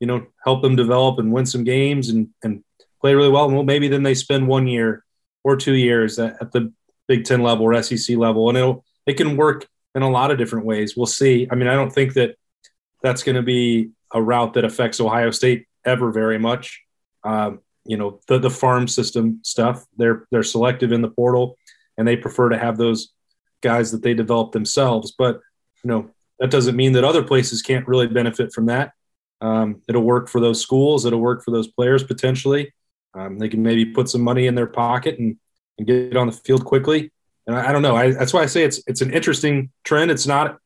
you 0.00 0.06
know 0.06 0.26
help 0.44 0.62
them 0.62 0.76
develop 0.76 1.18
and 1.18 1.32
win 1.32 1.46
some 1.46 1.64
games 1.64 2.08
and 2.08 2.28
and 2.42 2.62
play 3.00 3.14
really 3.14 3.28
well 3.28 3.50
well 3.50 3.62
maybe 3.62 3.88
then 3.88 4.02
they 4.02 4.14
spend 4.14 4.46
one 4.46 4.66
year 4.66 5.04
or 5.44 5.56
two 5.56 5.74
years 5.74 6.18
at, 6.18 6.36
at 6.40 6.52
the 6.52 6.72
Big 7.08 7.24
Ten 7.24 7.42
level 7.42 7.64
or 7.64 7.82
SEC 7.82 8.16
level, 8.16 8.48
and 8.48 8.58
it'll 8.58 8.84
it 9.06 9.14
can 9.14 9.36
work 9.36 9.66
in 9.94 10.02
a 10.02 10.10
lot 10.10 10.30
of 10.30 10.38
different 10.38 10.66
ways. 10.66 10.96
We'll 10.96 11.06
see. 11.06 11.48
I 11.50 11.54
mean, 11.54 11.66
I 11.66 11.74
don't 11.74 11.92
think 11.92 12.14
that 12.14 12.36
that's 13.02 13.22
going 13.22 13.36
to 13.36 13.42
be 13.42 13.90
a 14.12 14.22
route 14.22 14.54
that 14.54 14.64
affects 14.64 15.00
Ohio 15.00 15.30
State 15.30 15.66
ever 15.84 16.12
very 16.12 16.38
much. 16.38 16.82
Um, 17.24 17.60
you 17.84 17.96
know, 17.96 18.20
the 18.28 18.38
the 18.38 18.50
farm 18.50 18.86
system 18.86 19.40
stuff. 19.42 19.84
They're 19.96 20.26
they're 20.30 20.42
selective 20.42 20.92
in 20.92 21.00
the 21.00 21.08
portal, 21.08 21.56
and 21.98 22.08
they 22.08 22.16
prefer 22.16 22.48
to 22.48 22.58
have 22.58 22.78
those 22.78 23.12
guys 23.60 23.90
that 23.90 24.02
they 24.02 24.14
develop 24.14 24.52
themselves. 24.52 25.12
But 25.18 25.40
you 25.84 25.88
know, 25.88 26.10
that 26.38 26.50
doesn't 26.50 26.76
mean 26.76 26.92
that 26.92 27.04
other 27.04 27.22
places 27.22 27.60
can't 27.60 27.86
really 27.86 28.06
benefit 28.06 28.52
from 28.52 28.66
that. 28.66 28.92
Um, 29.40 29.82
it'll 29.88 30.02
work 30.02 30.28
for 30.28 30.40
those 30.40 30.60
schools. 30.60 31.04
It'll 31.04 31.20
work 31.20 31.44
for 31.44 31.50
those 31.50 31.68
players 31.68 32.02
potentially. 32.02 32.72
Um, 33.14 33.38
they 33.38 33.48
can 33.48 33.62
maybe 33.62 33.84
put 33.84 34.08
some 34.08 34.22
money 34.22 34.46
in 34.46 34.54
their 34.54 34.66
pocket 34.66 35.18
and 35.18 35.36
and 35.76 35.86
get 35.86 36.16
on 36.16 36.26
the 36.26 36.32
field 36.32 36.64
quickly. 36.64 37.12
And 37.46 37.56
I, 37.56 37.68
I 37.68 37.72
don't 37.72 37.82
know. 37.82 37.96
I, 37.96 38.12
that's 38.12 38.32
why 38.32 38.42
I 38.42 38.46
say 38.46 38.64
it's 38.64 38.80
it's 38.86 39.00
an 39.00 39.12
interesting 39.12 39.70
trend. 39.84 40.10
It's 40.10 40.26
not. 40.26 40.58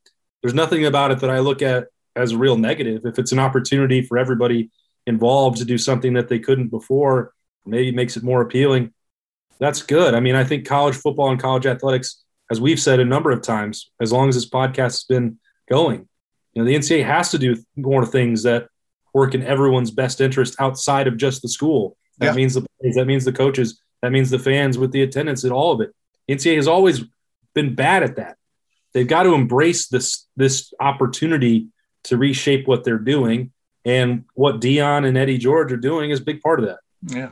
There's 0.43 0.55
nothing 0.55 0.87
about 0.87 1.11
it 1.13 1.21
that 1.21 1.31
I 1.31 1.39
look 1.39 1.63
at 1.63 1.89
as 2.17 2.33
a 2.33 2.39
real 2.39 2.57
negative. 2.57 3.03
If 3.05 3.19
it's 3.19 3.33
an 3.33 3.39
opportunity 3.39 4.03
for 4.03 4.19
everybody 4.19 4.71
involved 5.07 5.59
to 5.59 5.65
do 5.65 5.79
something 5.79 6.15
that 6.15 6.29
they 6.29 6.39
couldn't 6.39 6.69
before, 6.69 7.33
maybe 7.65 7.93
makes 7.93 8.17
it 8.17 8.23
more 8.23 8.43
appealing. 8.43 8.93
That's 9.63 9.81
good. 9.81 10.17
I 10.17 10.19
mean, 10.19 10.35
I 10.35 10.43
think 10.43 10.67
college 10.67 10.97
football 10.97 11.31
and 11.31 11.41
college 11.41 11.67
athletics, 11.67 12.25
as 12.51 12.61
we've 12.61 12.81
said 12.81 12.99
a 12.99 13.05
number 13.05 13.31
of 13.31 13.43
times, 13.43 13.93
as 14.01 14.11
long 14.11 14.29
as 14.29 14.35
this 14.35 14.51
podcast 14.51 14.77
has 14.77 15.05
been 15.05 15.39
going, 15.71 16.09
you 16.53 16.61
know, 16.61 16.67
the 16.67 16.75
NCAA 16.75 17.07
has 17.07 17.31
to 17.31 17.39
do 17.39 17.55
more 17.77 18.05
things 18.05 18.43
that 18.43 18.67
work 19.15 19.37
in 19.37 19.45
everyone's 19.45 19.93
best 19.93 20.21
interest 20.21 20.57
outside 20.59 21.07
of 21.07 21.17
just 21.17 21.43
the 21.43 21.49
school. 21.49 21.97
That 22.19 22.27
yeah. 22.27 22.33
means 22.33 22.55
the 22.55 22.67
players, 22.81 22.97
that 22.97 23.07
means 23.07 23.25
the 23.25 23.33
coaches, 23.33 23.81
that 24.01 24.11
means 24.11 24.31
the 24.31 24.39
fans 24.41 24.79
with 24.79 24.91
the 24.91 25.03
attendance 25.03 25.45
and 25.45 25.53
all 25.53 25.71
of 25.71 25.81
it. 25.81 25.95
NCAA 26.29 26.57
has 26.57 26.67
always 26.67 27.05
been 27.55 27.77
bad 27.77 28.03
at 28.03 28.17
that. 28.17 28.39
They've 28.95 29.07
got 29.07 29.23
to 29.23 29.33
embrace 29.33 29.87
this 29.87 30.27
this 30.37 30.75
opportunity 30.81 31.69
to 32.05 32.17
reshape 32.17 32.67
what 32.67 32.83
they're 32.83 32.99
doing, 32.99 33.53
and 33.85 34.25
what 34.35 34.61
Deion 34.61 35.07
and 35.07 35.17
Eddie 35.17 35.39
George 35.39 35.73
are 35.73 35.77
doing 35.77 36.11
is 36.11 36.19
a 36.19 36.25
big 36.25 36.41
part 36.41 36.59
of 36.59 36.67
that. 36.67 36.81
Yeah. 37.07 37.31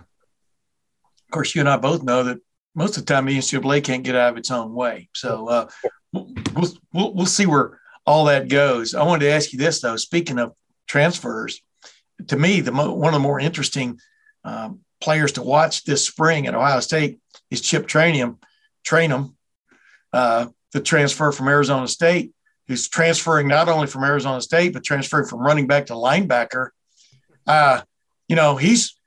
Of 1.30 1.32
course, 1.32 1.54
you 1.54 1.60
and 1.60 1.68
I 1.68 1.76
both 1.76 2.02
know 2.02 2.24
that 2.24 2.38
most 2.74 2.96
of 2.96 3.06
the 3.06 3.14
time 3.14 3.26
the 3.26 3.38
NCAA 3.38 3.84
can't 3.84 4.02
get 4.02 4.16
out 4.16 4.32
of 4.32 4.36
its 4.36 4.50
own 4.50 4.74
way. 4.74 5.08
So 5.14 5.46
uh, 5.46 5.68
we'll, 6.12 6.34
we'll 6.92 7.14
we'll 7.14 7.26
see 7.26 7.46
where 7.46 7.78
all 8.04 8.24
that 8.24 8.48
goes. 8.48 8.96
I 8.96 9.04
wanted 9.04 9.26
to 9.26 9.30
ask 9.30 9.52
you 9.52 9.58
this 9.60 9.80
though. 9.80 9.94
Speaking 9.94 10.40
of 10.40 10.54
transfers, 10.88 11.62
to 12.26 12.36
me, 12.36 12.60
the 12.60 12.72
mo- 12.72 12.94
one 12.94 13.14
of 13.14 13.20
the 13.20 13.22
more 13.22 13.38
interesting 13.38 14.00
um, 14.42 14.80
players 15.00 15.30
to 15.34 15.42
watch 15.42 15.84
this 15.84 16.04
spring 16.04 16.48
at 16.48 16.56
Ohio 16.56 16.80
State 16.80 17.20
is 17.48 17.60
Chip 17.60 17.86
Trayanum, 17.86 18.38
Trainum, 18.84 19.34
uh, 20.12 20.46
the 20.72 20.80
transfer 20.80 21.30
from 21.30 21.46
Arizona 21.46 21.86
State, 21.86 22.32
who's 22.66 22.88
transferring 22.88 23.46
not 23.46 23.68
only 23.68 23.86
from 23.86 24.02
Arizona 24.02 24.42
State 24.42 24.72
but 24.72 24.82
transferring 24.82 25.28
from 25.28 25.38
running 25.38 25.68
back 25.68 25.86
to 25.86 25.92
linebacker. 25.92 26.70
Uh, 27.46 27.82
you 28.26 28.34
know, 28.34 28.56
he's 28.56 28.99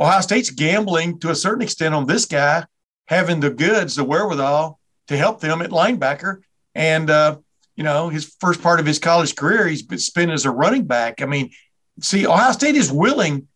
Ohio 0.00 0.20
State's 0.22 0.50
gambling 0.50 1.18
to 1.20 1.30
a 1.30 1.34
certain 1.34 1.62
extent 1.62 1.94
on 1.94 2.06
this 2.06 2.24
guy 2.24 2.64
having 3.06 3.40
the 3.40 3.50
goods, 3.50 3.96
the 3.96 4.04
wherewithal 4.04 4.80
to 5.08 5.16
help 5.16 5.40
them 5.40 5.60
at 5.60 5.70
linebacker. 5.70 6.40
And 6.74 7.10
uh, 7.10 7.38
you 7.76 7.84
know, 7.84 8.08
his 8.08 8.34
first 8.40 8.62
part 8.62 8.80
of 8.80 8.86
his 8.86 8.98
college 8.98 9.36
career, 9.36 9.66
he's 9.66 9.82
been 9.82 9.98
spent 9.98 10.30
as 10.30 10.44
a 10.44 10.50
running 10.50 10.86
back. 10.86 11.20
I 11.20 11.26
mean, 11.26 11.50
see, 12.00 12.26
Ohio 12.26 12.52
State 12.52 12.76
is 12.76 12.90
willing 12.90 13.48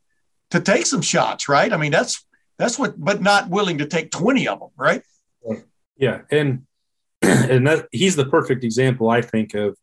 to 0.51 0.61
take 0.61 0.86
some 0.86 1.03
shots, 1.03 1.49
right? 1.49 1.72
I 1.72 1.76
mean, 1.76 1.92
that's 1.92 2.24
that's 2.59 2.78
what, 2.78 3.03
but 3.03 3.22
not 3.22 3.49
willing 3.49 3.78
to 3.78 3.86
take 3.86 4.11
twenty 4.11 4.47
of 4.47 4.61
them, 4.61 4.70
right? 4.76 5.03
Yeah, 5.97 6.22
and 6.30 6.66
and 7.22 7.66
that 7.66 7.88
he's 7.92 8.16
the 8.16 8.26
perfect 8.26 8.64
example, 8.64 9.09
I 9.09 9.22
think, 9.22 9.55
of 9.55 9.76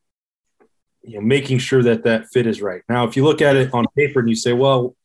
you 1.01 1.16
know 1.16 1.22
making 1.22 1.57
sure 1.57 1.82
that 1.84 2.03
that 2.03 2.28
fit 2.32 2.45
is 2.45 2.62
right. 2.62 2.84
Now, 2.88 3.07
if 3.07 3.16
you 3.16 3.24
look 3.24 3.41
at 3.41 3.55
it 3.55 3.74
on 3.74 3.86
paper 3.97 4.20
and 4.20 4.30
you 4.30 4.36
say, 4.36 4.53
well, 4.53 4.95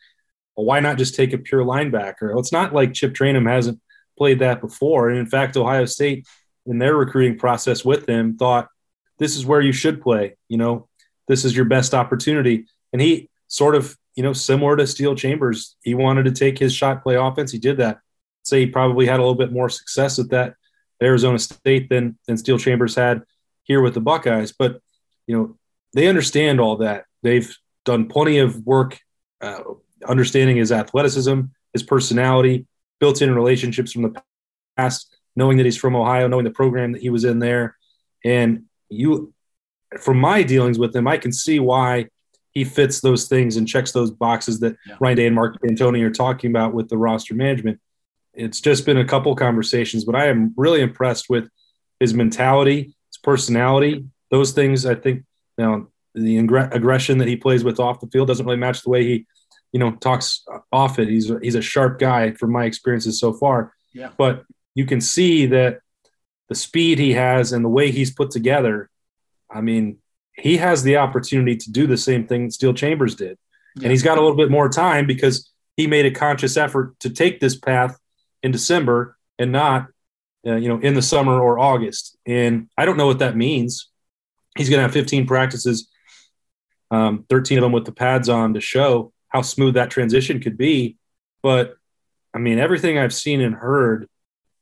well 0.57 0.66
why 0.66 0.80
not 0.80 0.98
just 0.98 1.14
take 1.14 1.32
a 1.32 1.38
pure 1.38 1.64
linebacker? 1.64 2.38
It's 2.38 2.52
not 2.52 2.74
like 2.74 2.94
Chip 2.94 3.14
Trayanum 3.14 3.48
hasn't 3.48 3.80
played 4.16 4.38
that 4.40 4.61
before, 4.61 5.11
and 5.11 5.18
in 5.18 5.26
fact, 5.26 5.57
Ohio 5.57 5.84
State 5.84 6.26
in 6.66 6.78
their 6.78 6.96
recruiting 6.96 7.38
process 7.38 7.84
with 7.84 8.09
him 8.09 8.36
thought 8.36 8.68
this 9.18 9.36
is 9.36 9.46
where 9.46 9.61
you 9.61 9.72
should 9.72 10.02
play. 10.02 10.36
You 10.48 10.59
know, 10.59 10.88
this 11.28 11.44
is 11.44 11.54
your 11.54 11.66
best 11.66 11.94
opportunity, 11.94 12.66
and 12.92 13.00
he 13.00 13.28
sort 13.48 13.74
of 13.74 13.96
you 14.16 14.22
know, 14.22 14.32
similar 14.32 14.76
to 14.76 14.86
Steele 14.86 15.14
Chambers, 15.14 15.76
he 15.82 15.94
wanted 15.94 16.24
to 16.24 16.32
take 16.32 16.59
his 16.59 16.74
shot 16.74 17.02
play 17.02 17.16
offense. 17.16 17.52
He 17.52 17.59
did 17.59 17.76
that. 17.76 18.00
Say 18.42 18.61
he 18.61 18.66
probably 18.66 19.07
had 19.07 19.20
a 19.20 19.22
little 19.22 19.34
bit 19.34 19.52
more 19.52 19.68
success 19.68 20.18
with 20.18 20.30
that 20.30 20.54
Arizona 21.02 21.38
State 21.38 21.90
than 21.90 22.18
than 22.26 22.38
Steele 22.38 22.59
Chambers 22.59 22.94
had 22.94 23.22
here 23.64 23.82
with 23.82 23.94
the 23.94 24.00
Buckeyes. 24.00 24.52
But 24.59 24.80
you 25.26 25.36
know, 25.36 25.59
they 25.92 26.09
understand 26.09 26.61
all 26.61 26.78
that. 26.78 27.04
They've 27.22 27.54
done 27.84 28.09
plenty 28.09 28.38
of 28.38 28.64
work 28.64 28.98
uh, 29.40 29.61
understanding 30.07 30.57
his 30.57 30.72
athleticism, 30.72 31.42
his 31.72 31.82
personality, 31.82 32.66
built-in 33.01 33.34
relationships 33.34 33.92
from 33.92 34.03
the 34.03 34.22
past, 34.76 35.16
knowing 35.34 35.57
that 35.59 35.66
he's 35.66 35.76
from 35.76 35.97
Ohio, 35.97 36.28
knowing 36.28 36.44
the 36.44 36.51
program 36.51 36.92
that 36.92 37.03
he 37.03 37.11
was 37.11 37.24
in 37.24 37.38
there, 37.38 37.76
and 38.24 38.64
you, 38.88 39.32
from 40.01 40.18
my 40.18 40.42
dealings 40.42 40.78
with 40.78 40.94
him, 40.94 41.07
I 41.07 41.18
can 41.18 41.32
see 41.32 41.61
why 41.61 42.07
he 42.51 42.64
fits 42.64 43.01
those 43.01 43.28
things 43.28 43.57
and 43.57 43.68
checks 43.68 43.92
those 43.92 44.11
boxes 44.11 44.61
that 44.61 44.76
yeah. 44.86 44.97
Ryan 44.99 45.16
Day 45.16 45.26
and 45.26 45.34
Mark 45.34 45.61
Pantoni 45.61 46.03
are 46.03 46.11
talking 46.11 46.51
about 46.51 46.72
with 46.72 46.88
the 46.88 46.97
roster 46.97 47.34
management. 47.34 47.80
it's 48.32 48.61
just 48.61 48.86
been 48.86 48.97
a 48.97 49.05
couple 49.05 49.34
conversations, 49.36 50.05
but 50.05 50.14
I 50.14 50.26
am 50.26 50.55
really 50.57 50.80
impressed 50.80 51.28
with 51.28 51.49
his 52.01 52.14
mentality, 52.14 52.94
his 53.09 53.18
personality. 53.22 54.07
Those 54.30 54.53
things, 54.53 54.86
I 54.86 54.94
think, 54.94 55.24
you 55.59 55.64
now 55.64 55.88
the 56.14 56.38
aggression 56.38 57.18
that 57.18 57.28
he 57.28 57.36
plays 57.36 57.62
with 57.62 57.78
off 57.78 58.01
the 58.01 58.07
field 58.07 58.26
doesn't 58.26 58.47
really 58.47 58.57
match 58.57 58.82
the 58.82 58.90
way 58.90 59.05
he, 59.05 59.26
you 59.76 59.80
know, 59.80 59.90
talks 59.90 60.42
off 60.72 60.98
it. 60.98 61.06
He's 61.06 61.30
he's 61.42 61.54
a 61.54 61.60
sharp 61.60 61.98
guy 61.98 62.32
from 62.32 62.50
my 62.50 62.64
experiences 62.64 63.20
so 63.20 63.34
far. 63.34 63.74
Yeah. 63.92 64.08
But 64.16 64.44
you 64.74 64.86
can 64.86 65.02
see 65.02 65.44
that 65.48 65.80
the 66.48 66.54
speed 66.54 66.98
he 66.98 67.12
has 67.12 67.52
and 67.52 67.62
the 67.62 67.68
way 67.68 67.90
he's 67.90 68.10
put 68.10 68.30
together. 68.30 68.88
I 69.50 69.60
mean, 69.60 69.98
he 70.32 70.56
has 70.56 70.82
the 70.82 70.96
opportunity 70.96 71.56
to 71.56 71.70
do 71.70 71.86
the 71.86 71.98
same 71.98 72.26
thing 72.26 72.50
Steele 72.50 72.72
Chambers 72.72 73.16
did, 73.16 73.36
yeah. 73.74 73.82
and 73.82 73.90
he's 73.90 74.02
got 74.02 74.16
a 74.16 74.22
little 74.22 74.38
bit 74.38 74.50
more 74.50 74.70
time 74.70 75.06
because 75.06 75.52
he 75.76 75.86
made 75.86 76.06
a 76.06 76.10
conscious 76.10 76.56
effort 76.56 76.98
to 77.00 77.10
take 77.10 77.38
this 77.40 77.54
path 77.54 77.98
in 78.42 78.52
December 78.52 79.18
and 79.38 79.52
not, 79.52 79.88
uh, 80.46 80.56
you 80.56 80.70
know, 80.70 80.80
in 80.80 80.94
the 80.94 81.02
summer 81.02 81.38
or 81.38 81.58
August. 81.58 82.16
And 82.24 82.70
I 82.78 82.86
don't 82.86 82.96
know 82.96 83.08
what 83.08 83.18
that 83.18 83.36
means. 83.36 83.90
He's 84.56 84.70
going 84.70 84.78
to 84.78 84.84
have 84.84 84.94
15 84.94 85.26
practices, 85.26 85.90
um, 86.90 87.26
13 87.28 87.58
of 87.58 87.62
them 87.62 87.72
with 87.72 87.84
the 87.84 87.92
pads 87.92 88.30
on 88.30 88.54
to 88.54 88.60
show 88.62 89.12
how 89.37 89.43
smooth 89.43 89.74
that 89.74 89.91
transition 89.91 90.41
could 90.41 90.57
be. 90.57 90.97
But 91.43 91.76
I 92.32 92.39
mean, 92.39 92.59
everything 92.59 92.97
I've 92.97 93.14
seen 93.14 93.43
and 93.43 93.55
heard 93.55 94.09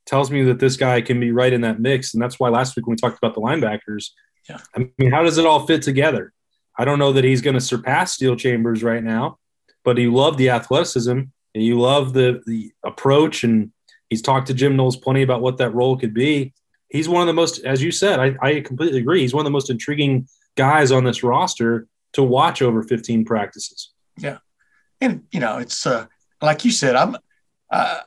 tells 0.05 0.33
me 0.33 0.43
that 0.45 0.59
this 0.59 0.77
guy 0.77 1.01
can 1.01 1.21
be 1.21 1.31
right 1.31 1.53
in 1.53 1.61
that 1.61 1.81
mix. 1.81 2.13
And 2.13 2.21
that's 2.21 2.41
why 2.41 2.49
last 2.49 2.77
week 2.77 2.87
when 2.87 2.95
we 2.95 2.97
talked 2.97 3.17
about 3.17 3.35
the 3.35 3.41
linebackers, 3.41 4.11
yeah. 4.49 4.59
I 4.77 4.91
mean, 4.99 5.13
how 5.13 5.23
does 5.23 5.39
it 5.39 5.47
all 5.47 5.65
fit 5.65 5.83
together? 5.83 6.33
I 6.77 6.85
don't 6.85 6.99
know 6.99 7.13
that 7.13 7.23
he's 7.23 7.41
going 7.41 7.55
to 7.55 7.61
surpass 7.61 8.15
Steele 8.15 8.35
Chambers 8.35 8.83
right 8.83 9.03
now, 9.03 9.39
but 9.85 9.97
you 9.97 10.13
love 10.13 10.37
the 10.37 10.51
athleticism 10.51 11.19
and 11.19 11.65
you 11.65 11.81
love 11.81 12.13
the 12.13 12.43
the 12.45 12.73
approach 12.85 13.45
and 13.45 13.71
he's 14.11 14.23
talked 14.23 14.49
to 14.49 14.55
Jim 14.55 14.77
Knowles 14.77 14.97
plenty 14.97 15.23
about 15.23 15.41
what 15.41 15.59
that 15.59 15.73
role 15.73 15.97
could 15.97 16.13
be. 16.13 16.53
He's 16.89 17.09
one 17.09 17.23
of 17.23 17.29
the 17.29 17.33
most, 17.33 17.65
as 17.65 17.81
you 17.81 17.93
said, 17.93 18.19
I, 18.19 18.37
I 18.43 18.61
completely 18.61 18.99
agree. 18.99 19.21
He's 19.21 19.35
one 19.35 19.43
of 19.43 19.51
the 19.51 19.59
most 19.59 19.71
intriguing 19.71 20.27
guys 20.57 20.91
on 20.91 21.05
this 21.05 21.23
roster 21.23 21.87
to 22.15 22.25
watch 22.25 22.61
over 22.61 22.83
15 22.83 23.25
practices. 23.25 23.93
Yeah. 24.19 24.39
And, 25.05 25.25
you 25.31 25.41
know, 25.41 25.59
it's 25.59 25.87
uh, 25.87 26.07
like 26.41 26.65
you 26.65 26.71
said, 26.71 26.97
I'm, 26.97 27.17
uh, 27.71 28.01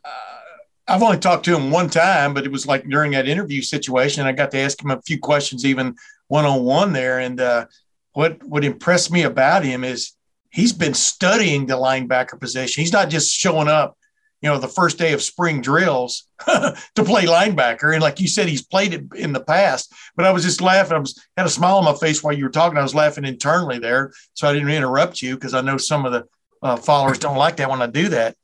I've 0.87 1.03
only 1.03 1.19
talked 1.19 1.45
to 1.45 1.55
him 1.55 1.69
one 1.69 1.89
time, 1.91 2.33
but 2.33 2.43
it 2.43 2.51
was 2.51 2.65
like 2.65 2.89
during 2.89 3.11
that 3.11 3.27
interview 3.27 3.61
situation. 3.61 4.25
I 4.25 4.31
got 4.31 4.49
to 4.51 4.59
ask 4.59 4.83
him 4.83 4.89
a 4.89 5.01
few 5.03 5.19
questions, 5.19 5.63
even 5.63 5.95
one 6.27 6.45
on 6.45 6.63
one 6.63 6.93
there. 6.93 7.19
And 7.19 7.39
uh, 7.39 7.67
what 8.13 8.43
what 8.43 8.63
impressed 8.63 9.11
me 9.11 9.23
about 9.23 9.63
him 9.63 9.83
is 9.83 10.13
he's 10.49 10.73
been 10.73 10.95
studying 10.95 11.67
the 11.67 11.75
linebacker 11.75 12.39
position. 12.39 12.81
He's 12.81 12.93
not 12.93 13.09
just 13.09 13.31
showing 13.31 13.67
up, 13.67 13.95
you 14.41 14.49
know, 14.49 14.57
the 14.57 14.67
first 14.67 14.97
day 14.97 15.13
of 15.13 15.21
spring 15.21 15.61
drills 15.61 16.27
to 16.47 17.03
play 17.03 17.25
linebacker. 17.25 17.93
And 17.93 18.01
like 18.01 18.19
you 18.19 18.27
said, 18.27 18.47
he's 18.47 18.65
played 18.65 18.93
it 18.93 19.03
in 19.15 19.33
the 19.33 19.43
past. 19.43 19.93
But 20.15 20.25
I 20.25 20.31
was 20.31 20.43
just 20.43 20.61
laughing. 20.61 20.95
I 20.95 20.99
was 20.99 21.23
had 21.35 21.45
a 21.45 21.49
smile 21.49 21.77
on 21.77 21.85
my 21.85 21.93
face 21.93 22.23
while 22.23 22.33
you 22.33 22.45
were 22.45 22.49
talking. 22.49 22.79
I 22.79 22.83
was 22.83 22.95
laughing 22.95 23.25
internally 23.25 23.77
there, 23.77 24.13
so 24.33 24.47
I 24.47 24.53
didn't 24.53 24.71
interrupt 24.71 25.21
you 25.21 25.35
because 25.35 25.53
I 25.53 25.61
know 25.61 25.77
some 25.77 26.03
of 26.03 26.11
the 26.11 26.25
uh, 26.61 26.77
followers 26.77 27.19
don't 27.19 27.37
like 27.37 27.57
that 27.57 27.69
when 27.69 27.81
I 27.81 27.87
do 27.87 28.09
that. 28.09 28.35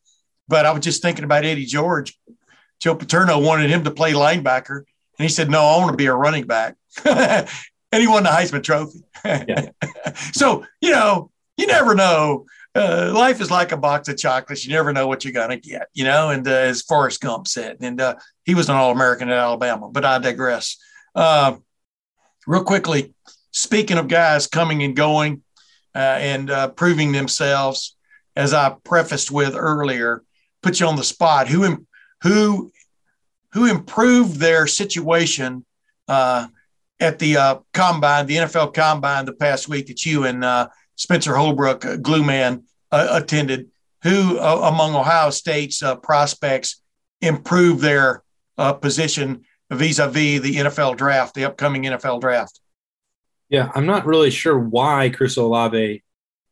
But 0.48 0.66
I 0.66 0.72
was 0.72 0.84
just 0.84 1.02
thinking 1.02 1.24
about 1.24 1.46
Eddie 1.46 1.66
George. 1.66 2.18
Joe 2.80 2.96
Paterno 2.96 3.40
wanted 3.40 3.70
him 3.70 3.84
to 3.86 3.92
play 3.92 4.14
linebacker, 4.14 4.78
and 4.78 5.24
he 5.24 5.30
said, 5.30 5.50
"No, 5.50 5.62
I 5.62 5.78
want 5.78 5.92
to 5.92 5.98
be 5.98 6.08
a 6.08 6.14
running 6.14 6.46
back." 6.46 6.76
and 7.06 7.48
he 7.92 8.08
won 8.08 8.24
the 8.24 8.30
Heisman 8.30 8.64
Trophy. 8.64 9.04
so 10.34 10.66
you 10.82 10.92
know, 10.92 11.32
you 11.58 11.68
never 11.68 11.96
know. 11.96 12.46
Uh, 12.76 13.12
life 13.14 13.40
is 13.40 13.52
like 13.52 13.72
a 13.72 13.78
box 13.78 14.10
of 14.10 14.18
chocolates. 14.18 14.66
You 14.66 14.74
never 14.74 14.92
know 14.92 15.08
what 15.08 15.24
you're 15.24 15.34
gonna 15.34 15.58
get. 15.58 15.88
You 15.94 16.04
know, 16.04 16.30
and 16.30 16.48
uh, 16.48 16.52
as 16.52 16.82
Forrest 16.82 17.22
Gump 17.22 17.48
said, 17.48 17.78
and 17.82 18.02
uh, 18.02 18.16
he 18.44 18.56
was 18.56 18.68
an 18.68 18.76
All-American 18.76 19.30
at 19.30 19.38
Alabama. 19.38 19.90
But 19.90 20.06
I 20.06 20.18
digress. 20.20 20.78
Uh, 21.16 21.58
real 22.48 22.64
quickly, 22.64 23.14
speaking 23.52 23.98
of 23.98 24.08
guys 24.08 24.48
coming 24.48 24.84
and 24.84 24.96
going 24.96 25.44
uh, 25.96 26.18
and 26.20 26.50
uh, 26.50 26.70
proving 26.70 27.12
themselves, 27.12 27.96
as 28.36 28.54
I 28.54 28.76
prefaced 28.84 29.32
with 29.32 29.56
earlier, 29.56 30.24
put 30.62 30.80
you 30.80 30.88
on 30.88 30.96
the 30.96 31.04
spot. 31.04 31.48
Who 31.48 31.86
who 32.22 32.72
who 33.54 33.66
improved 33.66 34.38
their 34.38 34.66
situation 34.66 35.66
uh, 36.08 36.48
at 37.00 37.20
the 37.20 37.38
uh, 37.38 37.60
combine, 37.74 38.26
the 38.26 38.38
NFL 38.38 38.74
combine, 38.74 39.26
the 39.26 39.34
past 39.34 39.70
week 39.70 39.88
that 39.88 40.06
you 40.06 40.26
and 40.26 40.44
uh, 40.44 40.70
Spencer 40.96 41.36
Holbrook, 41.36 41.86
uh, 41.86 41.98
glue 41.98 42.24
man, 42.24 42.64
uh, 42.92 43.10
attended. 43.12 43.70
Who 44.04 44.38
among 44.38 44.96
Ohio 44.96 45.30
State's 45.30 45.82
prospects 46.02 46.82
improved 47.22 47.80
their 47.80 48.22
position 48.82 49.46
vis-a-vis 49.72 50.42
the 50.42 50.56
NFL 50.56 50.98
draft, 50.98 51.36
the 51.36 51.46
upcoming 51.46 51.84
NFL 51.84 52.20
draft? 52.20 52.60
Yeah, 53.48 53.72
I'm 53.74 53.86
not 53.86 54.06
really 54.06 54.30
sure 54.30 54.60
why 54.60 55.10
Chris 55.10 55.38
Olave 55.38 56.04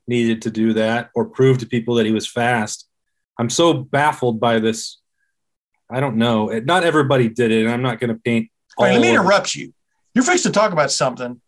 needed 0.08 0.44
to 0.44 0.52
do 0.52 0.74
that 0.74 1.10
or 1.16 1.26
prove 1.26 1.60
to 1.60 1.66
people 1.66 1.96
that 1.96 2.06
he 2.06 2.12
was 2.12 2.28
fast. 2.28 2.88
I'm 3.38 3.50
so 3.50 3.74
baffled 3.74 4.40
by 4.40 4.60
this. 4.60 5.00
I 5.90 6.00
don't 6.00 6.18
know. 6.18 6.48
Not 6.48 6.84
everybody 6.84 7.30
did 7.30 7.52
it, 7.52 7.64
and 7.64 7.72
I'm 7.72 7.82
not 7.82 8.00
going 8.00 8.14
to 8.14 8.20
paint. 8.20 8.50
All 8.78 8.86
right, 8.86 8.94
let 8.94 9.02
me 9.02 9.10
interrupt 9.10 9.56
you. 9.56 9.74
You're 10.14 10.24
fixed 10.24 10.44
to 10.44 10.52
talk 10.52 10.72
about 10.72 10.92
something 10.92 11.42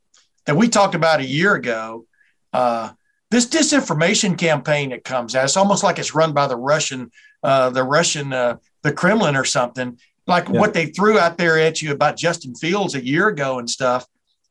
that 0.45 0.55
we 0.55 0.69
talked 0.69 0.95
about 0.95 1.19
a 1.19 1.25
year 1.25 1.55
ago. 1.55 2.05
Uh, 2.51 2.91
this 3.31 3.47
disinformation 3.47 4.37
campaign 4.37 4.89
that 4.89 5.03
comes 5.03 5.35
out, 5.35 5.45
it's 5.45 5.57
almost 5.57 5.83
like 5.83 5.99
it's 5.99 6.13
run 6.13 6.33
by 6.33 6.47
the 6.47 6.55
Russian, 6.55 7.11
uh, 7.41 7.69
the 7.69 7.83
Russian, 7.83 8.31
uh, 8.31 8.57
the 8.83 8.93
Kremlin 8.93 9.35
or 9.35 9.45
something. 9.45 9.97
Like 10.27 10.47
yeah. 10.47 10.59
what 10.59 10.73
they 10.73 10.87
threw 10.87 11.19
out 11.19 11.37
there 11.37 11.59
at 11.59 11.81
you 11.81 11.91
about 11.91 12.15
Justin 12.15 12.55
Fields 12.55 12.95
a 12.95 13.03
year 13.03 13.27
ago 13.27 13.59
and 13.59 13.69
stuff. 13.69 14.05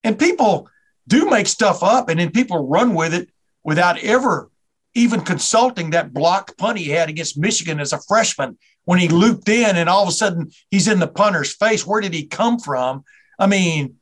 And 0.04 0.18
people 0.18 0.68
do 1.08 1.30
make 1.30 1.46
stuff 1.46 1.82
up, 1.82 2.08
and 2.08 2.18
then 2.20 2.30
people 2.30 2.68
run 2.68 2.94
with 2.94 3.14
it 3.14 3.30
without 3.64 3.98
ever 3.98 4.50
even 4.94 5.20
consulting 5.22 5.90
that 5.90 6.12
blocked 6.12 6.58
punt 6.58 6.78
he 6.78 6.90
had 6.90 7.08
against 7.08 7.38
Michigan 7.38 7.80
as 7.80 7.92
a 7.92 8.00
freshman 8.00 8.58
when 8.84 8.98
he 8.98 9.08
looped 9.08 9.48
in 9.48 9.76
and 9.76 9.88
all 9.88 10.02
of 10.02 10.08
a 10.08 10.12
sudden 10.12 10.50
he's 10.70 10.88
in 10.88 10.98
the 10.98 11.08
punter's 11.08 11.54
face. 11.54 11.86
Where 11.86 12.00
did 12.00 12.12
he 12.12 12.26
come 12.26 12.58
from? 12.58 13.04
I 13.38 13.46
mean, 13.46 13.96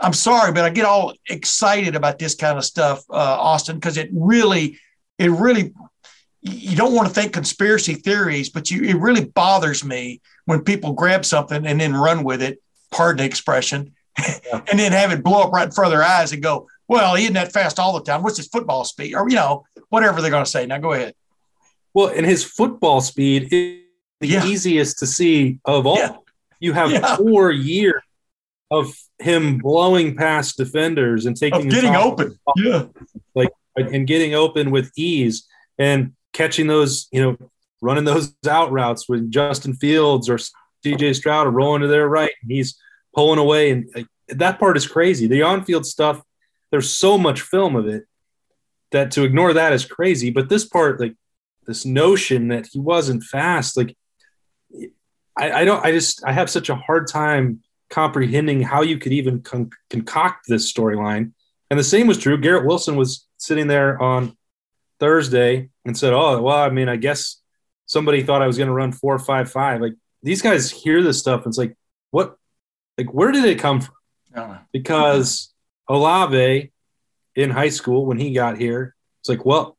I'm 0.00 0.12
sorry, 0.12 0.52
but 0.52 0.64
I 0.64 0.70
get 0.70 0.86
all 0.86 1.14
excited 1.28 1.94
about 1.94 2.18
this 2.18 2.34
kind 2.34 2.58
of 2.58 2.64
stuff, 2.64 3.04
uh, 3.10 3.14
Austin, 3.14 3.76
because 3.76 3.96
it 3.96 4.10
really, 4.12 4.78
it 5.18 5.30
really, 5.30 5.72
you 6.42 6.76
don't 6.76 6.94
want 6.94 7.08
to 7.08 7.14
think 7.14 7.32
conspiracy 7.32 7.94
theories, 7.94 8.48
but 8.48 8.70
you, 8.70 8.82
it 8.82 8.96
really 8.96 9.24
bothers 9.24 9.84
me 9.84 10.20
when 10.46 10.62
people 10.62 10.92
grab 10.92 11.24
something 11.24 11.64
and 11.64 11.80
then 11.80 11.94
run 11.94 12.24
with 12.24 12.42
it, 12.42 12.60
pardon 12.90 13.18
the 13.18 13.24
expression, 13.24 13.92
yeah. 14.18 14.60
and 14.70 14.78
then 14.78 14.92
have 14.92 15.12
it 15.12 15.22
blow 15.22 15.42
up 15.42 15.52
right 15.52 15.66
in 15.66 15.72
front 15.72 15.92
of 15.92 15.98
their 15.98 16.06
eyes 16.06 16.32
and 16.32 16.42
go, 16.42 16.66
well, 16.88 17.14
he 17.14 17.24
isn't 17.24 17.34
that 17.34 17.52
fast 17.52 17.78
all 17.78 17.98
the 17.98 18.04
time. 18.04 18.22
What's 18.22 18.36
his 18.36 18.48
football 18.48 18.84
speed? 18.84 19.14
Or, 19.14 19.28
you 19.28 19.36
know, 19.36 19.64
whatever 19.88 20.20
they're 20.20 20.30
going 20.30 20.44
to 20.44 20.50
say. 20.50 20.66
Now 20.66 20.78
go 20.78 20.92
ahead. 20.92 21.14
Well, 21.94 22.08
and 22.08 22.26
his 22.26 22.44
football 22.44 23.00
speed 23.00 23.48
is 23.52 23.80
the 24.20 24.28
yeah. 24.28 24.46
easiest 24.46 24.98
to 24.98 25.06
see 25.06 25.60
of 25.64 25.86
all. 25.86 25.96
Yeah. 25.96 26.16
You 26.60 26.72
have 26.72 26.90
yeah. 26.90 27.16
four 27.16 27.50
years 27.50 28.02
of 28.70 28.94
him 29.18 29.58
blowing 29.58 30.16
past 30.16 30.56
defenders 30.56 31.26
and 31.26 31.36
taking 31.36 31.66
of 31.66 31.70
getting 31.70 31.94
open. 31.94 32.38
Yeah. 32.56 32.86
Like 33.34 33.50
and 33.76 34.06
getting 34.06 34.34
open 34.34 34.70
with 34.70 34.92
ease 34.96 35.46
and 35.78 36.12
catching 36.32 36.66
those, 36.66 37.08
you 37.10 37.20
know, 37.20 37.36
running 37.80 38.04
those 38.04 38.34
out 38.48 38.70
routes 38.72 39.08
with 39.08 39.30
Justin 39.30 39.74
Fields 39.74 40.28
or 40.28 40.38
CJ 40.84 41.16
Stroud 41.16 41.46
are 41.46 41.50
rolling 41.50 41.82
to 41.82 41.88
their 41.88 42.08
right. 42.08 42.32
And 42.42 42.50
he's 42.50 42.78
pulling 43.14 43.38
away. 43.38 43.70
And 43.70 43.90
like, 43.94 44.06
that 44.28 44.58
part 44.58 44.76
is 44.76 44.86
crazy. 44.86 45.26
The 45.26 45.42
on 45.42 45.64
field 45.64 45.86
stuff 45.86 46.22
there's 46.74 46.90
so 46.90 47.16
much 47.16 47.40
film 47.40 47.76
of 47.76 47.86
it 47.86 48.04
that 48.90 49.12
to 49.12 49.22
ignore 49.22 49.52
that 49.52 49.72
is 49.72 49.84
crazy. 49.84 50.30
But 50.30 50.48
this 50.48 50.64
part, 50.64 50.98
like 50.98 51.14
this 51.68 51.84
notion 51.84 52.48
that 52.48 52.66
he 52.66 52.80
wasn't 52.80 53.22
fast, 53.22 53.76
like 53.76 53.96
I, 55.36 55.52
I 55.52 55.64
don't, 55.64 55.84
I 55.84 55.92
just, 55.92 56.24
I 56.26 56.32
have 56.32 56.50
such 56.50 56.68
a 56.68 56.74
hard 56.74 57.06
time 57.06 57.62
comprehending 57.90 58.60
how 58.60 58.82
you 58.82 58.98
could 58.98 59.12
even 59.12 59.40
con- 59.40 59.70
concoct 59.88 60.46
this 60.48 60.72
storyline. 60.72 61.30
And 61.70 61.78
the 61.78 61.84
same 61.84 62.08
was 62.08 62.18
true. 62.18 62.36
Garrett 62.38 62.66
Wilson 62.66 62.96
was 62.96 63.24
sitting 63.36 63.68
there 63.68 64.02
on 64.02 64.36
Thursday 64.98 65.70
and 65.84 65.96
said, 65.96 66.12
"Oh, 66.12 66.42
well, 66.42 66.56
I 66.56 66.70
mean, 66.70 66.88
I 66.88 66.96
guess 66.96 67.40
somebody 67.86 68.24
thought 68.24 68.42
I 68.42 68.48
was 68.48 68.58
going 68.58 68.66
to 68.66 68.74
run 68.74 68.90
four, 68.90 69.16
five, 69.20 69.48
five. 69.48 69.80
Like 69.80 69.94
these 70.24 70.42
guys 70.42 70.72
hear 70.72 71.02
this 71.02 71.20
stuff, 71.20 71.44
and 71.44 71.52
it's 71.52 71.58
like, 71.58 71.76
what? 72.10 72.36
Like, 72.98 73.14
where 73.14 73.30
did 73.30 73.44
it 73.44 73.60
come 73.60 73.80
from? 73.80 73.94
Because 74.72 75.53
Olave 75.88 76.72
in 77.34 77.50
high 77.50 77.68
school 77.68 78.06
when 78.06 78.18
he 78.18 78.32
got 78.32 78.58
here. 78.58 78.94
It's 79.20 79.28
like, 79.28 79.44
well, 79.44 79.76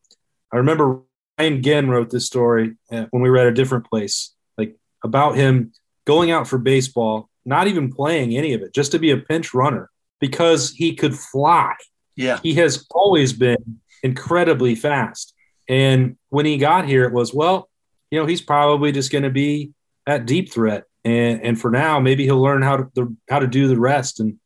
I 0.52 0.58
remember 0.58 1.02
Ryan 1.38 1.62
Ginn 1.62 1.90
wrote 1.90 2.10
this 2.10 2.26
story 2.26 2.76
uh, 2.92 3.06
when 3.12 3.22
we 3.22 3.30
were 3.30 3.38
at 3.38 3.48
a 3.48 3.54
different 3.54 3.90
place, 3.90 4.34
like 4.58 4.76
about 5.04 5.36
him 5.36 5.74
going 6.06 6.32
out 6.32 6.48
for 6.48 6.58
baseball, 6.58 7.30
not 7.46 7.68
even 7.68 7.92
playing 7.92 8.36
any 8.36 8.54
of 8.54 8.62
it, 8.62 8.74
just 8.74 8.92
to 8.92 9.00
be 9.00 9.12
a 9.12 9.18
pinch 9.18 9.54
runner 9.54 9.90
because 10.20 10.72
he 10.72 10.96
could 10.96 11.16
fly. 11.16 11.74
Yeah. 12.16 12.40
He 12.42 12.54
has 12.56 12.86
always 12.92 13.34
been 13.34 13.80
incredibly 14.04 14.76
fast. 14.76 15.34
And 15.68 16.18
when 16.30 16.46
he 16.46 16.58
got 16.58 16.88
here, 16.88 17.06
it 17.06 17.14
was, 17.14 17.34
well, 17.34 17.70
you 18.12 18.20
know, 18.20 18.26
he's 18.26 18.42
probably 18.42 18.92
just 18.92 19.12
going 19.12 19.24
to 19.24 19.30
be 19.30 19.72
at 20.08 20.26
deep 20.26 20.52
threat. 20.52 20.86
And 21.04 21.42
and 21.44 21.60
for 21.60 21.70
now, 21.70 22.00
maybe 22.00 22.24
he'll 22.24 22.42
learn 22.42 22.62
how 22.62 22.78
to 22.78 22.88
the, 22.96 23.16
how 23.30 23.40
to 23.40 23.48
do 23.48 23.68
the 23.68 23.80
rest. 23.80 24.20
And 24.20 24.40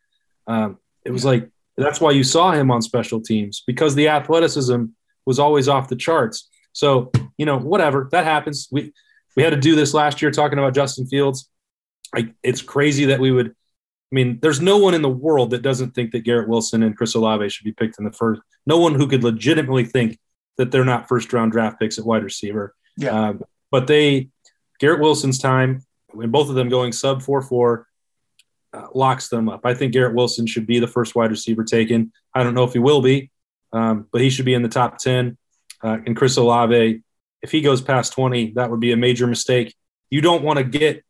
um, 0.47 0.77
it 1.09 1.11
was 1.11 1.25
like 1.25 1.49
that's 1.75 1.99
why 1.99 2.11
you 2.11 2.23
saw 2.23 2.51
him 2.51 2.69
on 2.69 2.83
special 2.83 3.19
teams 3.19 3.63
because 3.65 3.95
the 3.95 4.09
athleticism 4.09 4.85
was 5.25 5.39
always 5.39 5.67
off 5.67 5.89
the 5.89 5.95
charts. 5.95 6.47
So 6.71 7.11
you 7.37 7.45
know, 7.45 7.57
whatever 7.57 8.07
that 8.11 8.25
happens. 8.25 8.67
We 8.71 8.93
we 9.35 9.41
had 9.41 9.49
to 9.49 9.57
do 9.57 9.75
this 9.75 9.93
last 9.93 10.21
year 10.21 10.29
talking 10.29 10.59
about 10.59 10.75
Justin 10.75 11.07
Fields. 11.07 11.49
I, 12.15 12.33
it's 12.43 12.61
crazy 12.61 13.05
that 13.05 13.19
we 13.19 13.31
would. 13.31 13.47
I 13.47 14.15
mean, 14.15 14.39
there's 14.41 14.61
no 14.61 14.77
one 14.77 14.93
in 14.93 15.01
the 15.01 15.09
world 15.09 15.49
that 15.51 15.61
doesn't 15.61 15.95
think 15.95 16.11
that 16.11 16.25
Garrett 16.25 16.47
Wilson 16.47 16.83
and 16.83 16.95
Chris 16.95 17.15
Olave 17.15 17.49
should 17.49 17.63
be 17.63 17.71
picked 17.71 17.97
in 17.99 18.05
the 18.05 18.11
first. 18.11 18.41
No 18.65 18.77
one 18.79 18.93
who 18.93 19.07
could 19.07 19.23
legitimately 19.23 19.85
think 19.85 20.19
that 20.57 20.71
they're 20.71 20.85
not 20.85 21.07
first 21.07 21.33
round 21.33 21.51
draft 21.51 21.79
picks 21.79 21.97
at 21.97 22.05
wide 22.05 22.23
receiver. 22.23 22.75
Yeah. 22.97 23.29
Um, 23.29 23.43
but 23.71 23.87
they, 23.87 24.29
Garrett 24.79 24.99
Wilson's 24.99 25.39
time, 25.39 25.83
when 26.11 26.31
both 26.31 26.49
of 26.49 26.55
them 26.55 26.69
going 26.69 26.91
sub 26.91 27.21
4 27.21 27.41
4, 27.41 27.87
uh, 28.73 28.87
locks 28.93 29.29
them 29.29 29.49
up. 29.49 29.61
I 29.63 29.73
think 29.73 29.93
Garrett 29.93 30.15
Wilson 30.15 30.45
should 30.45 30.67
be 30.67 30.79
the 30.79 30.87
first 30.87 31.15
wide 31.15 31.31
receiver 31.31 31.63
taken. 31.63 32.11
I 32.33 32.43
don't 32.43 32.53
know 32.53 32.63
if 32.63 32.73
he 32.73 32.79
will 32.79 33.01
be, 33.01 33.31
um, 33.73 34.07
but 34.11 34.21
he 34.21 34.29
should 34.29 34.45
be 34.45 34.53
in 34.53 34.61
the 34.61 34.69
top 34.69 34.97
10. 34.97 35.37
Uh, 35.83 35.97
and 36.05 36.15
Chris 36.15 36.37
Olave, 36.37 37.01
if 37.41 37.51
he 37.51 37.61
goes 37.61 37.81
past 37.81 38.13
20, 38.13 38.51
that 38.53 38.69
would 38.69 38.79
be 38.79 38.91
a 38.91 38.97
major 38.97 39.27
mistake. 39.27 39.75
You 40.09 40.21
don't 40.21 40.43
want 40.43 40.57
to 40.57 40.63
get 40.63 41.03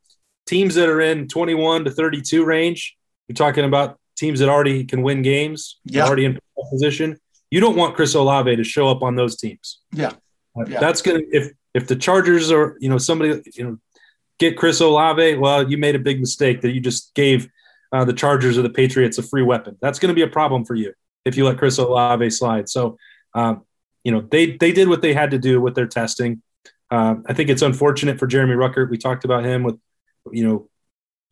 teams 0.48 0.76
that 0.76 0.90
are 0.90 1.02
in 1.02 1.28
21 1.28 1.86
to 1.86 1.92
32 1.92 2.46
range. 2.46 2.98
You're 3.28 3.36
talking 3.36 3.66
about 3.66 4.00
teams 4.16 4.40
that 4.40 4.50
already 4.50 4.84
can 4.84 5.02
win 5.02 5.22
games, 5.22 5.80
yeah. 5.86 6.06
already 6.06 6.26
in 6.26 6.40
position. 6.72 7.18
You 7.52 7.60
don't 7.60 7.76
want 7.76 7.96
Chris 7.96 8.14
Olave 8.16 8.56
to 8.56 8.64
show 8.64 8.88
up 8.88 9.02
on 9.02 9.16
those 9.16 9.38
teams. 9.38 9.80
Yeah. 9.92 10.14
yeah. 10.68 10.80
That's 10.80 11.02
going 11.02 11.22
to, 11.22 11.28
if, 11.36 11.52
if 11.74 11.88
the 11.88 11.96
Chargers 11.96 12.52
are, 12.52 12.78
you 12.80 12.90
know, 12.90 12.98
somebody, 12.98 13.42
you 13.56 13.64
know, 13.64 13.78
get 14.40 14.58
Chris 14.58 14.80
Olave, 14.80 15.36
well, 15.36 15.70
you 15.70 15.78
made 15.78 15.96
a 15.96 16.00
big 16.00 16.20
mistake 16.20 16.62
that 16.62 16.72
you 16.72 16.80
just 16.80 17.14
gave 17.14 17.48
uh, 17.92 18.06
the 18.06 18.14
Chargers 18.14 18.58
or 18.58 18.62
the 18.62 18.70
Patriots 18.70 19.18
a 19.18 19.24
free 19.24 19.44
weapon. 19.44 19.78
That's 19.82 20.00
going 20.00 20.10
to 20.10 20.16
be 20.16 20.22
a 20.22 20.28
problem 20.28 20.66
for 20.66 20.76
you 20.76 20.94
if 21.26 21.38
you 21.38 21.46
let 21.46 21.58
Chris 21.58 21.78
Olave 21.78 22.30
slide. 22.32 22.70
So, 22.70 22.98
um, 23.36 23.64
you 24.04 24.12
know, 24.12 24.22
they 24.22 24.58
they 24.58 24.72
did 24.72 24.88
what 24.88 25.02
they 25.02 25.14
had 25.14 25.32
to 25.32 25.38
do 25.38 25.60
with 25.62 25.76
their 25.76 25.88
testing. 25.88 26.42
Uh, 26.90 27.16
I 27.28 27.34
think 27.34 27.50
it's 27.50 27.62
unfortunate 27.62 28.18
for 28.18 28.28
Jeremy 28.28 28.56
Ruckert. 28.56 28.90
We 28.90 28.98
talked 28.98 29.26
about 29.26 29.44
him 29.44 29.64
with, 29.64 29.78
you 30.32 30.48
know, 30.48 30.70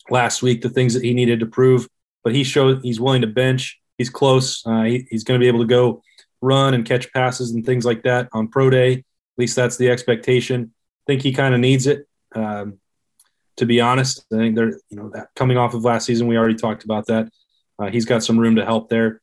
last 0.09 0.43
week 0.43 0.61
the 0.61 0.69
things 0.69 0.93
that 0.93 1.03
he 1.03 1.13
needed 1.13 1.39
to 1.39 1.45
prove, 1.45 1.87
but 2.23 2.35
he 2.35 2.43
showed 2.43 2.81
he's 2.83 2.99
willing 2.99 3.21
to 3.21 3.27
bench. 3.27 3.79
He's 3.97 4.09
close. 4.09 4.63
Uh, 4.65 4.83
he, 4.83 5.07
he's 5.09 5.23
going 5.23 5.39
to 5.39 5.43
be 5.43 5.47
able 5.47 5.61
to 5.61 5.65
go 5.65 6.03
run 6.41 6.73
and 6.73 6.85
catch 6.85 7.11
passes 7.13 7.51
and 7.51 7.65
things 7.65 7.85
like 7.85 8.03
that 8.03 8.29
on 8.33 8.49
pro 8.49 8.69
day. 8.69 8.93
At 8.93 9.03
least 9.37 9.55
that's 9.55 9.77
the 9.77 9.89
expectation. 9.89 10.71
I 10.73 11.03
think 11.07 11.23
he 11.23 11.33
kind 11.33 11.55
of 11.55 11.59
needs 11.59 11.87
it. 11.87 12.07
Um, 12.35 12.79
to 13.57 13.65
be 13.65 13.81
honest. 13.81 14.25
I 14.33 14.37
think 14.37 14.55
they're, 14.55 14.79
you 14.89 14.97
know, 14.97 15.09
that 15.13 15.29
coming 15.35 15.57
off 15.57 15.73
of 15.73 15.83
last 15.83 16.05
season, 16.05 16.27
we 16.27 16.37
already 16.37 16.55
talked 16.55 16.83
about 16.83 17.07
that. 17.07 17.29
Uh, 17.79 17.89
he's 17.89 18.05
got 18.05 18.23
some 18.23 18.39
room 18.39 18.55
to 18.55 18.65
help 18.65 18.89
there. 18.89 19.21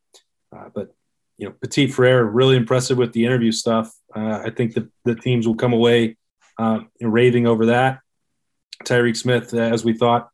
Uh, 0.54 0.68
but, 0.74 0.94
you 1.38 1.48
know, 1.48 1.54
Petit 1.60 1.88
Frere, 1.88 2.24
really 2.24 2.56
impressive 2.56 2.96
with 2.98 3.12
the 3.12 3.24
interview 3.24 3.50
stuff. 3.50 3.92
Uh, 4.14 4.42
I 4.44 4.50
think 4.50 4.74
that 4.74 4.88
the 5.04 5.14
teams 5.14 5.46
will 5.46 5.56
come 5.56 5.72
away 5.72 6.16
uh, 6.58 6.80
raving 7.00 7.46
over 7.46 7.66
that. 7.66 8.00
Tyreke 8.84 9.16
Smith, 9.16 9.54
as 9.54 9.84
we 9.84 9.94
thought, 9.94 10.28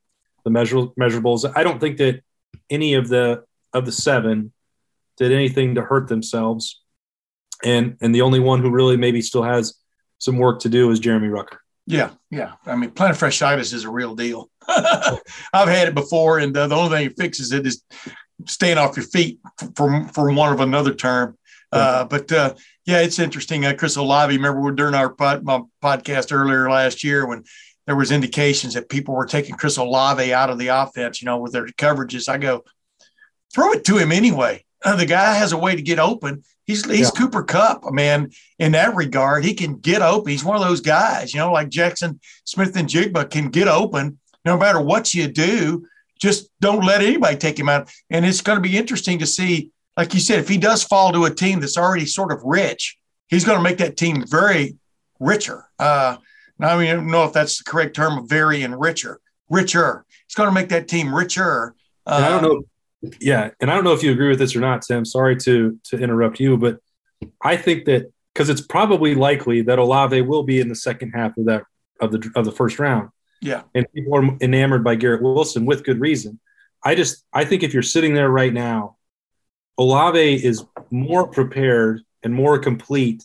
the 0.44 0.50
measure, 0.50 0.86
measurables. 0.98 1.50
I 1.54 1.62
don't 1.62 1.78
think 1.78 1.98
that 1.98 2.22
any 2.68 2.94
of 2.94 3.08
the 3.08 3.44
of 3.72 3.86
the 3.86 3.92
seven 3.92 4.52
did 5.16 5.32
anything 5.32 5.74
to 5.76 5.82
hurt 5.82 6.08
themselves. 6.08 6.82
And 7.62 7.96
and 8.00 8.14
the 8.14 8.22
only 8.22 8.40
one 8.40 8.60
who 8.60 8.70
really 8.70 8.96
maybe 8.96 9.20
still 9.22 9.42
has 9.42 9.74
some 10.18 10.38
work 10.38 10.60
to 10.60 10.68
do 10.68 10.90
is 10.90 10.98
Jeremy 10.98 11.28
Ruckert. 11.28 11.58
Yeah, 11.90 12.10
yeah. 12.30 12.52
I 12.66 12.76
mean, 12.76 12.90
plantar 12.90 13.18
fasciitis 13.18 13.74
is 13.74 13.84
a 13.84 13.90
real 13.90 14.14
deal. 14.14 14.48
I've 14.68 15.68
had 15.68 15.88
it 15.88 15.94
before, 15.94 16.38
and 16.38 16.56
uh, 16.56 16.68
the 16.68 16.76
only 16.76 16.96
thing 16.96 17.08
that 17.08 17.16
fixes 17.16 17.52
it 17.52 17.66
is 17.66 17.82
staying 18.46 18.78
off 18.78 18.96
your 18.96 19.06
feet, 19.06 19.40
for 19.74 20.06
for 20.08 20.32
one 20.32 20.52
of 20.52 20.60
another 20.60 20.94
term. 20.94 21.36
Uh, 21.72 22.04
but 22.04 22.30
uh, 22.32 22.54
yeah, 22.86 23.00
it's 23.00 23.18
interesting. 23.18 23.64
Uh, 23.64 23.74
Chris 23.76 23.96
Olave, 23.96 24.36
remember 24.36 24.70
during 24.72 24.94
our 24.94 25.10
pod, 25.10 25.44
podcast 25.82 26.32
earlier 26.32 26.70
last 26.70 27.04
year 27.04 27.26
when 27.26 27.44
there 27.86 27.96
was 27.96 28.12
indications 28.12 28.74
that 28.74 28.88
people 28.88 29.14
were 29.14 29.26
taking 29.26 29.56
Chris 29.56 29.76
Olave 29.76 30.32
out 30.32 30.50
of 30.50 30.58
the 30.58 30.68
offense, 30.68 31.20
you 31.20 31.26
know, 31.26 31.38
with 31.38 31.52
their 31.52 31.66
coverages. 31.66 32.28
I 32.28 32.38
go, 32.38 32.64
throw 33.52 33.72
it 33.72 33.84
to 33.84 33.98
him 33.98 34.12
anyway. 34.12 34.64
Uh, 34.84 34.96
the 34.96 35.06
guy 35.06 35.34
has 35.34 35.52
a 35.52 35.58
way 35.58 35.76
to 35.76 35.82
get 35.82 35.98
open. 35.98 36.42
He's 36.70 36.84
he's 36.88 37.10
yeah. 37.12 37.20
Cooper 37.20 37.42
Kupp, 37.42 37.82
man. 37.90 38.30
In 38.60 38.72
that 38.72 38.94
regard, 38.94 39.44
he 39.44 39.54
can 39.54 39.76
get 39.78 40.02
open. 40.02 40.30
He's 40.30 40.44
one 40.44 40.54
of 40.54 40.62
those 40.62 40.80
guys, 40.80 41.34
you 41.34 41.40
know, 41.40 41.50
like 41.50 41.68
Jackson 41.68 42.20
Smith-Njigba 42.44 43.28
can 43.28 43.50
get 43.50 43.66
open 43.66 44.20
no 44.44 44.56
matter 44.56 44.80
what 44.80 45.12
you 45.12 45.26
do. 45.26 45.84
Just 46.20 46.48
don't 46.60 46.84
let 46.84 47.02
anybody 47.02 47.36
take 47.36 47.58
him 47.58 47.68
out. 47.68 47.90
And 48.08 48.24
it's 48.24 48.40
going 48.40 48.56
to 48.56 48.62
be 48.62 48.76
interesting 48.76 49.18
to 49.18 49.26
see, 49.26 49.70
like 49.96 50.14
you 50.14 50.20
said, 50.20 50.38
if 50.38 50.48
he 50.48 50.58
does 50.58 50.84
fall 50.84 51.12
to 51.12 51.24
a 51.24 51.34
team 51.34 51.58
that's 51.58 51.76
already 51.76 52.06
sort 52.06 52.30
of 52.30 52.40
rich, 52.44 52.96
he's 53.26 53.44
going 53.44 53.58
to 53.58 53.64
make 53.64 53.78
that 53.78 53.96
team 53.96 54.24
very 54.28 54.76
richer. 55.18 55.64
Uh, 55.76 56.18
now, 56.60 56.78
I 56.78 56.86
don't 56.86 57.10
know 57.10 57.24
if 57.24 57.32
that's 57.32 57.58
the 57.58 57.64
correct 57.64 57.96
term, 57.96 58.28
very 58.28 58.62
and 58.62 58.78
richer. 58.78 59.18
Richer. 59.48 60.04
He's 60.28 60.36
going 60.36 60.48
to 60.48 60.54
make 60.54 60.68
that 60.68 60.86
team 60.86 61.12
richer. 61.12 61.74
Uh, 62.06 62.22
I 62.24 62.28
don't 62.28 62.42
know 62.42 62.62
yeah, 63.20 63.50
and 63.60 63.70
I 63.70 63.74
don't 63.74 63.84
know 63.84 63.92
if 63.92 64.02
you 64.02 64.12
agree 64.12 64.28
with 64.28 64.38
this 64.38 64.54
or 64.54 64.60
not, 64.60 64.82
Tim. 64.82 65.04
Sorry 65.04 65.36
to 65.36 65.78
to 65.84 65.98
interrupt 65.98 66.40
you, 66.40 66.56
but 66.56 66.78
I 67.42 67.56
think 67.56 67.86
that 67.86 68.12
because 68.34 68.48
it's 68.48 68.60
probably 68.60 69.14
likely 69.14 69.62
that 69.62 69.78
Olave 69.78 70.20
will 70.22 70.42
be 70.42 70.60
in 70.60 70.68
the 70.68 70.74
second 70.74 71.12
half 71.12 71.36
of 71.36 71.46
that 71.46 71.64
of 72.00 72.12
the 72.12 72.30
of 72.34 72.44
the 72.44 72.52
first 72.52 72.78
round. 72.78 73.08
Yeah, 73.40 73.62
and 73.74 73.86
people 73.94 74.14
are 74.16 74.36
enamored 74.40 74.84
by 74.84 74.96
Garrett 74.96 75.22
Wilson 75.22 75.64
with 75.64 75.84
good 75.84 76.00
reason. 76.00 76.40
I 76.84 76.94
just 76.94 77.24
I 77.32 77.44
think 77.44 77.62
if 77.62 77.72
you're 77.72 77.82
sitting 77.82 78.14
there 78.14 78.30
right 78.30 78.52
now, 78.52 78.96
Olave 79.78 80.44
is 80.44 80.64
more 80.90 81.26
prepared 81.26 82.02
and 82.22 82.34
more 82.34 82.58
complete 82.58 83.24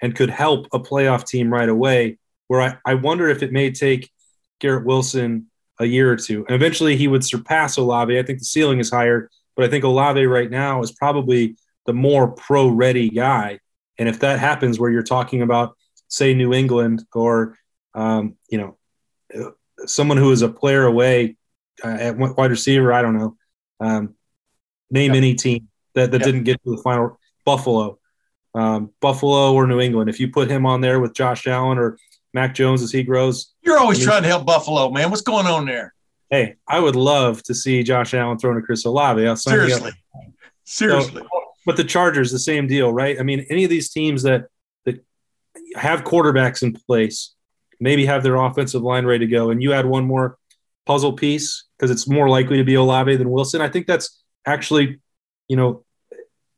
and 0.00 0.16
could 0.16 0.30
help 0.30 0.66
a 0.72 0.80
playoff 0.80 1.26
team 1.26 1.52
right 1.52 1.68
away. 1.68 2.18
Where 2.48 2.60
I, 2.60 2.76
I 2.84 2.94
wonder 2.94 3.28
if 3.28 3.42
it 3.42 3.52
may 3.52 3.70
take 3.70 4.10
Garrett 4.58 4.84
Wilson 4.84 5.46
a 5.82 5.86
year 5.86 6.10
or 6.10 6.16
two. 6.16 6.44
And 6.46 6.54
eventually 6.54 6.96
he 6.96 7.08
would 7.08 7.24
surpass 7.24 7.76
Olave. 7.76 8.18
I 8.18 8.22
think 8.22 8.38
the 8.38 8.44
ceiling 8.44 8.78
is 8.78 8.90
higher, 8.90 9.30
but 9.56 9.64
I 9.64 9.68
think 9.68 9.84
Olave 9.84 10.24
right 10.26 10.50
now 10.50 10.82
is 10.82 10.92
probably 10.92 11.56
the 11.86 11.92
more 11.92 12.28
pro 12.28 12.68
ready 12.68 13.10
guy. 13.10 13.58
And 13.98 14.08
if 14.08 14.20
that 14.20 14.38
happens 14.38 14.78
where 14.78 14.90
you're 14.90 15.02
talking 15.02 15.42
about, 15.42 15.76
say, 16.08 16.34
New 16.34 16.52
England 16.52 17.04
or, 17.12 17.58
um, 17.94 18.36
you 18.48 18.58
know, 18.58 19.56
someone 19.86 20.16
who 20.16 20.30
is 20.30 20.42
a 20.42 20.48
player 20.48 20.84
away 20.84 21.36
uh, 21.84 21.88
at 21.88 22.16
wide 22.16 22.50
receiver, 22.50 22.92
I 22.92 23.02
don't 23.02 23.18
know, 23.18 23.36
um, 23.80 24.14
name 24.90 25.12
any 25.12 25.34
team 25.34 25.68
that, 25.94 26.10
that 26.12 26.22
didn't 26.22 26.44
get 26.44 26.62
to 26.64 26.76
the 26.76 26.82
final, 26.82 27.18
Buffalo. 27.44 27.98
Um, 28.54 28.90
Buffalo 29.00 29.54
or 29.54 29.66
New 29.66 29.80
England. 29.80 30.10
If 30.10 30.20
you 30.20 30.30
put 30.30 30.50
him 30.50 30.66
on 30.66 30.82
there 30.82 31.00
with 31.00 31.14
Josh 31.14 31.46
Allen 31.46 31.78
or 31.78 31.96
Mac 32.34 32.54
Jones 32.54 32.82
as 32.82 32.90
he 32.90 33.02
grows. 33.02 33.52
You're 33.62 33.78
always 33.78 33.98
I 33.98 34.00
mean, 34.00 34.08
trying 34.08 34.22
to 34.22 34.28
help 34.28 34.46
Buffalo, 34.46 34.90
man. 34.90 35.10
What's 35.10 35.22
going 35.22 35.46
on 35.46 35.66
there? 35.66 35.94
Hey, 36.30 36.56
I 36.66 36.80
would 36.80 36.96
love 36.96 37.42
to 37.44 37.54
see 37.54 37.82
Josh 37.82 38.14
Allen 38.14 38.38
thrown 38.38 38.56
to 38.56 38.62
Chris 38.62 38.84
Olave. 38.84 39.26
I'll 39.26 39.36
Seriously. 39.36 39.92
Seriously. 40.64 41.22
So, 41.22 41.28
but 41.66 41.76
the 41.76 41.84
Chargers, 41.84 42.32
the 42.32 42.38
same 42.38 42.66
deal, 42.66 42.92
right? 42.92 43.20
I 43.20 43.22
mean, 43.22 43.46
any 43.50 43.64
of 43.64 43.70
these 43.70 43.90
teams 43.90 44.22
that 44.22 44.46
that 44.84 45.04
have 45.76 46.04
quarterbacks 46.04 46.62
in 46.62 46.72
place, 46.72 47.34
maybe 47.80 48.06
have 48.06 48.22
their 48.22 48.36
offensive 48.36 48.82
line 48.82 49.04
ready 49.04 49.26
to 49.26 49.30
go, 49.30 49.50
and 49.50 49.62
you 49.62 49.72
add 49.72 49.86
one 49.86 50.04
more 50.04 50.38
puzzle 50.86 51.12
piece 51.12 51.64
because 51.76 51.90
it's 51.90 52.08
more 52.08 52.28
likely 52.28 52.56
to 52.56 52.64
be 52.64 52.74
Olave 52.74 53.16
than 53.16 53.30
Wilson. 53.30 53.60
I 53.60 53.68
think 53.68 53.86
that's 53.86 54.22
actually, 54.46 55.00
you 55.48 55.56
know, 55.56 55.84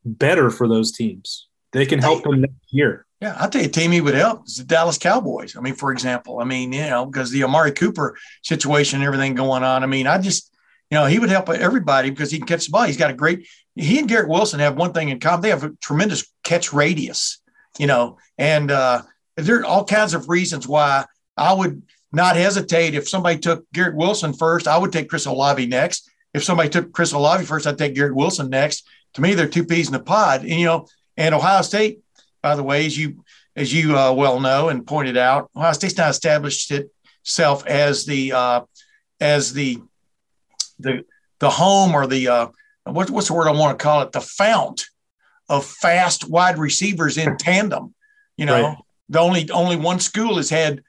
better 0.05 0.49
for 0.49 0.67
those 0.67 0.91
teams. 0.91 1.47
They 1.71 1.85
can 1.85 1.99
help 1.99 2.23
them 2.23 2.41
next 2.41 2.53
year. 2.69 3.04
Yeah, 3.21 3.35
I'll 3.39 3.49
tell 3.49 3.61
you, 3.61 3.69
a 3.69 3.71
team 3.71 3.91
he 3.91 4.01
would 4.01 4.13
help 4.13 4.45
is 4.45 4.57
the 4.57 4.65
Dallas 4.65 4.97
Cowboys. 4.97 5.55
I 5.55 5.61
mean, 5.61 5.75
for 5.75 5.91
example, 5.91 6.39
I 6.39 6.43
mean, 6.43 6.73
you 6.73 6.81
know, 6.81 7.05
because 7.05 7.31
the 7.31 7.43
Amari 7.43 7.71
Cooper 7.71 8.17
situation 8.43 8.99
and 8.99 9.05
everything 9.05 9.35
going 9.35 9.63
on. 9.63 9.83
I 9.83 9.85
mean, 9.85 10.05
I 10.05 10.17
just, 10.17 10.53
you 10.91 10.97
know, 10.97 11.05
he 11.05 11.17
would 11.17 11.29
help 11.29 11.49
everybody 11.49 12.09
because 12.09 12.29
he 12.29 12.37
can 12.37 12.47
catch 12.47 12.65
the 12.65 12.71
ball. 12.71 12.83
He's 12.83 12.97
got 12.97 13.11
a 13.11 13.15
great, 13.15 13.47
he 13.75 13.99
and 13.99 14.09
Garrett 14.09 14.29
Wilson 14.29 14.59
have 14.59 14.75
one 14.75 14.91
thing 14.91 15.09
in 15.09 15.19
common. 15.19 15.41
They 15.41 15.49
have 15.49 15.63
a 15.63 15.71
tremendous 15.81 16.31
catch 16.43 16.73
radius, 16.73 17.41
you 17.79 17.87
know, 17.87 18.17
and 18.37 18.69
uh, 18.69 19.01
there 19.37 19.61
are 19.61 19.65
all 19.65 19.85
kinds 19.85 20.13
of 20.13 20.29
reasons 20.29 20.67
why 20.67 21.05
I 21.37 21.53
would 21.53 21.83
not 22.11 22.35
hesitate. 22.35 22.95
If 22.95 23.09
somebody 23.09 23.39
took 23.39 23.65
Garrett 23.71 23.95
Wilson 23.95 24.33
first, 24.33 24.67
I 24.67 24.77
would 24.77 24.91
take 24.91 25.09
Chris 25.09 25.25
Olave 25.25 25.65
next. 25.65 26.09
If 26.33 26.43
somebody 26.43 26.69
took 26.69 26.91
Chris 26.91 27.13
Olave 27.13 27.45
first, 27.45 27.65
I'd 27.65 27.77
take 27.77 27.95
Garrett 27.95 28.15
Wilson 28.15 28.49
next. 28.49 28.85
To 29.13 29.21
me, 29.21 29.33
they're 29.33 29.47
two 29.47 29.65
peas 29.65 29.87
in 29.87 29.95
a 29.95 29.99
pod. 29.99 30.41
And, 30.41 30.51
you 30.51 30.65
know, 30.65 30.87
and 31.17 31.33
Ohio 31.33 31.61
State, 31.61 31.99
by 32.45 32.55
the 32.55 32.61
way, 32.61 32.85
as 32.85 32.95
you 32.95 33.25
as 33.55 33.73
you 33.73 33.97
uh, 33.97 34.13
well 34.13 34.39
know 34.39 34.69
and 34.69 34.85
pointed 34.85 35.17
out, 35.17 35.49
Ohio 35.55 35.73
State's 35.73 35.97
not 35.97 36.11
established 36.11 36.71
itself 36.71 37.65
as 37.65 38.05
the 38.05 38.33
uh, 38.33 38.61
as 39.19 39.51
the 39.53 39.79
the 40.77 41.03
the 41.39 41.49
home 41.49 41.95
or 41.95 42.05
the 42.05 42.27
uh, 42.27 42.47
what, 42.83 43.09
what's 43.09 43.29
the 43.29 43.33
word 43.33 43.47
I 43.47 43.51
want 43.51 43.79
to 43.79 43.83
call 43.83 44.03
it? 44.03 44.11
The 44.11 44.21
fount 44.21 44.85
of 45.49 45.65
fast 45.65 46.29
wide 46.29 46.59
receivers 46.59 47.17
in 47.17 47.35
tandem. 47.37 47.95
You 48.37 48.45
know, 48.45 48.61
right. 48.61 48.77
the 49.09 49.19
only 49.21 49.49
only 49.49 49.75
one 49.75 49.99
school 49.99 50.37
has 50.37 50.51
had 50.51 50.83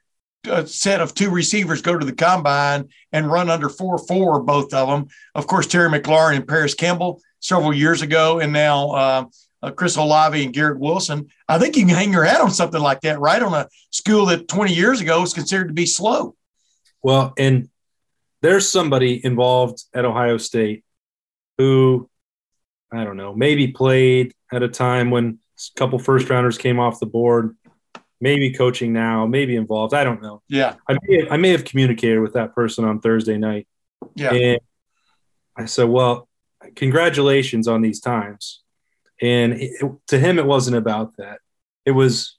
a 0.45 0.67
set 0.67 1.01
of 1.01 1.15
two 1.15 1.31
receivers 1.31 1.81
go 1.81 1.97
to 1.97 2.05
the 2.05 2.13
combine 2.13 2.91
and 3.13 3.33
run 3.33 3.49
under 3.49 3.71
four 3.71 3.97
four, 3.97 4.43
both 4.43 4.75
of 4.75 4.89
them. 4.89 5.07
Of 5.35 5.47
course, 5.47 5.67
Terry 5.67 5.89
McLaurin 5.89 6.37
and 6.37 6.47
Parris 6.47 6.75
Campbell 6.75 7.23
several 7.41 7.73
years 7.73 8.03
ago, 8.03 8.41
and 8.41 8.53
now 8.53 9.31
uh, 9.63 9.71
Chris 9.71 9.97
Olave 9.97 10.43
and 10.43 10.53
Garrett 10.53 10.79
Wilson. 10.79 11.29
I 11.49 11.59
think 11.59 11.77
you 11.77 11.87
can 11.87 11.95
hang 11.95 12.13
your 12.13 12.25
hat 12.25 12.41
on 12.41 12.51
something 12.51 12.81
like 12.81 13.01
that, 13.03 13.21
right? 13.21 13.43
On 13.43 13.53
a 13.53 13.69
school 13.91 14.27
that 14.27 14.49
20 14.49 14.73
years 14.73 15.01
ago 15.01 15.21
was 15.21 15.35
considered 15.35 15.69
to 15.69 15.75
be 15.75 15.87
slow. 15.87 16.35
Well, 17.03 17.35
and 17.39 17.69
there's 18.43 18.69
somebody 18.69 19.25
involved 19.25 19.85
at 19.95 20.05
Ohio 20.05 20.39
State 20.39 20.85
who 21.59 22.09
I 22.93 23.05
don't 23.05 23.17
know, 23.17 23.35
maybe 23.35 23.69
played 23.69 24.33
at 24.53 24.63
a 24.63 24.69
time 24.69 25.11
when 25.11 25.39
a 25.59 25.79
couple 25.79 25.99
first 25.99 26.31
rounders 26.31 26.59
came 26.59 26.79
off 26.79 27.01
the 27.01 27.07
board, 27.07 27.57
maybe 28.21 28.53
coaching 28.53 28.93
now, 28.93 29.27
maybe 29.27 29.57
involved. 29.57 29.93
I 29.93 30.05
don't 30.05 30.23
know. 30.23 30.43
Yeah. 30.49 30.75
I 30.89 30.97
may 31.03 31.21
have, 31.21 31.33
I 31.33 31.37
may 31.37 31.51
have 31.51 31.65
communicated 31.65 32.21
with 32.21 32.35
that 32.35 32.55
person 32.55 32.85
on 32.85 33.01
Thursday 33.01 33.39
night. 33.39 33.67
Yeah. 34.15 34.33
And 34.33 34.61
I 35.57 35.65
said, 35.65 35.89
well, 35.89 36.29
congratulations 36.75 37.67
on 37.67 37.83
these 37.83 38.01
times. 38.01 38.63
And 39.21 39.55
it, 39.55 39.83
to 40.09 40.19
him, 40.19 40.39
it 40.39 40.47
wasn't 40.47 40.77
about 40.77 41.17
that. 41.17 41.39
It 41.85 41.93
was 41.93 42.37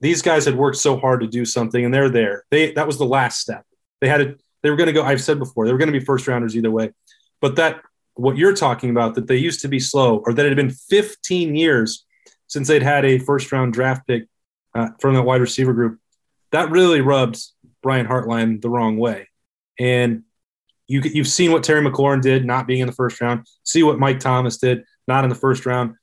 these 0.00 0.22
guys 0.22 0.44
had 0.44 0.56
worked 0.56 0.78
so 0.78 0.96
hard 0.96 1.20
to 1.20 1.26
do 1.26 1.44
something 1.44 1.84
and 1.84 1.92
they're 1.92 2.08
there. 2.08 2.44
They, 2.50 2.72
that 2.72 2.86
was 2.86 2.98
the 2.98 3.04
last 3.04 3.40
step. 3.40 3.64
They 4.00 4.08
had 4.08 4.18
to, 4.18 4.36
they 4.62 4.70
were 4.70 4.76
going 4.76 4.86
to 4.86 4.92
go, 4.92 5.02
I've 5.02 5.22
said 5.22 5.38
before, 5.38 5.66
they 5.66 5.72
were 5.72 5.78
going 5.78 5.92
to 5.92 5.98
be 5.98 6.04
first 6.04 6.26
rounders 6.26 6.56
either 6.56 6.70
way. 6.70 6.92
But 7.40 7.56
that 7.56 7.82
what 8.14 8.36
you're 8.36 8.54
talking 8.54 8.90
about 8.90 9.14
that 9.14 9.26
they 9.26 9.36
used 9.36 9.60
to 9.62 9.68
be 9.68 9.80
slow 9.80 10.22
or 10.26 10.34
that 10.34 10.44
it 10.44 10.48
had 10.48 10.56
been 10.56 10.70
15 10.70 11.54
years 11.54 12.04
since 12.46 12.68
they'd 12.68 12.82
had 12.82 13.04
a 13.04 13.18
first 13.18 13.50
round 13.52 13.72
draft 13.72 14.06
pick 14.06 14.26
uh, 14.74 14.88
from 15.00 15.14
that 15.14 15.22
wide 15.22 15.40
receiver 15.40 15.72
group 15.72 15.98
that 16.52 16.70
really 16.70 17.00
rubbed 17.00 17.40
brian 17.82 18.06
hartline 18.06 18.60
the 18.60 18.68
wrong 18.68 18.96
way 18.98 19.28
and 19.78 20.22
you, 20.86 21.00
you've 21.00 21.28
seen 21.28 21.50
what 21.50 21.62
terry 21.64 21.82
mclaurin 21.82 22.20
did 22.20 22.44
not 22.44 22.66
being 22.66 22.80
in 22.80 22.86
the 22.86 22.92
first 22.92 23.20
round 23.20 23.46
see 23.64 23.82
what 23.82 23.98
mike 23.98 24.20
thomas 24.20 24.58
did 24.58 24.84
not 25.10 25.24
in 25.24 25.30
the 25.30 25.36
first 25.36 25.66
round 25.66 25.94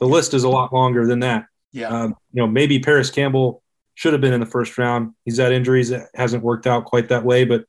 the 0.00 0.06
list 0.06 0.34
is 0.34 0.44
a 0.44 0.48
lot 0.48 0.72
longer 0.72 1.06
than 1.06 1.20
that 1.20 1.46
yeah 1.72 1.88
um, 1.88 2.14
you 2.32 2.42
know 2.42 2.46
maybe 2.46 2.78
Parris 2.78 3.10
campbell 3.10 3.62
should 3.94 4.12
have 4.12 4.20
been 4.20 4.34
in 4.34 4.40
the 4.40 4.46
first 4.46 4.76
round 4.76 5.14
he's 5.24 5.38
had 5.38 5.52
injuries 5.52 5.90
it 5.90 6.02
hasn't 6.14 6.42
worked 6.42 6.66
out 6.66 6.84
quite 6.84 7.08
that 7.08 7.24
way 7.24 7.44
but 7.44 7.64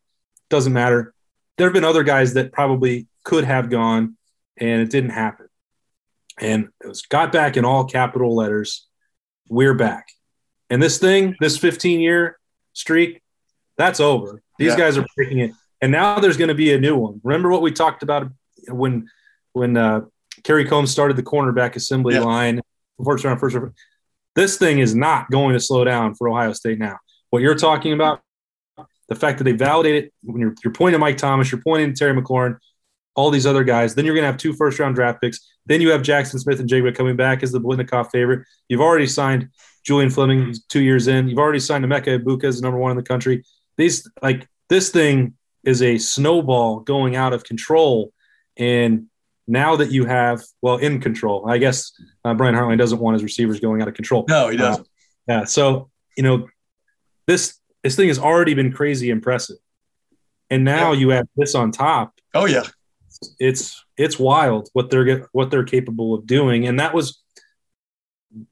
doesn't 0.50 0.74
matter 0.74 1.14
there 1.58 1.68
have 1.68 1.74
been 1.74 1.84
other 1.84 2.04
guys 2.04 2.34
that 2.36 2.52
probably 2.52 3.08
could 3.24 3.44
have 3.44 3.70
gone, 3.70 4.16
and 4.58 4.82
it 4.82 4.90
didn't 4.90 5.10
happen. 5.10 5.48
And 6.40 6.70
it 6.84 6.88
was 6.88 7.02
got 7.02 7.32
back 7.32 7.58
in 7.58 7.66
all 7.66 7.86
capital 7.86 8.36
letters. 8.36 8.88
We're 9.50 9.74
back. 9.74 10.08
And 10.70 10.82
this 10.82 11.00
thing, 11.00 11.36
this 11.40 11.58
15 11.58 12.00
year 12.00 12.38
streak, 12.74 13.22
that's 13.76 14.00
over. 14.00 14.42
These 14.60 14.72
yeah. 14.72 14.78
guys 14.78 14.98
are 14.98 15.06
breaking 15.16 15.40
it. 15.40 15.52
And 15.82 15.92
now 15.92 16.20
there's 16.20 16.38
going 16.38 16.50
to 16.50 16.56
be 16.56 16.74
a 16.74 16.80
new 16.80 16.96
one. 16.96 17.22
Remember 17.24 17.50
what 17.50 17.62
we 17.62 17.72
talked 17.72 18.04
about 18.04 18.30
when 18.68 19.08
when 19.54 19.78
uh, 19.78 20.02
Kerry 20.48 20.64
Coombs 20.64 20.92
started 20.92 21.18
the 21.18 21.24
cornerback 21.24 21.76
assembly 21.76 22.16
yeah. 22.16 22.22
line 22.22 22.62
first 23.04 23.26
round, 23.26 23.38
first 23.38 23.54
round. 23.54 23.74
This 24.34 24.58
thing 24.58 24.80
is 24.80 24.96
not 24.96 25.30
going 25.30 25.54
to 25.54 25.60
slow 25.60 25.84
down 25.84 26.16
for 26.16 26.30
Ohio 26.30 26.54
State 26.54 26.80
now. 26.80 26.98
What 27.32 27.42
you're 27.42 27.54
talking 27.56 27.92
about, 27.92 28.22
the 29.10 29.16
fact 29.16 29.40
that 29.40 29.44
they 29.44 29.52
validated 29.52 30.10
when 30.24 30.40
you're, 30.40 30.56
you're 30.64 30.72
pointing 30.72 31.02
Mike 31.02 31.18
Thomas, 31.18 31.52
you're 31.52 31.62
pointing 31.62 31.94
Terry 31.94 32.16
McLaurin, 32.16 32.58
all 33.14 33.30
these 33.30 33.46
other 33.46 33.66
guys. 33.66 33.94
Then 33.94 34.06
you're 34.06 34.16
going 34.16 34.24
to 34.24 34.28
have 34.28 34.38
two 34.38 34.54
first 34.54 34.80
round 34.80 34.96
draft 34.96 35.20
picks. 35.20 35.40
Then 35.66 35.82
you 35.82 35.90
have 35.92 36.02
Jackson 36.02 36.40
Smith-Njigba 36.40 36.96
coming 36.96 37.18
back 37.18 37.44
as 37.44 37.52
the 37.52 37.60
Biletnikoff 37.60 38.12
favorite. 38.12 38.48
You've 38.70 38.80
already 38.80 39.08
signed 39.08 39.50
Julian 39.86 40.10
Fleming 40.10 40.56
two 40.70 40.82
years 40.82 41.10
in. 41.10 41.28
You've 41.28 41.40
already 41.40 41.60
signed 41.60 41.84
Emeka 41.84 42.24
Egbuka 42.24 42.46
as 42.46 42.56
the 42.56 42.62
number 42.62 42.80
one 42.80 42.92
in 42.92 42.98
the 42.98 43.04
country. 43.04 43.44
These 43.76 44.10
like 44.22 44.48
this 44.70 44.92
thing 44.92 45.34
is 45.66 45.82
a 45.82 45.98
snowball 45.98 46.80
going 46.80 47.18
out 47.18 47.34
of 47.34 47.44
control. 47.44 48.14
And 48.56 49.08
now 49.48 49.76
that 49.78 49.92
you 49.92 50.06
have, 50.06 50.42
well, 50.62 50.78
in 50.78 51.00
control, 51.00 51.50
I 51.50 51.58
guess 51.58 51.92
uh, 52.26 52.34
Brian 52.34 52.56
Hartline 52.56 52.78
doesn't 52.78 53.00
want 53.00 53.16
his 53.16 53.24
receivers 53.24 53.60
going 53.60 53.82
out 53.82 53.88
of 53.88 53.94
control. 53.94 54.26
No, 54.28 54.50
he 54.50 54.58
doesn't. 54.58 54.84
Uh, 54.84 54.90
yeah. 55.28 55.44
So, 55.46 55.90
you 56.16 56.24
know, 56.24 56.48
this 57.28 57.60
this 57.84 57.96
thing 57.96 58.08
has 58.10 58.20
already 58.20 58.54
been 58.54 58.72
crazy 58.72 59.10
impressive. 59.10 59.58
And 60.50 60.64
now 60.64 60.92
yeah. 60.92 61.00
you 61.00 61.10
have 61.10 61.28
this 61.36 61.56
on 61.56 61.72
top. 61.72 62.14
Oh 62.34 62.46
yeah 62.46 62.64
it's 63.40 63.84
it's 63.98 64.20
wild 64.20 64.70
what 64.74 64.90
they're 64.90 65.28
what 65.32 65.52
they're 65.52 65.64
capable 65.64 66.14
of 66.14 66.26
doing, 66.28 66.68
and 66.68 66.80
that 66.80 66.94
was 66.94 67.22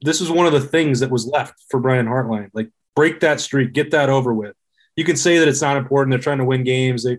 this 0.02 0.20
is 0.20 0.30
one 0.30 0.46
of 0.46 0.52
the 0.52 0.60
things 0.60 1.00
that 1.00 1.10
was 1.10 1.26
left 1.26 1.54
for 1.68 1.80
Brian 1.80 2.06
Hartline. 2.06 2.50
Like 2.52 2.70
break 2.94 3.20
that 3.20 3.40
streak, 3.40 3.72
get 3.72 3.90
that 3.92 4.08
over 4.08 4.32
with. 4.32 4.54
You 4.96 5.04
can 5.04 5.16
say 5.16 5.38
that 5.38 5.48
it's 5.48 5.62
not 5.62 5.76
important. 5.76 6.12
They're 6.12 6.18
trying 6.18 6.38
to 6.38 6.44
win 6.44 6.64
games. 6.64 7.04
They 7.04 7.18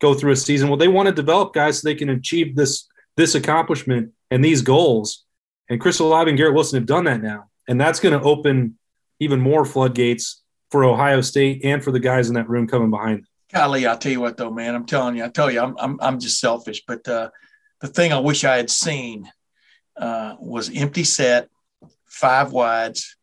go 0.00 0.14
through 0.14 0.32
a 0.32 0.36
season. 0.36 0.68
Well, 0.68 0.78
they 0.78 0.88
want 0.88 1.08
to 1.08 1.14
develop 1.14 1.52
guys 1.52 1.78
so 1.78 1.88
they 1.88 1.94
can 1.94 2.08
achieve 2.08 2.56
this 2.56 2.88
this 3.18 3.34
accomplishment 3.34 4.12
and 4.30 4.42
these 4.42 4.62
goals. 4.62 5.24
And 5.68 5.80
Chris 5.80 5.98
Olave 5.98 6.30
and 6.30 6.38
Garrett 6.38 6.54
Wilson 6.54 6.78
have 6.78 6.86
done 6.86 7.04
that 7.04 7.20
now, 7.20 7.50
and 7.68 7.78
that's 7.78 8.00
going 8.00 8.18
to 8.18 8.24
open 8.24 8.78
even 9.20 9.40
more 9.40 9.66
floodgates 9.66 10.42
for 10.70 10.84
Ohio 10.84 11.20
State 11.20 11.62
and 11.64 11.84
for 11.84 11.90
the 11.90 12.00
guys 12.00 12.28
in 12.28 12.34
that 12.36 12.48
room 12.48 12.66
coming 12.66 12.90
behind 12.90 13.18
them. 13.18 13.26
Golly, 13.52 13.86
I'll 13.86 13.98
tell 13.98 14.12
you 14.12 14.20
what 14.20 14.36
though, 14.38 14.50
man. 14.50 14.74
I'm 14.74 14.86
telling 14.86 15.16
you, 15.16 15.24
I 15.24 15.28
tell 15.28 15.50
you, 15.50 15.60
I'm 15.60 15.74
I'm 15.78 15.98
I'm 16.00 16.20
just 16.20 16.40
selfish. 16.40 16.84
But 16.86 17.06
uh, 17.06 17.30
the 17.80 17.88
thing 17.88 18.12
I 18.12 18.18
wish 18.20 18.44
I 18.44 18.56
had 18.56 18.70
seen 18.70 19.30
uh, 19.96 20.36
was 20.38 20.74
empty 20.74 21.04
set, 21.04 21.48
five 22.06 22.52
wides 22.52 23.16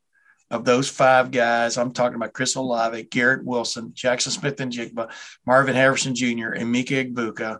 of 0.52 0.66
those 0.66 0.90
five 0.90 1.32
guys. 1.32 1.78
I'm 1.78 1.94
talking 1.94 2.16
about 2.16 2.34
Chris 2.34 2.56
Olave, 2.56 3.04
Garrett 3.06 3.46
Wilson, 3.46 3.92
Jackson 3.94 4.32
Smith-Njigba, 4.32 5.10
Marvin 5.46 5.76
Harrison 5.76 6.14
Jr., 6.14 6.50
and 6.50 6.72
Mika 6.72 7.06
Egbuka. 7.06 7.60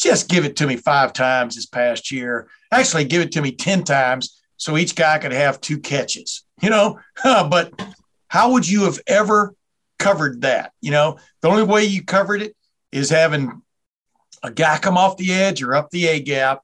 Just 0.00 0.28
give 0.28 0.44
it 0.44 0.56
to 0.56 0.66
me 0.66 0.76
five 0.76 1.12
times 1.12 1.54
this 1.54 1.66
past 1.66 2.10
year. 2.10 2.48
Actually, 2.72 3.04
give 3.04 3.22
it 3.22 3.32
to 3.32 3.42
me 3.42 3.52
10 3.52 3.84
times 3.84 4.40
so 4.56 4.76
each 4.76 4.94
guy 4.94 5.18
could 5.18 5.32
have 5.32 5.60
two 5.60 5.78
catches, 5.78 6.44
you 6.62 6.70
know? 6.70 6.98
but 7.22 7.72
how 8.28 8.52
would 8.52 8.68
you 8.68 8.84
have 8.84 8.98
ever 9.06 9.54
covered 10.00 10.40
that. 10.40 10.72
You 10.80 10.90
know, 10.90 11.18
the 11.42 11.48
only 11.48 11.62
way 11.62 11.84
you 11.84 12.02
covered 12.02 12.42
it 12.42 12.56
is 12.90 13.10
having 13.10 13.62
a 14.42 14.50
guy 14.50 14.78
come 14.78 14.96
off 14.96 15.16
the 15.16 15.32
edge 15.32 15.62
or 15.62 15.74
up 15.74 15.90
the 15.90 16.08
A 16.08 16.20
gap 16.20 16.62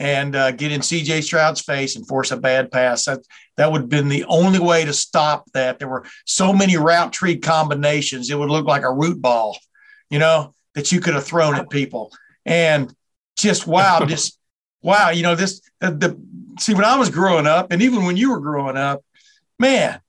and 0.00 0.34
uh, 0.34 0.50
get 0.50 0.72
in 0.72 0.80
CJ 0.80 1.22
Stroud's 1.22 1.60
face 1.60 1.94
and 1.94 2.08
force 2.08 2.32
a 2.32 2.36
bad 2.36 2.72
pass. 2.72 3.04
That 3.04 3.20
that 3.56 3.70
would 3.70 3.82
have 3.82 3.90
been 3.90 4.08
the 4.08 4.24
only 4.24 4.58
way 4.58 4.84
to 4.84 4.92
stop 4.92 5.44
that. 5.52 5.78
There 5.78 5.88
were 5.88 6.06
so 6.24 6.52
many 6.52 6.76
route 6.76 7.12
tree 7.12 7.36
combinations; 7.36 8.30
it 8.30 8.38
would 8.38 8.50
look 8.50 8.66
like 8.66 8.82
a 8.82 8.92
root 8.92 9.20
ball, 9.20 9.58
you 10.10 10.18
know, 10.18 10.54
that 10.74 10.90
you 10.90 11.00
could 11.00 11.14
have 11.14 11.24
thrown 11.24 11.54
at 11.54 11.70
people. 11.70 12.12
And 12.48 12.92
just 13.36 13.66
wow, 13.66 14.04
just 14.06 14.38
wow, 14.82 15.10
you 15.10 15.22
know 15.22 15.36
this. 15.36 15.60
The, 15.80 15.90
the 15.92 16.20
see 16.58 16.74
when 16.74 16.84
I 16.84 16.96
was 16.96 17.10
growing 17.10 17.46
up, 17.46 17.70
and 17.70 17.82
even 17.82 18.04
when 18.04 18.16
you 18.16 18.32
were 18.32 18.40
growing 18.40 18.76
up, 18.76 19.04
man, 19.58 20.00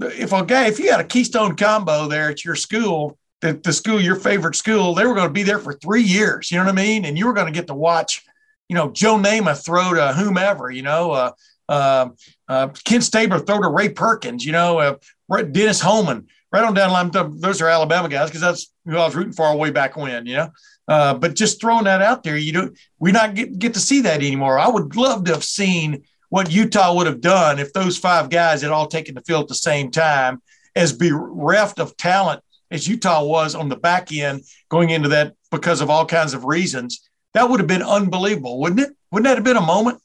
if 0.00 0.32
a 0.32 0.44
guy, 0.44 0.66
if 0.66 0.78
you 0.78 0.90
had 0.90 1.00
a 1.00 1.04
Keystone 1.04 1.56
combo 1.56 2.06
there 2.06 2.30
at 2.30 2.44
your 2.44 2.54
school, 2.54 3.18
the, 3.40 3.54
the 3.54 3.72
school, 3.72 4.00
your 4.00 4.16
favorite 4.16 4.54
school, 4.54 4.94
they 4.94 5.06
were 5.06 5.14
going 5.14 5.28
to 5.28 5.32
be 5.32 5.42
there 5.42 5.58
for 5.58 5.72
three 5.72 6.02
years. 6.02 6.50
You 6.50 6.58
know 6.58 6.64
what 6.64 6.72
I 6.72 6.76
mean? 6.76 7.04
And 7.04 7.18
you 7.18 7.26
were 7.26 7.32
going 7.32 7.46
to 7.46 7.52
get 7.52 7.66
to 7.68 7.74
watch, 7.74 8.24
you 8.68 8.76
know, 8.76 8.90
Joe 8.90 9.16
Namath 9.16 9.64
throw 9.64 9.94
to 9.94 10.12
whomever, 10.12 10.70
you 10.70 10.82
know, 10.82 11.12
uh, 11.12 11.32
uh, 11.68 12.08
uh, 12.48 12.68
Ken 12.84 13.00
Stabler 13.00 13.38
throw 13.38 13.60
to 13.60 13.68
Ray 13.68 13.88
Perkins, 13.88 14.44
you 14.44 14.52
know, 14.52 14.78
uh, 14.78 15.42
Dennis 15.42 15.80
Homan, 15.80 16.26
right 16.52 16.64
on 16.64 16.74
down 16.74 16.88
the 16.88 17.20
line. 17.20 17.40
Those 17.40 17.60
are 17.60 17.68
Alabama 17.68 18.08
guys 18.08 18.28
because 18.28 18.40
that's 18.40 18.72
who 18.84 18.96
I 18.96 19.06
was 19.06 19.16
rooting 19.16 19.32
for 19.32 19.54
way 19.56 19.70
back 19.70 19.96
when, 19.96 20.26
you 20.26 20.36
know. 20.36 20.50
Uh, 20.88 21.14
but 21.14 21.36
just 21.36 21.60
throwing 21.60 21.84
that 21.84 22.02
out 22.02 22.22
there, 22.22 22.36
you 22.36 22.52
don't, 22.52 22.78
we 22.98 23.12
not 23.12 23.34
get, 23.34 23.58
get 23.58 23.74
to 23.74 23.80
see 23.80 24.00
that 24.00 24.22
anymore. 24.22 24.58
I 24.58 24.68
would 24.68 24.96
love 24.96 25.24
to 25.24 25.32
have 25.32 25.44
seen– 25.44 26.02
what 26.28 26.52
Utah 26.52 26.94
would 26.94 27.06
have 27.06 27.20
done 27.20 27.58
if 27.58 27.72
those 27.72 27.96
five 27.96 28.30
guys 28.30 28.62
had 28.62 28.70
all 28.70 28.86
taken 28.86 29.14
the 29.14 29.22
field 29.22 29.44
at 29.44 29.48
the 29.48 29.54
same 29.54 29.90
time, 29.90 30.42
as 30.76 30.92
bereft 30.92 31.80
of 31.80 31.96
talent 31.96 32.42
as 32.70 32.86
Utah 32.86 33.24
was 33.24 33.54
on 33.54 33.68
the 33.68 33.76
back 33.76 34.12
end 34.12 34.42
going 34.68 34.90
into 34.90 35.08
that 35.08 35.34
because 35.50 35.80
of 35.80 35.88
all 35.88 36.04
kinds 36.04 36.34
of 36.34 36.44
reasons. 36.44 37.08
That 37.32 37.48
would 37.48 37.60
have 37.60 37.66
been 37.66 37.82
unbelievable, 37.82 38.60
wouldn't 38.60 38.80
it? 38.80 38.90
Wouldn't 39.10 39.24
that 39.24 39.36
have 39.36 39.44
been 39.44 39.56
a 39.56 39.62
moment, 39.62 40.02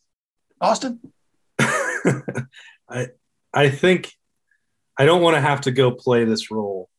Austin? 0.61 0.99
I 1.59 3.07
I 3.53 3.69
think 3.69 4.13
I 4.97 5.05
don't 5.05 5.21
want 5.21 5.35
to 5.35 5.41
have 5.41 5.61
to 5.61 5.71
go 5.71 5.91
play 5.91 6.23
this 6.23 6.51
role 6.51 6.89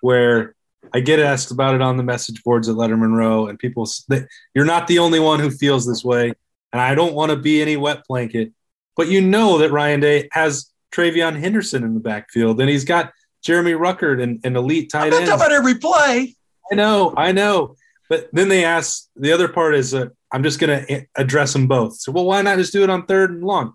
where 0.00 0.53
I 0.92 1.00
get 1.00 1.18
asked 1.18 1.50
about 1.50 1.74
it 1.74 1.82
on 1.82 1.96
the 1.96 2.02
message 2.02 2.42
boards 2.44 2.68
at 2.68 2.76
Lettermen 2.76 3.16
Row, 3.16 3.46
and 3.46 3.58
people, 3.58 3.88
they, 4.08 4.24
you're 4.54 4.64
not 4.64 4.86
the 4.86 4.98
only 4.98 5.20
one 5.20 5.40
who 5.40 5.50
feels 5.50 5.86
this 5.86 6.04
way 6.04 6.34
and 6.74 6.80
I 6.80 6.96
don't 6.96 7.14
want 7.14 7.30
to 7.30 7.36
be 7.36 7.62
any 7.62 7.76
wet 7.76 8.02
blanket. 8.08 8.52
But 8.96 9.06
you 9.06 9.20
know 9.20 9.58
that 9.58 9.70
Ryan 9.70 10.00
Day 10.00 10.28
has 10.32 10.72
TreVeyon 10.92 11.38
Henderson 11.38 11.84
in 11.84 11.94
the 11.94 12.00
backfield, 12.00 12.60
and 12.60 12.68
he's 12.68 12.84
got 12.84 13.12
Jeremy 13.42 13.72
Ruckert 13.72 14.20
and 14.20 14.44
an 14.44 14.56
elite 14.56 14.90
tight 14.90 15.12
end. 15.12 15.28
about 15.28 15.52
every 15.52 15.76
play. 15.76 16.34
I 16.70 16.74
know, 16.74 17.14
I 17.16 17.30
know. 17.30 17.76
But 18.10 18.28
then 18.32 18.48
they 18.48 18.64
ask 18.64 19.08
the 19.14 19.30
other 19.30 19.46
part 19.46 19.76
is 19.76 19.94
uh, 19.94 20.08
I'm 20.32 20.42
just 20.42 20.58
going 20.58 20.84
to 20.84 21.06
address 21.14 21.52
them 21.52 21.68
both. 21.68 21.96
So, 22.00 22.10
well, 22.10 22.24
why 22.24 22.42
not 22.42 22.58
just 22.58 22.72
do 22.72 22.82
it 22.82 22.90
on 22.90 23.06
third 23.06 23.30
and 23.30 23.44
long? 23.44 23.74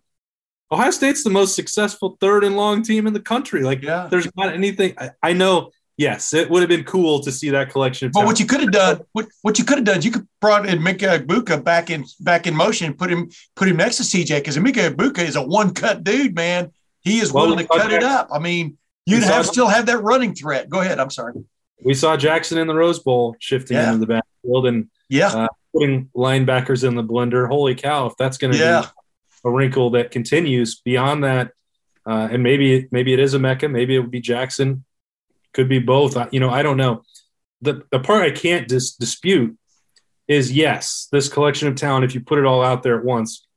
Ohio 0.69 0.91
State's 0.91 1.23
the 1.23 1.30
most 1.30 1.56
successful 1.56 2.18
third 2.19 2.44
and 2.44 2.57
long 2.57 2.84
team 2.84 3.07
in 3.07 3.14
the 3.14 3.22
country. 3.22 3.64
Like, 3.64 3.81
yeah. 3.81 4.07
there's 4.11 4.27
not 4.36 4.53
anything. 4.53 4.94
I, 4.98 5.11
I 5.23 5.34
know 5.34 5.72
yes, 6.00 6.34
it 6.34 6.50
would 6.50 6.62
have 6.62 6.70
been 6.70 6.86
cool 6.86 7.20
to 7.20 7.32
see 7.32 7.50
that 7.50 7.70
collection. 7.70 8.10
but 8.12 8.26
what 8.26 8.40
you 8.40 8.46
could 8.46 8.62
have 8.62 8.72
done, 8.72 9.02
what, 9.12 9.28
what 9.42 9.60
you 9.60 9.66
could 9.66 9.78
have 9.78 9.86
done, 9.86 10.02
you 10.02 10.12
could 10.12 10.28
brought 10.40 10.64
Emeka 10.64 11.20
Egbuka 11.20 11.62
back 11.64 11.90
in 11.90 12.06
back 12.22 12.48
in 12.48 12.56
motion, 12.56 12.94
put 12.94 13.12
him 13.12 13.30
put 13.56 13.68
him 13.68 13.78
next 13.78 13.98
to 13.98 14.04
CJ 14.04 14.38
because 14.38 14.58
Mika 14.58 14.90
Egbuka 14.90 15.20
is 15.20 15.36
a 15.36 15.44
one 15.44 15.74
cut 15.74 16.04
dude, 16.04 16.34
man. 16.34 16.72
He 17.02 17.20
is 17.20 17.32
well, 17.32 17.46
willing 17.46 17.60
to 17.60 17.68
cut 17.68 17.92
it 17.92 18.04
up. 18.04 18.30
I 18.32 18.40
mean, 18.40 18.78
you'd 19.06 19.24
have 19.24 19.46
still 19.46 19.68
have 19.68 19.86
that 19.88 20.02
running 20.02 20.34
threat. 20.34 20.70
Go 20.70 20.80
ahead. 20.80 21.00
I'm 21.00 21.10
sorry. 21.10 21.34
We 21.84 21.94
saw 21.94 22.18
Jackson 22.18 22.58
in 22.58 22.68
the 22.68 22.76
Rose 22.76 23.00
Bowl 23.00 23.36
shifting 23.40 23.78
yeah. 23.78 23.94
into 23.94 24.06
the 24.06 24.08
backfield 24.08 24.68
and 24.68 24.90
yeah, 25.10 25.28
uh, 25.28 25.48
putting 25.74 26.10
linebackers 26.16 26.88
in 26.88 26.96
the 26.96 27.04
blender. 27.04 27.48
Holy 27.48 27.76
cow! 27.76 28.08
If 28.08 28.14
that's 28.18 28.38
going 28.38 28.54
to 28.54 28.60
yeah. 28.60 28.82
be 28.82 28.88
a 29.46 29.52
wrinkle 29.52 29.92
that 29.92 30.12
continues 30.12 30.80
beyond 30.80 31.24
that, 31.24 31.52
uh, 32.06 32.30
and 32.32 32.44
maybe 32.44 32.88
maybe 32.92 33.14
it 33.14 33.20
is 33.20 33.34
a 33.34 33.40
Mecca, 33.40 33.70
maybe 33.70 33.96
it 33.96 34.00
would 34.00 34.12
be 34.12 34.22
Jackson, 34.22 34.84
could 35.54 35.70
be 35.70 35.80
both. 35.80 36.18
You 36.32 36.40
know, 36.40 36.50
I 36.50 36.64
don't 36.64 36.78
know. 36.78 37.04
The 37.62 37.84
the 37.92 38.00
part 38.00 38.24
I 38.24 38.32
can't 38.32 38.68
dis- 38.68 38.96
dispute 38.96 39.58
is 40.28 40.52
yes, 40.52 41.08
this 41.12 41.28
collection 41.28 41.68
of 41.68 41.76
talent, 41.76 42.06
if 42.06 42.14
you 42.14 42.22
put 42.22 42.40
it 42.40 42.46
all 42.46 42.64
out 42.64 42.84
there 42.84 42.98
at 42.98 43.04
once, 43.04 43.48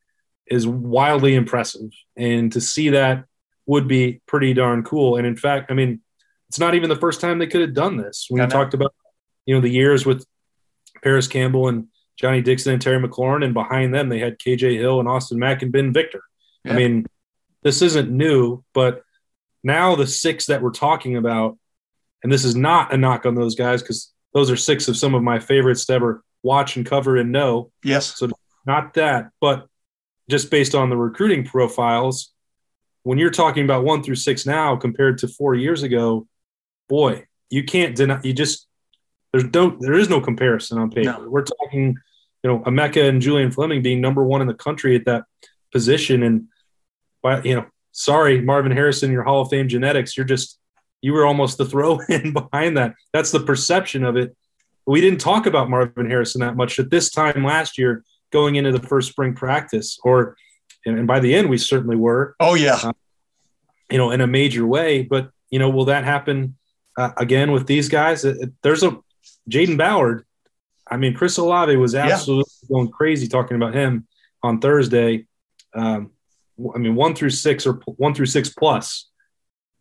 is 0.46 0.66
wildly 0.66 1.34
impressive, 1.34 1.90
and 2.16 2.52
to 2.52 2.60
see 2.60 2.90
that 2.90 3.24
would 3.66 3.86
be 3.86 4.20
pretty 4.26 4.54
darn 4.54 4.82
cool. 4.82 5.16
And 5.16 5.26
in 5.26 5.36
fact, 5.36 5.70
I 5.70 5.74
mean, 5.74 6.00
it's 6.48 6.58
not 6.58 6.74
even 6.74 6.88
the 6.88 6.96
first 6.96 7.20
time 7.20 7.38
they 7.38 7.46
could 7.46 7.60
have 7.60 7.74
done 7.74 7.96
this. 7.96 8.26
We 8.30 8.44
talked 8.46 8.74
about 8.74 8.94
you 9.46 9.54
know 9.54 9.60
the 9.60 9.68
years 9.68 10.04
with 10.04 10.26
Parris 11.02 11.28
Campbell 11.28 11.68
and 11.68 11.88
Johnny 12.16 12.42
Dixon 12.42 12.72
and 12.72 12.82
Terry 12.82 13.02
McLaurin, 13.02 13.44
and 13.44 13.54
behind 13.54 13.94
them 13.94 14.08
they 14.08 14.18
had 14.18 14.38
KJ 14.38 14.78
Hill 14.78 15.00
and 15.00 15.08
Austin 15.08 15.38
Mack 15.38 15.62
and 15.62 15.72
Ben 15.72 15.92
Victor. 15.92 16.22
Yeah. 16.64 16.72
I 16.72 16.76
mean, 16.76 17.06
this 17.62 17.82
isn't 17.82 18.10
new, 18.10 18.64
but 18.74 19.02
now 19.64 19.94
the 19.94 20.06
six 20.06 20.46
that 20.46 20.62
we're 20.62 20.70
talking 20.70 21.16
about, 21.16 21.58
and 22.22 22.32
this 22.32 22.44
is 22.44 22.54
not 22.54 22.92
a 22.92 22.96
knock 22.96 23.26
on 23.26 23.34
those 23.34 23.54
guys 23.54 23.82
because 23.82 24.12
those 24.34 24.50
are 24.50 24.56
six 24.56 24.88
of 24.88 24.96
some 24.96 25.14
of 25.14 25.22
my 25.22 25.38
favorites 25.38 25.86
to 25.86 25.92
ever 25.92 26.24
watch 26.42 26.76
and 26.76 26.86
cover 26.86 27.16
and 27.16 27.32
know. 27.32 27.70
Yes. 27.84 28.18
So 28.18 28.28
not 28.66 28.94
that, 28.94 29.30
but 29.40 29.66
just 30.30 30.50
based 30.50 30.74
on 30.74 30.88
the 30.88 30.96
recruiting 30.96 31.44
profiles, 31.44 32.32
when 33.02 33.18
you're 33.18 33.30
talking 33.30 33.64
about 33.64 33.84
one 33.84 34.02
through 34.02 34.14
six 34.14 34.46
now 34.46 34.76
compared 34.76 35.18
to 35.18 35.28
four 35.28 35.54
years 35.54 35.82
ago, 35.82 36.26
boy, 36.88 37.26
you 37.50 37.64
can't 37.64 37.96
deny. 37.96 38.20
You 38.22 38.32
just 38.32 38.66
there's 39.32 39.44
don't 39.44 39.80
there 39.80 39.94
is 39.94 40.08
no 40.08 40.20
comparison 40.20 40.78
on 40.78 40.90
paper. 40.90 41.18
No. 41.18 41.28
We're 41.28 41.44
talking 41.44 41.96
you 42.42 42.50
know, 42.50 42.58
Emeka 42.60 43.08
and 43.08 43.22
Julian 43.22 43.50
Fleming 43.50 43.82
being 43.82 44.00
number 44.00 44.24
one 44.24 44.40
in 44.40 44.48
the 44.48 44.54
country 44.54 44.96
at 44.96 45.04
that 45.04 45.24
position. 45.70 46.22
And, 46.22 46.48
you 47.44 47.54
know, 47.54 47.66
sorry, 47.92 48.40
Marvin 48.40 48.72
Harrison, 48.72 49.12
your 49.12 49.22
Hall 49.22 49.42
of 49.42 49.48
Fame 49.48 49.68
genetics, 49.68 50.16
you're 50.16 50.26
just, 50.26 50.58
you 51.02 51.12
were 51.12 51.26
almost 51.26 51.58
the 51.58 51.66
throw 51.66 52.00
in 52.08 52.32
behind 52.32 52.76
that. 52.78 52.94
That's 53.12 53.30
the 53.30 53.40
perception 53.40 54.04
of 54.04 54.16
it. 54.16 54.34
We 54.86 55.00
didn't 55.00 55.20
talk 55.20 55.46
about 55.46 55.70
Marvin 55.70 56.08
Harrison 56.08 56.40
that 56.40 56.56
much 56.56 56.78
at 56.78 56.90
this 56.90 57.10
time 57.10 57.44
last 57.44 57.78
year 57.78 58.04
going 58.30 58.56
into 58.56 58.72
the 58.72 58.80
first 58.80 59.10
spring 59.10 59.34
practice, 59.34 59.98
or, 60.02 60.36
and, 60.86 61.06
by 61.06 61.20
the 61.20 61.34
end, 61.34 61.50
we 61.50 61.58
certainly 61.58 61.96
were. 61.96 62.34
Oh, 62.40 62.54
yeah. 62.54 62.78
Uh, 62.82 62.92
you 63.90 63.98
know, 63.98 64.10
in 64.10 64.22
a 64.22 64.26
major 64.26 64.66
way. 64.66 65.02
But, 65.02 65.30
you 65.50 65.58
know, 65.58 65.68
will 65.68 65.84
that 65.84 66.04
happen 66.04 66.56
uh, 66.96 67.10
again 67.18 67.52
with 67.52 67.66
these 67.66 67.88
guys? 67.88 68.24
It, 68.24 68.38
it, 68.38 68.50
there's 68.62 68.82
a 68.82 68.98
Jayden 69.48 69.76
Ballard 69.76 70.24
I 70.92 70.98
mean, 70.98 71.14
Chris 71.14 71.38
Olave 71.38 71.74
was 71.76 71.94
absolutely 71.94 72.52
yeah. 72.62 72.68
going 72.68 72.88
crazy 72.88 73.26
talking 73.26 73.56
about 73.56 73.74
him 73.74 74.06
on 74.42 74.60
Thursday. 74.60 75.26
Um, 75.74 76.10
I 76.74 76.78
mean, 76.78 76.94
one 76.94 77.14
through 77.14 77.30
six 77.30 77.66
or 77.66 77.80
one 77.86 78.14
through 78.14 78.26
six 78.26 78.50
plus. 78.50 79.08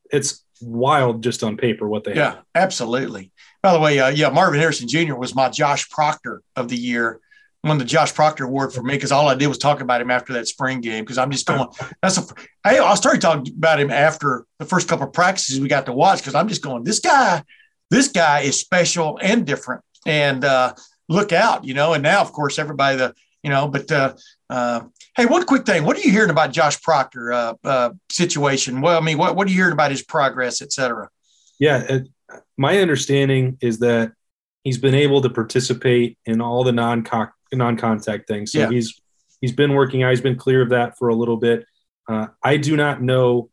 It's 0.09 0.45
wild 0.61 1.23
just 1.23 1.43
on 1.43 1.57
paper 1.57 1.87
what 1.87 2.03
they 2.03 2.15
yeah, 2.15 2.35
have. 2.35 2.43
absolutely. 2.55 3.31
By 3.61 3.73
the 3.73 3.79
way, 3.79 3.99
uh, 3.99 4.09
yeah, 4.09 4.29
Marvin 4.29 4.59
Harrison 4.59 4.87
Jr. 4.87 5.15
was 5.15 5.35
my 5.35 5.49
Josh 5.49 5.89
Proctor 5.89 6.41
of 6.55 6.69
the 6.69 6.77
year. 6.77 7.19
Won 7.63 7.77
the 7.77 7.85
Josh 7.85 8.15
Proctor 8.15 8.45
Award 8.45 8.73
for 8.73 8.81
me 8.81 8.95
because 8.95 9.11
all 9.11 9.27
I 9.27 9.35
did 9.35 9.45
was 9.45 9.59
talk 9.59 9.81
about 9.81 10.01
him 10.01 10.09
after 10.09 10.33
that 10.33 10.47
spring 10.47 10.81
game 10.81 11.03
because 11.03 11.19
I'm 11.19 11.29
just 11.29 11.45
going. 11.45 11.67
That's 12.01 12.17
a. 12.17 12.25
I, 12.65 12.79
I 12.79 12.95
started 12.95 13.21
talking 13.21 13.53
about 13.55 13.79
him 13.79 13.91
after 13.91 14.45
the 14.57 14.65
first 14.65 14.87
couple 14.87 15.05
of 15.05 15.13
practices 15.13 15.59
we 15.59 15.67
got 15.67 15.85
to 15.85 15.93
watch 15.93 16.19
because 16.19 16.33
I'm 16.33 16.47
just 16.47 16.63
going. 16.63 16.83
This 16.83 16.99
guy, 16.99 17.43
this 17.91 18.07
guy 18.07 18.39
is 18.41 18.59
special 18.59 19.19
and 19.21 19.45
different. 19.45 19.83
And 20.07 20.43
uh, 20.43 20.73
look 21.07 21.31
out, 21.31 21.63
you 21.63 21.75
know. 21.75 21.93
And 21.93 22.01
now, 22.01 22.21
of 22.21 22.31
course, 22.31 22.57
everybody 22.57 22.97
the 22.97 23.13
you 23.43 23.49
know, 23.49 23.67
but 23.67 23.91
uh, 23.91 24.13
uh, 24.49 24.81
hey, 25.15 25.25
one 25.25 25.45
quick 25.45 25.65
thing: 25.65 25.83
what 25.83 25.97
are 25.97 26.01
you 26.01 26.11
hearing 26.11 26.29
about 26.29 26.51
Josh 26.51 26.81
Proctor 26.81 27.31
uh, 27.31 27.53
uh, 27.63 27.89
situation? 28.09 28.81
Well, 28.81 28.97
I 28.97 29.01
mean, 29.01 29.17
what 29.17 29.35
what 29.35 29.47
are 29.47 29.49
you 29.49 29.57
hearing 29.57 29.73
about 29.73 29.91
his 29.91 30.03
progress, 30.03 30.61
et 30.61 30.71
cetera? 30.71 31.09
Yeah, 31.59 31.77
it, 31.77 32.07
my 32.57 32.79
understanding 32.79 33.57
is 33.61 33.79
that 33.79 34.13
he's 34.63 34.77
been 34.77 34.95
able 34.95 35.21
to 35.21 35.29
participate 35.29 36.17
in 36.25 36.41
all 36.41 36.63
the 36.63 36.71
non 36.71 37.05
non 37.51 37.77
contact 37.77 38.27
things. 38.27 38.51
So 38.51 38.59
yeah. 38.59 38.69
he's 38.69 38.99
he's 39.41 39.51
been 39.53 39.73
working 39.73 40.03
out. 40.03 40.11
He's 40.11 40.21
been 40.21 40.37
clear 40.37 40.61
of 40.61 40.69
that 40.69 40.97
for 40.97 41.09
a 41.09 41.15
little 41.15 41.37
bit. 41.37 41.65
Uh, 42.07 42.27
I 42.43 42.57
do 42.57 42.75
not 42.75 43.01
know 43.01 43.49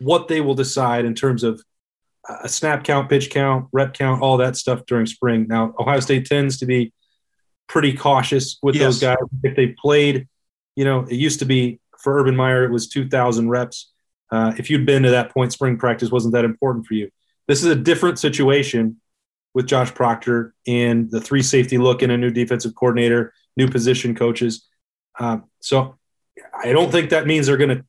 what 0.00 0.28
they 0.28 0.40
will 0.40 0.54
decide 0.54 1.04
in 1.04 1.14
terms 1.14 1.44
of 1.44 1.62
a 2.42 2.48
snap 2.48 2.84
count, 2.84 3.08
pitch 3.08 3.30
count, 3.30 3.68
rep 3.72 3.94
count, 3.94 4.22
all 4.22 4.38
that 4.38 4.56
stuff 4.56 4.86
during 4.86 5.06
spring. 5.06 5.46
Now, 5.48 5.74
Ohio 5.78 6.00
State 6.00 6.26
tends 6.26 6.58
to 6.58 6.66
be 6.66 6.92
pretty 7.68 7.92
cautious 7.92 8.58
with 8.62 8.74
yes. 8.74 8.82
those 8.82 9.00
guys. 9.00 9.16
If 9.42 9.56
they 9.56 9.68
played, 9.68 10.28
you 10.76 10.84
know, 10.84 11.00
it 11.02 11.14
used 11.14 11.38
to 11.40 11.44
be 11.44 11.80
for 11.98 12.18
Urban 12.18 12.36
Meyer, 12.36 12.64
it 12.64 12.70
was 12.70 12.88
2,000 12.88 13.48
reps. 13.48 13.92
Uh, 14.30 14.52
if 14.58 14.68
you'd 14.68 14.86
been 14.86 15.02
to 15.04 15.10
that 15.10 15.32
point, 15.32 15.52
spring 15.52 15.76
practice 15.78 16.10
wasn't 16.10 16.34
that 16.34 16.44
important 16.44 16.86
for 16.86 16.94
you. 16.94 17.10
This 17.46 17.62
is 17.62 17.70
a 17.70 17.76
different 17.76 18.18
situation 18.18 19.00
with 19.54 19.66
Josh 19.66 19.94
Proctor 19.94 20.54
and 20.66 21.10
the 21.10 21.20
three 21.20 21.42
safety 21.42 21.78
look 21.78 22.02
and 22.02 22.10
a 22.10 22.16
new 22.16 22.30
defensive 22.30 22.74
coordinator, 22.74 23.32
new 23.56 23.68
position 23.68 24.14
coaches. 24.14 24.66
Uh, 25.18 25.38
so 25.60 25.96
I 26.52 26.72
don't 26.72 26.90
think 26.90 27.10
that 27.10 27.26
means 27.26 27.46
they're 27.46 27.56
going 27.56 27.78
to 27.78 27.84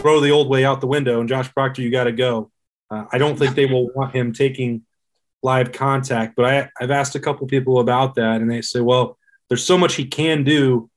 throw 0.00 0.20
the 0.20 0.30
old 0.30 0.48
way 0.48 0.64
out 0.64 0.80
the 0.80 0.86
window 0.86 1.20
and 1.20 1.28
Josh 1.28 1.52
Proctor, 1.52 1.82
you 1.82 1.90
got 1.90 2.04
to 2.04 2.12
go. 2.12 2.50
Uh, 2.90 3.04
I 3.12 3.18
don't 3.18 3.38
think 3.38 3.54
they 3.54 3.66
will 3.66 3.90
want 3.92 4.14
him 4.14 4.32
taking 4.32 4.82
live 5.42 5.72
contact, 5.72 6.36
but 6.36 6.44
I, 6.44 6.70
I've 6.80 6.90
asked 6.90 7.14
a 7.16 7.20
couple 7.20 7.46
people 7.46 7.80
about 7.80 8.14
that, 8.14 8.40
and 8.40 8.50
they 8.50 8.62
say, 8.62 8.80
well, 8.80 9.18
there's 9.48 9.64
so 9.64 9.76
much 9.76 9.94
he 9.94 10.06
can 10.06 10.42
do 10.44 10.90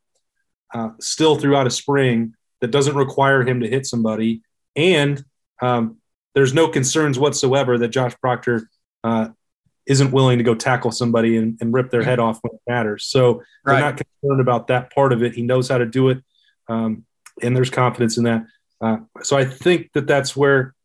uh, 0.74 0.90
still 1.00 1.38
throughout 1.38 1.68
a 1.68 1.72
spring 1.72 2.34
that 2.62 2.72
doesn't 2.72 2.96
require 2.96 3.44
him 3.44 3.60
to 3.62 3.68
hit 3.68 3.86
somebody, 3.86 4.42
and 4.76 5.24
um, 5.62 5.98
there's 6.36 6.54
no 6.54 6.68
concerns 6.68 7.18
whatsoever 7.18 7.78
that 7.78 7.90
Josh 7.90 8.16
Proctor 8.22 8.70
uh, 9.04 9.30
isn't 9.88 10.12
willing 10.12 10.38
to 10.38 10.44
go 10.44 10.54
tackle 10.54 10.92
somebody 10.92 11.38
and, 11.38 11.58
and, 11.62 11.74
rip 11.74 11.90
their 11.90 12.04
head 12.04 12.20
off 12.20 12.40
when 12.42 12.54
it 12.54 12.62
matters. 12.68 13.06
So 13.06 13.42
right. 13.64 13.74
they're 13.74 13.80
not 13.80 13.98
concerned 13.98 14.42
about 14.42 14.68
that 14.68 14.94
part 14.94 15.14
of 15.14 15.24
it. 15.24 15.34
He 15.34 15.42
knows 15.42 15.70
how 15.70 15.78
to 15.78 15.86
do 15.86 16.10
it, 16.10 16.24
um, 16.68 17.06
and 17.42 17.56
there's 17.56 17.70
confidence 17.70 18.18
in 18.18 18.26
that. 18.26 18.46
Uh, 18.82 18.98
so 19.24 19.38
I 19.38 19.46
think 19.46 19.92
that 19.94 20.08
that's 20.08 20.36
where 20.36 20.76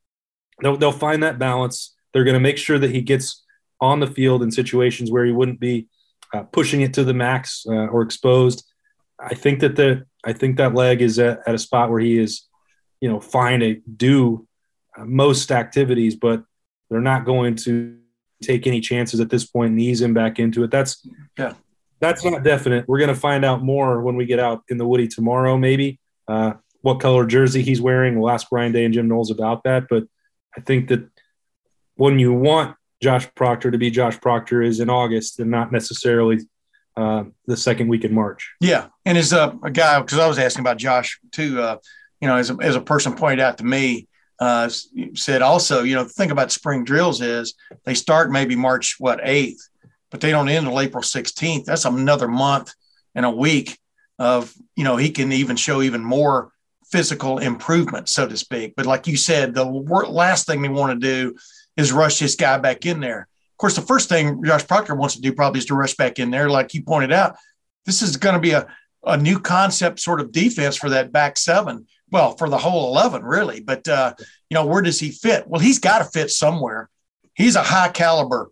they'll, 0.62 0.76
they'll 0.76 0.92
find 0.92 1.22
that 1.22 1.38
balance. 1.38 1.94
They're 2.12 2.24
going 2.24 2.34
to 2.34 2.40
make 2.40 2.59
sure 2.59 2.78
that 2.78 2.90
he 2.90 3.02
gets 3.02 3.44
on 3.80 4.00
the 4.00 4.06
field 4.06 4.42
in 4.42 4.50
situations 4.50 5.10
where 5.10 5.24
he 5.24 5.32
wouldn't 5.32 5.60
be 5.60 5.88
uh, 6.32 6.44
pushing 6.44 6.80
it 6.80 6.94
to 6.94 7.04
the 7.04 7.12
max 7.14 7.66
uh, 7.68 7.72
or 7.88 8.02
exposed. 8.02 8.64
I 9.23 9.35
think 9.35 9.61
that 9.61 9.77
the 9.77 10.05
I 10.24 10.32
think 10.32 10.57
that 10.57 10.74
leg 10.74 11.03
is 11.03 11.19
at, 11.19 11.40
at 11.47 11.55
a 11.55 11.59
spot 11.59 11.90
where 11.90 12.01
he 12.01 12.19
is, 12.19 12.49
you 13.01 13.09
know, 13.09 13.20
fine 13.20 13.61
to 13.61 13.81
do 13.97 14.47
uh, 14.97 15.05
most 15.05 15.51
activities, 15.51 16.16
but 16.16 16.44
they're 16.90 17.01
not 17.01 17.24
going 17.24 17.57
to 17.57 17.99
take 18.43 18.66
any 18.66 18.81
chances 18.81 19.20
at 19.20 19.31
this 19.31 19.44
point 19.44 19.70
and 19.70 19.81
ease 19.81 20.01
him 20.01 20.15
back 20.15 20.39
into 20.39 20.62
it. 20.65 20.70
That's 20.70 21.07
yeah, 21.39 21.55
that's 22.01 22.24
not 22.24 22.43
definite. 22.43 22.86
We're 22.89 22.99
going 22.99 23.09
to 23.09 23.15
find 23.15 23.44
out 23.44 23.62
more 23.62 24.03
when 24.03 24.16
we 24.16 24.27
get 24.27 24.39
out 24.39 24.62
in 24.69 24.77
the 24.77 24.86
Woody 24.86 25.09
tomorrow, 25.09 25.57
maybe. 25.57 25.99
Uh, 26.28 26.55
what 26.82 27.01
color 27.01 27.24
jersey 27.27 27.62
he's 27.62 27.81
wearing. 27.81 28.19
We'll 28.19 28.31
ask 28.31 28.49
Ryan 28.51 28.73
Day 28.73 28.85
and 28.85 28.93
Jim 28.93 29.09
Knowles 29.09 29.31
about 29.31 29.62
that. 29.65 29.85
But 29.89 30.05
I 30.57 30.61
think 30.61 30.89
that 30.89 31.09
when 31.94 32.19
you 32.19 32.32
want 32.32 32.77
Josh 33.03 33.28
Proctor 33.35 33.70
to 33.70 33.78
be 33.78 33.90
Josh 33.90 34.20
Proctor 34.20 34.62
is 34.62 34.81
in 34.81 34.90
August 34.90 35.40
and 35.40 35.51
not 35.51 35.73
necessarily 35.73 36.40
uh, 36.97 37.24
the 37.47 37.56
second 37.56 37.89
week 37.89 38.05
in 38.05 38.14
March. 38.14 38.52
Yeah, 38.60 38.89
and 39.05 39.16
as 39.16 39.32
a, 39.32 39.59
a 39.62 39.70
guy, 39.70 40.01
because 40.01 40.19
I 40.19 40.27
was 40.27 40.39
asking 40.39 40.60
about 40.60 40.77
Josh 40.77 41.19
too, 41.31 41.60
uh, 41.60 41.78
you 42.20 42.28
know, 42.28 42.36
as 42.36 42.51
a, 42.51 42.56
as 42.60 42.77
a 42.77 42.81
person 42.81 43.14
pointed 43.14 43.40
out 43.40 43.59
to 43.59 43.64
me, 43.64 44.09
uh, 44.39 44.69
said 45.14 45.43
also, 45.43 45.82
you 45.82 45.94
know, 45.94 46.05
the 46.05 46.10
thing 46.10 46.31
about 46.31 46.52
spring 46.52 46.85
drills 46.85 47.20
is 47.20 47.55
they 47.85 47.94
start 47.94 48.31
maybe 48.31 48.56
March 48.56 48.97
what 48.98 49.20
eighth, 49.23 49.69
but 50.10 50.20
they 50.20 50.31
don't 50.31 50.48
end 50.48 50.66
until 50.66 50.81
April 50.81 51.02
sixteenth. 51.02 51.64
That's 51.66 51.85
another 51.85 52.28
month 52.28 52.74
and 53.14 53.27
a 53.27 53.31
week 53.31 53.78
of 54.19 54.55
you 54.77 54.85
know 54.85 54.97
he 54.97 55.10
can 55.10 55.32
even 55.32 55.56
show 55.56 55.82
even 55.82 56.05
more 56.05 56.52
physical 56.90 57.39
improvement, 57.39 58.09
so 58.09 58.28
to 58.28 58.36
speak. 58.36 58.74
But 58.77 58.86
like 58.86 59.06
you 59.06 59.16
said, 59.16 59.55
the 59.55 59.64
last 59.64 60.47
thing 60.47 60.60
they 60.60 60.69
want 60.69 61.01
to 61.01 61.06
do 61.06 61.35
is 61.77 61.90
rush 61.90 62.19
this 62.19 62.36
guy 62.36 62.59
back 62.59 62.85
in 62.85 63.01
there. 63.01 63.28
Course, 63.62 63.76
the 63.76 63.82
first 63.82 64.09
thing 64.09 64.43
Josh 64.44 64.66
Proctor 64.66 64.97
wants 64.97 65.14
to 65.14 65.20
do 65.20 65.32
probably 65.32 65.59
is 65.59 65.66
to 65.66 65.76
rush 65.76 65.94
back 65.94 66.18
in 66.18 66.32
there. 66.32 66.51
Like 66.51 66.74
you 66.74 66.82
pointed 66.82 67.12
out, 67.12 67.36
this 67.86 68.02
is 68.02 68.16
going 68.16 68.34
to 68.34 68.40
be 68.40 68.51
a, 68.51 68.66
a 69.05 69.16
new 69.16 69.39
concept 69.39 70.01
sort 70.01 70.20
of 70.20 70.32
defense 70.32 70.74
for 70.74 70.90
that 70.90 71.12
back 71.12 71.39
seven. 71.39 71.86
Well, 72.10 72.36
for 72.36 72.48
the 72.48 72.59
whole 72.59 72.89
11, 72.89 73.22
really. 73.22 73.60
But, 73.60 73.86
uh, 73.86 74.14
you 74.51 74.56
know, 74.56 74.66
where 74.66 74.82
does 74.82 74.98
he 74.98 75.12
fit? 75.12 75.47
Well, 75.47 75.60
he's 75.60 75.78
got 75.78 75.98
to 75.98 76.05
fit 76.06 76.32
somewhere. 76.32 76.90
he's 77.34 77.55
a 77.55 77.62
high 77.62 77.90
caliber 77.90 78.51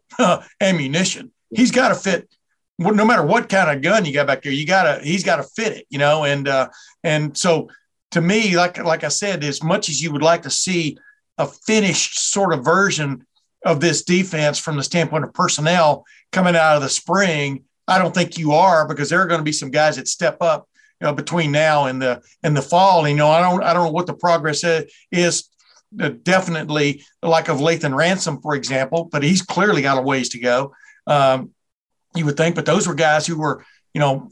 ammunition. 0.61 1.33
He's 1.53 1.73
got 1.73 1.89
to 1.89 1.97
fit 1.97 2.33
no 2.79 3.05
matter 3.05 3.25
what 3.25 3.49
kind 3.49 3.69
of 3.69 3.83
gun 3.83 4.05
you 4.05 4.13
got 4.15 4.29
back 4.29 4.43
there, 4.43 4.53
you 4.53 4.65
gotta 4.65 5.01
he's 5.05 5.23
got 5.25 5.37
to 5.37 5.43
fit 5.43 5.77
it, 5.77 5.87
you 5.91 5.99
know. 5.99 6.25
And 6.25 6.49
uh, 6.49 6.71
and 7.05 7.37
so 7.37 7.69
to 8.13 8.21
me, 8.23 8.57
like 8.57 8.79
like 8.79 9.05
I 9.05 9.09
said, 9.09 9.45
as 9.45 9.63
much 9.63 9.91
as 9.91 10.01
you 10.01 10.13
would 10.13 10.23
like 10.23 10.43
to 10.43 10.51
see 10.51 10.97
a 11.37 11.47
finished 11.47 12.19
sort 12.19 12.55
of 12.55 12.65
version 12.65 13.27
of 13.65 13.81
this 13.81 14.03
defense 14.03 14.59
from 14.59 14.77
the 14.77 14.83
standpoint 14.83 15.25
of 15.25 15.35
personnel 15.35 16.05
coming 16.33 16.57
out 16.57 16.77
of 16.77 16.83
the 16.83 16.89
spring, 16.89 17.65
I 17.87 17.99
don't 17.99 18.15
think 18.15 18.39
you 18.39 18.53
are 18.53 18.87
because 18.87 19.11
there 19.11 19.21
are 19.21 19.27
going 19.27 19.41
to 19.41 19.45
be 19.45 19.53
some 19.53 19.71
guys 19.71 19.97
that 19.97 20.09
step 20.09 20.39
up, 20.41 20.69
you 21.01 21.07
know, 21.07 21.13
between 21.13 21.53
now 21.53 21.87
and 21.87 22.01
the 22.01 22.23
and 22.43 22.57
the 22.57 22.63
fall. 22.63 23.07
You 23.07 23.17
know, 23.17 23.29
I 23.29 23.41
don't 23.41 23.63
I 23.63 23.73
don't 23.73 23.87
know 23.87 23.93
what 23.93 24.07
the 24.07 24.15
progress 24.15 24.65
is. 25.11 25.49
Uh, 26.01 26.11
definitely 26.23 27.03
like 27.21 27.49
of 27.49 27.59
Lathan 27.59 27.97
Ransom, 27.97 28.41
for 28.41 28.55
example, 28.55 29.09
but 29.11 29.25
he's 29.25 29.43
clearly 29.43 29.83
got 29.83 29.99
a 29.99 30.03
ways 30.03 30.29
to 30.31 30.39
go. 30.39 30.73
Um, 31.09 31.51
you 32.15 32.25
would 32.27 32.37
think, 32.37 32.55
but 32.55 32.65
those 32.65 32.87
were 32.87 32.95
guys 32.95 33.27
who 33.27 33.37
were, 33.37 33.65
you 33.93 34.01
know, 34.01 34.31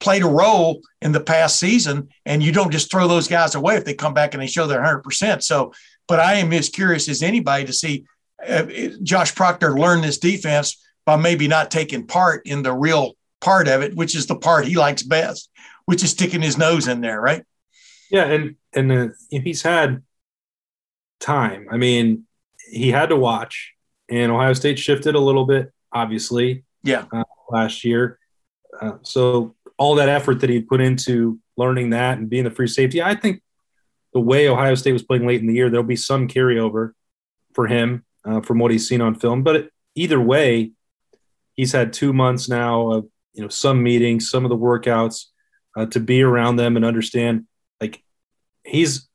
played 0.00 0.22
a 0.22 0.28
role 0.28 0.80
in 1.02 1.12
the 1.12 1.20
past 1.20 1.60
season, 1.60 2.08
and 2.26 2.42
you 2.42 2.50
don't 2.50 2.72
just 2.72 2.90
throw 2.90 3.06
those 3.06 3.28
guys 3.28 3.54
away 3.54 3.76
if 3.76 3.84
they 3.84 3.94
come 3.94 4.14
back 4.14 4.34
and 4.34 4.42
they 4.42 4.48
show 4.48 4.66
their 4.66 4.80
100%. 4.80 5.42
So, 5.42 5.72
but 6.08 6.18
I 6.18 6.34
am 6.34 6.52
as 6.52 6.68
curious 6.68 7.08
as 7.08 7.22
anybody 7.22 7.64
to 7.66 7.72
see 7.72 8.04
Josh 9.02 9.34
Proctor 9.34 9.78
learned 9.78 10.04
this 10.04 10.18
defense 10.18 10.82
by 11.04 11.16
maybe 11.16 11.48
not 11.48 11.70
taking 11.70 12.06
part 12.06 12.46
in 12.46 12.62
the 12.62 12.72
real 12.72 13.14
part 13.40 13.68
of 13.68 13.82
it, 13.82 13.94
which 13.94 14.14
is 14.14 14.26
the 14.26 14.36
part 14.36 14.66
he 14.66 14.76
likes 14.76 15.02
best, 15.02 15.50
which 15.86 16.02
is 16.02 16.10
sticking 16.10 16.42
his 16.42 16.58
nose 16.58 16.88
in 16.88 17.00
there, 17.00 17.20
right? 17.20 17.44
Yeah, 18.10 18.24
and 18.24 18.56
and 18.72 18.92
uh, 18.92 19.08
he's 19.30 19.62
had 19.62 20.02
time. 21.20 21.68
I 21.70 21.76
mean, 21.76 22.26
he 22.70 22.90
had 22.90 23.10
to 23.10 23.16
watch, 23.16 23.74
and 24.08 24.32
Ohio 24.32 24.52
State 24.52 24.78
shifted 24.78 25.14
a 25.14 25.20
little 25.20 25.46
bit 25.46 25.72
obviously. 25.92 26.64
Yeah. 26.82 27.04
Uh, 27.12 27.24
last 27.50 27.84
year. 27.84 28.18
Uh, 28.80 28.98
so 29.02 29.54
all 29.76 29.96
that 29.96 30.08
effort 30.08 30.40
that 30.40 30.50
he 30.50 30.60
put 30.60 30.80
into 30.80 31.38
learning 31.56 31.90
that 31.90 32.18
and 32.18 32.30
being 32.30 32.44
the 32.44 32.50
free 32.50 32.68
safety, 32.68 33.02
I 33.02 33.14
think 33.14 33.42
the 34.12 34.20
way 34.20 34.48
Ohio 34.48 34.74
State 34.74 34.92
was 34.92 35.02
playing 35.02 35.26
late 35.26 35.40
in 35.40 35.46
the 35.46 35.54
year, 35.54 35.70
there'll 35.70 35.84
be 35.84 35.96
some 35.96 36.28
carryover 36.28 36.92
for 37.54 37.66
him 37.66 38.04
uh, 38.24 38.40
from 38.40 38.58
what 38.58 38.70
he's 38.70 38.88
seen 38.88 39.00
on 39.00 39.14
film. 39.14 39.42
But 39.42 39.70
either 39.94 40.20
way, 40.20 40.72
he's 41.54 41.72
had 41.72 41.92
two 41.92 42.12
months 42.12 42.48
now 42.48 42.90
of 42.90 43.08
you 43.32 43.42
know 43.42 43.48
some 43.48 43.82
meetings, 43.82 44.30
some 44.30 44.44
of 44.44 44.48
the 44.48 44.56
workouts 44.56 45.26
uh, 45.76 45.86
to 45.86 46.00
be 46.00 46.22
around 46.22 46.56
them 46.56 46.76
and 46.76 46.84
understand. 46.84 47.46
Like 47.80 48.02
he's 48.64 49.08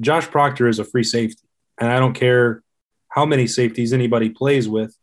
Josh 0.00 0.26
Proctor 0.26 0.68
is 0.68 0.78
a 0.78 0.84
free 0.84 1.04
safety, 1.04 1.46
and 1.78 1.90
I 1.90 1.98
don't 1.98 2.14
care 2.14 2.62
how 3.08 3.24
many 3.24 3.46
safeties 3.46 3.92
anybody 3.92 4.28
plays 4.28 4.68
with 4.68 4.96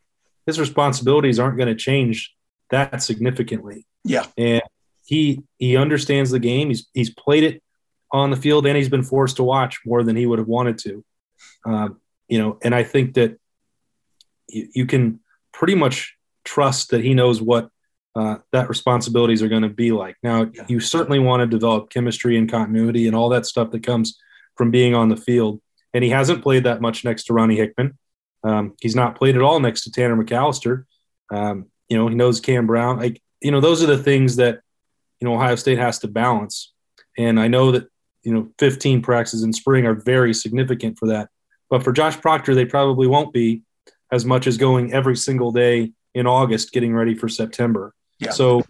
his 0.46 0.58
responsibilities 0.58 1.38
aren't 1.38 1.56
going 1.56 1.68
to 1.68 1.74
change 1.74 2.34
that 2.70 3.02
significantly. 3.02 3.86
Yeah. 4.04 4.26
And 4.36 4.62
he 5.04 5.42
he 5.58 5.76
understands 5.76 6.30
the 6.30 6.38
game. 6.38 6.68
He's 6.68 6.88
he's 6.92 7.10
played 7.10 7.44
it 7.44 7.62
on 8.10 8.30
the 8.30 8.36
field 8.36 8.66
and 8.66 8.76
he's 8.76 8.88
been 8.88 9.02
forced 9.02 9.36
to 9.36 9.42
watch 9.42 9.80
more 9.86 10.02
than 10.02 10.16
he 10.16 10.26
would 10.26 10.38
have 10.38 10.48
wanted 10.48 10.78
to. 10.78 11.04
Um, 11.64 12.00
you 12.28 12.38
know, 12.38 12.58
and 12.62 12.74
I 12.74 12.82
think 12.82 13.14
that 13.14 13.38
you, 14.48 14.68
you, 14.74 14.86
can 14.86 15.20
pretty 15.52 15.74
much 15.74 16.16
trust 16.44 16.90
that 16.90 17.02
he 17.02 17.14
knows 17.14 17.40
what 17.40 17.68
uh, 18.14 18.36
that 18.52 18.68
responsibilities 18.68 19.42
are 19.42 19.48
going 19.48 19.62
to 19.62 19.68
be 19.68 19.92
like. 19.92 20.16
Now, 20.22 20.50
yeah. 20.52 20.64
you 20.68 20.80
certainly 20.80 21.18
want 21.18 21.40
to 21.40 21.46
develop 21.46 21.90
chemistry 21.90 22.36
and 22.36 22.50
continuity 22.50 23.06
and 23.06 23.16
all 23.16 23.30
that 23.30 23.46
stuff 23.46 23.70
that 23.70 23.82
comes 23.82 24.18
from 24.56 24.70
being 24.70 24.94
on 24.94 25.08
the 25.08 25.16
field. 25.16 25.60
And 25.94 26.04
he 26.04 26.10
hasn't 26.10 26.42
played 26.42 26.64
that 26.64 26.80
much 26.80 27.04
next 27.04 27.24
to 27.24 27.34
Ronnie 27.34 27.56
Hickman. 27.56 27.98
Um, 28.44 28.74
he's 28.80 28.96
not 28.96 29.16
played 29.16 29.36
at 29.36 29.42
all 29.42 29.60
next 29.60 29.84
to 29.84 29.92
Tanner 29.92 30.16
McCalister. 30.16 30.84
Um, 31.30 31.66
you 31.88 31.96
know, 31.96 32.08
he 32.08 32.14
knows 32.14 32.40
Cam 32.40 32.66
Brown. 32.66 32.98
Like, 32.98 33.22
you 33.40 33.50
know, 33.50 33.60
those 33.60 33.82
are 33.82 33.86
the 33.86 34.02
things 34.02 34.36
that, 34.36 34.60
you 35.20 35.28
know, 35.28 35.34
Ohio 35.34 35.54
State 35.56 35.78
has 35.78 35.98
to 36.00 36.08
balance. 36.08 36.72
And 37.16 37.38
I 37.38 37.48
know 37.48 37.72
that, 37.72 37.88
you 38.22 38.32
know, 38.32 38.48
15 38.58 39.02
practices 39.02 39.42
in 39.42 39.52
spring 39.52 39.86
are 39.86 39.94
very 39.94 40.34
significant 40.34 40.98
for 40.98 41.08
that. 41.08 41.28
But 41.70 41.82
for 41.82 41.92
Josh 41.92 42.20
Proctor, 42.20 42.54
they 42.54 42.66
probably 42.66 43.06
won't 43.06 43.32
be 43.32 43.62
as 44.12 44.24
much 44.24 44.46
as 44.46 44.56
going 44.56 44.92
every 44.92 45.16
single 45.16 45.50
day 45.50 45.92
in 46.14 46.26
August 46.26 46.72
getting 46.72 46.94
ready 46.94 47.14
for 47.14 47.28
September. 47.28 47.94
Yeah. 48.18 48.30
So 48.30 48.62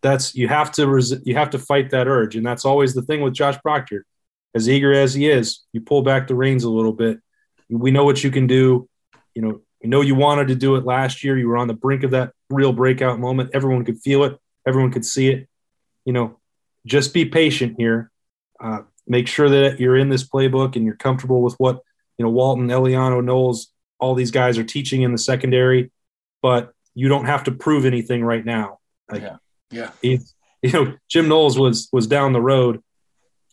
that's 0.00 0.34
you 0.34 0.48
have 0.48 0.72
to 0.72 0.86
res- 0.86 1.20
you 1.24 1.34
have 1.34 1.50
to 1.50 1.58
fight 1.58 1.90
that 1.90 2.06
urge, 2.06 2.36
and 2.36 2.46
that's 2.46 2.64
always 2.64 2.94
the 2.94 3.02
thing 3.02 3.20
with 3.20 3.34
Josh 3.34 3.58
Proctor. 3.60 4.06
As 4.54 4.68
eager 4.68 4.92
as 4.92 5.12
he 5.12 5.28
is, 5.28 5.64
you 5.72 5.82
pull 5.82 6.02
back 6.02 6.26
the 6.26 6.34
reins 6.34 6.64
a 6.64 6.70
little 6.70 6.92
bit. 6.92 7.18
We 7.68 7.90
know 7.90 8.04
what 8.04 8.24
you 8.24 8.30
can 8.30 8.46
do 8.46 8.88
you 9.38 9.42
know, 9.42 9.60
we 9.80 9.88
know 9.88 10.00
you 10.00 10.16
wanted 10.16 10.48
to 10.48 10.56
do 10.56 10.74
it 10.74 10.84
last 10.84 11.22
year. 11.22 11.38
You 11.38 11.46
were 11.46 11.58
on 11.58 11.68
the 11.68 11.74
brink 11.74 12.02
of 12.02 12.10
that 12.10 12.32
real 12.50 12.72
breakout 12.72 13.20
moment. 13.20 13.50
Everyone 13.54 13.84
could 13.84 14.00
feel 14.00 14.24
it. 14.24 14.36
Everyone 14.66 14.90
could 14.90 15.06
see 15.06 15.28
it. 15.28 15.48
You 16.04 16.12
know, 16.12 16.40
just 16.84 17.14
be 17.14 17.24
patient 17.24 17.76
here. 17.78 18.10
Uh, 18.58 18.80
make 19.06 19.28
sure 19.28 19.48
that 19.48 19.78
you're 19.78 19.96
in 19.96 20.08
this 20.08 20.28
playbook 20.28 20.74
and 20.74 20.84
you're 20.84 20.96
comfortable 20.96 21.40
with 21.40 21.54
what 21.58 21.82
you 22.18 22.24
know 22.24 22.32
Walton, 22.32 22.66
Eliano, 22.66 23.22
Knowles, 23.22 23.68
all 23.98 24.14
these 24.14 24.30
guys 24.30 24.58
are 24.58 24.64
teaching 24.64 25.02
in 25.02 25.12
the 25.12 25.18
secondary. 25.18 25.90
But 26.42 26.72
you 26.94 27.08
don't 27.08 27.26
have 27.26 27.44
to 27.44 27.52
prove 27.52 27.84
anything 27.84 28.24
right 28.24 28.44
now. 28.44 28.78
Like, 29.10 29.22
yeah, 29.22 29.36
yeah. 29.70 29.90
He, 30.02 30.20
you 30.62 30.72
know, 30.72 30.94
Jim 31.08 31.28
Knowles 31.28 31.58
was 31.58 31.88
was 31.92 32.06
down 32.06 32.32
the 32.32 32.40
road 32.40 32.82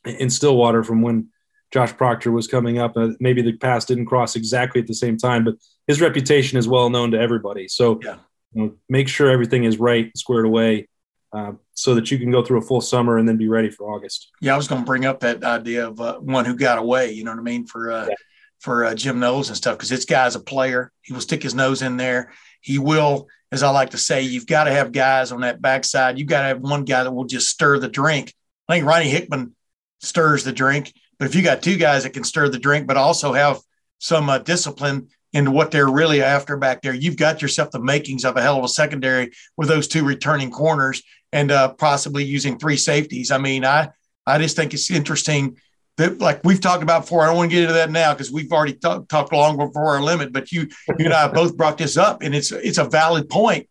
in 0.06 0.30
Stillwater 0.30 0.84
from 0.84 1.02
when 1.02 1.30
Josh 1.72 1.94
Proctor 1.94 2.32
was 2.32 2.48
coming 2.48 2.80
up. 2.80 2.96
Uh, 2.96 3.10
maybe 3.20 3.42
the 3.42 3.54
paths 3.54 3.86
didn't 3.86 4.06
cross 4.06 4.36
exactly 4.36 4.82
at 4.82 4.88
the 4.88 4.94
same 4.94 5.18
time, 5.18 5.44
but 5.44 5.56
his 5.88 6.02
reputation 6.02 6.58
is 6.58 6.68
well 6.68 6.90
known 6.90 7.12
to 7.12 7.20
everybody. 7.20 7.68
So 7.68 8.00
yeah. 8.04 8.18
you 8.54 8.64
know, 8.64 8.74
make 8.90 9.08
sure 9.08 9.30
everything 9.30 9.64
is 9.64 9.78
right, 9.78 10.16
squared 10.18 10.46
away, 10.46 10.88
uh, 11.34 11.54
so 11.74 11.96
that 11.96 12.10
you 12.12 12.18
can 12.18 12.32
go 12.32 12.44
through 12.44 12.60
a 12.60 12.62
full 12.62 12.82
summer 12.82 13.18
and 13.18 13.28
then 13.28 13.38
be 13.38 13.50
ready 13.50 13.70
for 13.70 13.94
August. 13.94 14.32
Yeah, 14.42 14.54
I 14.54 14.58
was 14.58 14.68
going 14.68 14.82
to 14.82 14.86
bring 14.86 15.06
up 15.06 15.20
that 15.20 15.44
idea 15.44 15.88
of 15.88 16.00
uh, 16.00 16.20
one 16.20 16.46
who 16.46 16.56
got 16.56 16.78
away. 16.78 17.12
You 17.12 17.24
know 17.24 17.32
what 17.32 17.40
I 17.40 17.44
mean 17.44 17.66
for 17.68 17.92
uh, 17.92 18.08
yeah. 18.08 18.16
For 18.60 18.86
uh, 18.86 18.96
Jim 18.96 19.20
Knowles 19.20 19.50
and 19.50 19.58
stuff 19.58 19.78
because 19.78 19.90
this 19.90 20.06
guy's 20.06 20.36
a 20.36 20.40
player. 20.40 20.92
He 21.02 21.14
will 21.14 21.22
stick 21.22 21.44
his 21.44 21.56
nose 21.56 21.82
in 21.82 21.98
there. 21.98 22.32
He 22.62 22.80
will, 22.80 23.28
as 23.52 23.64
I 23.64 23.70
like 23.70 23.92
to 23.92 23.98
say, 23.98 24.22
you've 24.22 24.48
got 24.48 24.66
to 24.66 24.72
have 24.72 24.92
guys 24.92 25.32
on 25.32 25.42
that 25.42 25.62
backside. 25.62 26.18
You've 26.18 26.28
got 26.28 26.42
to 26.42 26.48
have 26.48 26.62
one 26.62 26.84
guy 26.84 27.04
that 27.04 27.12
will 27.12 27.26
just 27.26 27.50
stir 27.50 27.80
the 27.80 27.88
drink. 27.88 28.34
I 28.68 28.74
think 28.74 28.86
Ronnie 28.86 29.10
Hickman 29.10 29.56
stirs 30.02 30.44
the 30.44 30.52
drink. 30.52 30.94
But 31.20 31.26
if 31.26 31.36
you 31.36 31.42
got 31.42 31.62
two 31.62 31.78
guys 31.78 32.04
that 32.04 32.14
can 32.14 32.24
stir 32.24 32.50
the 32.50 32.60
drink, 32.60 32.88
but 32.88 32.98
also 32.98 33.34
have 33.34 33.60
some 34.00 34.30
uh, 34.30 34.40
discipline 34.40 35.10
into 35.32 35.52
what 35.52 35.72
they're 35.72 35.90
really 35.90 36.22
after 36.22 36.58
back 36.58 36.82
there, 36.82 36.94
you've 36.94 37.18
got 37.18 37.42
yourself 37.42 37.72
the 37.72 37.80
makings 37.80 38.26
of 38.26 38.36
a 38.38 38.42
hell 38.42 38.58
of 38.58 38.64
a 38.64 38.70
secondary 38.70 39.32
with 39.58 39.68
those 39.68 39.88
two 39.88 40.04
returning 40.04 40.52
corners 40.52 41.04
and 41.32 41.52
uh, 41.52 41.74
possibly 41.74 42.24
using 42.24 42.58
three 42.58 42.78
safeties. 42.78 43.32
I 43.32 43.38
mean, 43.38 43.66
I 43.66 43.90
I 44.26 44.40
just 44.40 44.56
think 44.56 44.74
it's 44.74 44.90
interesting 44.90 45.58
that 45.98 46.20
like 46.20 46.44
we've 46.44 46.62
talked 46.62 46.84
about 46.84 47.02
before. 47.02 47.24
I 47.24 47.28
don't 47.28 47.38
want 47.38 47.52
to 47.52 47.56
get 47.56 47.64
into 47.64 47.74
that 47.74 47.92
now 47.92 48.14
because 48.14 48.32
we've 48.32 48.52
already 48.52 48.74
talk, 48.74 49.08
talked 49.08 49.32
long 49.32 49.58
before 49.58 49.96
our 49.96 50.02
limit. 50.02 50.34
But 50.34 50.52
you 50.52 50.68
you 50.88 51.06
and 51.06 51.14
I 51.14 51.28
both 51.28 51.56
brought 51.56 51.78
this 51.78 51.98
up, 51.98 52.22
and 52.22 52.36
it's 52.36 52.52
it's 52.52 52.78
a 52.78 52.86
valid 52.86 53.30
point. 53.30 53.68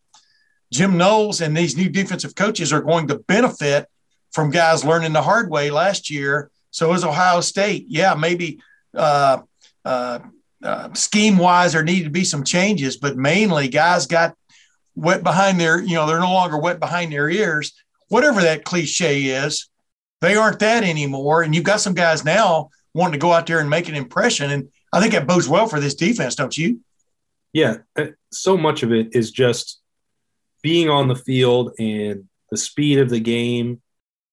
Jim 0.72 0.96
Knowles 0.96 1.40
and 1.40 1.56
these 1.56 1.76
new 1.76 1.88
defensive 1.88 2.34
coaches 2.34 2.72
are 2.72 2.82
going 2.82 3.08
to 3.08 3.18
benefit 3.18 3.86
from 4.32 4.50
guys 4.50 4.84
learning 4.84 5.12
the 5.12 5.22
hard 5.22 5.50
way 5.50 5.70
last 5.70 6.10
year 6.10 6.50
so 6.74 6.92
is 6.92 7.04
Ohio 7.04 7.40
State. 7.40 7.86
Yeah, 7.88 8.14
maybe 8.14 8.60
uh, 8.96 9.42
uh, 9.84 10.18
uh, 10.60 10.92
scheme 10.94 11.38
wise, 11.38 11.72
there 11.72 11.84
needed 11.84 12.06
to 12.06 12.10
be 12.10 12.24
some 12.24 12.42
changes, 12.42 12.96
but 12.96 13.16
mainly 13.16 13.68
guys 13.68 14.08
got 14.08 14.34
wet 14.96 15.22
behind 15.22 15.60
their, 15.60 15.80
you 15.80 15.94
know, 15.94 16.04
they're 16.04 16.18
no 16.18 16.32
longer 16.32 16.58
wet 16.58 16.80
behind 16.80 17.12
their 17.12 17.30
ears. 17.30 17.72
Whatever 18.08 18.42
that 18.42 18.64
cliche 18.64 19.22
is, 19.22 19.68
they 20.20 20.36
aren't 20.36 20.60
that 20.60 20.84
anymore. 20.84 21.42
And 21.42 21.54
you've 21.54 21.64
got 21.64 21.80
some 21.80 21.94
guys 21.94 22.24
now 22.24 22.70
wanting 22.94 23.12
to 23.12 23.18
go 23.18 23.32
out 23.32 23.46
there 23.46 23.60
and 23.60 23.68
make 23.68 23.88
an 23.88 23.94
impression. 23.94 24.50
And 24.50 24.68
I 24.92 25.00
think 25.00 25.12
that 25.12 25.26
bodes 25.26 25.48
well 25.48 25.66
for 25.66 25.80
this 25.80 25.94
defense, 25.94 26.34
don't 26.34 26.56
you? 26.56 26.80
Yeah. 27.52 27.78
Uh, 27.96 28.06
so 28.32 28.56
much 28.56 28.82
of 28.82 28.92
it 28.92 29.08
is 29.12 29.30
just 29.30 29.80
being 30.62 30.88
on 30.88 31.08
the 31.08 31.16
field 31.16 31.72
and 31.78 32.24
the 32.50 32.56
speed 32.56 32.98
of 32.98 33.10
the 33.10 33.20
game 33.20 33.82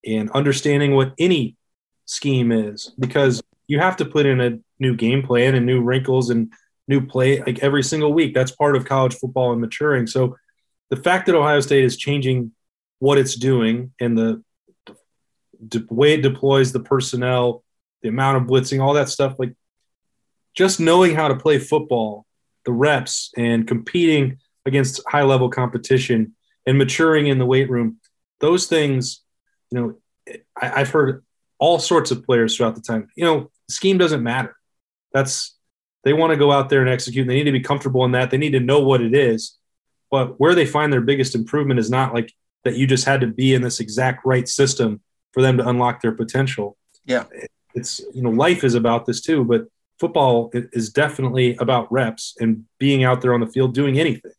and 0.05 0.31
understanding 0.31 0.93
what 0.93 1.13
any 1.19 1.55
scheme 2.05 2.51
is 2.51 2.93
because 2.99 3.41
you 3.67 3.79
have 3.79 3.97
to 3.97 4.05
put 4.05 4.25
in 4.25 4.41
a 4.41 4.59
new 4.79 4.95
game 4.95 5.23
plan 5.23 5.55
and 5.55 5.65
new 5.65 5.81
wrinkles 5.81 6.29
and 6.29 6.51
new 6.87 7.05
play 7.05 7.41
like 7.41 7.59
every 7.59 7.83
single 7.83 8.13
week. 8.13 8.33
That's 8.33 8.51
part 8.51 8.75
of 8.75 8.85
college 8.85 9.15
football 9.15 9.51
and 9.51 9.61
maturing. 9.61 10.07
So 10.07 10.35
the 10.89 10.97
fact 10.97 11.25
that 11.27 11.35
Ohio 11.35 11.59
State 11.61 11.83
is 11.83 11.97
changing 11.97 12.51
what 12.99 13.17
it's 13.17 13.35
doing 13.35 13.93
and 13.99 14.17
the, 14.17 14.43
the 15.69 15.85
way 15.89 16.13
it 16.13 16.21
deploys 16.21 16.71
the 16.71 16.79
personnel, 16.79 17.63
the 18.01 18.09
amount 18.09 18.37
of 18.37 18.43
blitzing, 18.43 18.81
all 18.81 18.93
that 18.93 19.09
stuff, 19.09 19.35
like 19.37 19.53
just 20.55 20.79
knowing 20.79 21.15
how 21.15 21.27
to 21.27 21.35
play 21.35 21.59
football, 21.59 22.25
the 22.65 22.71
reps 22.71 23.31
and 23.37 23.67
competing 23.67 24.39
against 24.65 25.01
high 25.07 25.23
level 25.23 25.49
competition 25.49 26.35
and 26.65 26.77
maturing 26.77 27.27
in 27.27 27.39
the 27.39 27.45
weight 27.45 27.69
room, 27.69 27.97
those 28.39 28.67
things, 28.67 29.21
you 29.71 29.79
know, 29.79 30.35
I, 30.59 30.79
have 30.79 30.89
heard 30.89 31.23
all 31.57 31.79
sorts 31.79 32.11
of 32.11 32.23
players 32.23 32.55
throughout 32.55 32.75
the 32.75 32.81
time. 32.81 33.09
You 33.15 33.25
know, 33.25 33.51
scheme 33.69 33.97
doesn't 33.97 34.23
matter. 34.23 34.55
That's 35.13 35.55
They 36.03 36.13
want 36.13 36.31
to 36.31 36.37
go 36.37 36.51
out 36.51 36.69
there 36.69 36.81
and 36.81 36.89
execute. 36.89 37.23
And 37.23 37.29
they 37.29 37.35
need 37.35 37.45
to 37.45 37.51
be 37.51 37.61
comfortable 37.61 38.05
in 38.05 38.11
that. 38.11 38.31
They 38.31 38.37
need 38.37 38.51
to 38.51 38.59
know 38.59 38.79
what 38.79 39.01
it 39.01 39.15
is. 39.15 39.57
But 40.09 40.39
where 40.39 40.55
they 40.55 40.65
find 40.65 40.91
their 40.91 41.01
biggest 41.01 41.35
improvement 41.35 41.79
is 41.79 41.89
not 41.89 42.13
like 42.13 42.33
that 42.63 42.75
you 42.75 42.85
just 42.85 43.05
had 43.05 43.21
to 43.21 43.27
be 43.27 43.53
in 43.53 43.61
this 43.61 43.79
exact 43.79 44.25
right 44.25 44.47
system 44.47 45.01
for 45.33 45.41
them 45.41 45.57
to 45.57 45.67
unlock 45.67 46.01
their 46.01 46.11
potential. 46.11 46.77
Yeah. 47.05 47.25
It's, 47.73 48.01
you 48.13 48.21
know, 48.21 48.29
life 48.29 48.63
is 48.63 48.75
about 48.75 49.05
this 49.05 49.21
too, 49.21 49.43
but 49.45 49.65
football 49.99 50.51
is 50.53 50.89
definitely 50.89 51.55
about 51.57 51.91
reps 51.91 52.35
and 52.39 52.65
being 52.79 53.03
out 53.03 53.21
there 53.21 53.33
on 53.33 53.39
the 53.39 53.47
field 53.47 53.73
doing 53.73 53.99
anything. 53.99 54.31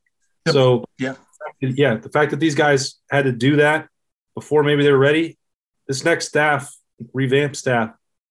Yep. 0.46 0.52
So, 0.52 0.84
yeah. 0.98 1.14
Yeah. 1.60 1.94
The 1.94 2.10
fact 2.10 2.30
that 2.32 2.40
these 2.40 2.54
guys 2.54 2.96
had 3.10 3.24
to 3.24 3.32
do 3.32 3.56
that 3.56 3.88
before 4.34 4.62
maybe 4.64 4.82
they 4.82 4.92
were 4.92 4.98
ready, 4.98 5.38
this 5.86 6.04
next 6.04 6.28
staff, 6.28 6.74
revamp 7.12 7.56
staff, 7.56 7.90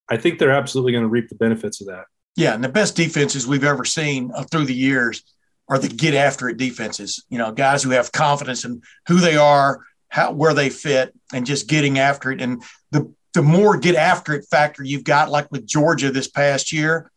I 0.10 0.18
think 0.18 0.40
they're 0.40 0.52
absolutely 0.52 0.92
going 0.92 1.04
to 1.04 1.10
reap 1.10 1.30
the 1.30 1.36
benefits 1.36 1.82
of 1.82 1.88
that. 1.88 2.06
Yeah. 2.36 2.54
And 2.54 2.64
the 2.64 2.70
best 2.70 2.96
defenses 2.96 3.48
we've 3.48 3.64
ever 3.64 3.86
seen 3.86 4.32
uh, 4.36 4.44
through 4.44 4.66
the 4.66 4.76
years 4.76 5.24
are 5.68 5.80
the 5.80 5.88
get 5.88 6.14
after 6.14 6.50
it 6.50 6.58
defenses. 6.58 7.24
You 7.30 7.38
know, 7.38 7.52
guys 7.52 7.82
who 7.82 7.92
have 7.92 8.12
confidence 8.12 8.66
in 8.66 8.82
who 9.08 9.20
they 9.20 9.38
are, 9.38 9.86
how 10.12 10.34
where 10.34 10.54
they 10.54 10.70
fit, 10.70 11.14
and 11.34 11.46
just 11.46 11.68
getting 11.68 11.98
after 11.98 12.32
it. 12.32 12.42
And 12.42 12.62
the 12.92 13.12
the 13.34 13.42
more 13.42 13.78
get 13.78 13.96
after 13.96 14.34
it 14.34 14.46
factor 14.52 14.84
you've 14.84 15.06
got, 15.06 15.30
like 15.30 15.50
with 15.52 15.66
Georgia 15.66 16.12
this 16.12 16.28
past 16.28 16.74
year, 16.74 17.10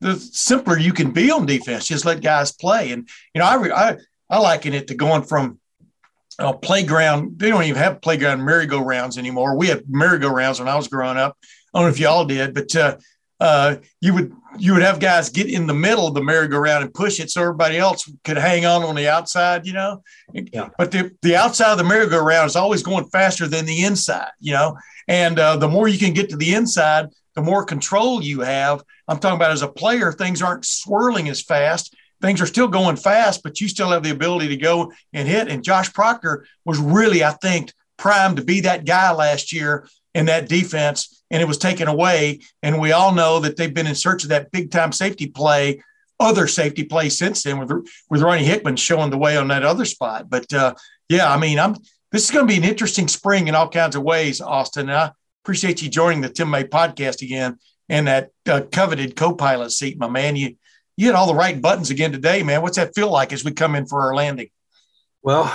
the 0.00 0.16
simpler 0.16 0.78
you 0.78 0.92
can 0.92 1.10
be 1.12 1.30
on 1.30 1.44
defense. 1.44 1.86
Just 1.86 2.06
let 2.06 2.22
guys 2.22 2.50
play. 2.52 2.92
And 2.92 3.06
you 3.34 3.40
know, 3.40 3.46
I 3.46 3.54
re, 3.56 3.70
I, 3.70 3.96
I 4.30 4.38
liken 4.38 4.72
it 4.72 4.88
to 4.88 4.94
going 4.94 5.22
from 5.22 5.60
a 6.38 6.54
playground. 6.54 7.38
They 7.38 7.50
don't 7.50 7.64
even 7.64 7.76
have 7.76 8.00
playground 8.00 8.42
merry-go-rounds 8.42 9.18
anymore. 9.18 9.58
We 9.58 9.66
had 9.66 9.84
merry-go-rounds 9.86 10.58
when 10.58 10.68
I 10.68 10.76
was 10.76 10.88
growing 10.88 11.18
up. 11.18 11.36
I 11.74 11.78
don't 11.78 11.88
know 11.88 11.92
if 11.92 12.00
y'all 12.00 12.24
did, 12.24 12.54
but 12.54 12.74
uh, 12.74 12.96
uh, 13.38 13.76
you 14.00 14.14
would 14.14 14.32
you 14.58 14.72
would 14.72 14.82
have 14.82 14.98
guys 14.98 15.28
get 15.28 15.48
in 15.48 15.66
the 15.66 15.74
middle 15.74 16.06
of 16.06 16.14
the 16.14 16.22
merry-go-round 16.22 16.84
and 16.84 16.92
push 16.92 17.20
it 17.20 17.30
so 17.30 17.42
everybody 17.42 17.78
else 17.78 18.10
could 18.24 18.36
hang 18.36 18.66
on 18.66 18.82
on 18.82 18.94
the 18.94 19.08
outside, 19.08 19.66
you 19.66 19.72
know. 19.72 20.02
Yeah. 20.32 20.70
But 20.76 20.90
the, 20.90 21.12
the 21.22 21.36
outside 21.36 21.72
of 21.72 21.78
the 21.78 21.84
merry-go-round 21.84 22.46
is 22.46 22.56
always 22.56 22.82
going 22.82 23.06
faster 23.06 23.46
than 23.46 23.66
the 23.66 23.84
inside, 23.84 24.30
you 24.40 24.52
know. 24.52 24.76
And 25.08 25.38
uh, 25.38 25.56
the 25.56 25.68
more 25.68 25.88
you 25.88 25.98
can 25.98 26.12
get 26.12 26.30
to 26.30 26.36
the 26.36 26.54
inside, 26.54 27.08
the 27.34 27.42
more 27.42 27.64
control 27.64 28.22
you 28.22 28.40
have. 28.40 28.82
I'm 29.08 29.18
talking 29.18 29.36
about 29.36 29.52
as 29.52 29.62
a 29.62 29.68
player, 29.68 30.12
things 30.12 30.42
aren't 30.42 30.64
swirling 30.64 31.28
as 31.28 31.42
fast. 31.42 31.94
Things 32.20 32.40
are 32.40 32.46
still 32.46 32.68
going 32.68 32.96
fast, 32.96 33.42
but 33.42 33.60
you 33.60 33.68
still 33.68 33.90
have 33.90 34.02
the 34.02 34.10
ability 34.10 34.48
to 34.48 34.56
go 34.56 34.92
and 35.12 35.26
hit. 35.26 35.48
And 35.48 35.64
Josh 35.64 35.92
Proctor 35.92 36.46
was 36.64 36.78
really, 36.78 37.24
I 37.24 37.30
think, 37.30 37.72
primed 37.96 38.36
to 38.36 38.44
be 38.44 38.60
that 38.62 38.84
guy 38.84 39.12
last 39.12 39.52
year 39.52 39.88
in 40.14 40.26
that 40.26 40.48
defense 40.48 41.19
and 41.30 41.42
it 41.42 41.48
was 41.48 41.58
taken 41.58 41.88
away. 41.88 42.40
And 42.62 42.80
we 42.80 42.92
all 42.92 43.12
know 43.12 43.40
that 43.40 43.56
they've 43.56 43.72
been 43.72 43.86
in 43.86 43.94
search 43.94 44.22
of 44.24 44.30
that 44.30 44.50
big 44.50 44.70
time 44.70 44.92
safety 44.92 45.26
play, 45.26 45.82
other 46.18 46.46
safety 46.46 46.84
play 46.84 47.08
since 47.08 47.42
then 47.42 47.58
with 47.58 47.70
with 48.08 48.22
Ronnie 48.22 48.44
Hickman 48.44 48.76
showing 48.76 49.10
the 49.10 49.18
way 49.18 49.36
on 49.36 49.48
that 49.48 49.64
other 49.64 49.84
spot. 49.84 50.28
But 50.28 50.52
uh, 50.52 50.74
yeah, 51.08 51.32
I 51.32 51.38
mean, 51.38 51.58
I'm 51.58 51.76
this 52.12 52.24
is 52.24 52.30
going 52.30 52.46
to 52.46 52.52
be 52.52 52.58
an 52.58 52.68
interesting 52.68 53.08
spring 53.08 53.48
in 53.48 53.54
all 53.54 53.68
kinds 53.68 53.94
of 53.94 54.02
ways, 54.02 54.40
Austin. 54.40 54.88
And 54.88 54.98
I 54.98 55.12
appreciate 55.44 55.80
you 55.80 55.88
joining 55.88 56.20
the 56.20 56.28
Tim 56.28 56.50
May 56.50 56.64
podcast 56.64 57.22
again 57.22 57.58
and 57.88 58.06
that 58.06 58.30
uh, 58.48 58.62
coveted 58.72 59.16
co-pilot 59.16 59.70
seat, 59.70 59.98
my 59.98 60.08
man. 60.08 60.36
You 60.36 60.56
you 60.96 61.06
hit 61.06 61.14
all 61.14 61.26
the 61.26 61.34
right 61.34 61.60
buttons 61.60 61.90
again 61.90 62.12
today, 62.12 62.42
man. 62.42 62.62
What's 62.62 62.76
that 62.76 62.94
feel 62.94 63.10
like 63.10 63.32
as 63.32 63.44
we 63.44 63.52
come 63.52 63.74
in 63.74 63.86
for 63.86 64.02
our 64.02 64.14
landing? 64.14 64.50
Well, 65.22 65.54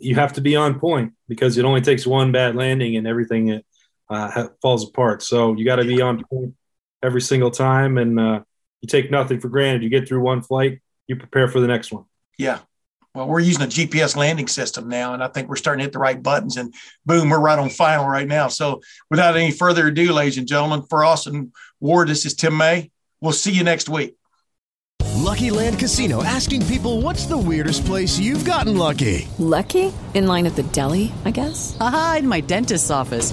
you 0.00 0.14
have 0.14 0.34
to 0.34 0.40
be 0.40 0.56
on 0.56 0.78
point 0.78 1.12
because 1.28 1.58
it 1.58 1.64
only 1.64 1.80
takes 1.80 2.06
one 2.06 2.32
bad 2.32 2.54
landing 2.56 2.96
and 2.96 3.06
everything 3.06 3.62
uh, 4.08 4.48
falls 4.62 4.88
apart. 4.88 5.22
So 5.22 5.54
you 5.54 5.64
got 5.64 5.76
to 5.76 5.84
be 5.84 6.00
on 6.00 6.24
point 6.24 6.54
every 7.02 7.20
single 7.20 7.50
time, 7.50 7.98
and 7.98 8.18
uh, 8.18 8.40
you 8.80 8.88
take 8.88 9.10
nothing 9.10 9.40
for 9.40 9.48
granted. 9.48 9.82
You 9.82 9.88
get 9.88 10.08
through 10.08 10.20
one 10.20 10.42
flight, 10.42 10.80
you 11.06 11.16
prepare 11.16 11.48
for 11.48 11.60
the 11.60 11.66
next 11.66 11.92
one. 11.92 12.04
Yeah. 12.38 12.60
Well, 13.14 13.28
we're 13.28 13.40
using 13.40 13.62
a 13.62 13.66
GPS 13.66 14.14
landing 14.14 14.46
system 14.46 14.88
now, 14.88 15.14
and 15.14 15.24
I 15.24 15.28
think 15.28 15.48
we're 15.48 15.56
starting 15.56 15.78
to 15.78 15.84
hit 15.84 15.92
the 15.94 15.98
right 15.98 16.22
buttons. 16.22 16.58
And 16.58 16.74
boom, 17.06 17.30
we're 17.30 17.40
right 17.40 17.58
on 17.58 17.70
final 17.70 18.06
right 18.06 18.28
now. 18.28 18.48
So, 18.48 18.82
without 19.10 19.36
any 19.36 19.50
further 19.52 19.86
ado, 19.86 20.12
ladies 20.12 20.36
and 20.36 20.46
gentlemen, 20.46 20.82
for 20.82 21.02
Austin 21.02 21.52
Ward, 21.80 22.08
this 22.08 22.26
is 22.26 22.34
Tim 22.34 22.54
May. 22.56 22.90
We'll 23.22 23.32
see 23.32 23.52
you 23.52 23.64
next 23.64 23.88
week. 23.88 24.16
Lucky 25.16 25.50
Land 25.50 25.78
Casino 25.78 26.22
asking 26.22 26.66
people 26.66 27.00
what's 27.00 27.24
the 27.24 27.38
weirdest 27.38 27.86
place 27.86 28.18
you've 28.18 28.44
gotten 28.44 28.76
lucky? 28.76 29.26
Lucky? 29.38 29.92
In 30.12 30.26
line 30.26 30.44
at 30.44 30.54
the 30.54 30.62
deli, 30.64 31.10
I 31.24 31.30
guess? 31.30 31.74
Aha, 31.80 32.16
in 32.18 32.28
my 32.28 32.40
dentist's 32.40 32.90
office. 32.90 33.32